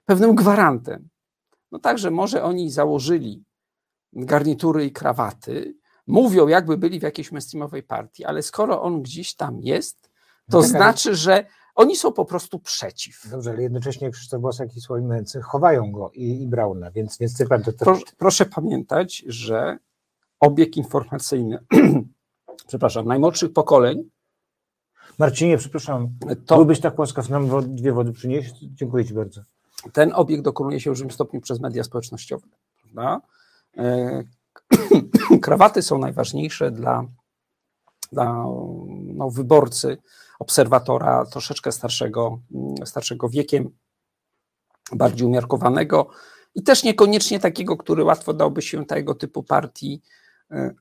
pewnym 0.05 0.35
gwarantem. 0.35 1.09
No 1.71 1.79
także 1.79 2.11
może 2.11 2.43
oni 2.43 2.71
założyli 2.71 3.43
garnitury 4.13 4.85
i 4.85 4.91
krawaty, 4.91 5.75
mówią 6.07 6.47
jakby 6.47 6.77
byli 6.77 6.99
w 6.99 7.03
jakiejś 7.03 7.31
mainstreamowej 7.31 7.83
partii, 7.83 8.25
ale 8.25 8.41
skoro 8.43 8.81
on 8.81 9.01
gdzieś 9.01 9.35
tam 9.35 9.59
jest, 9.61 10.01
to 10.51 10.57
No 10.57 10.61
tak, 10.61 10.69
ale- 10.69 10.69
znaczy, 10.69 11.15
że 11.15 11.45
oni 11.75 11.95
są 11.95 12.11
po 12.11 12.25
prostu 12.25 12.59
przeciw. 12.59 13.29
Dobrze, 13.31 13.51
ale 13.51 13.63
jednocześnie 13.63 14.11
Krzysztof 14.11 14.41
Bosak 14.41 14.75
i 14.75 14.81
Sławomir 14.81 15.09
Mencen 15.09 15.41
chowają 15.41 15.91
go 15.91 16.11
i, 16.13 16.41
i 16.41 16.47
Brauna, 16.47 16.91
więc, 16.91 17.17
więc 17.17 17.37
ty 17.37 17.47
pan 17.47 17.63
to, 17.63 17.71
Pro, 17.71 17.99
proszę 18.17 18.45
pamiętać, 18.45 19.23
że 19.27 19.77
obieg 20.39 20.77
informacyjny, 20.77 21.59
przepraszam, 22.67 23.05
najmłodszych 23.05 23.53
pokoleń, 23.53 24.09
Marcinie, 25.19 25.57
przepraszam, 25.57 26.09
to 26.45 26.55
byłbyś 26.55 26.79
tak 26.79 26.99
łaskaw 26.99 27.29
nam 27.29 27.75
dwie 27.75 27.91
wody 27.93 28.11
przynieść? 28.11 28.55
Dziękuję 28.61 29.05
ci 29.05 29.13
bardzo. 29.13 29.41
Ten 29.93 30.11
obieg 30.15 30.41
dokonuje 30.41 30.79
się 30.79 30.89
w 30.89 30.93
dużym 30.93 31.11
stopniu 31.11 31.41
przez 31.41 31.59
media 31.59 31.83
społecznościowe. 31.83 32.47
Prawda? 32.81 33.21
E, 33.77 34.23
Krawaty 35.41 35.81
są 35.81 35.97
najważniejsze 35.97 36.71
dla, 36.71 37.05
dla 38.11 38.45
no, 38.89 39.29
wyborcy, 39.29 39.97
obserwatora 40.39 41.25
troszeczkę 41.25 41.71
starszego, 41.71 42.39
mm, 42.53 42.75
starszego 42.85 43.29
wiekiem, 43.29 43.69
bardziej 44.91 45.27
umiarkowanego 45.27 46.09
i 46.55 46.63
też 46.63 46.83
niekoniecznie 46.83 47.39
takiego, 47.39 47.77
który 47.77 48.03
łatwo 48.03 48.33
dałby 48.33 48.61
się 48.61 48.85
tego 48.85 49.15
typu 49.15 49.43
partii 49.43 50.01
e, 50.51 50.73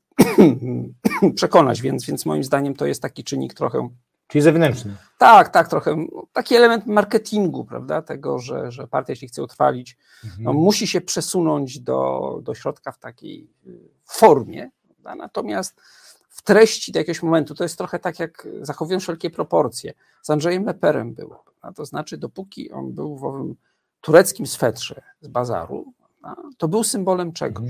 przekonać, 1.36 1.82
więc, 1.82 2.06
więc 2.06 2.26
moim 2.26 2.44
zdaniem 2.44 2.74
to 2.74 2.86
jest 2.86 3.02
taki 3.02 3.24
czynnik 3.24 3.54
trochę 3.54 3.88
Czyli 4.32 4.42
zewnętrzny. 4.42 4.96
tak, 5.18 5.48
tak, 5.48 5.68
trochę 5.68 5.96
no, 5.96 6.22
taki 6.32 6.54
element 6.54 6.86
marketingu, 6.86 7.64
prawda? 7.64 8.02
Tego, 8.02 8.38
że, 8.38 8.70
że 8.72 8.86
partia, 8.86 9.12
jeśli 9.12 9.28
chce 9.28 9.42
utrwalić, 9.42 9.96
Mhm. 10.24 10.42
no, 10.42 10.52
musi 10.52 10.86
się 10.86 11.00
przesunąć 11.00 11.80
do, 11.80 12.38
do 12.42 12.54
środka 12.54 12.92
w 12.92 12.98
takiej 12.98 13.50
y, 13.66 13.78
formie, 14.04 14.70
prawda? 14.86 15.14
natomiast 15.14 15.80
w 16.28 16.42
treści 16.42 16.92
do 16.92 16.98
jakiegoś 16.98 17.22
momentu 17.22 17.54
to 17.54 17.64
jest 17.64 17.78
trochę 17.78 17.98
tak, 17.98 18.18
jak 18.18 18.48
zachowują 18.62 19.00
wszelkie 19.00 19.30
proporcje. 19.30 19.92
Z 20.22 20.30
Andrzejem 20.30 20.64
Leperem 20.64 21.14
było. 21.14 21.44
Prawda? 21.60 21.76
To 21.76 21.84
znaczy, 21.84 22.18
dopóki 22.18 22.70
on 22.70 22.92
był 22.92 23.16
w 23.16 23.24
owym 23.24 23.54
tureckim 24.00 24.46
swetrze 24.46 25.02
z 25.20 25.28
bazaru, 25.28 25.92
prawda? 25.98 26.42
to 26.58 26.68
był 26.68 26.84
symbolem 26.84 27.32
czegoś. 27.32 27.62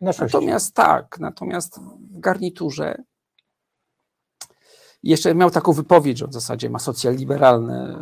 Mhm. 0.00 0.18
Natomiast 0.20 0.74
tak, 0.74 1.18
natomiast 1.20 1.78
w 2.10 2.18
garniturze 2.20 2.94
jeszcze 5.02 5.34
miał 5.34 5.50
taką 5.50 5.72
wypowiedź, 5.72 6.18
że 6.18 6.26
w 6.26 6.32
zasadzie 6.32 6.70
ma 6.70 6.78
socjaliberalne 6.78 7.96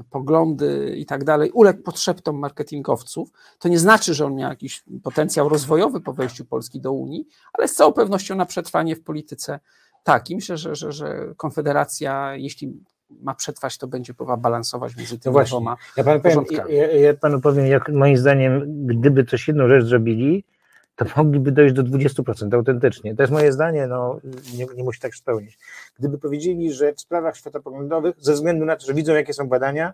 e, 0.00 0.04
poglądy 0.10 0.94
i 0.96 1.06
tak 1.06 1.24
dalej, 1.24 1.50
uległ 1.50 1.82
podszeptom 1.82 2.38
marketingowców. 2.38 3.30
To 3.58 3.68
nie 3.68 3.78
znaczy, 3.78 4.14
że 4.14 4.26
on 4.26 4.34
miał 4.34 4.50
jakiś 4.50 4.84
potencjał 5.02 5.48
rozwojowy 5.48 6.00
po 6.00 6.12
wejściu 6.12 6.44
Polski 6.44 6.80
do 6.80 6.92
Unii, 6.92 7.26
ale 7.52 7.68
z 7.68 7.74
całą 7.74 7.92
pewnością 7.92 8.34
na 8.34 8.46
przetrwanie 8.46 8.96
w 8.96 9.02
polityce 9.02 9.60
tak. 10.04 10.30
I 10.30 10.34
myślę, 10.34 10.56
że, 10.56 10.74
że, 10.74 10.92
że 10.92 11.34
Konfederacja, 11.36 12.36
jeśli 12.36 12.72
ma 13.22 13.34
przetrwać, 13.34 13.78
to 13.78 13.86
będzie 13.86 14.14
próba 14.14 14.36
balansować 14.36 14.96
między 14.96 15.18
tymi 15.18 15.36
no 15.36 15.44
dwoma 15.44 15.76
ja 15.96 16.04
panu, 16.04 16.20
powiem, 16.20 16.44
ja, 16.68 16.92
ja 16.92 17.14
panu 17.14 17.40
powiem, 17.40 17.66
jak 17.66 17.88
moim 17.88 18.16
zdaniem, 18.16 18.86
gdyby 18.86 19.24
coś 19.24 19.48
jedną 19.48 19.68
rzecz 19.68 19.84
zrobili, 19.84 20.44
to 21.04 21.22
mogliby 21.22 21.52
dojść 21.52 21.74
do 21.74 21.84
20% 21.84 22.54
autentycznie. 22.54 23.16
To 23.16 23.22
jest 23.22 23.32
moje 23.32 23.52
zdanie, 23.52 23.86
no, 23.86 24.20
nie, 24.56 24.66
nie 24.76 24.84
musi 24.84 25.00
tak 25.00 25.14
spełnić. 25.14 25.58
Gdyby 25.98 26.18
powiedzieli, 26.18 26.72
że 26.72 26.92
w 26.92 27.00
sprawach 27.00 27.36
światopoglądowych, 27.36 28.14
ze 28.18 28.32
względu 28.32 28.64
na 28.64 28.76
to, 28.76 28.86
że 28.86 28.94
widzą, 28.94 29.14
jakie 29.14 29.32
są 29.32 29.48
badania, 29.48 29.92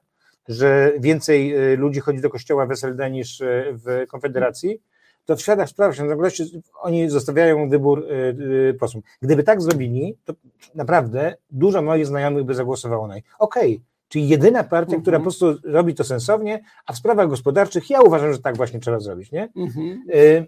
że 0.48 0.92
więcej 1.00 1.72
y, 1.72 1.76
ludzi 1.76 2.00
chodzi 2.00 2.20
do 2.20 2.30
kościoła 2.30 2.66
w 2.66 2.72
SLD 2.72 3.10
niż 3.10 3.40
y, 3.40 3.64
w 3.72 4.06
Konfederacji, 4.08 4.82
to 5.24 5.36
w 5.36 5.40
światach 5.40 5.68
spraw 5.68 5.94
świętości 5.94 6.62
oni 6.80 7.10
zostawiają 7.10 7.68
wybór 7.68 8.06
y, 8.10 8.74
posłom. 8.80 9.02
Gdyby 9.22 9.42
tak 9.42 9.62
zrobili, 9.62 10.16
to 10.24 10.34
naprawdę 10.74 11.34
dużo 11.50 11.82
moich 11.82 12.06
znajomych 12.06 12.44
by 12.44 12.54
zagłosowało 12.54 13.06
na 13.06 13.14
nich. 13.14 13.24
Okej, 13.38 13.74
okay, 13.74 13.84
czyli 14.08 14.28
jedyna 14.28 14.64
partia, 14.64 14.92
mm 14.92 15.00
-hmm. 15.00 15.02
która 15.02 15.18
po 15.18 15.22
prostu 15.22 15.54
robi 15.64 15.94
to 15.94 16.04
sensownie, 16.04 16.60
a 16.86 16.92
w 16.92 16.96
sprawach 16.96 17.28
gospodarczych 17.28 17.90
ja 17.90 18.00
uważam, 18.00 18.32
że 18.32 18.38
tak 18.38 18.56
właśnie 18.56 18.80
trzeba 18.80 19.00
zrobić, 19.00 19.32
nie? 19.32 19.48
Mm 19.56 19.68
-hmm. 19.68 20.46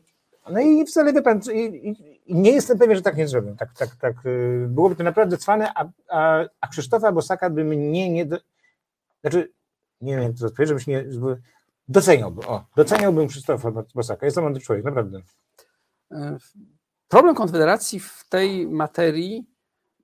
No 0.51 0.61
i 0.61 0.87
wcale 0.87 1.13
wie 1.13 1.23
pan, 1.23 1.41
i, 1.53 1.97
i 2.27 2.35
nie 2.35 2.53
jestem 2.53 2.79
pewien, 2.79 2.97
że 2.97 3.03
tak 3.03 3.17
nie 3.17 3.29
zrobię. 3.29 3.55
Tak, 3.59 3.73
tak, 3.75 3.97
tak. 3.97 4.27
Y, 4.27 4.67
byłoby 4.69 4.97
to 4.97 5.05
naprawdę 5.05 5.39
cwane, 5.39 5.73
a, 5.75 5.89
a, 6.09 6.45
a 6.61 6.69
Krzysztofa 6.69 7.13
Bosaka 7.13 7.51
by 7.51 7.65
mnie 7.65 8.11
nie. 8.11 8.27
Do... 8.27 8.39
Znaczy, 9.21 9.53
nie 10.01 10.17
wiem, 10.17 10.23
jak 10.23 10.39
to 10.39 10.47
odpowiedzieć, 10.47 10.69
żebyś 10.69 10.87
nie. 10.87 11.05
Doceniałbym. 11.89 12.49
O, 12.49 12.65
doceniałbym 12.77 13.29
Krzysztofa 13.29 13.73
Bosaka. 13.95 14.27
Jest 14.27 14.35
to 14.35 14.43
mądry 14.43 14.63
człowiek, 14.63 14.85
naprawdę. 14.85 15.23
Problem 17.09 17.35
Konfederacji 17.35 18.01
w 18.01 18.25
tej 18.29 18.67
materii 18.67 19.47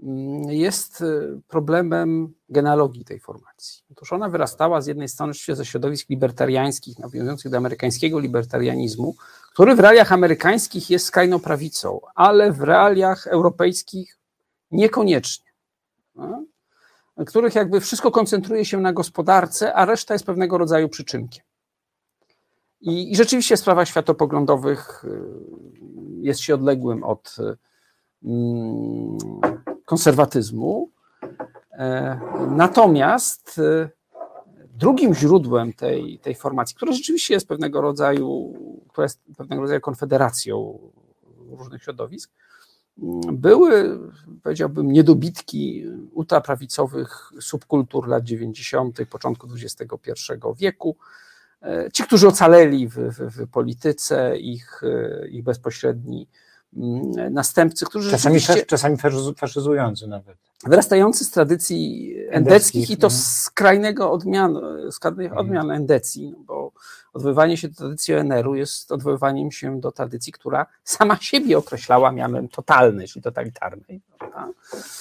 mm, 0.03 0.43
jest 0.51 1.03
e, 1.03 1.41
problemem 1.49 2.35
genealogii 2.49 3.05
tej 3.05 3.21
formacji. 3.21 3.83
Otóż 3.91 4.13
ona 4.13 4.29
wyrastała 4.29 4.81
z 4.81 4.87
jednej 4.87 5.09
strony 5.09 5.33
ze 5.49 5.65
środowisk 5.65 6.09
libertariańskich, 6.11 6.99
nawiązujących 6.99 7.51
do 7.51 7.57
amerykańskiego 7.57 8.19
libertarianizmu, 8.19 9.15
który 9.55 9.75
w 9.75 9.81
realiach 9.81 10.13
amerykańskich 10.13 10.91
jest 10.91 11.07
skrajną 11.07 11.41
prawicą, 11.41 12.01
ale 12.15 12.53
w 12.53 12.61
realiach 12.61 13.27
europejskich 13.27 14.19
niekoniecznie. 14.71 15.51
No? 16.15 16.45
Których 17.27 17.55
jakby 17.55 17.81
wszystko 17.81 18.11
koncentruje 18.11 18.65
się 18.65 18.81
na 18.81 18.93
gospodarce, 18.93 19.75
a 19.75 19.85
reszta 19.85 20.15
jest 20.15 20.27
pewnego 20.27 20.59
rodzaju 20.59 20.89
przyczynkiem. 20.89 21.45
I, 22.81 23.13
i 23.13 23.17
rzeczywiście 23.17 23.57
sprawa 23.57 23.85
światopoglądowych 23.85 25.05
y, 25.05 25.21
jest 26.21 26.41
się 26.41 26.55
odległym 26.55 27.05
od 27.05 27.37
mm, 28.25 29.19
konserwatyzmu. 29.85 30.91
E, 31.73 32.21
natomiast 32.51 33.59
y, 33.59 33.89
drugim 34.79 35.15
źródłem 35.15 35.73
tej, 35.73 36.19
tej 36.19 36.35
formacji, 36.35 36.77
która 36.77 36.93
rzeczywiście 36.93 37.35
jest 37.35 37.49
pewnego 37.49 37.81
rodzaju, 37.81 38.55
która 38.95 39.05
jest 39.05 39.21
pewnego 39.37 39.63
rodzaju 39.63 39.81
konfederacją 39.81 40.79
różnych 41.51 41.83
środowisk, 41.83 42.31
były, 43.33 43.99
powiedziałbym, 44.43 44.93
niedobitki 44.93 45.85
ultraprawicowych 46.13 47.33
subkultur 47.41 48.09
lat 48.09 48.25
90., 48.25 48.99
początku 49.11 49.49
XXI 49.53 50.13
wieku. 50.57 50.97
Ci, 51.93 52.03
którzy 52.03 52.29
ocaleli 52.29 52.89
w, 52.89 52.95
w, 52.95 53.19
w 53.19 53.51
polityce, 53.51 54.39
ich, 54.39 54.83
ich 55.31 55.43
bezpośredni 55.43 56.17
mm, 56.17 56.44
następcy, 57.31 57.87
którzy 57.87 58.11
czasami, 58.11 58.41
czasami 58.67 58.97
faszyzujący 59.37 60.07
nawet 60.07 60.37
wyrastający 60.67 61.25
z 61.25 61.31
tradycji 61.31 62.15
endeckich 62.29 62.91
i 62.91 62.97
to 62.97 63.07
mhm. 63.07 63.23
skrajnego 63.23 64.13
odmian, 64.13 64.61
skrajnych 64.91 65.33
mhm. 65.33 65.47
odmian 65.47 65.71
endecji, 65.71 66.31
no 66.31 66.39
bo 66.47 66.73
odwoływanie 67.13 67.57
się 67.57 67.69
do 67.69 67.75
tradycji 67.75 68.15
ONR-u 68.15 68.55
jest 68.55 68.93
odwoływaniem 68.93 69.53
się 69.53 69.81
do 69.81 69.93
tradycji, 69.93 70.33
która 70.33 70.67
sama 70.85 71.17
siebie 71.21 71.59
określała 71.59 72.13
mianem 72.13 72.49
totalnej, 72.49 73.09
czyli 73.09 73.23
totalitarnej 73.23 74.01
prawda? 74.19 74.49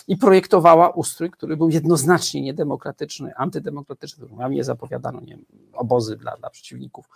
i 0.08 0.18
projektowała 0.18 0.90
ustrój, 0.90 1.32
który 1.32 1.58
był 1.58 1.70
jednoznacznie 1.70 2.42
niedemokratyczny, 2.42 3.36
antydemokratyczny, 3.36 4.28
nie 4.50 4.64
zapowiadano 4.64 5.22
nie 5.22 5.28
wiem, 5.28 5.46
obozy 5.74 6.18
dla, 6.18 6.38
dla 6.38 6.50
przeciwników 6.50 7.10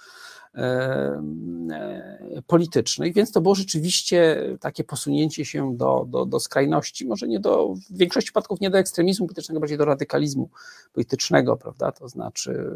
politycznych, 2.47 3.13
więc 3.13 3.31
to 3.31 3.41
było 3.41 3.55
rzeczywiście 3.55 4.43
takie 4.59 4.83
posunięcie 4.83 5.45
się 5.45 5.77
do, 5.77 6.05
do, 6.09 6.25
do 6.25 6.39
skrajności, 6.39 7.07
może 7.07 7.27
nie 7.27 7.39
do, 7.39 7.73
w 7.89 7.97
większości 7.97 8.27
przypadków 8.27 8.61
nie 8.61 8.69
do 8.69 8.77
ekstremizmu 8.77 9.27
politycznego, 9.27 9.59
bardziej 9.59 9.77
do 9.77 9.85
radykalizmu 9.85 10.49
politycznego, 10.93 11.57
prawda, 11.57 11.91
to 11.91 12.09
znaczy 12.09 12.71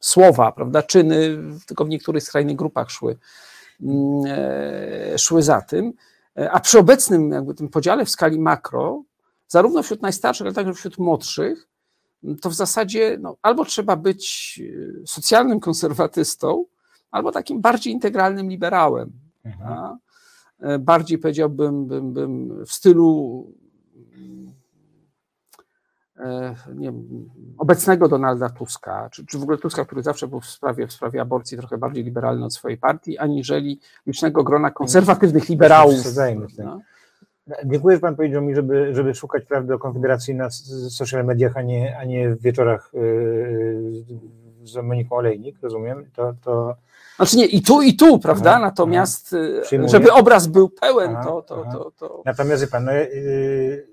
słowa, 0.00 0.52
prawda, 0.52 0.82
czyny, 0.82 1.38
tylko 1.66 1.84
w 1.84 1.88
niektórych 1.88 2.22
skrajnych 2.22 2.56
grupach 2.56 2.90
szły, 2.90 3.16
e, 4.26 5.18
szły 5.18 5.42
za 5.42 5.60
tym, 5.60 5.92
e, 6.38 6.50
a 6.50 6.60
przy 6.60 6.78
obecnym 6.78 7.30
jakby 7.30 7.54
tym 7.54 7.68
podziale 7.68 8.04
w 8.04 8.10
skali 8.10 8.40
makro, 8.40 9.02
zarówno 9.48 9.82
wśród 9.82 10.02
najstarszych, 10.02 10.46
ale 10.46 10.54
także 10.54 10.74
wśród 10.74 10.98
młodszych, 10.98 11.68
to 12.40 12.50
w 12.50 12.54
zasadzie 12.54 13.18
no, 13.20 13.36
albo 13.42 13.64
trzeba 13.64 13.96
być 13.96 14.60
e, 15.02 15.06
socjalnym 15.06 15.60
konserwatystą, 15.60 16.64
albo 17.10 17.32
takim 17.32 17.60
bardziej 17.60 17.92
integralnym 17.92 18.50
liberałem. 18.50 19.12
Mhm. 19.44 19.98
Bardziej 20.80 21.18
powiedziałbym 21.18 21.86
bym, 21.86 22.12
bym 22.12 22.64
w 22.66 22.72
stylu 22.72 23.46
E, 26.18 26.54
nie 26.74 26.86
wiem, 26.86 27.30
obecnego 27.58 28.08
Donalda 28.08 28.50
Tuska, 28.50 29.08
czy, 29.12 29.26
czy 29.26 29.38
w 29.38 29.42
ogóle 29.42 29.58
Tuska, 29.58 29.84
który 29.84 30.02
zawsze 30.02 30.28
był 30.28 30.40
w 30.40 30.46
sprawie, 30.46 30.86
w 30.86 30.92
sprawie 30.92 31.20
aborcji 31.20 31.58
trochę 31.58 31.78
bardziej 31.78 32.04
liberalny 32.04 32.44
od 32.44 32.54
swojej 32.54 32.78
partii, 32.78 33.18
aniżeli 33.18 33.80
licznego 34.06 34.44
grona 34.44 34.70
konserwatywnych 34.70 35.48
liberałów. 35.48 35.94
No. 36.58 36.80
Dziękuję, 37.64 37.96
że 37.96 38.00
Pan 38.00 38.16
powiedział 38.16 38.42
mi, 38.42 38.54
żeby, 38.54 38.94
żeby 38.94 39.14
szukać 39.14 39.44
prawdy 39.44 39.74
o 39.74 39.78
Konfederacji 39.78 40.34
na 40.34 40.50
social 40.90 41.24
mediach, 41.24 41.56
a 41.56 41.62
nie, 41.62 41.98
a 41.98 42.04
nie 42.04 42.30
w 42.30 42.42
wieczorach 42.42 42.90
yy, 42.94 44.04
z 44.64 44.76
Moniką 44.82 45.16
Olejnik, 45.16 45.56
rozumiem? 45.62 46.10
To, 46.14 46.34
to... 46.42 46.76
Znaczy 47.16 47.36
nie, 47.36 47.46
i 47.46 47.62
tu, 47.62 47.82
i 47.82 47.96
tu, 47.96 48.18
prawda? 48.18 48.50
Aha, 48.50 48.60
Natomiast, 48.60 49.36
aha. 49.76 49.88
żeby 49.88 50.12
obraz 50.12 50.46
był 50.46 50.68
pełen, 50.68 51.10
aha, 51.10 51.24
to, 51.24 51.42
to, 51.42 51.64
to, 51.72 51.90
to, 51.90 52.22
Natomiast, 52.24 52.70
Pan, 52.70 52.84
no, 52.84 52.92
yy, 52.92 53.86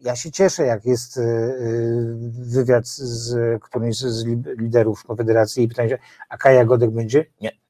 ja 0.00 0.16
się 0.16 0.30
cieszę, 0.30 0.66
jak 0.66 0.84
jest 0.84 1.16
y, 1.16 1.20
y, 1.20 2.16
wywiad 2.54 2.86
z 2.86 3.62
którymś 3.62 3.96
z 3.96 4.26
liderów 4.58 5.04
Konfederacji 5.04 5.64
i 5.64 5.68
pytanie 5.68 5.98
a 6.28 6.36
Kaja 6.36 6.64
Godek 6.64 6.90
będzie? 6.90 7.26
Nie. 7.40 7.63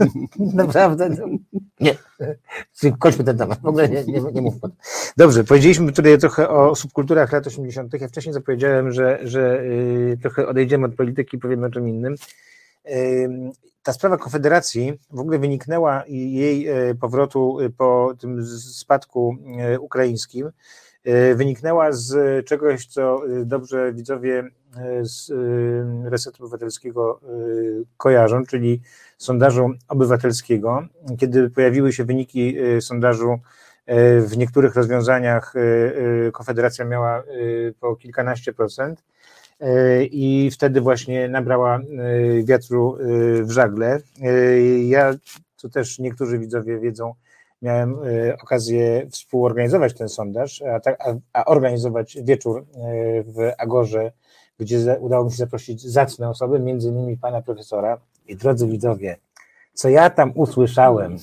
Naprawdę? 0.54 1.10
Nie. 1.80 1.96
Kończmy 2.98 3.24
ten 3.24 3.38
temat. 3.38 3.60
W 3.60 3.66
ogóle 3.66 3.88
nie, 3.88 4.04
nie, 4.04 4.20
nie 4.32 4.42
mów. 4.42 4.54
Dobrze, 5.16 5.44
powiedzieliśmy 5.44 5.92
tutaj 5.92 6.18
trochę 6.18 6.48
o 6.48 6.74
subkulturach 6.74 7.32
lat 7.32 7.46
80. 7.46 8.00
Ja 8.00 8.08
wcześniej 8.08 8.32
zapowiedziałem, 8.32 8.92
że, 8.92 9.18
że 9.22 9.62
y, 9.62 10.18
trochę 10.22 10.46
odejdziemy 10.46 10.86
od 10.86 10.94
polityki 10.94 11.36
i 11.36 11.40
powiemy 11.40 11.66
o 11.66 11.70
czym 11.70 11.88
innym. 11.88 12.14
Ta 13.82 13.92
sprawa 13.92 14.18
Konfederacji 14.18 14.92
w 15.10 15.20
ogóle 15.20 15.38
wyniknęła 15.38 16.04
jej 16.06 16.68
powrotu 17.00 17.58
po 17.78 18.14
tym 18.20 18.46
spadku 18.46 19.36
ukraińskim 19.80 20.50
wyniknęła 21.34 21.92
z 21.92 22.46
czegoś, 22.46 22.86
co 22.86 23.22
dobrze 23.44 23.92
widzowie 23.92 24.50
z 25.02 25.32
Resetu 26.04 26.44
Obywatelskiego 26.44 27.20
kojarzą, 27.96 28.46
czyli 28.46 28.80
sondażu 29.18 29.70
obywatelskiego. 29.88 30.82
Kiedy 31.18 31.50
pojawiły 31.50 31.92
się 31.92 32.04
wyniki 32.04 32.56
sondażu 32.80 33.38
w 34.26 34.36
niektórych 34.36 34.74
rozwiązaniach 34.74 35.54
Konfederacja 36.32 36.84
miała 36.84 37.22
po 37.80 37.96
kilkanaście 37.96 38.52
procent 38.52 39.04
i 40.02 40.50
wtedy 40.52 40.80
właśnie 40.80 41.28
nabrała 41.28 41.80
wiatru 42.44 42.96
w 43.42 43.50
żagle. 43.50 44.00
Ja, 44.84 45.14
co 45.56 45.68
też 45.68 45.98
niektórzy 45.98 46.38
widzowie 46.38 46.78
wiedzą, 46.78 47.14
miałem 47.62 47.96
okazję 48.42 49.06
współorganizować 49.10 49.94
ten 49.94 50.08
sondaż, 50.08 50.62
a, 50.62 50.80
a, 51.32 51.44
organizować 51.44 52.18
wieczór 52.22 52.66
w 53.24 53.50
Agorze, 53.58 54.12
gdzie 54.62 54.98
udało 55.00 55.24
mi 55.24 55.30
się 55.30 55.36
zaprosić 55.36 55.82
zacne 55.82 56.28
osoby, 56.28 56.60
między 56.60 56.88
innymi 56.88 57.16
pana 57.16 57.42
profesora. 57.42 57.98
I 58.26 58.36
drodzy 58.36 58.66
widzowie, 58.66 59.16
co 59.72 59.88
ja 59.88 60.10
tam 60.10 60.32
usłyszałem, 60.34 61.16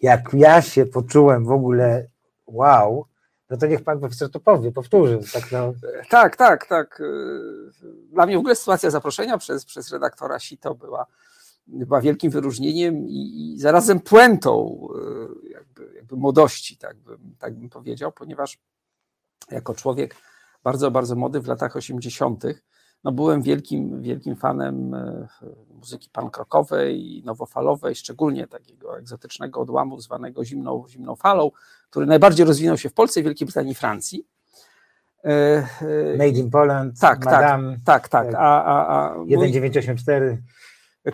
jak 0.00 0.30
ja 0.32 0.62
się 0.62 0.86
poczułem 0.86 1.44
w 1.44 1.50
ogóle 1.50 2.06
wow, 2.46 3.06
No 3.50 3.56
to 3.56 3.66
niech 3.66 3.84
pan 3.84 4.00
profesor 4.00 4.30
to 4.30 4.40
powie, 4.40 4.72
powtórzy. 4.72 5.18
Tak, 5.32 5.52
no. 5.52 5.72
tak, 6.08 6.36
tak, 6.36 6.66
tak. 6.66 7.02
Dla 8.12 8.26
mnie 8.26 8.36
w 8.36 8.38
ogóle 8.38 8.56
sytuacja 8.56 8.90
zaproszenia 8.90 9.38
przez, 9.38 9.64
przez 9.64 9.92
redaktora 9.92 10.38
Sito 10.38 10.74
była, 10.74 11.06
była 11.66 12.00
wielkim 12.00 12.30
wyróżnieniem 12.30 13.08
i, 13.08 13.52
i 13.54 13.58
zarazem 13.58 14.00
puentą 14.00 14.80
jakby, 15.50 15.94
jakby 15.94 16.16
młodości, 16.16 16.76
tak 16.76 16.96
bym, 16.96 17.36
tak 17.38 17.54
bym 17.54 17.68
powiedział, 17.68 18.12
ponieważ 18.12 18.58
jako 19.50 19.74
człowiek 19.74 20.16
bardzo, 20.64 20.90
bardzo 20.90 21.16
młody 21.16 21.40
w 21.40 21.46
latach 21.46 21.76
80., 21.76 22.44
no 23.04 23.12
byłem 23.12 23.42
wielkim, 23.42 24.02
wielkim 24.02 24.36
fanem 24.36 24.94
e, 24.94 25.28
muzyki 25.78 26.08
pankrokowej, 26.12 27.22
nowofalowej, 27.24 27.94
szczególnie 27.94 28.46
takiego 28.46 28.98
egzotycznego 28.98 29.60
odłamu 29.60 30.00
zwanego 30.00 30.44
zimną, 30.44 30.84
zimną 30.88 31.16
falą, 31.16 31.50
który 31.90 32.06
najbardziej 32.06 32.46
rozwinął 32.46 32.78
się 32.78 32.88
w 32.88 32.92
Polsce, 32.94 33.22
Wielkiej 33.22 33.46
Brytanii 33.46 33.72
i 33.72 33.74
Francji. 33.74 34.26
E, 35.24 35.30
e, 35.30 36.16
Made 36.18 36.38
in 36.38 36.50
Poland, 36.50 37.00
tak, 37.00 37.24
tak 37.24 37.24
Madame, 37.24 37.76
tak, 37.84 38.08
tak, 38.08 38.26
tak. 38.26 38.34
A, 38.34 38.64
a, 38.64 39.10
a 39.10 39.24
1984. 39.24 40.42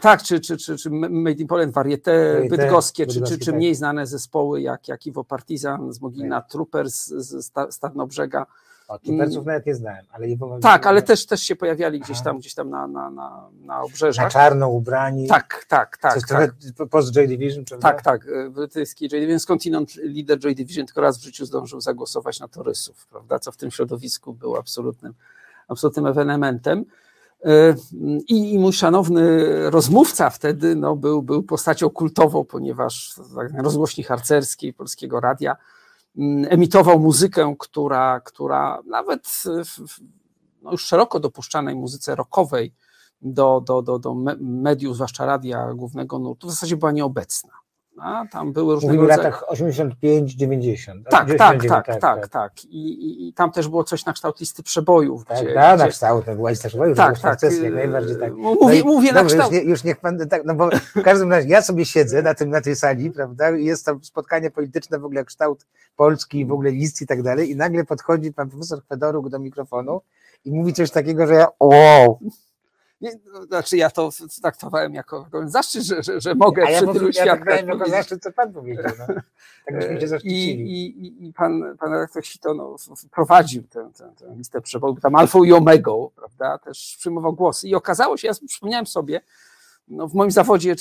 Tak, 0.01 0.23
czy, 0.23 0.41
czy, 0.41 0.57
czy, 0.57 0.77
czy 0.77 0.91
Made 0.91 1.41
in 1.41 1.47
Poland, 1.47 1.73
Varieté, 1.73 2.43
bydgoskie, 2.51 3.07
czy, 3.07 3.23
czy, 3.23 3.39
czy 3.39 3.53
mniej 3.53 3.75
znane 3.75 4.07
zespoły 4.07 4.61
jak, 4.61 4.89
jak 4.89 5.07
Iwo 5.07 5.25
Partizan 5.25 5.93
z 5.93 6.01
Mogilna, 6.01 6.41
tak. 6.41 6.51
Troopers 6.51 7.07
z 7.07 7.53
Starnobrzega. 7.71 8.47
O, 8.89 8.99
nawet 9.45 9.67
nie 9.67 9.75
znałem, 9.75 10.05
ale 10.13 10.29
Iwo 10.29 10.59
Tak, 10.63 10.87
ale 10.87 11.03
też, 11.03 11.27
też 11.27 11.43
się 11.43 11.57
pojawiali 11.57 12.01
gdzieś 12.01 12.23
tam, 12.23 12.39
gdzieś 12.39 12.55
tam 12.55 12.71
na, 12.71 12.87
na, 12.87 13.11
na, 13.11 13.49
na 13.61 13.83
obrzeżach. 13.83 14.25
Na 14.25 14.31
czarno 14.31 14.69
ubrani. 14.69 15.29
Tak, 15.29 15.65
tak, 15.69 15.97
tak. 15.99 16.15
Coś 16.15 16.23
tak. 16.23 16.29
trochę 16.29 16.91
post 16.91 17.13
Joy 17.13 17.29
Division, 17.29 17.65
prawda? 17.65 17.89
Tak, 17.89 18.03
tak. 18.03 18.27
Brytyjski 18.51 19.09
Joy 19.09 19.21
Division, 19.21 19.41
skądinąd 19.41 19.97
lider 19.97 20.39
Joy 20.39 20.55
Division 20.55 20.87
tylko 20.87 21.01
raz 21.01 21.19
w 21.19 21.23
życiu 21.23 21.47
zdążył 21.47 21.81
zagłosować 21.81 22.41
na 22.41 22.49
torysów, 22.49 23.07
prawda, 23.07 23.39
co 23.39 23.53
w 23.53 23.57
tym 23.57 23.71
środowisku 23.71 24.35
było 24.35 24.59
absolutnym, 24.59 25.15
absolutnym 25.69 26.07
ewenementem. 26.07 26.85
E, 27.45 27.75
I, 28.29 28.55
I 28.55 28.59
mój 28.59 28.73
szanowny 28.73 29.45
rozmówca 29.71 30.31
wtedy 30.31 30.77
no, 30.77 30.97
był, 30.97 31.23
był 31.23 31.43
postacią 31.43 31.91
kultową, 31.91 32.45
ponieważ 32.45 33.15
tak, 33.35 33.63
rozgłośni 33.63 34.05
harcerskiej 34.05 34.73
Polskiego 34.73 35.21
Radia 35.21 35.57
emitował 36.49 37.01
muzykę, 37.01 37.55
która, 37.59 38.21
która 38.21 38.83
nawet 38.87 39.29
w 39.65 40.01
no, 40.63 40.73
już 40.73 40.87
szeroko 40.87 41.21
dopuszczanej 41.21 41.75
muzyce 41.75 42.15
rockowej 42.15 42.75
do, 43.23 43.63
do, 43.67 43.83
do, 43.83 43.99
do 43.99 44.15
mediów, 44.41 44.95
zwłaszcza 44.95 45.27
radia 45.27 45.75
głównego 45.75 46.19
nurtu, 46.19 46.47
w 46.47 46.51
zasadzie 46.51 46.77
była 46.77 46.93
nieobecna. 46.93 47.53
A 48.01 48.25
tam 48.33 48.53
były 48.53 48.75
różne 48.75 48.87
Mówimy 48.87 49.09
rodzaju... 49.09 49.23
latach 49.23 49.45
85-90. 49.51 51.03
Tak, 51.11 51.29
tak, 51.29 51.39
tak, 51.39 51.87
tak, 51.87 52.01
tak, 52.01 52.29
tak. 52.29 52.65
I, 52.65 52.89
i, 52.89 53.29
I, 53.29 53.33
tam 53.33 53.53
też 53.53 53.69
było 53.69 53.85
coś 53.85 54.05
na 54.05 54.13
kształt 54.13 54.41
listy 54.41 54.63
przebojów. 54.63 55.25
Tak, 55.25 55.45
gdzie, 55.45 55.55
tak, 55.55 55.77
gdzie... 55.77 55.85
na 55.85 55.91
kształt, 55.91 56.25
to 56.25 56.35
była 56.35 56.51
lista 56.51 56.69
przebojów, 56.69 56.97
tak, 56.97 57.19
tak, 57.19 57.41
tak, 57.41 57.53
jak 57.63 57.75
najbardziej 57.75 58.17
tak. 58.21 58.35
Mówię, 58.35 58.83
no 58.85 58.93
mówię 58.93 59.13
na 59.13 59.25
kształt. 59.25 59.53
Już, 59.53 59.63
nie, 59.63 59.71
już 59.71 59.85
niech 59.85 60.01
pan, 60.01 60.29
tak, 60.29 60.45
no 60.45 60.55
bo 60.55 60.71
w 60.97 61.03
każdym 61.03 61.31
razie 61.31 61.49
ja 61.49 61.63
sobie 61.63 61.85
siedzę 61.85 62.23
na, 62.23 62.35
tym, 62.35 62.51
na 62.51 62.61
tej 62.61 62.77
sali, 62.77 63.11
prawda, 63.11 63.51
jest 63.51 63.87
tam 63.87 64.05
spotkanie 64.05 64.51
polityczne, 64.51 64.99
w 64.99 65.05
ogóle 65.05 65.25
kształt 65.25 65.67
Polski, 65.97 66.47
w 66.47 66.53
ogóle 66.53 66.71
list 66.71 67.03
i 67.03 67.07
tak 67.07 67.23
dalej 67.23 67.51
i 67.51 67.57
nagle 67.57 67.85
podchodzi 67.85 68.33
pan 68.33 68.51
profesor 68.51 68.83
Fedoruk 68.89 69.29
do 69.29 69.39
mikrofonu 69.39 70.01
i 70.45 70.53
mówi 70.53 70.73
coś 70.73 70.91
takiego, 70.91 71.27
że 71.27 71.35
ja, 71.35 71.47
wow, 71.61 72.19
nie, 73.01 73.11
no, 73.33 73.45
znaczy 73.45 73.77
ja 73.77 73.91
to 73.91 74.11
traktowałem 74.43 74.95
jako, 74.95 75.27
zaszczyt, 75.45 75.83
że, 75.83 76.03
że, 76.03 76.21
że 76.21 76.35
mogę 76.35 76.65
A 76.67 76.71
ja 76.71 76.83
przy 76.83 76.93
tylu 76.93 77.13
świadkach... 77.13 77.61
Ja 77.61 77.67
jako 77.67 77.91
zaszczyt, 77.91 78.23
co 78.23 78.33
pan 78.33 78.53
powiedział. 78.53 78.93
No. 78.99 79.07
Tak 79.67 79.79
byśmy 79.79 79.99
cię 79.99 80.19
I, 80.25 80.51
i, 80.51 81.27
i 81.27 81.33
pan, 81.33 81.77
pan 81.79 81.93
redaktor 81.93 82.27
Sito 82.27 82.55
no, 82.55 82.77
prowadził 83.11 83.63
tę, 83.63 83.91
tę, 83.97 84.13
tę 84.19 84.35
listę 84.37 84.61
przewodów, 84.61 85.01
tam 85.01 85.15
alfą 85.15 85.45
i 85.45 85.53
omegą, 85.53 86.11
prawda, 86.17 86.59
też 86.59 86.97
przyjmował 86.99 87.33
głosy 87.33 87.69
i 87.69 87.75
okazało 87.75 88.17
się, 88.17 88.29
ja 88.29 88.35
przypomniałem 88.49 88.87
sobie, 88.87 89.21
no 89.89 90.09
w 90.09 90.15
moim 90.15 90.31
zawodzie 90.31 90.77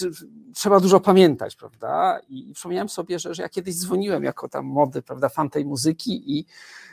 trzeba 0.54 0.80
dużo 0.80 1.00
pamiętać, 1.00 1.56
prawda? 1.56 2.20
I 2.30 2.52
przypomniałem 2.54 2.90
sobie, 2.90 3.20
że, 3.20 3.34
że 3.34 3.44
ja 3.44 3.50
kiedyś 3.50 3.76
dzwoniłem 3.76 4.24
jako 4.24 4.50
tam 4.50 4.66
młody, 4.66 5.02
prawda, 5.02 5.30
fan 5.30 5.50
tej 5.50 5.66
muzyki 5.66 6.38
i, 6.38 6.46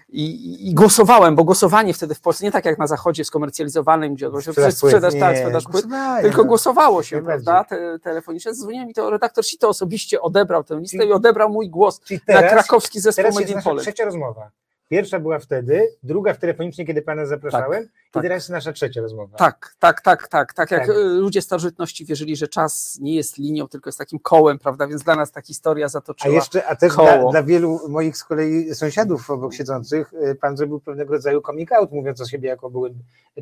i, 0.09 0.69
i 0.71 0.75
głosowałem, 0.75 1.37
bo 1.37 1.45
głosowanie 1.45 1.95
wtedy 1.95 2.15
w 2.15 2.21
Polsce, 2.21 2.45
nie 2.45 2.53
tak 2.53 2.65
jak 2.65 2.79
na 2.79 2.87
zachodzie 2.87 3.25
skomercjalizowanym, 3.25 4.15
gdzie 4.15 4.31
sprzedaż, 4.41 4.75
sprzedaż, 4.75 5.15
tak, 5.21 5.37
sprzedaż 5.37 5.65
płyt, 5.65 5.87
tylko 6.23 6.45
głosowało 6.45 7.03
się, 7.03 7.23
prawda, 7.23 7.65
te, 7.65 7.99
telefonicznie. 7.99 8.53
Dzwoniłem 8.53 8.91
i 8.91 8.95
to 8.95 9.11
redaktor 9.11 9.47
Sito 9.47 9.69
osobiście 9.69 10.21
odebrał 10.21 10.65
tę 10.65 10.81
listę 10.81 11.07
i 11.07 11.13
odebrał 11.13 11.51
mój 11.51 11.71
głos 11.71 12.01
teraz, 12.27 12.43
na 12.43 12.49
krakowski 12.49 13.01
zespół 13.01 13.25
Made 13.25 13.53
in 13.53 13.63
Poland. 13.63 13.83
trzecia 13.83 14.05
rozmowa. 14.05 14.51
Pierwsza 14.89 15.21
była 15.21 15.39
wtedy, 15.39 15.89
druga 16.03 16.35
w 16.35 16.39
telefonicznie, 16.39 16.87
kiedy 16.87 17.03
pana 17.03 17.27
zapraszałem, 17.27 17.83
tak, 17.85 17.93
i 17.93 18.13
tak. 18.13 18.23
teraz 18.23 18.37
jest 18.37 18.51
nasza 18.51 18.73
trzecia 18.73 19.01
rozmowa. 19.01 19.37
Tak, 19.37 19.77
tak, 19.79 20.01
tak, 20.01 20.29
tak. 20.29 20.55
Tak 20.55 20.71
jak 20.71 20.87
tak. 20.87 20.97
ludzie 20.97 21.43
starożytności 21.43 22.05
wierzyli, 22.05 22.37
że 22.37 22.49
czas 22.49 22.99
nie 23.01 23.15
jest 23.15 23.39
linią, 23.39 23.69
tylko 23.69 23.89
jest 23.89 23.99
takim 23.99 24.19
kołem, 24.19 24.59
prawda? 24.59 24.87
Więc 24.87 25.03
dla 25.03 25.17
nas 25.17 25.33
ta 25.33 25.41
historia 25.41 25.89
zatoczyła. 25.89 26.35
A 26.35 26.37
jeszcze, 26.37 26.67
a 26.67 26.77
też 26.77 26.95
dla, 26.95 27.31
dla, 27.31 27.43
wielu 27.43 27.89
moich 27.89 28.17
z 28.17 28.25
kolei 28.25 28.75
sąsiadów 28.75 29.31
obok 29.31 29.55
siedzących, 29.55 30.13
y, 30.15 30.35
pan 30.35 30.57
zrobił 30.57 30.81
pewnego 30.81 31.13
rodzaju 31.13 31.43
coming 31.43 31.73
out, 31.73 31.93
mówiąc 31.93 32.21
o 32.21 32.27
siebie 32.27 32.49
jako 32.49 32.71
byłym 32.71 32.95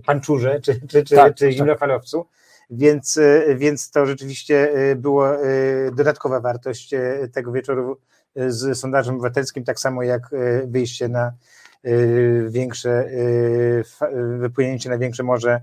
panczurze 0.06 0.60
czy, 0.60 0.80
czy, 0.88 1.04
czy, 1.04 1.16
tak, 1.16 1.34
czy 1.34 1.44
tak. 1.44 1.54
zimnofalowcu. 1.54 2.26
Więc, 2.70 3.16
y, 3.16 3.56
więc 3.58 3.90
to 3.90 4.06
rzeczywiście 4.06 4.72
było 4.96 5.28
dodatkowa 5.92 6.40
wartość 6.40 6.94
tego 7.32 7.52
wieczoru 7.52 7.96
z 8.36 8.78
sondażem 8.78 9.14
obywatelskim, 9.14 9.64
tak 9.64 9.80
samo 9.80 10.02
jak 10.02 10.32
e, 10.32 10.66
wyjście 10.66 11.08
na 11.08 11.32
e, 11.82 11.92
większe, 12.48 12.90
e, 14.00 14.38
wypłynięcie 14.38 14.90
na 14.90 14.98
większe 14.98 15.22
morze 15.22 15.60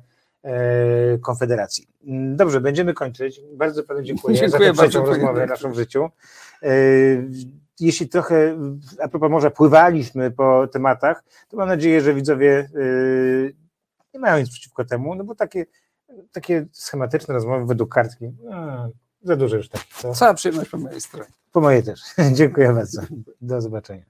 Konfederacji. 1.22 1.88
Dobrze, 2.35 2.61
będziemy 2.61 2.94
kończyć. 2.94 3.41
Bardzo 3.53 3.84
panu 3.84 4.02
dziękuję, 4.02 4.38
dziękuję 4.38 4.73
za 4.73 4.73
tę 4.73 4.89
trzecią 4.89 5.06
rozmowę 5.06 5.45
w 5.45 5.49
naszym 5.49 5.73
życiu. 5.73 6.10
Jeśli 7.80 8.10
trochę, 8.10 8.57
a 9.02 9.07
propos 9.07 9.31
morza, 9.31 9.52
pływaliśmy 9.52 10.31
po 10.31 10.68
tematach, 10.68 11.23
to 11.49 11.57
mam 11.57 11.68
nadzieję, 11.68 12.02
że 12.02 12.14
widzowie 12.14 12.69
nie 14.14 14.19
mają 14.19 14.39
nic 14.39 14.49
przeciwko 14.49 14.85
temu, 14.85 15.15
no 15.15 15.23
bo 15.23 15.35
takie, 15.35 15.65
takie 16.31 16.65
schematyczne 16.72 17.34
rozmowy 17.34 17.65
według 17.65 17.94
kartki, 17.94 18.31
no, 18.44 18.89
za 19.27 19.35
dużo 19.35 19.55
już 19.55 19.69
tak. 19.69 19.81
Cała 20.15 20.33
przyjemność 20.33 20.69
po 20.69 20.77
mojej 20.77 21.01
stronie. 21.01 21.29
Po 21.51 21.61
mojej 21.61 21.83
też. 21.83 22.01
Dziękuję 22.37 22.73
bardzo. 22.73 23.01
Do 23.41 23.61
zobaczenia. 23.61 24.03